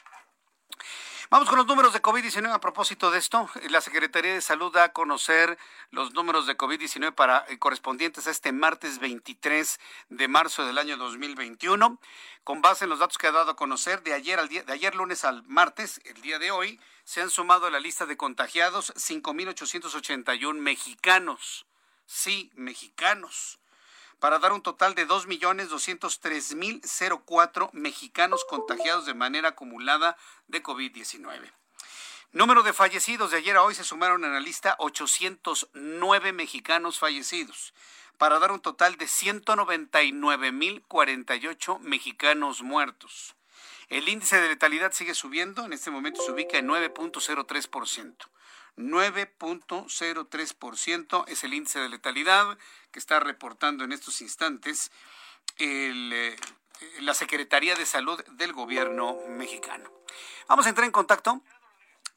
Vamos 1.33 1.49
con 1.49 1.57
los 1.57 1.67
números 1.67 1.95
de 1.95 2.03
COVID-19 2.03 2.53
a 2.53 2.61
propósito 2.61 3.11
de 3.11 3.19
esto. 3.19 3.49
La 3.71 3.81
Secretaría 3.81 4.35
de 4.35 4.43
Salud 4.43 4.71
da 4.71 4.85
a 4.85 4.93
conocer 4.93 5.57
los 5.91 6.13
números 6.13 6.47
de 6.47 6.59
COVID-19 6.59 7.15
para 7.15 7.47
eh, 7.49 7.59
correspondientes 7.59 8.27
a 8.27 8.31
este 8.31 8.53
martes 8.53 8.99
23 8.99 9.81
de 10.11 10.29
marzo 10.29 10.67
del 10.67 10.77
año 10.77 10.99
2021. 10.99 11.99
Con 12.45 12.61
base 12.61 12.85
en 12.85 12.91
los 12.91 12.99
datos 12.99 13.17
que 13.17 13.29
ha 13.29 13.33
dado 13.33 13.53
a 13.53 13.57
conocer 13.57 14.03
de 14.03 14.13
ayer 14.13 14.39
al 14.39 14.51
día, 14.51 14.63
de 14.63 14.75
ayer 14.75 14.95
lunes 14.95 15.25
al 15.25 15.43
martes, 15.45 16.03
el 16.05 16.21
día 16.21 16.39
de 16.39 16.51
hoy, 16.51 16.79
se 17.05 17.23
han 17.23 17.31
sumado 17.31 17.65
a 17.65 17.71
la 17.71 17.81
lista 17.81 18.05
de 18.05 18.19
contagiados 18.19 18.93
5.881 18.95 20.53
mexicanos. 20.59 21.65
Sí, 22.05 22.51
mexicanos 22.57 23.62
para 24.23 24.39
dar 24.39 24.53
un 24.53 24.63
total 24.63 24.95
de 24.95 25.07
2.203.004 25.09 27.71
mexicanos 27.73 28.45
contagiados 28.45 29.05
de 29.05 29.15
manera 29.15 29.49
acumulada 29.49 30.17
de 30.47 30.63
COVID-19. 30.63 31.51
Número 32.31 32.63
de 32.63 32.73
fallecidos 32.73 33.33
de 33.33 33.39
ayer 33.39 33.57
a 33.57 33.65
hoy 33.65 33.75
se 33.75 33.83
sumaron 33.83 34.25
en 34.25 34.33
la 34.33 34.39
lista 34.39 34.77
809 34.79 36.33
mexicanos 36.33 37.01
fallecidos, 37.01 37.75
para 38.17 38.39
dar 38.39 38.53
un 38.53 38.61
total 38.61 38.97
de 38.97 39.07
199.048 39.07 41.81
mexicanos 41.81 42.63
muertos. 42.63 43.35
El 43.89 44.09
índice 44.09 44.41
de 44.41 44.51
letalidad 44.51 44.93
sigue 44.93 45.17
subiendo, 45.17 45.65
en 45.65 45.73
este 45.73 45.91
momento 45.91 46.23
se 46.23 46.31
ubica 46.31 46.59
en 46.59 46.69
9.03%. 46.69 48.29
9.03% 48.77 51.25
es 51.29 51.45
el 51.45 51.55
índice 51.55 51.81
de 51.81 51.89
letalidad 51.89 52.59
que 52.91 52.99
está 52.99 53.21
reportando 53.21 53.85
en 53.85 53.93
estos 53.93 54.21
instantes 54.21 54.93
eh, 55.59 56.37
la 57.01 57.15
Secretaría 57.15 57.75
de 57.75 57.87
Salud 57.87 58.23
del 58.33 58.53
Gobierno 58.53 59.17
mexicano. 59.29 59.91
Vamos 60.49 60.67
a 60.67 60.71
entrar 60.71 60.87
en 60.87 60.93
contacto 60.93 61.41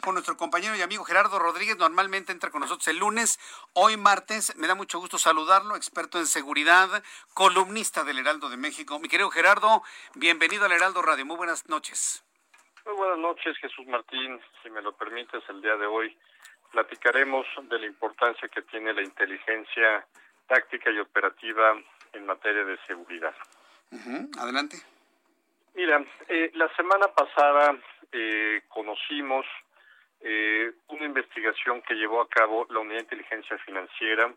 con 0.02 0.14
nuestro 0.14 0.38
compañero 0.38 0.76
y 0.76 0.82
amigo 0.82 1.03
Gerardo 1.03 1.40
Rodríguez. 1.40 1.77
Normalmente 1.77 2.32
entra 2.32 2.52
con 2.52 2.61
nosotros 2.61 2.88
el 2.88 2.98
lunes, 2.98 3.40
hoy 3.73 3.98
martes. 3.98 4.56
Me 4.56 4.68
da 4.68 4.76
mucho 4.76 4.99
gusto 4.99 5.18
saludarlo, 5.18 5.76
experto 5.76 6.19
en 6.19 6.26
seguridad, 6.26 7.03
columnista 7.34 8.03
del 8.03 8.19
Heraldo 8.19 8.49
de 8.49 8.57
México. 8.57 8.99
Mi 8.99 9.07
querido 9.07 9.30
Gerardo, 9.30 9.84
bienvenido 10.15 10.65
al 10.65 10.72
Heraldo 10.72 11.02
Radio. 11.02 11.26
Muy 11.26 11.38
buenas 11.38 11.68
noches. 11.69 12.23
Muy 12.86 12.95
buenas 12.95 13.18
noches, 13.18 13.57
Jesús 13.57 13.86
Martín. 13.88 14.40
Si 14.61 14.69
me 14.69 14.82
lo 14.82 14.95
permites, 14.95 15.44
el 15.49 15.61
día 15.61 15.76
de 15.76 15.88
hoy 15.88 16.15
platicaremos 16.76 17.46
de 17.70 17.80
la 17.80 17.86
importancia 17.86 18.50
que 18.50 18.62
tiene 18.64 18.94
la 18.94 19.02
inteligencia 19.02 20.06
táctica 20.46 20.92
y 20.92 21.00
operativa 21.00 21.74
en 22.12 22.26
materia 22.26 22.66
de 22.66 22.78
seguridad. 22.86 23.34
Adelante. 24.38 24.76
Mira, 25.74 26.04
eh, 26.28 26.52
la 26.54 26.68
semana 26.76 27.08
pasada 27.08 27.78
eh, 28.12 28.62
conocimos 28.68 29.46
eh, 30.20 30.74
una 30.90 31.06
investigación 31.06 31.82
que 31.82 31.94
llevó 31.94 32.20
a 32.20 32.28
cabo 32.28 32.68
la 32.70 32.80
Unidad 32.80 32.98
de 32.98 33.04
Inteligencia 33.04 33.58
Financiera 33.60 34.34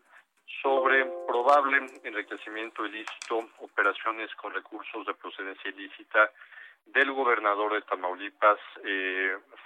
sobre 0.61 1.05
probable 1.27 1.87
enriquecimiento 2.05 2.85
ilícito, 2.85 3.49
operaciones 3.59 4.33
con 4.35 4.53
recursos 4.53 5.05
de 5.05 5.13
procedencia 5.13 5.71
ilícita 5.71 6.31
del 6.85 7.11
gobernador 7.11 7.73
de 7.73 7.81
Tamaulipas, 7.81 8.59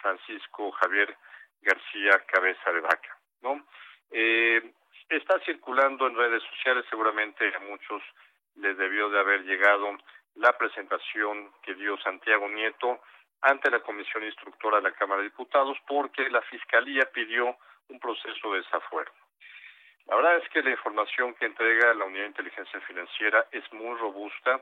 Francisco 0.02 0.72
Javier 0.72 1.16
García 1.64 2.23
Cabeza 2.27 2.72
de 2.72 2.81
Vaca, 2.81 3.18
¿no? 3.41 3.65
Eh, 4.11 4.73
está 5.10 5.40
circulando 5.45 6.07
en 6.07 6.15
redes 6.15 6.44
sociales, 6.44 6.85
seguramente 6.90 7.52
a 7.56 7.60
muchos 7.60 8.02
les 8.56 8.77
debió 8.77 9.10
de 9.10 9.19
haber 9.19 9.44
llegado 9.44 9.98
la 10.35 10.56
presentación 10.57 11.52
que 11.64 11.73
dio 11.76 11.98
Santiago 11.98 12.48
Nieto 12.49 13.02
ante 13.41 13.69
la 13.69 13.81
Comisión 13.81 14.23
Instructora 14.23 14.77
de 14.77 14.84
la 14.84 14.94
Cámara 14.94 15.22
de 15.22 15.30
Diputados 15.30 15.77
porque 15.88 16.30
la 16.30 16.41
Fiscalía 16.44 17.10
pidió 17.14 17.57
un 17.90 17.99
proceso 17.99 18.53
de 18.53 18.60
desafuero. 18.60 19.11
La 20.06 20.15
verdad 20.15 20.38
es 20.38 20.49
que 20.49 20.61
la 20.61 20.72
información 20.72 21.34
que 21.35 21.45
entrega 21.45 21.94
la 21.94 22.06
Unidad 22.06 22.23
de 22.23 22.27
Inteligencia 22.30 22.80
Financiera 22.81 23.45
es 23.52 23.64
muy 23.73 23.98
robusta 23.98 24.61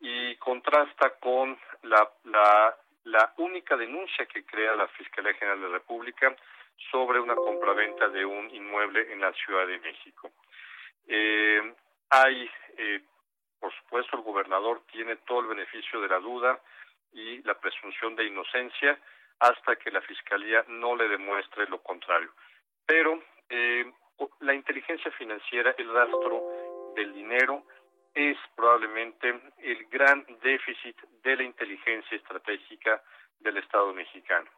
y 0.00 0.36
contrasta 0.36 1.10
con 1.20 1.58
la, 1.82 2.08
la 2.24 2.76
la 3.10 3.32
única 3.38 3.76
denuncia 3.76 4.26
que 4.26 4.44
crea 4.44 4.76
la 4.76 4.88
Fiscalía 4.88 5.34
General 5.34 5.60
de 5.60 5.68
la 5.68 5.74
República 5.74 6.34
sobre 6.90 7.20
una 7.20 7.34
compraventa 7.34 8.08
de 8.08 8.24
un 8.24 8.50
inmueble 8.54 9.12
en 9.12 9.20
la 9.20 9.32
Ciudad 9.32 9.66
de 9.66 9.78
México. 9.78 10.30
Eh, 11.06 11.74
hay, 12.10 12.50
eh, 12.76 13.00
por 13.58 13.72
supuesto, 13.74 14.16
el 14.16 14.22
gobernador 14.22 14.82
tiene 14.92 15.16
todo 15.16 15.40
el 15.40 15.46
beneficio 15.46 16.00
de 16.00 16.08
la 16.08 16.18
duda 16.18 16.60
y 17.12 17.42
la 17.42 17.58
presunción 17.58 18.14
de 18.14 18.26
inocencia 18.26 18.98
hasta 19.40 19.76
que 19.76 19.90
la 19.90 20.02
Fiscalía 20.02 20.64
no 20.68 20.94
le 20.94 21.08
demuestre 21.08 21.66
lo 21.68 21.82
contrario. 21.82 22.30
Pero 22.86 23.22
eh, 23.48 23.90
la 24.40 24.54
inteligencia 24.54 25.10
financiera, 25.12 25.74
el 25.78 25.92
rastro 25.92 26.42
del 26.94 27.14
dinero, 27.14 27.64
es 28.14 28.36
probablemente 28.54 29.40
el 29.58 29.86
gran 29.86 30.24
déficit 30.42 30.96
de 31.22 31.36
la 31.36 31.42
inteligencia 31.42 32.16
estratégica 32.16 33.02
del 33.40 33.58
Estado 33.58 33.92
mexicano. 33.92 34.50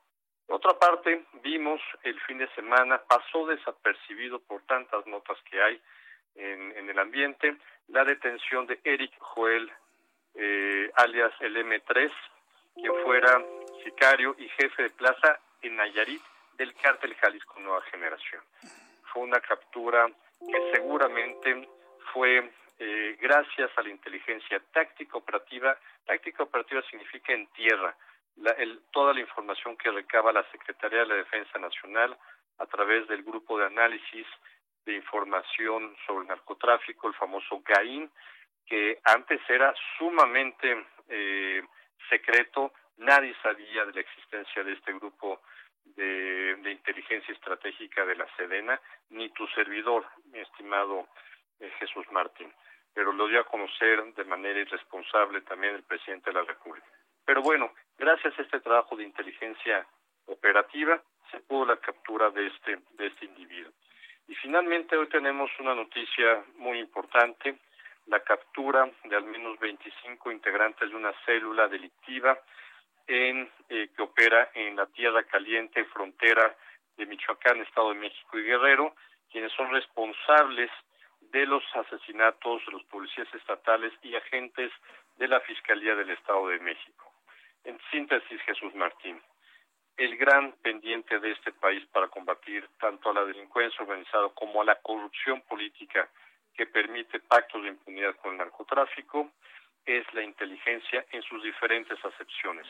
Por 0.47 0.57
otra 0.57 0.79
parte, 0.79 1.25
vimos 1.43 1.81
el 2.03 2.21
fin 2.23 2.39
de 2.39 2.49
semana, 2.55 3.01
pasó 3.09 3.47
desapercibido 3.47 4.41
por 4.41 4.63
tantas 4.63 5.07
notas 5.07 5.39
que 5.49 5.63
hay 5.63 5.81
en, 6.35 6.89
el 6.89 6.99
ambiente, 6.99 7.57
la 7.89 8.05
detención 8.05 8.67
de 8.67 8.81
Eric 8.85 9.13
Joel, 9.19 9.71
eh, 10.35 10.91
alias 10.97 11.33
el 11.41 11.57
M3, 11.57 12.11
quien 12.75 12.95
fuera 13.05 13.45
sicario 13.85 14.35
y 14.39 14.49
jefe 14.49 14.85
de 14.85 14.91
plaza 14.91 15.41
en 15.63 15.77
Nayarit 15.77 16.23
del 16.55 16.75
cártel 16.75 17.15
Jalisco 17.15 17.61
Nueva 17.61 17.83
Generación. 17.83 18.43
Fue 19.13 19.23
una 19.23 19.41
captura 19.41 20.09
que 20.41 20.73
seguramente 20.73 21.69
fue 22.13 22.51
eh, 22.83 23.19
gracias 23.21 23.71
a 23.77 23.83
la 23.83 23.91
inteligencia 23.91 24.59
táctica 24.73 25.19
operativa. 25.19 25.79
Táctica 26.07 26.45
operativa 26.45 26.81
significa 26.91 27.35
en 27.35 27.47
tierra. 27.49 27.95
toda 28.91 29.13
la 29.13 29.21
información 29.21 29.77
que 29.77 29.91
recaba 29.91 30.33
la 30.33 30.51
Secretaría 30.51 31.01
de 31.01 31.07
la 31.07 31.15
Defensa 31.17 31.59
Nacional 31.59 32.17
a 32.57 32.65
través 32.65 33.07
del 33.07 33.23
grupo 33.23 33.59
de 33.59 33.67
análisis 33.67 34.27
de 34.87 34.95
información 34.95 35.95
sobre 36.07 36.23
el 36.23 36.29
narcotráfico, 36.29 37.09
el 37.09 37.15
famoso 37.15 37.61
GAIN, 37.63 38.11
que 38.65 38.99
antes 39.05 39.41
era 39.51 39.75
sumamente 39.99 40.87
eh, 41.09 41.63
secreto, 42.09 42.73
nadie 42.97 43.35
sabía 43.43 43.85
de 43.85 43.93
la 43.93 44.01
existencia 44.01 44.65
de 44.65 44.73
este 44.73 44.95
grupo 44.95 45.43
de, 45.97 46.57
inteligencia 46.65 47.35
estratégica 47.35 48.07
de 48.07 48.17
la 48.17 48.27
Sedena, 48.37 48.81
ni 49.11 49.29
tu 49.31 49.47
servidor, 49.49 50.07
mi 50.33 50.39
estimado 50.39 51.09
eh, 51.59 51.71
Jesús 51.79 52.07
Martín, 52.11 52.51
pero 52.95 53.13
lo 53.13 53.29
dio 53.29 53.41
a 53.41 53.45
conocer 53.45 54.03
de 54.15 54.25
manera 54.25 54.61
irresponsable 54.61 55.43
también 55.43 55.75
el 55.75 55.83
presidente 55.83 56.31
de 56.31 56.35
la 56.35 56.45
República. 56.45 56.87
Pero 57.25 57.43
bueno, 57.43 57.73
gracias 57.99 58.39
a 58.39 58.43
este 58.43 58.61
trabajo 58.61 58.97
de 58.97 59.05
inteligencia 59.05 59.87
operativa 60.27 61.01
se 61.31 61.41
pudo 61.41 61.67
la 61.67 61.77
captura 61.77 62.31
de 62.31 62.47
este 62.47 62.79
de 62.93 63.07
este 63.07 63.27
individuo. 63.27 63.73
Y 64.29 64.35
finalmente 64.37 64.97
hoy 64.97 65.09
tenemos 65.09 65.51
una 65.59 65.75
noticia 65.75 66.45
muy 66.57 66.79
importante, 66.79 67.59
la 68.07 68.21
captura 68.21 68.89
de 69.05 69.17
al 69.17 69.25
menos 69.25 69.59
25 69.59 70.31
integrantes 70.31 70.89
de 70.89 70.97
una 70.97 71.13
célula 71.25 71.69
delictiva 71.69 72.39
eh, 73.07 73.49
que 73.69 74.03
opera 74.03 74.51
en 74.55 74.77
la 74.77 74.87
Tierra 74.87 75.25
Caliente, 75.25 75.85
frontera 75.87 76.55
de 76.97 77.07
Michoacán, 77.07 77.61
Estado 77.61 77.89
de 77.89 77.97
México 77.97 78.39
y 78.39 78.45
Guerrero, 78.45 78.95
quienes 79.33 79.53
son 79.53 79.71
responsables 79.73 80.71
de 81.33 81.47
los 81.47 81.63
asesinatos 81.75 82.65
de 82.67 82.73
los 82.73 82.85
policías 82.85 83.29
estatales 83.35 83.93
y 84.03 84.15
agentes 84.15 84.73
de 85.17 85.29
la 85.29 85.41
Fiscalía 85.41 85.95
del 85.95 86.11
Estado 86.11 86.49
de 86.49 86.59
México. 86.61 87.13
En 87.65 87.79
síntesis, 87.91 88.41
Jesús 88.43 88.75
Martín, 88.75 89.21
el 89.97 90.17
gran 90.17 90.53
pendiente 90.63 91.19
de 91.19 91.33
este 91.33 91.53
país 91.53 91.85
para 91.93 92.09
combatir 92.09 92.67
tanto 92.81 93.11
a 93.11 93.15
la 93.15 93.25
delincuencia 93.25 93.83
organizada 93.83 94.31
como 94.31 94.63
a 94.63 94.65
la 94.65 94.77
corrupción 94.77 95.43
política 95.43 96.09
que 96.55 96.67
permite 96.67 97.21
pactos 97.21 97.63
de 97.63 97.69
impunidad 97.69 98.17
con 98.17 98.33
el 98.33 98.39
narcotráfico 98.39 99.31
es 99.85 100.05
la 100.15 100.23
inteligencia 100.23 101.05
en 101.13 101.23
sus 101.23 101.43
diferentes 101.43 102.03
acepciones. 102.05 102.67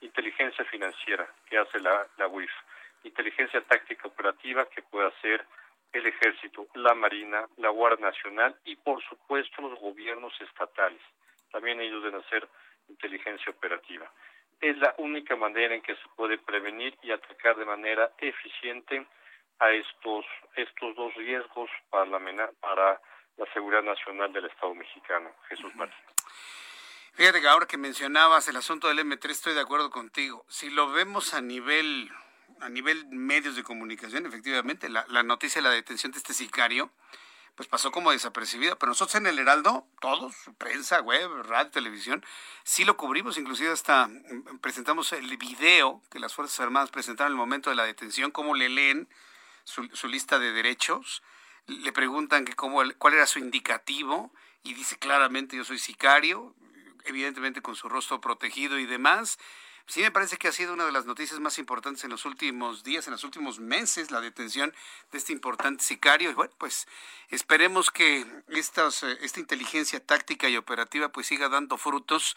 Inteligencia 0.00 0.64
financiera 0.64 1.28
que 1.48 1.58
hace 1.58 1.80
la, 1.80 2.06
la 2.16 2.28
UIF, 2.28 2.50
inteligencia 3.04 3.60
táctica 3.62 4.08
operativa 4.08 4.66
que 4.66 4.82
puede 4.82 5.08
hacer 5.08 5.44
el 5.92 6.06
ejército, 6.06 6.66
la 6.74 6.94
marina, 6.94 7.46
la 7.56 7.70
Guardia 7.70 8.06
Nacional 8.06 8.56
y 8.64 8.76
por 8.76 9.02
supuesto 9.04 9.62
los 9.62 9.78
gobiernos 9.80 10.32
estatales. 10.40 11.02
También 11.50 11.80
ellos 11.80 12.02
deben 12.02 12.20
hacer 12.20 12.48
inteligencia 12.88 13.50
operativa 13.52 14.10
es 14.60 14.76
la 14.78 14.94
única 14.98 15.36
manera 15.36 15.74
en 15.74 15.82
que 15.82 15.94
se 15.94 16.08
puede 16.16 16.38
prevenir 16.38 16.96
y 17.02 17.10
atacar 17.10 17.56
de 17.56 17.64
manera 17.64 18.12
eficiente 18.18 19.06
a 19.58 19.70
estos 19.70 20.24
estos 20.56 20.94
dos 20.96 21.14
riesgos 21.14 21.70
para 21.88 22.06
la 22.06 22.50
para 22.60 23.00
la 23.36 23.52
seguridad 23.54 23.82
nacional 23.82 24.32
del 24.32 24.46
Estado 24.46 24.74
mexicano. 24.74 25.30
Jesús 25.48 25.74
Martín. 25.76 25.98
Fíjate 27.14 27.40
que 27.40 27.48
ahora 27.48 27.66
que 27.66 27.78
mencionabas 27.78 28.48
el 28.48 28.56
asunto 28.56 28.88
del 28.88 28.98
M3 28.98 29.30
estoy 29.30 29.54
de 29.54 29.60
acuerdo 29.60 29.90
contigo. 29.90 30.44
Si 30.48 30.70
lo 30.70 30.90
vemos 30.92 31.34
a 31.34 31.40
nivel 31.40 32.10
a 32.60 32.68
nivel 32.68 33.06
medios 33.08 33.56
de 33.56 33.62
comunicación, 33.62 34.26
efectivamente, 34.26 34.88
la, 34.88 35.04
la 35.08 35.22
noticia 35.22 35.60
de 35.60 35.68
la 35.68 35.74
detención 35.74 36.12
de 36.12 36.18
este 36.18 36.34
sicario, 36.34 36.90
pues 37.54 37.68
pasó 37.68 37.90
como 37.90 38.10
desapercibida. 38.10 38.76
Pero 38.76 38.90
nosotros 38.90 39.16
en 39.16 39.26
el 39.26 39.38
Heraldo, 39.38 39.86
todos, 40.00 40.34
prensa, 40.58 41.00
web, 41.00 41.28
radio, 41.42 41.70
televisión, 41.70 42.24
sí 42.64 42.84
lo 42.84 42.96
cubrimos, 42.96 43.36
inclusive 43.36 43.70
hasta 43.70 44.06
mm, 44.06 44.60
presentamos 44.60 45.12
el 45.12 45.36
video 45.36 46.02
que 46.10 46.18
las 46.18 46.34
Fuerzas 46.34 46.58
Armadas 46.60 46.90
presentaron 46.90 47.32
en 47.32 47.34
el 47.34 47.38
momento 47.38 47.70
de 47.70 47.76
la 47.76 47.84
detención, 47.84 48.30
cómo 48.30 48.54
le 48.54 48.68
leen 48.68 49.08
su, 49.64 50.08
lista 50.08 50.38
de 50.38 50.52
derechos, 50.52 51.22
le 51.66 51.92
preguntan 51.92 52.44
que 52.44 52.54
cómo, 52.54 52.82
cuál 52.98 53.14
era 53.14 53.26
su 53.26 53.38
indicativo 53.38 54.32
y 54.62 54.74
dice 54.74 54.96
claramente 54.98 55.56
yo 55.56 55.64
soy 55.64 55.78
sicario, 55.78 56.54
evidentemente 57.04 57.62
con 57.62 57.76
su 57.76 57.88
rostro 57.88 58.20
protegido 58.20 58.78
y 58.78 58.86
demás 58.86 59.38
sí 59.86 60.02
me 60.02 60.10
parece 60.10 60.36
que 60.36 60.48
ha 60.48 60.52
sido 60.52 60.72
una 60.72 60.86
de 60.86 60.92
las 60.92 61.06
noticias 61.06 61.40
más 61.40 61.58
importantes 61.58 62.04
en 62.04 62.10
los 62.10 62.24
últimos 62.24 62.84
días, 62.84 63.06
en 63.06 63.12
los 63.12 63.24
últimos 63.24 63.58
meses, 63.60 64.10
la 64.10 64.20
detención 64.20 64.74
de 65.12 65.18
este 65.18 65.32
importante 65.32 65.82
sicario. 65.82 66.30
Y 66.30 66.34
bueno, 66.34 66.52
pues 66.58 66.86
esperemos 67.28 67.90
que 67.90 68.26
estas, 68.48 69.02
eh, 69.02 69.18
esta 69.22 69.40
inteligencia 69.40 70.04
táctica 70.04 70.48
y 70.48 70.56
operativa 70.56 71.08
pues 71.10 71.26
siga 71.26 71.48
dando 71.48 71.76
frutos 71.76 72.36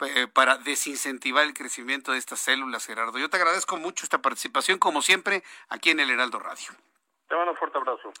eh, 0.00 0.26
para 0.26 0.58
desincentivar 0.58 1.44
el 1.44 1.54
crecimiento 1.54 2.12
de 2.12 2.18
estas 2.18 2.40
células, 2.40 2.86
Gerardo. 2.86 3.18
Yo 3.18 3.30
te 3.30 3.36
agradezco 3.36 3.76
mucho 3.76 4.04
esta 4.04 4.20
participación, 4.20 4.78
como 4.78 5.02
siempre, 5.02 5.44
aquí 5.68 5.90
en 5.90 6.00
el 6.00 6.10
Heraldo 6.10 6.40
Radio. 6.40 6.72
Te 7.28 7.36
mando 7.36 7.52
un 7.52 7.56
fuerte 7.56 7.78
abrazo. 7.78 8.12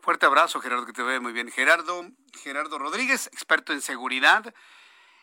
Fuerte 0.00 0.26
abrazo, 0.26 0.60
Gerardo, 0.60 0.86
que 0.86 0.92
te 0.92 1.02
vea 1.02 1.20
muy 1.20 1.32
bien. 1.32 1.50
Gerardo, 1.50 2.06
Gerardo 2.42 2.78
Rodríguez, 2.78 3.26
experto 3.26 3.72
en 3.72 3.80
seguridad 3.80 4.54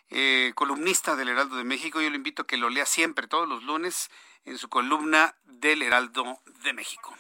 eh, 0.10 0.52
columnista 0.56 1.16
del 1.16 1.30
Heraldo 1.30 1.56
de 1.56 1.64
México. 1.64 2.02
Yo 2.02 2.10
le 2.10 2.16
invito 2.16 2.44
a 2.44 2.48
que 2.48 2.58
lo 2.58 2.70
lea 2.70 2.86
siempre, 2.86 3.28
todos 3.28 3.48
los 3.48 3.64
lunes, 3.64 4.10
en 4.46 4.58
su 4.58 4.70
columna 4.70 5.36
del 5.46 5.82
Heraldo 5.82 6.40
de 6.64 6.74
México. 6.74 7.16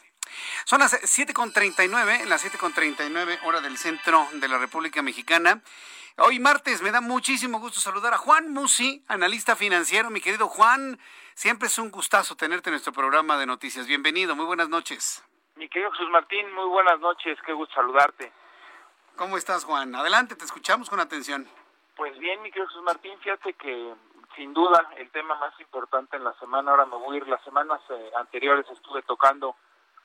Son 0.65 0.79
las 0.79 0.93
7.39, 0.93 2.25
las 2.25 2.45
7.39 2.45 3.39
hora 3.43 3.61
del 3.61 3.77
centro 3.77 4.27
de 4.33 4.47
la 4.47 4.57
República 4.57 5.01
Mexicana. 5.01 5.61
Hoy 6.17 6.39
martes 6.39 6.81
me 6.81 6.91
da 6.91 7.01
muchísimo 7.01 7.59
gusto 7.59 7.79
saludar 7.79 8.13
a 8.13 8.17
Juan 8.17 8.51
Musi, 8.51 9.03
analista 9.07 9.55
financiero. 9.55 10.09
Mi 10.09 10.21
querido 10.21 10.47
Juan, 10.47 10.99
siempre 11.33 11.67
es 11.67 11.77
un 11.77 11.89
gustazo 11.89 12.35
tenerte 12.35 12.69
en 12.69 12.73
nuestro 12.73 12.93
programa 12.93 13.37
de 13.37 13.45
noticias. 13.45 13.87
Bienvenido, 13.87 14.35
muy 14.35 14.45
buenas 14.45 14.69
noches. 14.69 15.23
Mi 15.55 15.69
querido 15.69 15.91
Jesús 15.91 16.09
Martín, 16.11 16.51
muy 16.53 16.67
buenas 16.67 16.99
noches, 16.99 17.37
qué 17.45 17.53
gusto 17.53 17.73
saludarte. 17.75 18.31
¿Cómo 19.15 19.37
estás, 19.37 19.63
Juan? 19.63 19.93
Adelante, 19.95 20.35
te 20.35 20.45
escuchamos 20.45 20.89
con 20.89 20.99
atención. 20.99 21.47
Pues 22.01 22.17
bien, 22.17 22.41
mi 22.41 22.49
querido 22.49 22.67
Jesús 22.67 22.81
Martín, 22.81 23.15
fíjate 23.19 23.53
que 23.53 23.93
sin 24.35 24.55
duda 24.55 24.89
el 24.97 25.11
tema 25.11 25.35
más 25.35 25.53
importante 25.59 26.17
en 26.17 26.23
la 26.23 26.33
semana, 26.39 26.71
ahora 26.71 26.87
me 26.87 26.95
voy 26.95 27.13
a 27.13 27.17
ir, 27.17 27.27
las 27.27 27.43
semanas 27.43 27.79
eh, 27.91 28.11
anteriores 28.17 28.65
estuve 28.71 29.03
tocando 29.03 29.55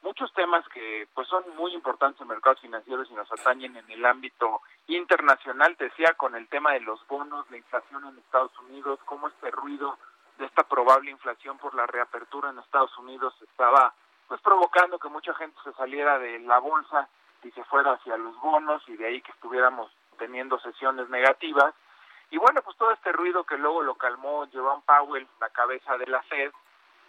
muchos 0.02 0.31
temas 0.35 0.62
que 0.68 1.09
pues 1.14 1.27
son 1.27 1.43
muy 1.56 1.73
importantes 1.73 2.20
en 2.20 2.28
mercados 2.28 2.60
financieros 2.60 3.09
y 3.10 3.14
nos 3.14 3.32
atañen 3.32 3.78
en 3.78 3.90
el 3.90 4.05
ámbito 4.05 4.60
internacional, 4.89 5.74
te 5.78 5.85
decía, 5.85 6.12
con 6.18 6.35
el 6.35 6.47
tema 6.48 6.73
de 6.74 6.81
los 6.81 7.01
bonos, 7.06 7.51
la 7.51 7.56
inflación 7.56 8.05
en 8.05 8.18
Estados 8.18 8.52
Unidos, 8.68 9.01
cómo 9.06 9.28
este 9.28 9.51
ruido 9.51 9.97
de 10.36 10.44
esta 10.44 10.64
probable 10.64 11.10
inflación 11.10 11.56
por 11.56 11.74
la 11.74 11.86
reapertura 11.86 12.51
en 12.51 12.59
Estados 12.59 12.94
Unidos 12.98 13.32
estaba 13.40 13.94
pues 14.28 14.43
provocando 14.43 14.98
que 14.98 15.09
mucha 15.09 15.32
gente 15.32 15.59
se 15.64 15.73
saliera 15.73 16.18
de 16.18 16.40
la 16.40 16.59
bolsa 16.59 17.09
y 17.43 17.51
se 17.52 17.64
fuera 17.64 17.93
hacia 17.93 18.18
los 18.18 18.39
bonos 18.39 18.86
y 18.86 18.98
de 18.98 19.06
ahí 19.06 19.23
que 19.23 19.32
estuviéramos 19.32 19.90
teniendo 20.18 20.59
sesiones 20.60 21.09
negativas 21.09 21.74
y 22.31 22.39
bueno, 22.39 22.62
pues 22.62 22.77
todo 22.77 22.90
este 22.93 23.12
ruido 23.12 23.44
que 23.44 23.59
luego 23.59 23.82
lo 23.82 23.94
calmó 23.94 24.47
Jerome 24.51 24.82
Powell, 24.86 25.27
la 25.40 25.51
cabeza 25.51 25.97
de 25.98 26.07
la 26.07 26.23
Fed, 26.23 26.53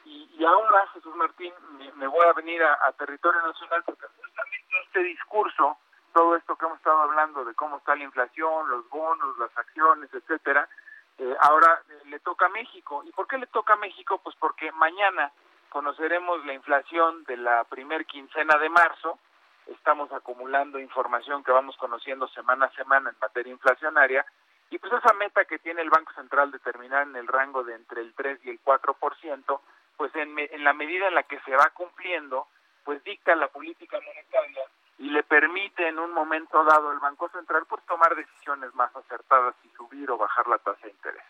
y, 0.08 0.46
ahora, 0.46 0.88
Jesús 0.94 1.14
Martín, 1.16 1.54
me, 1.96 2.08
voy 2.08 2.26
a 2.26 2.34
venir 2.34 2.64
a, 2.64 2.92
territorio 2.94 3.42
nacional 3.42 3.84
porque 3.84 4.08
justamente 4.08 4.80
este 4.86 5.04
discurso, 5.04 5.78
todo 6.14 6.36
esto 6.38 6.56
que 6.56 6.66
hemos 6.66 6.78
estado 6.78 7.02
hablando 7.02 7.44
de 7.44 7.54
cómo 7.56 7.78
está 7.78 7.96
la 7.96 8.06
inflación, 8.06 8.70
los 8.70 8.88
bonos, 8.90 9.38
las 9.38 9.56
acciones, 9.58 10.10
etcétera, 10.14 10.70
eh, 11.18 11.36
ahora 11.42 11.82
eh, 11.90 12.02
le 12.06 12.20
toca 12.20 12.46
a 12.46 12.50
México. 12.50 13.04
¿Y 13.06 13.12
por 13.12 13.28
qué 13.28 13.38
le 13.38 13.48
toca 13.48 13.74
a 13.74 13.78
México? 13.78 14.20
Pues 14.24 14.36
porque 14.38 14.72
mañana 14.72 15.32
conoceremos 15.70 16.46
la 16.46 16.54
inflación 16.54 17.26
de 17.26 17.36
la 17.36 17.66
primer 17.66 18.06
quincena 18.06 18.58
de 18.58 18.70
marzo, 18.70 19.20
estamos 19.68 20.12
acumulando 20.14 20.80
información 20.80 21.44
que 21.44 21.52
vamos 21.52 21.76
conociendo 21.76 22.30
semana 22.30 22.68
a 22.68 22.72
semana 22.72 23.10
en 23.10 23.18
materia 23.20 23.52
inflacionaria, 23.52 24.26
y 24.70 24.78
pues 24.78 24.94
esa 24.94 25.14
meta 25.14 25.46
que 25.46 25.60
tiene 25.60 25.82
el 25.82 25.90
Banco 25.90 26.12
Central 26.14 26.52
de 26.52 26.60
terminar 26.60 27.04
en 27.04 27.16
el 27.16 27.28
rango 27.28 27.64
de 27.64 27.76
entre 27.76 28.02
el 28.02 28.14
3 28.14 28.40
y 28.44 28.50
el 28.50 28.62
4%, 28.64 29.60
pues 29.96 30.16
en, 30.16 30.38
en 30.38 30.64
la 30.64 30.74
medida 30.74 31.08
en 31.08 31.16
la 31.16 31.24
que 31.24 31.40
se 31.42 31.56
va 31.56 31.70
cumpliendo, 31.74 32.48
pues 32.84 33.04
dicta 33.04 33.36
la 33.36 33.48
política 33.48 34.00
monetaria 34.00 34.64
y 35.00 35.10
le 35.10 35.24
permite 35.24 35.88
en 35.88 36.00
un 36.00 36.12
momento 36.12 36.64
dado 36.64 36.90
al 36.90 37.00
Banco 37.00 37.30
Central 37.30 37.66
pues 37.68 37.84
tomar 37.86 38.16
decisiones 38.16 38.74
más 38.76 38.96
acertadas 38.96 39.56
y 39.64 39.70
subir 39.70 40.10
o 40.10 40.18
bajar 40.18 40.48
la 40.48 40.58
tasa 40.58 40.80
de 40.84 40.92
interés. 40.92 41.24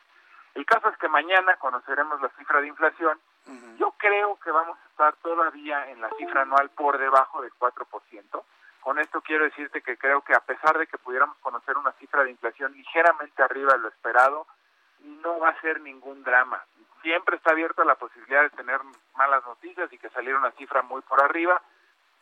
El 0.55 0.65
caso 0.65 0.89
es 0.89 0.97
que 0.97 1.07
mañana 1.07 1.55
conoceremos 1.57 2.21
la 2.21 2.29
cifra 2.29 2.61
de 2.61 2.67
inflación. 2.67 3.19
Yo 3.77 3.91
creo 3.97 4.39
que 4.39 4.51
vamos 4.51 4.77
a 4.77 4.89
estar 4.89 5.15
todavía 5.17 5.89
en 5.91 6.01
la 6.01 6.09
cifra 6.17 6.41
anual 6.41 6.69
por 6.71 6.97
debajo 6.97 7.41
del 7.41 7.53
4%. 7.53 8.43
Con 8.81 8.99
esto 8.99 9.21
quiero 9.21 9.43
decirte 9.43 9.81
que 9.81 9.97
creo 9.97 10.21
que 10.21 10.33
a 10.33 10.39
pesar 10.39 10.77
de 10.77 10.87
que 10.87 10.97
pudiéramos 10.97 11.37
conocer 11.39 11.77
una 11.77 11.91
cifra 11.93 12.23
de 12.23 12.31
inflación 12.31 12.73
ligeramente 12.73 13.43
arriba 13.43 13.73
de 13.73 13.79
lo 13.79 13.87
esperado, 13.89 14.47
no 15.01 15.39
va 15.39 15.49
a 15.49 15.61
ser 15.61 15.81
ningún 15.81 16.23
drama. 16.23 16.63
Siempre 17.01 17.37
está 17.37 17.51
abierta 17.51 17.85
la 17.85 17.95
posibilidad 17.95 18.43
de 18.43 18.49
tener 18.51 18.79
malas 19.15 19.45
noticias 19.45 19.91
y 19.91 19.97
que 19.97 20.09
saliera 20.09 20.39
una 20.39 20.51
cifra 20.51 20.81
muy 20.81 21.01
por 21.01 21.21
arriba. 21.21 21.61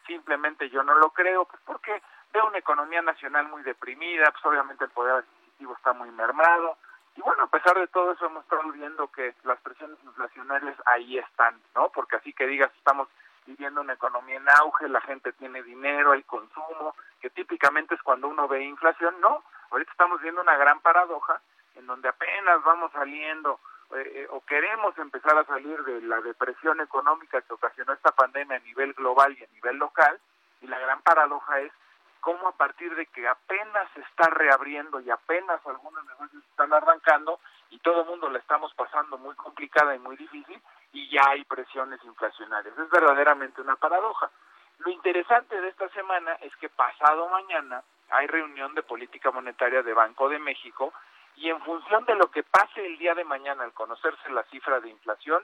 Simplemente 0.05 0.69
yo 0.69 0.83
no 0.83 0.95
lo 0.95 1.11
creo, 1.11 1.45
pues 1.45 1.61
porque 1.65 2.01
veo 2.33 2.47
una 2.47 2.59
economía 2.59 3.01
nacional 3.01 3.47
muy 3.47 3.63
deprimida, 3.63 4.31
pues 4.31 4.45
obviamente 4.45 4.83
el 4.83 4.91
poder 4.91 5.15
adquisitivo 5.15 5.75
está 5.75 5.93
muy 5.93 6.11
mermado. 6.11 6.77
Y 7.15 7.21
bueno, 7.21 7.43
a 7.43 7.47
pesar 7.47 7.79
de 7.79 7.87
todo 7.87 8.11
eso 8.11 8.25
hemos 8.25 8.43
estado 8.43 8.69
viendo 8.71 9.07
que 9.07 9.33
las 9.43 9.59
presiones 9.61 9.97
inflacionarias 10.03 10.75
ahí 10.85 11.17
están, 11.17 11.59
¿no? 11.73 11.89
Porque 11.89 12.17
así 12.17 12.33
que 12.33 12.45
digas, 12.45 12.71
estamos 12.77 13.07
viviendo 13.45 13.81
una 13.81 13.93
economía 13.93 14.37
en 14.37 14.49
auge, 14.49 14.87
la 14.89 15.01
gente 15.01 15.33
tiene 15.33 15.63
dinero, 15.63 16.11
hay 16.11 16.23
consumo, 16.23 16.95
que 17.21 17.29
típicamente 17.29 17.95
es 17.95 18.01
cuando 18.01 18.27
uno 18.27 18.47
ve 18.47 18.63
inflación, 18.63 19.15
no, 19.21 19.43
ahorita 19.71 19.91
estamos 19.91 20.21
viendo 20.21 20.41
una 20.41 20.57
gran 20.57 20.79
paradoja 20.79 21.41
en 21.75 21.85
donde 21.87 22.09
apenas 22.09 22.63
vamos 22.63 22.91
saliendo 22.91 23.59
eh, 23.91 24.11
eh, 24.15 24.27
o 24.31 24.41
queremos 24.41 24.97
empezar 24.97 25.37
a 25.37 25.45
salir 25.45 25.81
de 25.83 26.01
la 26.01 26.19
depresión 26.21 26.81
económica 26.81 27.41
que 27.41 27.53
ocasionó 27.53 27.93
esta 27.93 28.11
pandemia 28.11 28.57
a 28.57 28.61
nivel 28.61 28.93
global 28.93 29.35
y 29.37 29.43
a 29.43 29.47
nivel 29.53 29.77
local, 29.77 30.19
y 30.61 30.67
la 30.67 30.79
gran 30.79 31.01
paradoja 31.01 31.59
es 31.59 31.71
cómo 32.19 32.47
a 32.47 32.53
partir 32.53 32.95
de 32.95 33.05
que 33.05 33.27
apenas 33.27 33.87
se 33.93 34.01
está 34.01 34.29
reabriendo 34.31 34.99
y 34.99 35.11
apenas 35.11 35.63
algunos 35.67 36.03
negocios 36.05 36.43
están 36.49 36.73
arrancando 36.73 37.39
y 37.69 37.77
todo 37.79 38.01
el 38.01 38.07
mundo 38.07 38.29
la 38.29 38.39
estamos 38.39 38.73
pasando 38.73 39.19
muy 39.19 39.35
complicada 39.35 39.95
y 39.95 39.99
muy 39.99 40.15
difícil 40.15 40.59
y 40.95 41.09
ya 41.09 41.21
hay 41.27 41.43
presiones 41.43 41.99
inflacionarias. 42.05 42.75
Es 42.77 42.89
verdaderamente 42.89 43.61
una 43.61 43.75
paradoja. 43.75 44.31
Lo 44.79 44.89
interesante 44.89 45.59
de 45.59 45.67
esta 45.67 45.89
semana 45.89 46.33
es 46.41 46.55
que 46.55 46.69
pasado 46.69 47.27
mañana 47.27 47.83
hay 48.09 48.27
reunión 48.27 48.73
de 48.75 48.81
política 48.81 49.29
monetaria 49.29 49.83
de 49.83 49.93
Banco 49.93 50.29
de 50.29 50.39
México 50.39 50.93
y 51.35 51.49
en 51.49 51.61
función 51.61 52.05
de 52.05 52.15
lo 52.15 52.31
que 52.31 52.43
pase 52.43 52.85
el 52.85 52.97
día 52.97 53.13
de 53.13 53.25
mañana 53.25 53.65
al 53.65 53.73
conocerse 53.73 54.29
la 54.29 54.43
cifra 54.43 54.79
de 54.79 54.89
inflación, 54.89 55.43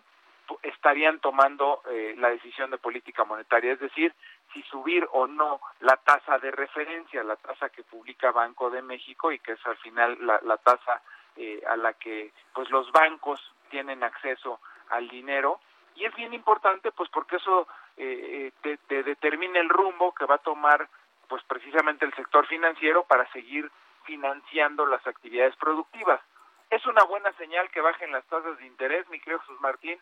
estarían 0.63 1.19
tomando 1.19 1.81
eh, 1.89 2.15
la 2.17 2.29
decisión 2.29 2.71
de 2.71 2.77
política 2.77 3.25
monetaria, 3.25 3.73
es 3.73 3.79
decir, 3.79 4.13
si 4.53 4.61
subir 4.63 5.07
o 5.11 5.27
no 5.27 5.59
la 5.81 5.97
tasa 5.97 6.39
de 6.39 6.51
referencia, 6.51 7.23
la 7.23 7.35
tasa 7.35 7.69
que 7.69 7.83
publica 7.83 8.31
Banco 8.31 8.69
de 8.69 8.81
México 8.81 9.31
y 9.31 9.39
que 9.39 9.53
es 9.53 9.65
al 9.65 9.77
final 9.77 10.17
la, 10.21 10.57
tasa 10.57 11.01
eh, 11.35 11.61
a 11.69 11.75
la 11.75 11.93
que 11.93 12.33
pues 12.53 12.69
los 12.69 12.91
bancos 12.91 13.39
tienen 13.69 14.03
acceso 14.03 14.59
al 14.91 15.07
dinero 15.09 15.59
y 15.95 16.05
es 16.05 16.15
bien 16.15 16.33
importante 16.33 16.91
pues 16.91 17.09
porque 17.09 17.37
eso 17.37 17.67
eh, 17.97 18.51
te, 18.61 18.77
te 18.77 19.03
determina 19.03 19.59
el 19.59 19.69
rumbo 19.69 20.13
que 20.13 20.25
va 20.25 20.35
a 20.35 20.39
tomar 20.39 20.87
pues 21.27 21.43
precisamente 21.43 22.05
el 22.05 22.13
sector 22.13 22.45
financiero 22.47 23.03
para 23.03 23.29
seguir 23.31 23.71
financiando 24.03 24.85
las 24.85 25.05
actividades 25.07 25.55
productivas. 25.55 26.19
¿Es 26.69 26.85
una 26.85 27.03
buena 27.03 27.31
señal 27.33 27.69
que 27.69 27.81
bajen 27.81 28.11
las 28.11 28.25
tasas 28.25 28.57
de 28.57 28.65
interés, 28.65 29.07
mi 29.09 29.19
querido 29.19 29.39
Jesús 29.39 29.59
Martín? 29.61 29.99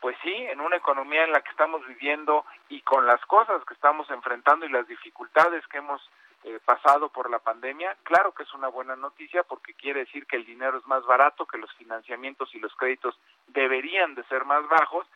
Pues 0.00 0.16
sí, 0.22 0.32
en 0.32 0.60
una 0.60 0.76
economía 0.76 1.24
en 1.24 1.32
la 1.32 1.40
que 1.40 1.50
estamos 1.50 1.86
viviendo 1.86 2.44
y 2.68 2.80
con 2.82 3.06
las 3.06 3.20
cosas 3.26 3.64
que 3.64 3.74
estamos 3.74 4.10
enfrentando 4.10 4.66
y 4.66 4.68
las 4.68 4.86
dificultades 4.88 5.66
que 5.68 5.78
hemos 5.78 6.00
eh, 6.44 6.58
pasado 6.64 7.08
por 7.08 7.30
la 7.30 7.38
pandemia, 7.38 7.96
claro 8.02 8.32
que 8.32 8.42
es 8.42 8.52
una 8.54 8.68
buena 8.68 8.96
noticia 8.96 9.44
porque 9.44 9.74
quiere 9.74 10.00
decir 10.00 10.26
que 10.26 10.36
el 10.36 10.44
dinero 10.44 10.78
es 10.78 10.86
más 10.86 11.04
barato, 11.04 11.46
que 11.46 11.58
los 11.58 11.72
financiamientos 11.74 12.52
y 12.54 12.58
los 12.58 12.74
créditos 12.74 13.18
deberían 13.46 14.14
de 14.14 14.24
ser 14.24 14.44
más 14.44 14.66
bajos. 14.68 15.06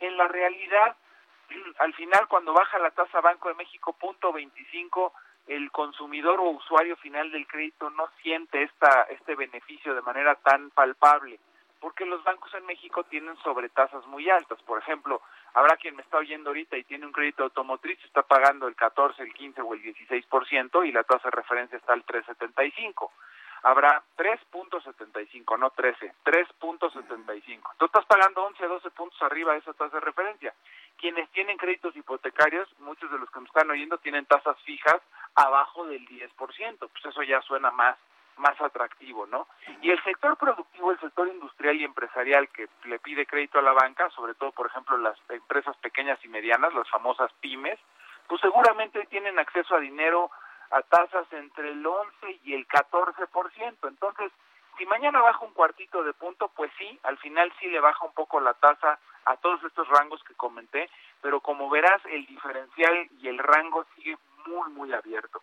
En 0.00 0.16
la 0.16 0.26
realidad, 0.26 0.96
al 1.78 1.94
final 1.94 2.26
cuando 2.28 2.52
baja 2.52 2.78
la 2.78 2.90
tasa 2.90 3.20
Banco 3.20 3.48
de 3.48 3.54
México 3.54 3.92
punto 3.92 4.32
25, 4.32 5.12
el 5.46 5.70
consumidor 5.70 6.40
o 6.40 6.50
usuario 6.50 6.96
final 6.96 7.30
del 7.30 7.46
crédito 7.46 7.90
no 7.90 8.08
siente 8.22 8.62
esta, 8.62 9.02
este 9.04 9.34
beneficio 9.34 9.94
de 9.94 10.02
manera 10.02 10.34
tan 10.36 10.70
palpable, 10.70 11.38
porque 11.80 12.06
los 12.06 12.22
bancos 12.24 12.52
en 12.54 12.66
México 12.66 13.04
tienen 13.04 13.36
sobretasas 13.38 14.06
muy 14.06 14.28
altas. 14.30 14.60
Por 14.62 14.78
ejemplo, 14.78 15.20
habrá 15.54 15.76
quien 15.76 15.96
me 15.96 16.02
está 16.02 16.18
oyendo 16.18 16.50
ahorita 16.50 16.76
y 16.76 16.84
tiene 16.84 17.06
un 17.06 17.12
crédito 17.12 17.44
automotriz, 17.44 17.98
está 18.04 18.22
pagando 18.22 18.68
el 18.68 18.76
14, 18.76 19.22
el 19.22 19.32
15 19.32 19.60
o 19.62 19.74
el 19.74 19.82
16% 19.82 20.86
y 20.86 20.92
la 20.92 21.04
tasa 21.04 21.24
de 21.24 21.36
referencia 21.36 21.78
está 21.78 21.92
al 21.92 22.04
3.75 22.04 23.10
habrá 23.62 24.02
3.75, 24.16 25.58
no 25.58 25.70
13, 25.70 26.14
3.75. 26.24 27.70
Tú 27.78 27.86
estás 27.86 28.04
pagando 28.06 28.44
11, 28.44 28.66
12 28.66 28.90
puntos 28.90 29.22
arriba 29.22 29.52
de 29.52 29.60
esa 29.60 29.72
tasa 29.72 29.96
de 29.96 30.00
referencia. 30.00 30.52
Quienes 30.98 31.30
tienen 31.30 31.56
créditos 31.56 31.96
hipotecarios, 31.96 32.68
muchos 32.80 33.10
de 33.10 33.18
los 33.18 33.30
que 33.30 33.40
nos 33.40 33.48
están 33.48 33.70
oyendo 33.70 33.98
tienen 33.98 34.26
tasas 34.26 34.56
fijas 34.62 35.00
abajo 35.34 35.86
del 35.86 36.06
10%, 36.08 36.28
pues 36.78 37.04
eso 37.04 37.22
ya 37.22 37.40
suena 37.42 37.70
más 37.70 37.96
más 38.36 38.60
atractivo, 38.60 39.26
¿no? 39.26 39.46
Y 39.80 39.90
el 39.90 40.02
sector 40.02 40.36
productivo, 40.36 40.92
el 40.92 41.00
sector 41.00 41.28
industrial 41.28 41.76
y 41.76 41.84
empresarial 41.84 42.48
que 42.48 42.68
le 42.84 42.98
pide 42.98 43.26
crédito 43.26 43.58
a 43.58 43.62
la 43.62 43.72
banca, 43.72 44.10
sobre 44.10 44.34
todo, 44.34 44.52
por 44.52 44.66
ejemplo, 44.66 44.96
las 44.98 45.18
empresas 45.28 45.76
pequeñas 45.78 46.18
y 46.24 46.28
medianas, 46.28 46.74
las 46.74 46.88
famosas 46.88 47.32
pymes, 47.40 47.78
pues 48.28 48.40
seguramente 48.40 49.06
tienen 49.06 49.38
acceso 49.38 49.74
a 49.74 49.80
dinero 49.80 50.30
a 50.70 50.82
tasas 50.82 51.26
entre 51.32 51.70
el 51.70 51.86
11 51.86 52.40
y 52.44 52.54
el 52.54 52.66
14%. 52.66 53.88
Entonces, 53.88 54.32
si 54.78 54.86
mañana 54.86 55.20
baja 55.20 55.44
un 55.44 55.52
cuartito 55.52 56.02
de 56.02 56.14
punto, 56.14 56.48
pues 56.56 56.70
sí, 56.78 56.98
al 57.02 57.18
final 57.18 57.52
sí 57.60 57.68
le 57.68 57.80
baja 57.80 58.04
un 58.04 58.14
poco 58.14 58.40
la 58.40 58.54
tasa 58.54 58.98
a 59.26 59.36
todos 59.36 59.62
estos 59.64 59.86
rangos 59.88 60.22
que 60.24 60.34
comenté, 60.34 60.88
pero 61.20 61.40
como 61.40 61.68
verás, 61.68 62.00
el 62.06 62.26
diferencial 62.26 63.08
y 63.20 63.28
el 63.28 63.38
rango 63.38 63.84
sigue 63.94 64.16
muy, 64.46 64.70
muy 64.72 64.92
abierto. 64.92 65.42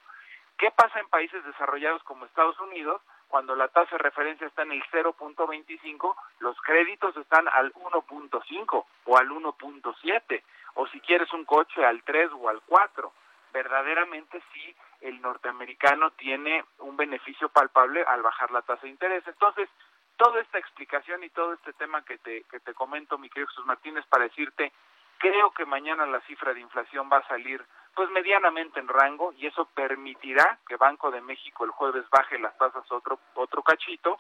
¿Qué 0.60 0.72
pasa 0.72 0.99
en 0.99 1.07
países 1.07 1.41
desarrollados 1.45 2.03
como 2.03 2.26
Estados 2.26 2.60
Unidos? 2.60 3.02
Cuando 3.30 3.56
la 3.56 3.69
tasa 3.69 3.91
de 3.91 4.03
referencia 4.03 4.45
está 4.45 4.64
en 4.64 4.73
el 4.73 4.84
0.25, 4.91 6.15
los 6.40 6.60
créditos 6.61 7.15
están 7.15 7.48
al 7.48 7.72
1.5 7.73 8.86
o 9.06 9.18
al 9.18 9.30
1.7, 9.30 10.44
o 10.73 10.88
si 10.88 10.99
quieres 10.99 11.31
un 11.31 11.45
coche 11.45 11.86
al 11.86 12.03
3 12.03 12.31
o 12.34 12.49
al 12.49 12.60
4. 12.65 13.14
Verdaderamente 13.53 14.44
sí 14.52 14.76
el 14.99 15.22
norteamericano 15.22 16.11
tiene 16.11 16.65
un 16.80 16.98
beneficio 16.98 17.48
palpable 17.48 18.03
al 18.03 18.22
bajar 18.22 18.52
la 18.52 18.61
tasa 18.61 18.81
de 18.81 18.90
interés. 18.90 19.26
Entonces, 19.27 19.69
toda 20.18 20.41
esta 20.41 20.57
explicación 20.57 21.23
y 21.23 21.30
todo 21.30 21.53
este 21.53 21.72
tema 21.72 22.03
que 22.03 22.18
te, 22.18 22.44
que 22.44 22.60
te 22.60 22.73
comento, 22.73 23.18
mi 23.18 23.30
querido 23.30 23.48
Jesús 23.48 23.65
Martínez, 23.65 24.06
para 24.07 24.26
decirte, 24.26 24.73
creo 25.19 25.52
que 25.52 25.65
mañana 25.65 26.06
la 26.06 26.19
cifra 26.22 26.53
de 26.53 26.60
inflación 26.60 27.10
va 27.10 27.19
a 27.19 27.27
salir 27.30 27.64
pues 28.00 28.12
medianamente 28.12 28.80
en 28.80 28.88
rango 28.88 29.34
y 29.38 29.46
eso 29.46 29.66
permitirá 29.76 30.58
que 30.66 30.78
Banco 30.78 31.12
de 31.12 31.20
México 31.20 31.66
el 31.66 31.72
jueves 31.72 32.06
baje 32.10 32.40
las 32.40 32.58
tasas 32.58 32.90
otro 32.94 33.20
otro 33.34 33.62
cachito. 33.62 34.18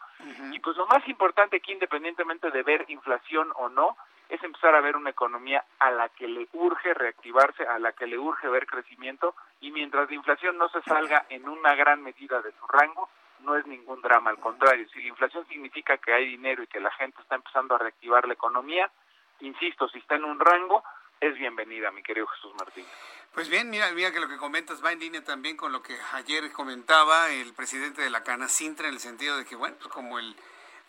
Y 0.51 0.59
pues 0.59 0.75
lo 0.75 0.85
más 0.87 1.07
importante 1.07 1.61
que 1.61 1.71
independientemente 1.71 2.51
de 2.51 2.61
ver 2.61 2.83
inflación 2.89 3.53
o 3.55 3.69
no 3.69 3.95
es 4.27 4.43
empezar 4.43 4.75
a 4.75 4.81
ver 4.81 4.97
una 4.97 5.11
economía 5.11 5.63
a 5.79 5.91
la 5.91 6.09
que 6.09 6.27
le 6.27 6.49
urge 6.51 6.93
reactivarse, 6.93 7.65
a 7.65 7.79
la 7.79 7.93
que 7.93 8.05
le 8.05 8.17
urge 8.17 8.49
ver 8.49 8.67
crecimiento. 8.67 9.33
Y 9.61 9.71
mientras 9.71 10.09
la 10.09 10.15
inflación 10.15 10.57
no 10.57 10.67
se 10.67 10.81
salga 10.81 11.25
en 11.29 11.47
una 11.47 11.73
gran 11.75 12.03
medida 12.03 12.41
de 12.41 12.51
su 12.51 12.67
rango, 12.67 13.07
no 13.45 13.55
es 13.55 13.65
ningún 13.65 14.01
drama, 14.01 14.29
al 14.29 14.39
contrario, 14.39 14.89
si 14.89 15.01
la 15.01 15.07
inflación 15.07 15.47
significa 15.47 15.95
que 15.99 16.11
hay 16.11 16.27
dinero 16.27 16.63
y 16.63 16.67
que 16.67 16.81
la 16.81 16.91
gente 16.91 17.21
está 17.21 17.35
empezando 17.35 17.75
a 17.75 17.77
reactivar 17.77 18.27
la 18.27 18.33
economía, 18.33 18.91
insisto, 19.39 19.87
si 19.87 19.99
está 19.99 20.15
en 20.15 20.25
un 20.25 20.37
rango, 20.37 20.83
es 21.21 21.37
bienvenida, 21.37 21.91
mi 21.91 22.03
querido 22.03 22.27
Jesús 22.27 22.53
Martín. 22.59 22.85
Pues 23.33 23.47
bien, 23.47 23.69
mira, 23.69 23.91
mira 23.91 24.11
que 24.11 24.19
lo 24.19 24.27
que 24.27 24.37
comentas 24.37 24.83
va 24.83 24.91
en 24.91 24.99
línea 24.99 25.23
también 25.23 25.55
con 25.55 25.71
lo 25.71 25.81
que 25.81 25.97
ayer 26.13 26.51
comentaba 26.51 27.29
el 27.29 27.53
presidente 27.53 28.01
de 28.01 28.09
la 28.09 28.23
Cana 28.23 28.49
Sintra 28.49 28.87
en 28.87 28.95
el 28.95 28.99
sentido 28.99 29.37
de 29.37 29.45
que, 29.45 29.55
bueno, 29.55 29.75
pues 29.79 29.91
como 29.91 30.19
el 30.19 30.35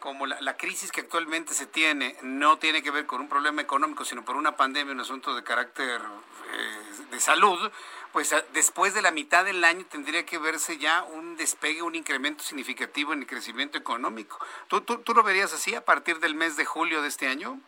como 0.01 0.27
la, 0.27 0.57
crisis 0.57 0.91
que 0.91 1.03
actualmente 1.03 1.53
se 1.53 1.67
tiene 1.67 2.17
no 2.23 2.59
tiene 2.59 2.83
que 2.83 2.91
ver 2.91 3.07
con 3.07 3.21
un 3.21 3.29
problema 3.29 3.62
económico, 3.62 4.05
sino 4.05 4.25
por 4.25 4.35
una 4.35 4.57
pandemia, 4.57 4.95
un 4.95 5.01
asunto 5.01 5.35
de 5.35 5.45
carácter 5.45 6.01
eh, 6.01 7.05
de 7.11 7.21
salud, 7.21 7.71
pues 8.12 8.35
después 8.53 8.95
de 8.95 9.03
la 9.03 9.11
mitad 9.11 9.45
del 9.45 9.62
año 9.62 9.85
tendría 9.85 10.25
que 10.25 10.39
verse 10.39 10.79
ya 10.79 11.03
un 11.03 11.37
despegue, 11.37 11.83
un 11.83 11.95
incremento 11.95 12.43
significativo 12.43 13.12
en 13.12 13.21
el 13.21 13.27
crecimiento 13.27 13.79
económico. 13.79 14.39
¿Tú, 14.69 14.81
tú, 14.81 14.99
tú 14.99 15.15
lo 15.15 15.23
verías 15.23 15.53
así 15.53 15.75
a 15.75 15.85
partir 15.85 16.19
del 16.19 16.35
mes 16.35 16.57
de 16.57 16.65
julio 16.65 17.03
de 17.03 17.09
este 17.09 17.29
año? 17.29 17.61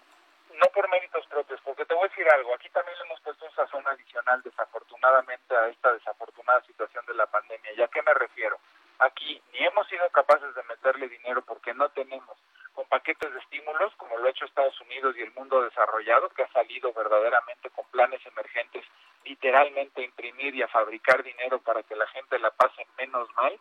No 0.59 0.66
por 0.74 0.89
méritos 0.89 1.24
propios, 1.27 1.61
voy 2.02 2.08
decir 2.08 2.28
algo. 2.30 2.52
Aquí 2.54 2.68
también 2.70 2.98
le 2.98 3.04
hemos 3.04 3.20
puesto 3.20 3.44
un 3.44 3.54
sazón 3.54 3.86
adicional, 3.86 4.42
desafortunadamente, 4.42 5.54
a 5.54 5.68
esta 5.68 5.92
desafortunada 5.92 6.60
situación 6.62 7.06
de 7.06 7.14
la 7.14 7.26
pandemia. 7.26 7.72
¿Y 7.76 7.82
a 7.82 7.86
qué 7.86 8.02
me 8.02 8.12
refiero? 8.14 8.58
Aquí 8.98 9.40
ni 9.52 9.64
hemos 9.64 9.86
sido 9.86 10.08
capaces 10.10 10.52
de 10.54 10.62
meterle 10.64 11.08
dinero 11.08 11.42
porque 11.42 11.72
no 11.74 11.88
tenemos 11.90 12.36
con 12.74 12.86
paquetes 12.88 13.32
de 13.32 13.38
estímulos 13.38 13.94
como 13.96 14.18
lo 14.18 14.26
ha 14.26 14.30
hecho 14.30 14.46
Estados 14.46 14.80
Unidos 14.80 15.14
y 15.16 15.22
el 15.22 15.32
mundo 15.32 15.62
desarrollado, 15.62 16.28
que 16.30 16.42
ha 16.42 16.52
salido 16.52 16.92
verdaderamente 16.92 17.70
con 17.70 17.84
planes 17.90 18.24
emergentes, 18.26 18.84
literalmente 19.24 20.00
a 20.00 20.04
imprimir 20.04 20.56
y 20.56 20.62
a 20.62 20.68
fabricar 20.68 21.22
dinero 21.22 21.60
para 21.60 21.84
que 21.84 21.94
la 21.94 22.06
gente 22.08 22.38
la 22.40 22.50
pase 22.50 22.84
menos 22.98 23.28
mal, 23.34 23.56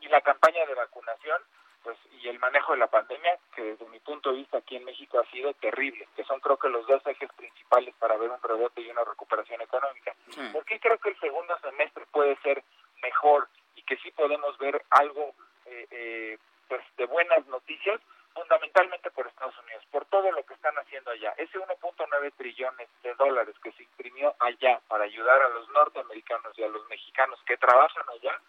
y 0.00 0.08
la 0.08 0.20
campaña 0.20 0.66
de 0.66 0.74
vacunación, 0.74 1.40
pues 1.84 1.98
y 2.22 2.28
el 2.28 2.38
manejo 2.38 2.72
de 2.72 2.78
la 2.78 2.86
pandemia, 2.86 3.38
que 3.54 3.62
desde 3.62 3.86
mi 3.88 4.00
punto 4.00 4.30
de 4.30 4.38
vista 4.38 4.58
aquí 4.58 4.76
en 4.76 4.84
México 4.84 5.20
ha 5.20 5.30
sido 5.30 5.52
terrible, 5.54 6.08
que 6.16 6.24
son 6.24 6.40
creo 6.40 6.56
que 6.56 6.70
los 6.70 6.86
dos 6.86 7.06
ejes 7.06 7.30
principales 7.34 7.94
para 7.98 8.16
ver 8.16 8.30
un 8.30 8.42
rebote 8.42 8.80
y 8.80 8.90
una 8.90 9.04
recuperación 9.04 9.60
económica. 9.60 10.14
¿Por 10.52 10.64
qué 10.64 10.80
creo 10.80 10.98
que 10.98 11.10
el 11.10 11.20
segundo 11.20 11.56
semestre 11.60 12.04
puede 12.10 12.36
ser 12.36 12.64
mejor 13.02 13.48
y 13.76 13.82
que 13.82 13.96
sí 13.98 14.10
podemos 14.12 14.56
ver 14.58 14.82
algo 14.90 15.34
eh, 15.66 15.86
eh, 15.90 16.38
pues 16.68 16.82
de 16.96 17.04
buenas 17.06 17.46
noticias? 17.46 18.00
fundamentalmente 18.34 19.10
por 19.12 19.26
Estados 19.28 19.54
Unidos, 19.60 19.84
por 19.90 20.04
todo 20.06 20.30
lo 20.32 20.44
que 20.44 20.54
están 20.54 20.76
haciendo 20.76 21.12
allá. 21.12 21.32
Ese 21.38 21.56
1.9 21.56 22.32
trillones 22.36 22.88
de 23.02 23.14
dólares 23.14 23.54
que 23.62 23.70
se 23.72 23.84
imprimió 23.84 24.34
allá 24.40 24.80
para 24.88 25.04
ayudar 25.04 25.40
a 25.40 25.48
los 25.50 25.68
norteamericanos 25.70 26.58
y 26.58 26.64
a 26.64 26.68
los 26.68 26.84
mexicanos 26.88 27.38
que 27.46 27.56
trabajan 27.56 28.04
allá, 28.08 28.40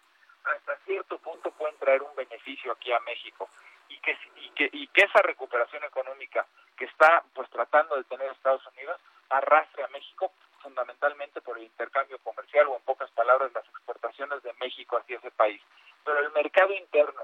hasta 0.46 0.76
cierto 0.84 1.18
punto 1.18 1.50
pueden 1.52 1.76
traer 1.78 2.02
un 2.02 2.14
beneficio 2.14 2.72
aquí 2.72 2.92
a 2.92 3.00
México 3.00 3.48
y 3.88 3.98
que 3.98 4.16
y 4.36 4.50
que 4.50 4.70
y 4.72 4.86
que 4.88 5.02
esa 5.02 5.22
recuperación 5.22 5.84
económica 5.84 6.46
que 6.76 6.84
está 6.84 7.24
pues 7.34 7.48
tratando 7.50 7.96
de 7.96 8.04
tener 8.04 8.30
Estados 8.30 8.66
Unidos 8.68 9.00
arrastre 9.30 9.84
a 9.84 9.88
México 9.88 10.32
fundamentalmente 10.62 11.40
por 11.40 11.58
el 11.58 11.64
intercambio 11.64 12.18
comercial 12.18 12.66
o 12.68 12.76
en 12.76 12.82
pocas 12.82 13.10
palabras 13.12 13.52
las 13.54 13.64
exportaciones 13.66 14.42
de 14.42 14.52
México 14.54 14.96
hacia 14.96 15.18
ese 15.18 15.30
país. 15.30 15.62
Pero 16.04 16.18
el 16.20 16.32
mercado 16.32 16.72
interno, 16.72 17.22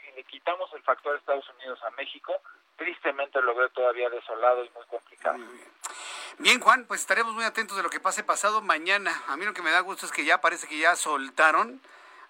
si 0.00 0.10
le 0.12 0.24
quitamos 0.24 0.72
el 0.74 0.82
factor 0.82 1.16
Estados 1.16 1.48
Unidos 1.50 1.78
a 1.82 1.90
México, 1.90 2.32
tristemente 2.76 3.42
lo 3.42 3.54
veo 3.54 3.68
todavía 3.70 4.08
desolado 4.08 4.64
y 4.64 4.70
muy 4.70 4.84
complicado. 4.86 5.38
Bien, 6.38 6.60
Juan, 6.60 6.86
pues 6.86 7.00
estaremos 7.00 7.34
muy 7.34 7.44
atentos 7.44 7.76
de 7.76 7.82
lo 7.82 7.90
que 7.90 8.00
pase 8.00 8.22
pasado 8.22 8.62
mañana. 8.62 9.22
A 9.26 9.36
mí 9.36 9.44
lo 9.44 9.52
que 9.52 9.62
me 9.62 9.70
da 9.70 9.80
gusto 9.80 10.06
es 10.06 10.12
que 10.12 10.24
ya 10.24 10.40
parece 10.40 10.66
que 10.66 10.78
ya 10.78 10.96
soltaron 10.96 11.80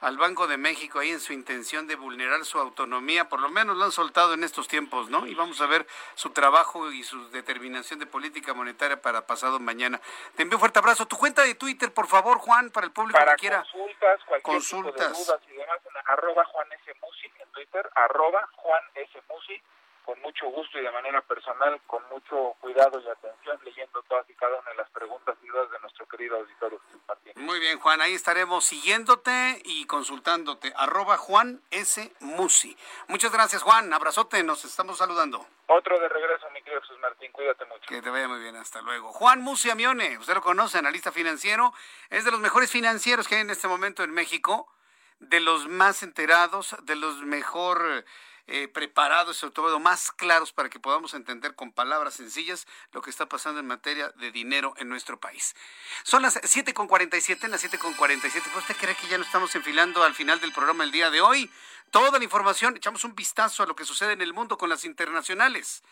al 0.00 0.16
Banco 0.16 0.46
de 0.46 0.56
México 0.56 1.00
ahí 1.00 1.10
en 1.10 1.20
su 1.20 1.32
intención 1.32 1.86
de 1.86 1.96
vulnerar 1.96 2.44
su 2.44 2.58
autonomía, 2.58 3.28
por 3.28 3.40
lo 3.40 3.48
menos 3.48 3.76
lo 3.76 3.84
han 3.84 3.92
soltado 3.92 4.34
en 4.34 4.44
estos 4.44 4.68
tiempos, 4.68 5.10
¿no? 5.10 5.26
Y 5.26 5.34
vamos 5.34 5.60
a 5.60 5.66
ver 5.66 5.86
su 6.14 6.30
trabajo 6.30 6.90
y 6.92 7.02
su 7.02 7.30
determinación 7.30 7.98
de 7.98 8.06
política 8.06 8.54
monetaria 8.54 9.02
para 9.02 9.26
pasado 9.26 9.58
mañana. 9.58 10.00
Te 10.36 10.42
envío 10.42 10.56
un 10.56 10.60
fuerte 10.60 10.78
abrazo. 10.78 11.06
Tu 11.06 11.16
cuenta 11.16 11.42
de 11.42 11.54
Twitter, 11.56 11.92
por 11.92 12.06
favor, 12.06 12.38
Juan, 12.38 12.70
para 12.70 12.86
el 12.86 12.92
público 12.92 13.18
para 13.18 13.34
que 13.34 13.40
quiera. 13.40 13.62
consultas, 13.62 14.20
cualquier 14.24 14.42
Consultas. 14.42 14.94
tipo 14.94 15.18
de 15.18 15.24
dudas 15.24 15.40
y 15.48 15.56
demás, 15.56 15.78
en 15.84 15.96
arroba 16.12 16.44
Juan 16.44 16.72
S. 16.72 16.94
Musi 17.00 17.32
en 17.40 17.48
Twitter, 17.50 17.90
arroba 17.94 18.48
Juan 18.56 18.82
S. 18.94 19.22
Musi, 19.28 19.62
con 20.08 20.18
mucho 20.22 20.46
gusto 20.46 20.78
y 20.78 20.82
de 20.82 20.90
manera 20.90 21.20
personal, 21.20 21.78
con 21.86 22.02
mucho 22.08 22.56
cuidado 22.60 22.98
y 22.98 23.06
atención, 23.06 23.60
leyendo 23.62 24.02
todas 24.04 24.24
y 24.30 24.32
cada 24.32 24.58
una 24.58 24.70
de 24.70 24.76
las 24.76 24.88
preguntas 24.88 25.36
y 25.42 25.48
dudas 25.48 25.70
de 25.70 25.78
nuestro 25.80 26.08
querido 26.08 26.36
auditorio 26.36 26.80
Martín. 27.06 27.34
Muy 27.36 27.60
bien, 27.60 27.78
Juan, 27.78 28.00
ahí 28.00 28.14
estaremos 28.14 28.64
siguiéndote 28.64 29.60
y 29.66 29.84
consultándote. 29.84 30.72
Arroba 30.76 31.18
Juan 31.18 31.60
S. 31.70 32.10
Musi. 32.20 32.74
Muchas 33.08 33.30
gracias, 33.30 33.62
Juan. 33.62 33.92
Abrazote, 33.92 34.42
nos 34.42 34.64
estamos 34.64 34.96
saludando. 34.96 35.46
Otro 35.66 36.00
de 36.00 36.08
regreso, 36.08 36.48
mi 36.54 36.62
querido 36.62 36.80
Jesús 36.80 36.98
Martín, 37.00 37.30
cuídate 37.30 37.66
mucho. 37.66 37.84
Que 37.86 38.00
te 38.00 38.08
vaya 38.08 38.28
muy 38.28 38.40
bien, 38.40 38.56
hasta 38.56 38.80
luego. 38.80 39.12
Juan 39.12 39.42
Musi 39.42 39.68
Amione, 39.68 40.16
usted 40.16 40.32
lo 40.32 40.40
conoce, 40.40 40.78
analista 40.78 41.12
financiero, 41.12 41.74
es 42.08 42.24
de 42.24 42.30
los 42.30 42.40
mejores 42.40 42.70
financieros 42.70 43.28
que 43.28 43.34
hay 43.34 43.42
en 43.42 43.50
este 43.50 43.68
momento 43.68 44.02
en 44.04 44.12
México, 44.12 44.72
de 45.18 45.40
los 45.40 45.68
más 45.68 46.02
enterados, 46.02 46.74
de 46.84 46.96
los 46.96 47.16
mejor 47.24 48.06
eh, 48.50 48.66
preparados, 48.66 49.36
sobre 49.36 49.52
todo 49.52 49.78
más 49.78 50.10
claros 50.10 50.52
para 50.52 50.70
que 50.70 50.80
podamos 50.80 51.12
entender 51.12 51.54
con 51.54 51.70
palabras 51.70 52.14
sencillas 52.14 52.66
lo 52.92 53.02
que 53.02 53.10
está 53.10 53.26
pasando 53.26 53.60
en 53.60 53.66
materia 53.66 54.08
de 54.16 54.32
dinero 54.32 54.72
en 54.78 54.88
nuestro 54.88 55.20
país. 55.20 55.54
Son 56.02 56.22
las 56.22 56.36
7.47, 56.36 57.44
en 57.44 57.50
las 57.50 57.62
7.47. 57.62 57.96
¿Puede 57.98 58.58
usted 58.58 58.76
cree 58.76 58.94
que 58.94 59.06
ya 59.08 59.18
nos 59.18 59.26
estamos 59.26 59.54
enfilando 59.54 60.02
al 60.02 60.14
final 60.14 60.40
del 60.40 60.54
programa 60.54 60.84
el 60.84 60.92
día 60.92 61.10
de 61.10 61.20
hoy? 61.20 61.50
Toda 61.90 62.18
la 62.18 62.24
información, 62.24 62.74
echamos 62.74 63.04
un 63.04 63.14
vistazo 63.14 63.64
a 63.64 63.66
lo 63.66 63.76
que 63.76 63.84
sucede 63.84 64.12
en 64.14 64.22
el 64.22 64.32
mundo 64.32 64.56
con 64.56 64.70
las 64.70 64.86
internacionales. 64.86 65.82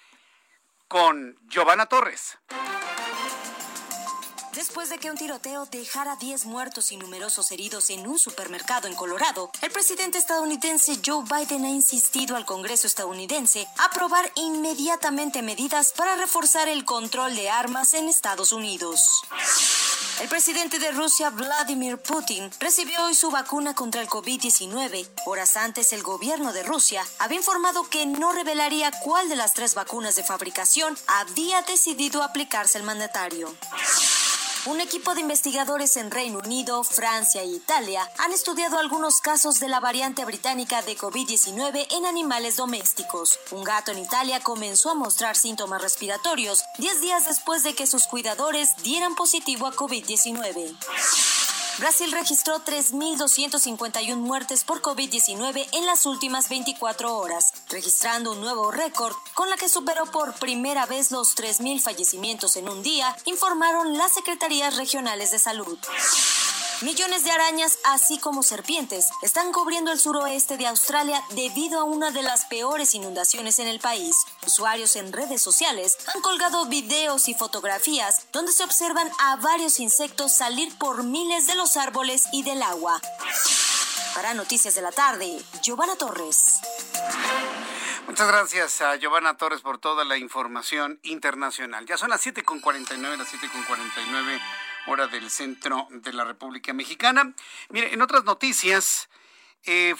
Con 0.88 1.38
Giovanna 1.48 1.84
Torres. 1.84 2.38
Después 4.56 4.88
de 4.88 4.96
que 4.96 5.10
un 5.10 5.18
tiroteo 5.18 5.66
dejara 5.66 6.16
10 6.16 6.46
muertos 6.46 6.90
y 6.90 6.96
numerosos 6.96 7.52
heridos 7.52 7.90
en 7.90 8.06
un 8.06 8.18
supermercado 8.18 8.88
en 8.88 8.94
Colorado, 8.94 9.50
el 9.60 9.70
presidente 9.70 10.16
estadounidense 10.16 10.98
Joe 11.04 11.24
Biden 11.24 11.66
ha 11.66 11.68
insistido 11.68 12.36
al 12.36 12.46
Congreso 12.46 12.86
estadounidense 12.86 13.68
a 13.76 13.84
aprobar 13.84 14.32
inmediatamente 14.34 15.42
medidas 15.42 15.92
para 15.92 16.16
reforzar 16.16 16.68
el 16.68 16.86
control 16.86 17.36
de 17.36 17.50
armas 17.50 17.92
en 17.92 18.08
Estados 18.08 18.50
Unidos. 18.52 18.98
El 20.22 20.28
presidente 20.28 20.78
de 20.78 20.90
Rusia, 20.90 21.28
Vladimir 21.28 21.98
Putin, 21.98 22.50
recibió 22.58 23.04
hoy 23.04 23.14
su 23.14 23.30
vacuna 23.30 23.74
contra 23.74 24.00
el 24.00 24.08
COVID-19. 24.08 25.06
Horas 25.26 25.58
antes, 25.58 25.92
el 25.92 26.02
gobierno 26.02 26.54
de 26.54 26.62
Rusia 26.62 27.04
había 27.18 27.36
informado 27.36 27.90
que 27.90 28.06
no 28.06 28.32
revelaría 28.32 28.90
cuál 29.02 29.28
de 29.28 29.36
las 29.36 29.52
tres 29.52 29.74
vacunas 29.74 30.16
de 30.16 30.24
fabricación 30.24 30.96
había 31.06 31.60
decidido 31.60 32.22
aplicarse 32.22 32.78
el 32.78 32.84
mandatario. 32.84 33.54
Un 34.66 34.80
equipo 34.80 35.14
de 35.14 35.20
investigadores 35.20 35.96
en 35.96 36.10
Reino 36.10 36.40
Unido, 36.40 36.82
Francia 36.82 37.40
e 37.40 37.46
Italia 37.46 38.10
han 38.18 38.32
estudiado 38.32 38.78
algunos 38.78 39.20
casos 39.20 39.60
de 39.60 39.68
la 39.68 39.78
variante 39.78 40.24
británica 40.24 40.82
de 40.82 40.96
COVID-19 40.96 41.86
en 41.92 42.04
animales 42.04 42.56
domésticos. 42.56 43.38
Un 43.52 43.62
gato 43.62 43.92
en 43.92 43.98
Italia 43.98 44.40
comenzó 44.40 44.90
a 44.90 44.94
mostrar 44.94 45.36
síntomas 45.36 45.80
respiratorios 45.80 46.64
10 46.78 47.00
días 47.00 47.26
después 47.26 47.62
de 47.62 47.74
que 47.74 47.86
sus 47.86 48.08
cuidadores 48.08 48.76
dieran 48.82 49.14
positivo 49.14 49.68
a 49.68 49.72
COVID-19. 49.72 51.55
Brasil 51.78 52.10
registró 52.10 52.64
3.251 52.64 54.16
muertes 54.16 54.64
por 54.64 54.80
COVID-19 54.80 55.66
en 55.72 55.84
las 55.84 56.06
últimas 56.06 56.48
24 56.48 57.14
horas, 57.14 57.52
registrando 57.68 58.32
un 58.32 58.40
nuevo 58.40 58.70
récord 58.70 59.14
con 59.34 59.50
la 59.50 59.56
que 59.56 59.68
superó 59.68 60.06
por 60.06 60.32
primera 60.34 60.86
vez 60.86 61.10
los 61.10 61.36
3.000 61.36 61.82
fallecimientos 61.82 62.56
en 62.56 62.70
un 62.70 62.82
día, 62.82 63.14
informaron 63.26 63.98
las 63.98 64.14
secretarías 64.14 64.76
regionales 64.78 65.32
de 65.32 65.38
salud. 65.38 65.78
Millones 66.82 67.24
de 67.24 67.30
arañas, 67.30 67.78
así 67.84 68.18
como 68.18 68.42
serpientes, 68.42 69.06
están 69.22 69.50
cubriendo 69.50 69.92
el 69.92 69.98
suroeste 69.98 70.58
de 70.58 70.66
Australia 70.66 71.22
debido 71.30 71.80
a 71.80 71.84
una 71.84 72.10
de 72.10 72.20
las 72.20 72.44
peores 72.44 72.94
inundaciones 72.94 73.58
en 73.60 73.66
el 73.66 73.80
país. 73.80 74.14
Usuarios 74.46 74.94
en 74.96 75.10
redes 75.10 75.40
sociales 75.40 75.96
han 76.14 76.20
colgado 76.20 76.66
videos 76.66 77.28
y 77.28 77.34
fotografías 77.34 78.26
donde 78.30 78.52
se 78.52 78.62
observan 78.62 79.10
a 79.20 79.36
varios 79.36 79.80
insectos 79.80 80.34
salir 80.34 80.76
por 80.76 81.02
miles 81.02 81.46
de 81.46 81.54
los 81.54 81.78
árboles 81.78 82.26
y 82.30 82.42
del 82.42 82.62
agua. 82.62 83.00
Para 84.14 84.34
Noticias 84.34 84.74
de 84.74 84.82
la 84.82 84.92
Tarde, 84.92 85.42
Giovanna 85.62 85.96
Torres. 85.96 86.60
Muchas 88.06 88.28
gracias 88.28 88.82
a 88.82 88.96
Giovanna 88.96 89.38
Torres 89.38 89.62
por 89.62 89.78
toda 89.78 90.04
la 90.04 90.18
información 90.18 91.00
internacional. 91.04 91.86
Ya 91.86 91.96
son 91.96 92.10
las 92.10 92.24
7.49, 92.24 93.16
las 93.16 93.32
7.49 93.32 94.40
hora 94.86 95.06
del 95.06 95.30
centro 95.30 95.88
de 95.90 96.12
la 96.12 96.24
República 96.24 96.72
Mexicana. 96.72 97.34
Mire, 97.70 97.92
en 97.92 98.02
otras 98.02 98.24
noticias, 98.24 99.08
eh, 99.64 99.94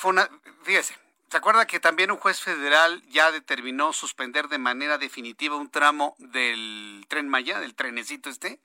fíjese, 0.63 0.97
¿se 1.31 1.37
acuerda 1.37 1.67
que 1.67 1.81
también 1.81 2.11
un 2.11 2.19
juez 2.19 2.41
federal 2.41 3.03
ya 3.09 3.33
determinó 3.33 3.93
suspender 3.93 4.49
de 4.49 4.59
manera 4.59 4.99
definitiva 4.99 5.57
un 5.57 5.71
tramo 5.71 6.15
del 6.19 7.05
tren 7.09 7.29
Maya, 7.29 7.59
del 7.61 7.75
trenecito 7.75 8.31
este? 8.31 8.61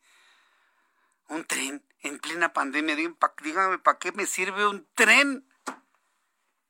Un 1.28 1.46
tren 1.46 1.84
en 2.02 2.20
plena 2.20 2.54
pandemia. 2.54 2.96
Dígame, 2.96 3.16
pa- 3.16 3.34
Dígame, 3.42 3.80
¿para 3.80 3.98
qué 4.00 4.12
me 4.12 4.26
sirve 4.26 4.68
un 4.68 4.88
tren? 4.96 5.48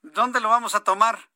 ¿Dónde 0.02 0.40
lo 0.40 0.50
vamos 0.50 0.76
a 0.76 0.84
tomar? 0.84 1.30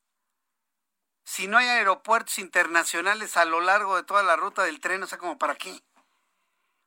Si 1.23 1.47
no 1.47 1.57
hay 1.57 1.67
aeropuertos 1.67 2.37
internacionales 2.37 3.35
a 3.35 3.45
lo 3.45 3.59
largo 3.61 3.95
de 3.95 4.03
toda 4.03 4.21
la 4.21 4.35
ruta 4.35 4.63
del 4.63 4.79
tren, 4.79 5.01
o 5.01 5.07
sea, 5.07 5.17
como 5.17 5.37
para 5.39 5.55
qué? 5.55 5.81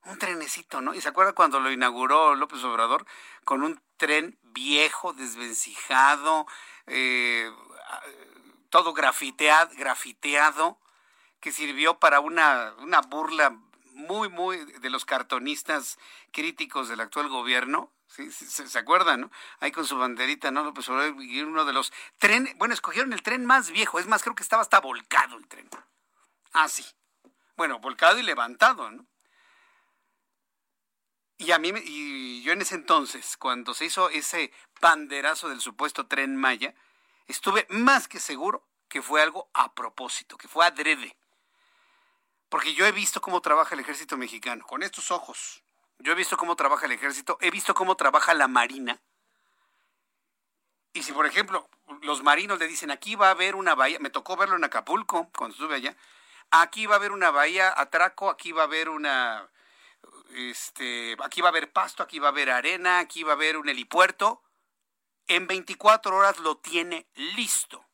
Un 0.04 0.18
trenecito, 0.18 0.80
¿no? 0.80 0.94
Y 0.94 1.00
se 1.00 1.08
acuerda 1.08 1.32
cuando 1.32 1.60
lo 1.60 1.70
inauguró 1.70 2.34
López 2.34 2.62
Obrador 2.64 3.06
con 3.44 3.62
un 3.62 3.80
tren 3.96 4.38
viejo, 4.42 5.12
desvencijado, 5.12 6.46
eh, 6.86 7.50
todo 8.70 8.92
grafiteado, 8.92 9.70
grafiteado, 9.76 10.78
que 11.40 11.52
sirvió 11.52 11.98
para 11.98 12.20
una, 12.20 12.74
una 12.78 13.00
burla 13.00 13.58
muy, 13.92 14.28
muy 14.28 14.58
de 14.58 14.90
los 14.90 15.04
cartonistas 15.04 15.98
críticos 16.32 16.88
del 16.88 17.00
actual 17.00 17.28
gobierno. 17.28 17.92
¿sí? 18.06 18.30
¿Se, 18.30 18.68
se 18.68 18.78
acuerdan, 18.78 19.22
no? 19.22 19.30
Ahí 19.60 19.72
con 19.72 19.84
su 19.84 19.98
banderita, 19.98 20.50
¿no? 20.50 20.64
López 20.64 20.88
Obrador 20.88 21.14
uno 21.14 21.64
de 21.64 21.72
los 21.72 21.92
trenes, 22.18 22.56
bueno, 22.56 22.74
escogieron 22.74 23.12
el 23.12 23.22
tren 23.22 23.44
más 23.44 23.70
viejo, 23.70 23.98
es 23.98 24.06
más, 24.06 24.22
creo 24.22 24.34
que 24.34 24.42
estaba 24.42 24.62
hasta 24.62 24.80
volcado 24.80 25.36
el 25.36 25.46
tren. 25.48 25.68
Ah, 26.52 26.68
sí. 26.68 26.84
Bueno, 27.56 27.78
volcado 27.80 28.18
y 28.18 28.22
levantado, 28.22 28.90
¿no? 28.90 29.04
Y 31.38 31.52
a 31.52 31.58
mí, 31.58 31.72
y 31.84 32.42
yo 32.42 32.52
en 32.52 32.62
ese 32.62 32.74
entonces, 32.74 33.36
cuando 33.36 33.72
se 33.72 33.84
hizo 33.84 34.10
ese 34.10 34.52
banderazo 34.80 35.48
del 35.48 35.60
supuesto 35.60 36.06
tren 36.06 36.36
Maya, 36.36 36.74
estuve 37.28 37.64
más 37.70 38.08
que 38.08 38.18
seguro 38.18 38.66
que 38.88 39.02
fue 39.02 39.22
algo 39.22 39.48
a 39.54 39.72
propósito, 39.72 40.36
que 40.36 40.48
fue 40.48 40.66
adrede. 40.66 41.16
Porque 42.48 42.74
yo 42.74 42.86
he 42.86 42.92
visto 42.92 43.20
cómo 43.20 43.40
trabaja 43.40 43.76
el 43.76 43.80
ejército 43.80 44.16
mexicano, 44.16 44.66
con 44.66 44.82
estos 44.82 45.12
ojos. 45.12 45.62
Yo 46.00 46.12
he 46.12 46.16
visto 46.16 46.36
cómo 46.36 46.56
trabaja 46.56 46.86
el 46.86 46.92
ejército, 46.92 47.38
he 47.40 47.52
visto 47.52 47.72
cómo 47.72 47.96
trabaja 47.96 48.34
la 48.34 48.48
marina. 48.48 49.00
Y 50.92 51.04
si, 51.04 51.12
por 51.12 51.26
ejemplo, 51.26 51.68
los 52.02 52.24
marinos 52.24 52.58
le 52.58 52.66
dicen, 52.66 52.90
aquí 52.90 53.14
va 53.14 53.28
a 53.28 53.32
haber 53.32 53.54
una 53.54 53.76
bahía, 53.76 54.00
me 54.00 54.10
tocó 54.10 54.36
verlo 54.36 54.56
en 54.56 54.64
Acapulco 54.64 55.28
cuando 55.36 55.54
estuve 55.54 55.76
allá, 55.76 55.96
aquí 56.50 56.86
va 56.86 56.94
a 56.94 56.98
haber 56.98 57.12
una 57.12 57.30
bahía 57.30 57.72
atraco, 57.76 58.28
aquí 58.28 58.50
va 58.50 58.62
a 58.62 58.66
haber 58.66 58.88
una, 58.88 59.48
este, 60.34 61.16
aquí 61.22 61.40
va 61.40 61.48
a 61.48 61.50
haber 61.50 61.72
pasto, 61.72 62.02
aquí 62.02 62.18
va 62.18 62.28
a 62.28 62.30
haber 62.30 62.50
arena, 62.50 62.98
aquí 62.98 63.22
va 63.22 63.32
a 63.32 63.36
haber 63.36 63.56
un 63.56 63.68
helipuerto. 63.68 64.42
En 65.26 65.46
24 65.46 66.16
horas 66.16 66.38
lo 66.38 66.56
tiene 66.58 67.06
listo. 67.14 67.84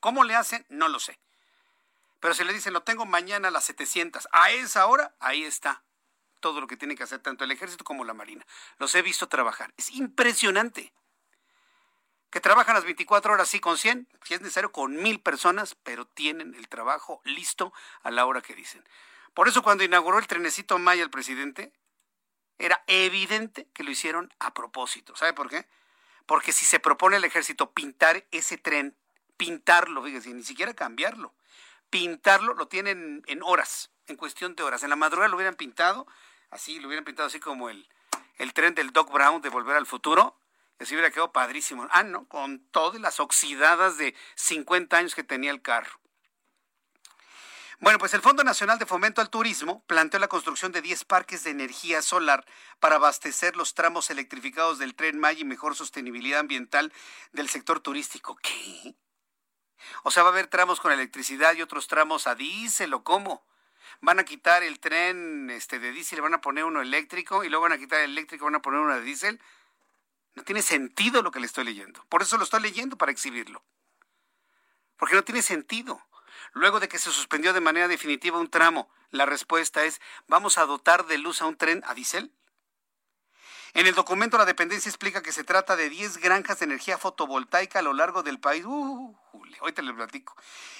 ¿Cómo 0.00 0.24
le 0.24 0.34
hacen? 0.34 0.66
No 0.68 0.88
lo 0.88 0.98
sé. 0.98 1.18
Pero 2.20 2.34
si 2.34 2.44
le 2.44 2.52
dicen, 2.52 2.72
lo 2.72 2.82
tengo 2.82 3.06
mañana 3.06 3.48
a 3.48 3.50
las 3.50 3.64
700, 3.64 4.28
a 4.32 4.50
esa 4.50 4.86
hora, 4.86 5.14
ahí 5.20 5.44
está 5.44 5.82
todo 6.40 6.60
lo 6.60 6.66
que 6.66 6.76
tiene 6.76 6.96
que 6.96 7.02
hacer 7.02 7.20
tanto 7.20 7.44
el 7.44 7.52
ejército 7.52 7.84
como 7.84 8.04
la 8.04 8.14
marina. 8.14 8.44
Los 8.78 8.94
he 8.94 9.02
visto 9.02 9.28
trabajar. 9.28 9.72
Es 9.76 9.90
impresionante. 9.92 10.92
Que 12.30 12.40
trabajan 12.40 12.74
las 12.74 12.84
24 12.84 13.32
horas, 13.32 13.48
sí, 13.48 13.60
con 13.60 13.76
100, 13.76 14.08
si 14.24 14.34
es 14.34 14.40
necesario, 14.40 14.72
con 14.72 14.96
mil 14.96 15.20
personas, 15.20 15.76
pero 15.82 16.06
tienen 16.06 16.54
el 16.54 16.68
trabajo 16.68 17.20
listo 17.24 17.72
a 18.02 18.10
la 18.10 18.24
hora 18.24 18.40
que 18.40 18.54
dicen. 18.54 18.84
Por 19.34 19.48
eso 19.48 19.62
cuando 19.62 19.84
inauguró 19.84 20.18
el 20.18 20.26
trenecito 20.26 20.78
Maya 20.78 21.02
el 21.02 21.10
presidente, 21.10 21.72
era 22.58 22.82
evidente 22.86 23.66
que 23.72 23.84
lo 23.84 23.90
hicieron 23.90 24.32
a 24.38 24.52
propósito. 24.52 25.16
¿Sabe 25.16 25.32
por 25.32 25.48
qué? 25.48 25.66
Porque 26.26 26.52
si 26.52 26.64
se 26.64 26.78
propone 26.78 27.16
el 27.16 27.24
ejército 27.24 27.72
pintar 27.72 28.26
ese 28.30 28.58
tren, 28.58 28.96
pintarlo, 29.36 30.02
fíjese, 30.02 30.34
ni 30.34 30.42
siquiera 30.42 30.74
cambiarlo, 30.74 31.34
pintarlo 31.88 32.54
lo 32.54 32.68
tienen 32.68 33.22
en 33.26 33.42
horas, 33.42 33.90
en 34.06 34.16
cuestión 34.16 34.54
de 34.54 34.62
horas. 34.62 34.82
En 34.82 34.90
la 34.90 34.96
madrugada 34.96 35.28
lo 35.28 35.36
hubieran 35.36 35.54
pintado, 35.54 36.06
así, 36.50 36.78
lo 36.78 36.88
hubieran 36.88 37.04
pintado 37.04 37.28
así 37.28 37.40
como 37.40 37.70
el, 37.70 37.88
el 38.36 38.52
tren 38.52 38.74
del 38.74 38.92
Doc 38.92 39.12
Brown 39.12 39.40
de 39.40 39.48
Volver 39.48 39.76
al 39.76 39.86
Futuro, 39.86 40.36
y 40.78 40.84
así 40.84 40.94
hubiera 40.94 41.10
quedado 41.10 41.32
padrísimo. 41.32 41.86
Ah, 41.90 42.02
no, 42.02 42.26
con 42.26 42.60
todas 42.70 43.00
las 43.00 43.20
oxidadas 43.20 43.98
de 43.98 44.14
50 44.34 44.96
años 44.96 45.14
que 45.14 45.24
tenía 45.24 45.50
el 45.50 45.62
carro. 45.62 45.99
Bueno, 47.80 47.98
pues 47.98 48.12
el 48.12 48.20
Fondo 48.20 48.44
Nacional 48.44 48.78
de 48.78 48.84
Fomento 48.84 49.22
al 49.22 49.30
Turismo 49.30 49.82
planteó 49.86 50.20
la 50.20 50.28
construcción 50.28 50.70
de 50.70 50.82
10 50.82 51.06
parques 51.06 51.44
de 51.44 51.50
energía 51.50 52.02
solar 52.02 52.44
para 52.78 52.96
abastecer 52.96 53.56
los 53.56 53.72
tramos 53.72 54.10
electrificados 54.10 54.78
del 54.78 54.94
tren 54.94 55.18
Maya 55.18 55.40
y 55.40 55.44
mejor 55.44 55.74
sostenibilidad 55.74 56.40
ambiental 56.40 56.92
del 57.32 57.48
sector 57.48 57.80
turístico. 57.80 58.36
¿Qué? 58.42 58.94
O 60.02 60.10
sea, 60.10 60.22
va 60.24 60.28
a 60.28 60.32
haber 60.32 60.48
tramos 60.48 60.78
con 60.78 60.92
electricidad 60.92 61.54
y 61.54 61.62
otros 61.62 61.86
tramos 61.86 62.26
a 62.26 62.34
diésel 62.34 62.92
o 62.92 63.02
cómo. 63.02 63.46
Van 64.02 64.18
a 64.18 64.24
quitar 64.24 64.62
el 64.62 64.78
tren 64.78 65.48
este, 65.48 65.78
de 65.78 65.92
diésel 65.92 66.20
van 66.20 66.34
a 66.34 66.42
poner 66.42 66.64
uno 66.64 66.82
eléctrico 66.82 67.44
y 67.44 67.48
luego 67.48 67.62
van 67.62 67.72
a 67.72 67.78
quitar 67.78 68.00
el 68.00 68.10
eléctrico 68.10 68.44
van 68.44 68.56
a 68.56 68.62
poner 68.62 68.80
uno 68.80 68.94
de 68.94 69.00
diésel. 69.00 69.40
No 70.34 70.44
tiene 70.44 70.60
sentido 70.60 71.22
lo 71.22 71.30
que 71.30 71.40
le 71.40 71.46
estoy 71.46 71.64
leyendo. 71.64 72.04
Por 72.10 72.20
eso 72.20 72.36
lo 72.36 72.44
estoy 72.44 72.60
leyendo 72.60 72.98
para 72.98 73.10
exhibirlo. 73.10 73.64
Porque 74.98 75.14
no 75.14 75.24
tiene 75.24 75.40
sentido. 75.40 76.06
Luego 76.52 76.80
de 76.80 76.88
que 76.88 76.98
se 76.98 77.10
suspendió 77.10 77.52
de 77.52 77.60
manera 77.60 77.88
definitiva 77.88 78.38
un 78.38 78.50
tramo, 78.50 78.88
la 79.10 79.26
respuesta 79.26 79.84
es, 79.84 80.00
¿vamos 80.26 80.58
a 80.58 80.66
dotar 80.66 81.06
de 81.06 81.18
luz 81.18 81.42
a 81.42 81.46
un 81.46 81.56
tren 81.56 81.82
a 81.86 81.94
diésel? 81.94 82.32
En 83.72 83.86
el 83.86 83.94
documento 83.94 84.36
la 84.36 84.44
dependencia 84.44 84.88
explica 84.88 85.22
que 85.22 85.30
se 85.30 85.44
trata 85.44 85.76
de 85.76 85.88
10 85.88 86.18
granjas 86.18 86.58
de 86.58 86.64
energía 86.64 86.98
fotovoltaica 86.98 87.78
a 87.78 87.82
lo 87.82 87.92
largo 87.92 88.24
del 88.24 88.40
país. 88.40 88.64
Uh, 88.64 89.16
hoy 89.60 89.72
te 89.72 89.82
lo 89.82 89.94
platico. 89.94 90.34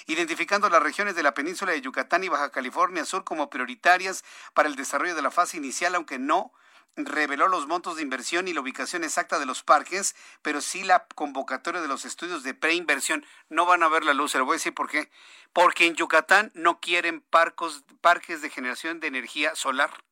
Identificando 0.07 0.69
las 0.69 0.83
regiones 0.83 1.15
de 1.15 1.23
la 1.23 1.33
península 1.33 1.71
de 1.71 1.79
Yucatán 1.79 2.25
y 2.25 2.27
Baja 2.27 2.51
California 2.51 3.05
Sur 3.05 3.23
como 3.23 3.49
prioritarias 3.49 4.25
para 4.53 4.67
el 4.67 4.75
desarrollo 4.75 5.15
de 5.15 5.21
la 5.21 5.31
fase 5.31 5.55
inicial, 5.55 5.95
aunque 5.95 6.19
no 6.19 6.51
reveló 6.95 7.47
los 7.47 7.67
montos 7.67 7.95
de 7.95 8.01
inversión 8.01 8.47
y 8.47 8.53
la 8.53 8.61
ubicación 8.61 9.03
exacta 9.03 9.39
de 9.39 9.45
los 9.45 9.63
parques, 9.63 10.15
pero 10.41 10.61
sí 10.61 10.83
la 10.83 11.05
convocatoria 11.15 11.81
de 11.81 11.87
los 11.87 12.05
estudios 12.05 12.43
de 12.43 12.53
preinversión. 12.53 13.25
No 13.49 13.65
van 13.65 13.83
a 13.83 13.87
ver 13.87 14.03
la 14.03 14.13
luz, 14.13 14.31
se 14.31 14.37
lo 14.37 14.45
voy 14.45 14.53
a 14.53 14.57
decir 14.57 14.73
por 14.73 14.89
qué. 14.89 15.09
Porque 15.53 15.85
en 15.85 15.95
Yucatán 15.95 16.51
no 16.53 16.79
quieren 16.79 17.21
parques 17.21 18.41
de 18.41 18.49
generación 18.49 18.99
de 18.99 19.07
energía 19.07 19.55
solar. 19.55 20.03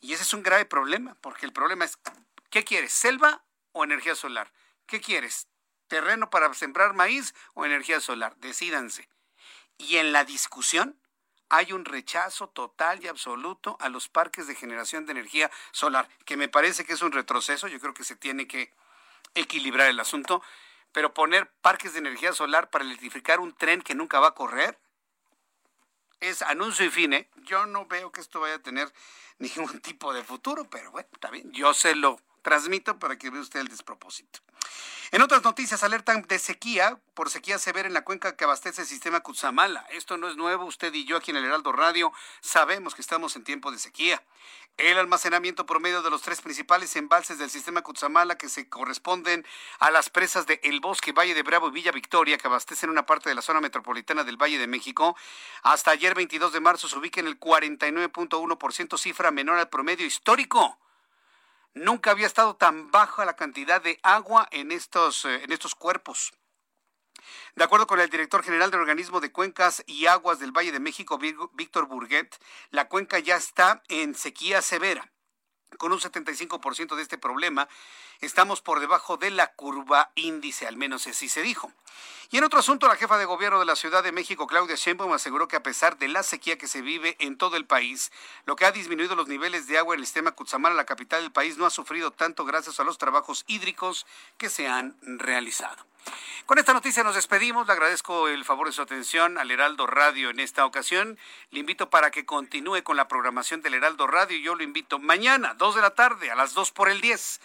Y 0.00 0.12
ese 0.12 0.22
es 0.22 0.34
un 0.34 0.42
grave 0.42 0.66
problema, 0.66 1.16
porque 1.20 1.46
el 1.46 1.52
problema 1.52 1.84
es, 1.84 1.98
¿qué 2.50 2.64
quieres? 2.64 2.92
¿Selva 2.92 3.44
o 3.72 3.84
energía 3.84 4.14
solar? 4.14 4.52
¿Qué 4.86 5.00
quieres? 5.00 5.48
¿Terreno 5.88 6.30
para 6.30 6.52
sembrar 6.54 6.94
maíz 6.94 7.34
o 7.54 7.64
energía 7.64 8.00
solar? 8.00 8.36
Decídanse. 8.36 9.08
Y 9.78 9.96
en 9.96 10.12
la 10.12 10.24
discusión 10.24 10.98
hay 11.56 11.72
un 11.72 11.84
rechazo 11.84 12.48
total 12.48 13.04
y 13.04 13.06
absoluto 13.06 13.76
a 13.78 13.88
los 13.88 14.08
parques 14.08 14.48
de 14.48 14.56
generación 14.56 15.06
de 15.06 15.12
energía 15.12 15.50
solar, 15.70 16.08
que 16.24 16.36
me 16.36 16.48
parece 16.48 16.84
que 16.84 16.94
es 16.94 17.02
un 17.02 17.12
retroceso, 17.12 17.68
yo 17.68 17.78
creo 17.78 17.94
que 17.94 18.02
se 18.02 18.16
tiene 18.16 18.48
que 18.48 18.72
equilibrar 19.34 19.88
el 19.88 20.00
asunto, 20.00 20.42
pero 20.90 21.14
poner 21.14 21.48
parques 21.62 21.92
de 21.92 22.00
energía 22.00 22.32
solar 22.32 22.70
para 22.70 22.84
electrificar 22.84 23.38
un 23.38 23.52
tren 23.54 23.82
que 23.82 23.94
nunca 23.94 24.18
va 24.18 24.28
a 24.28 24.34
correr 24.34 24.78
es 26.18 26.42
anuncio 26.42 26.84
y 26.84 26.90
fin. 26.90 27.12
¿eh? 27.12 27.28
Yo 27.44 27.66
no 27.66 27.86
veo 27.86 28.10
que 28.10 28.20
esto 28.20 28.40
vaya 28.40 28.56
a 28.56 28.62
tener 28.62 28.92
ningún 29.38 29.80
tipo 29.82 30.12
de 30.12 30.24
futuro, 30.24 30.64
pero 30.68 30.90
bueno, 30.90 31.08
está 31.12 31.30
bien, 31.30 31.52
yo 31.52 31.72
se 31.72 31.94
lo 31.94 32.18
transmito 32.44 33.00
para 33.00 33.18
que 33.18 33.30
vea 33.30 33.40
usted 33.40 33.58
el 33.58 33.68
despropósito. 33.68 34.38
En 35.10 35.22
otras 35.22 35.42
noticias, 35.44 35.82
alertan 35.82 36.22
de 36.22 36.38
sequía 36.38 36.98
por 37.14 37.30
sequía 37.30 37.58
severa 37.58 37.88
en 37.88 37.94
la 37.94 38.04
cuenca 38.04 38.36
que 38.36 38.44
abastece 38.44 38.82
el 38.82 38.86
sistema 38.86 39.20
Cutzamala. 39.20 39.86
Esto 39.90 40.16
no 40.16 40.28
es 40.28 40.36
nuevo, 40.36 40.64
usted 40.64 40.92
y 40.92 41.04
yo 41.04 41.16
aquí 41.16 41.30
en 41.30 41.36
el 41.36 41.44
Heraldo 41.44 41.72
Radio 41.72 42.12
sabemos 42.40 42.94
que 42.94 43.02
estamos 43.02 43.36
en 43.36 43.44
tiempo 43.44 43.70
de 43.70 43.78
sequía. 43.78 44.22
El 44.76 44.98
almacenamiento 44.98 45.66
promedio 45.66 46.02
de 46.02 46.10
los 46.10 46.22
tres 46.22 46.40
principales 46.40 46.96
embalses 46.96 47.38
del 47.38 47.48
sistema 47.48 47.82
Cutzamala 47.82 48.36
que 48.36 48.48
se 48.48 48.68
corresponden 48.68 49.46
a 49.78 49.90
las 49.90 50.10
presas 50.10 50.46
de 50.46 50.60
El 50.64 50.80
Bosque, 50.80 51.12
Valle 51.12 51.34
de 51.34 51.42
Bravo 51.42 51.68
y 51.68 51.72
Villa 51.72 51.92
Victoria, 51.92 52.36
que 52.36 52.48
abastecen 52.48 52.90
una 52.90 53.06
parte 53.06 53.28
de 53.28 53.36
la 53.36 53.42
zona 53.42 53.60
metropolitana 53.60 54.24
del 54.24 54.36
Valle 54.36 54.58
de 54.58 54.66
México, 54.66 55.16
hasta 55.62 55.92
ayer 55.92 56.14
22 56.14 56.52
de 56.52 56.60
marzo 56.60 56.88
se 56.88 56.98
ubica 56.98 57.20
en 57.20 57.28
el 57.28 57.38
49.1%, 57.38 58.98
cifra 58.98 59.30
menor 59.30 59.58
al 59.58 59.68
promedio 59.68 60.04
histórico. 60.04 60.76
Nunca 61.74 62.12
había 62.12 62.28
estado 62.28 62.54
tan 62.54 62.92
baja 62.92 63.24
la 63.24 63.34
cantidad 63.34 63.82
de 63.82 63.98
agua 64.04 64.48
en 64.52 64.70
estos, 64.70 65.24
eh, 65.24 65.42
en 65.42 65.50
estos 65.50 65.74
cuerpos. 65.74 66.32
De 67.56 67.64
acuerdo 67.64 67.88
con 67.88 67.98
el 67.98 68.08
director 68.08 68.44
general 68.44 68.70
del 68.70 68.80
organismo 68.80 69.20
de 69.20 69.32
cuencas 69.32 69.82
y 69.86 70.06
aguas 70.06 70.38
del 70.38 70.52
Valle 70.52 70.70
de 70.70 70.78
México, 70.78 71.18
Víctor 71.18 71.86
Burguet, 71.86 72.36
la 72.70 72.88
cuenca 72.88 73.18
ya 73.18 73.36
está 73.36 73.82
en 73.88 74.14
sequía 74.14 74.62
severa. 74.62 75.10
Con 75.78 75.92
un 75.92 75.98
75% 75.98 76.94
de 76.94 77.02
este 77.02 77.18
problema, 77.18 77.68
estamos 78.24 78.60
por 78.60 78.80
debajo 78.80 79.16
de 79.16 79.30
la 79.30 79.52
curva 79.52 80.10
índice, 80.14 80.66
al 80.66 80.76
menos 80.76 81.06
así 81.06 81.28
se 81.28 81.42
dijo. 81.42 81.72
Y 82.30 82.38
en 82.38 82.44
otro 82.44 82.58
asunto, 82.58 82.88
la 82.88 82.96
jefa 82.96 83.18
de 83.18 83.26
gobierno 83.26 83.60
de 83.60 83.64
la 83.64 83.76
Ciudad 83.76 84.02
de 84.02 84.10
México, 84.10 84.46
Claudia 84.46 84.74
Sheinbaum, 84.74 85.12
aseguró 85.12 85.46
que 85.46 85.56
a 85.56 85.62
pesar 85.62 85.98
de 85.98 86.08
la 86.08 86.22
sequía 86.22 86.58
que 86.58 86.66
se 86.66 86.82
vive 86.82 87.16
en 87.20 87.36
todo 87.36 87.56
el 87.56 87.66
país, 87.66 88.10
lo 88.44 88.56
que 88.56 88.64
ha 88.64 88.72
disminuido 88.72 89.14
los 89.14 89.28
niveles 89.28 89.66
de 89.68 89.78
agua 89.78 89.94
en 89.94 90.00
el 90.00 90.06
sistema 90.06 90.32
Cutzamala, 90.32 90.74
la 90.74 90.84
capital 90.84 91.22
del 91.22 91.32
país, 91.32 91.58
no 91.58 91.66
ha 91.66 91.70
sufrido 91.70 92.10
tanto 92.10 92.44
gracias 92.44 92.80
a 92.80 92.84
los 92.84 92.98
trabajos 92.98 93.44
hídricos 93.46 94.06
que 94.36 94.50
se 94.50 94.66
han 94.66 94.96
realizado. 95.02 95.86
Con 96.46 96.58
esta 96.58 96.72
noticia 96.72 97.04
nos 97.04 97.14
despedimos. 97.14 97.66
Le 97.66 97.72
agradezco 97.72 98.28
el 98.28 98.44
favor 98.44 98.66
de 98.66 98.72
su 98.72 98.82
atención 98.82 99.38
al 99.38 99.50
Heraldo 99.50 99.86
Radio 99.86 100.30
en 100.30 100.40
esta 100.40 100.66
ocasión. 100.66 101.18
Le 101.50 101.60
invito 101.60 101.88
para 101.88 102.10
que 102.10 102.26
continúe 102.26 102.82
con 102.82 102.96
la 102.96 103.08
programación 103.08 103.62
del 103.62 103.74
Heraldo 103.74 104.06
Radio. 104.06 104.36
Yo 104.38 104.54
lo 104.54 104.62
invito 104.62 104.98
mañana, 104.98 105.54
2 105.54 105.76
de 105.76 105.80
la 105.82 105.94
tarde, 105.94 106.30
a 106.30 106.34
las 106.34 106.52
2 106.52 106.72
por 106.72 106.90
el 106.90 107.00
10 107.00 107.40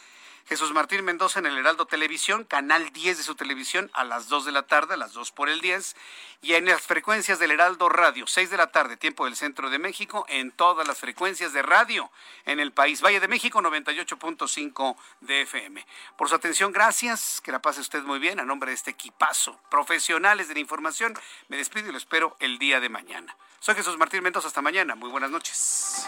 Jesús 0.47 0.73
Martín 0.73 1.05
Mendoza 1.05 1.39
en 1.39 1.45
el 1.45 1.57
Heraldo 1.57 1.85
Televisión, 1.85 2.43
canal 2.43 2.91
10 2.91 3.17
de 3.17 3.23
su 3.23 3.35
televisión 3.35 3.89
a 3.93 4.03
las 4.03 4.29
2 4.29 4.45
de 4.45 4.51
la 4.51 4.63
tarde, 4.63 4.95
a 4.95 4.97
las 4.97 5.13
2 5.13 5.31
por 5.31 5.49
el 5.49 5.61
10, 5.61 5.95
y 6.41 6.53
en 6.53 6.65
las 6.65 6.81
frecuencias 6.81 7.39
del 7.39 7.51
Heraldo 7.51 7.89
Radio, 7.89 8.25
6 8.25 8.49
de 8.49 8.57
la 8.57 8.67
tarde, 8.67 8.97
tiempo 8.97 9.25
del 9.25 9.35
centro 9.35 9.69
de 9.69 9.77
México, 9.77 10.25
en 10.29 10.51
todas 10.51 10.87
las 10.87 10.97
frecuencias 10.97 11.53
de 11.53 11.61
radio 11.61 12.09
en 12.45 12.59
el 12.59 12.71
país. 12.71 13.01
Valle 13.01 13.19
de 13.19 13.27
México, 13.27 13.61
98.5 13.61 14.95
de 15.21 15.41
FM. 15.41 15.85
Por 16.17 16.29
su 16.29 16.35
atención, 16.35 16.71
gracias, 16.71 17.41
que 17.41 17.51
la 17.51 17.61
pase 17.61 17.81
usted 17.81 18.03
muy 18.03 18.19
bien. 18.19 18.39
A 18.39 18.45
nombre 18.45 18.71
de 18.71 18.75
este 18.75 18.91
equipazo, 18.91 19.59
profesionales 19.69 20.47
de 20.47 20.55
la 20.55 20.59
información, 20.61 21.13
me 21.47 21.57
despido 21.57 21.89
y 21.89 21.91
lo 21.91 21.97
espero 21.97 22.35
el 22.39 22.57
día 22.57 22.79
de 22.79 22.89
mañana. 22.89 23.35
Soy 23.59 23.75
Jesús 23.75 23.97
Martín 23.97 24.23
Mendoza, 24.23 24.47
hasta 24.47 24.61
mañana. 24.61 24.95
Muy 24.95 25.09
buenas 25.09 25.29
noches. 25.29 26.07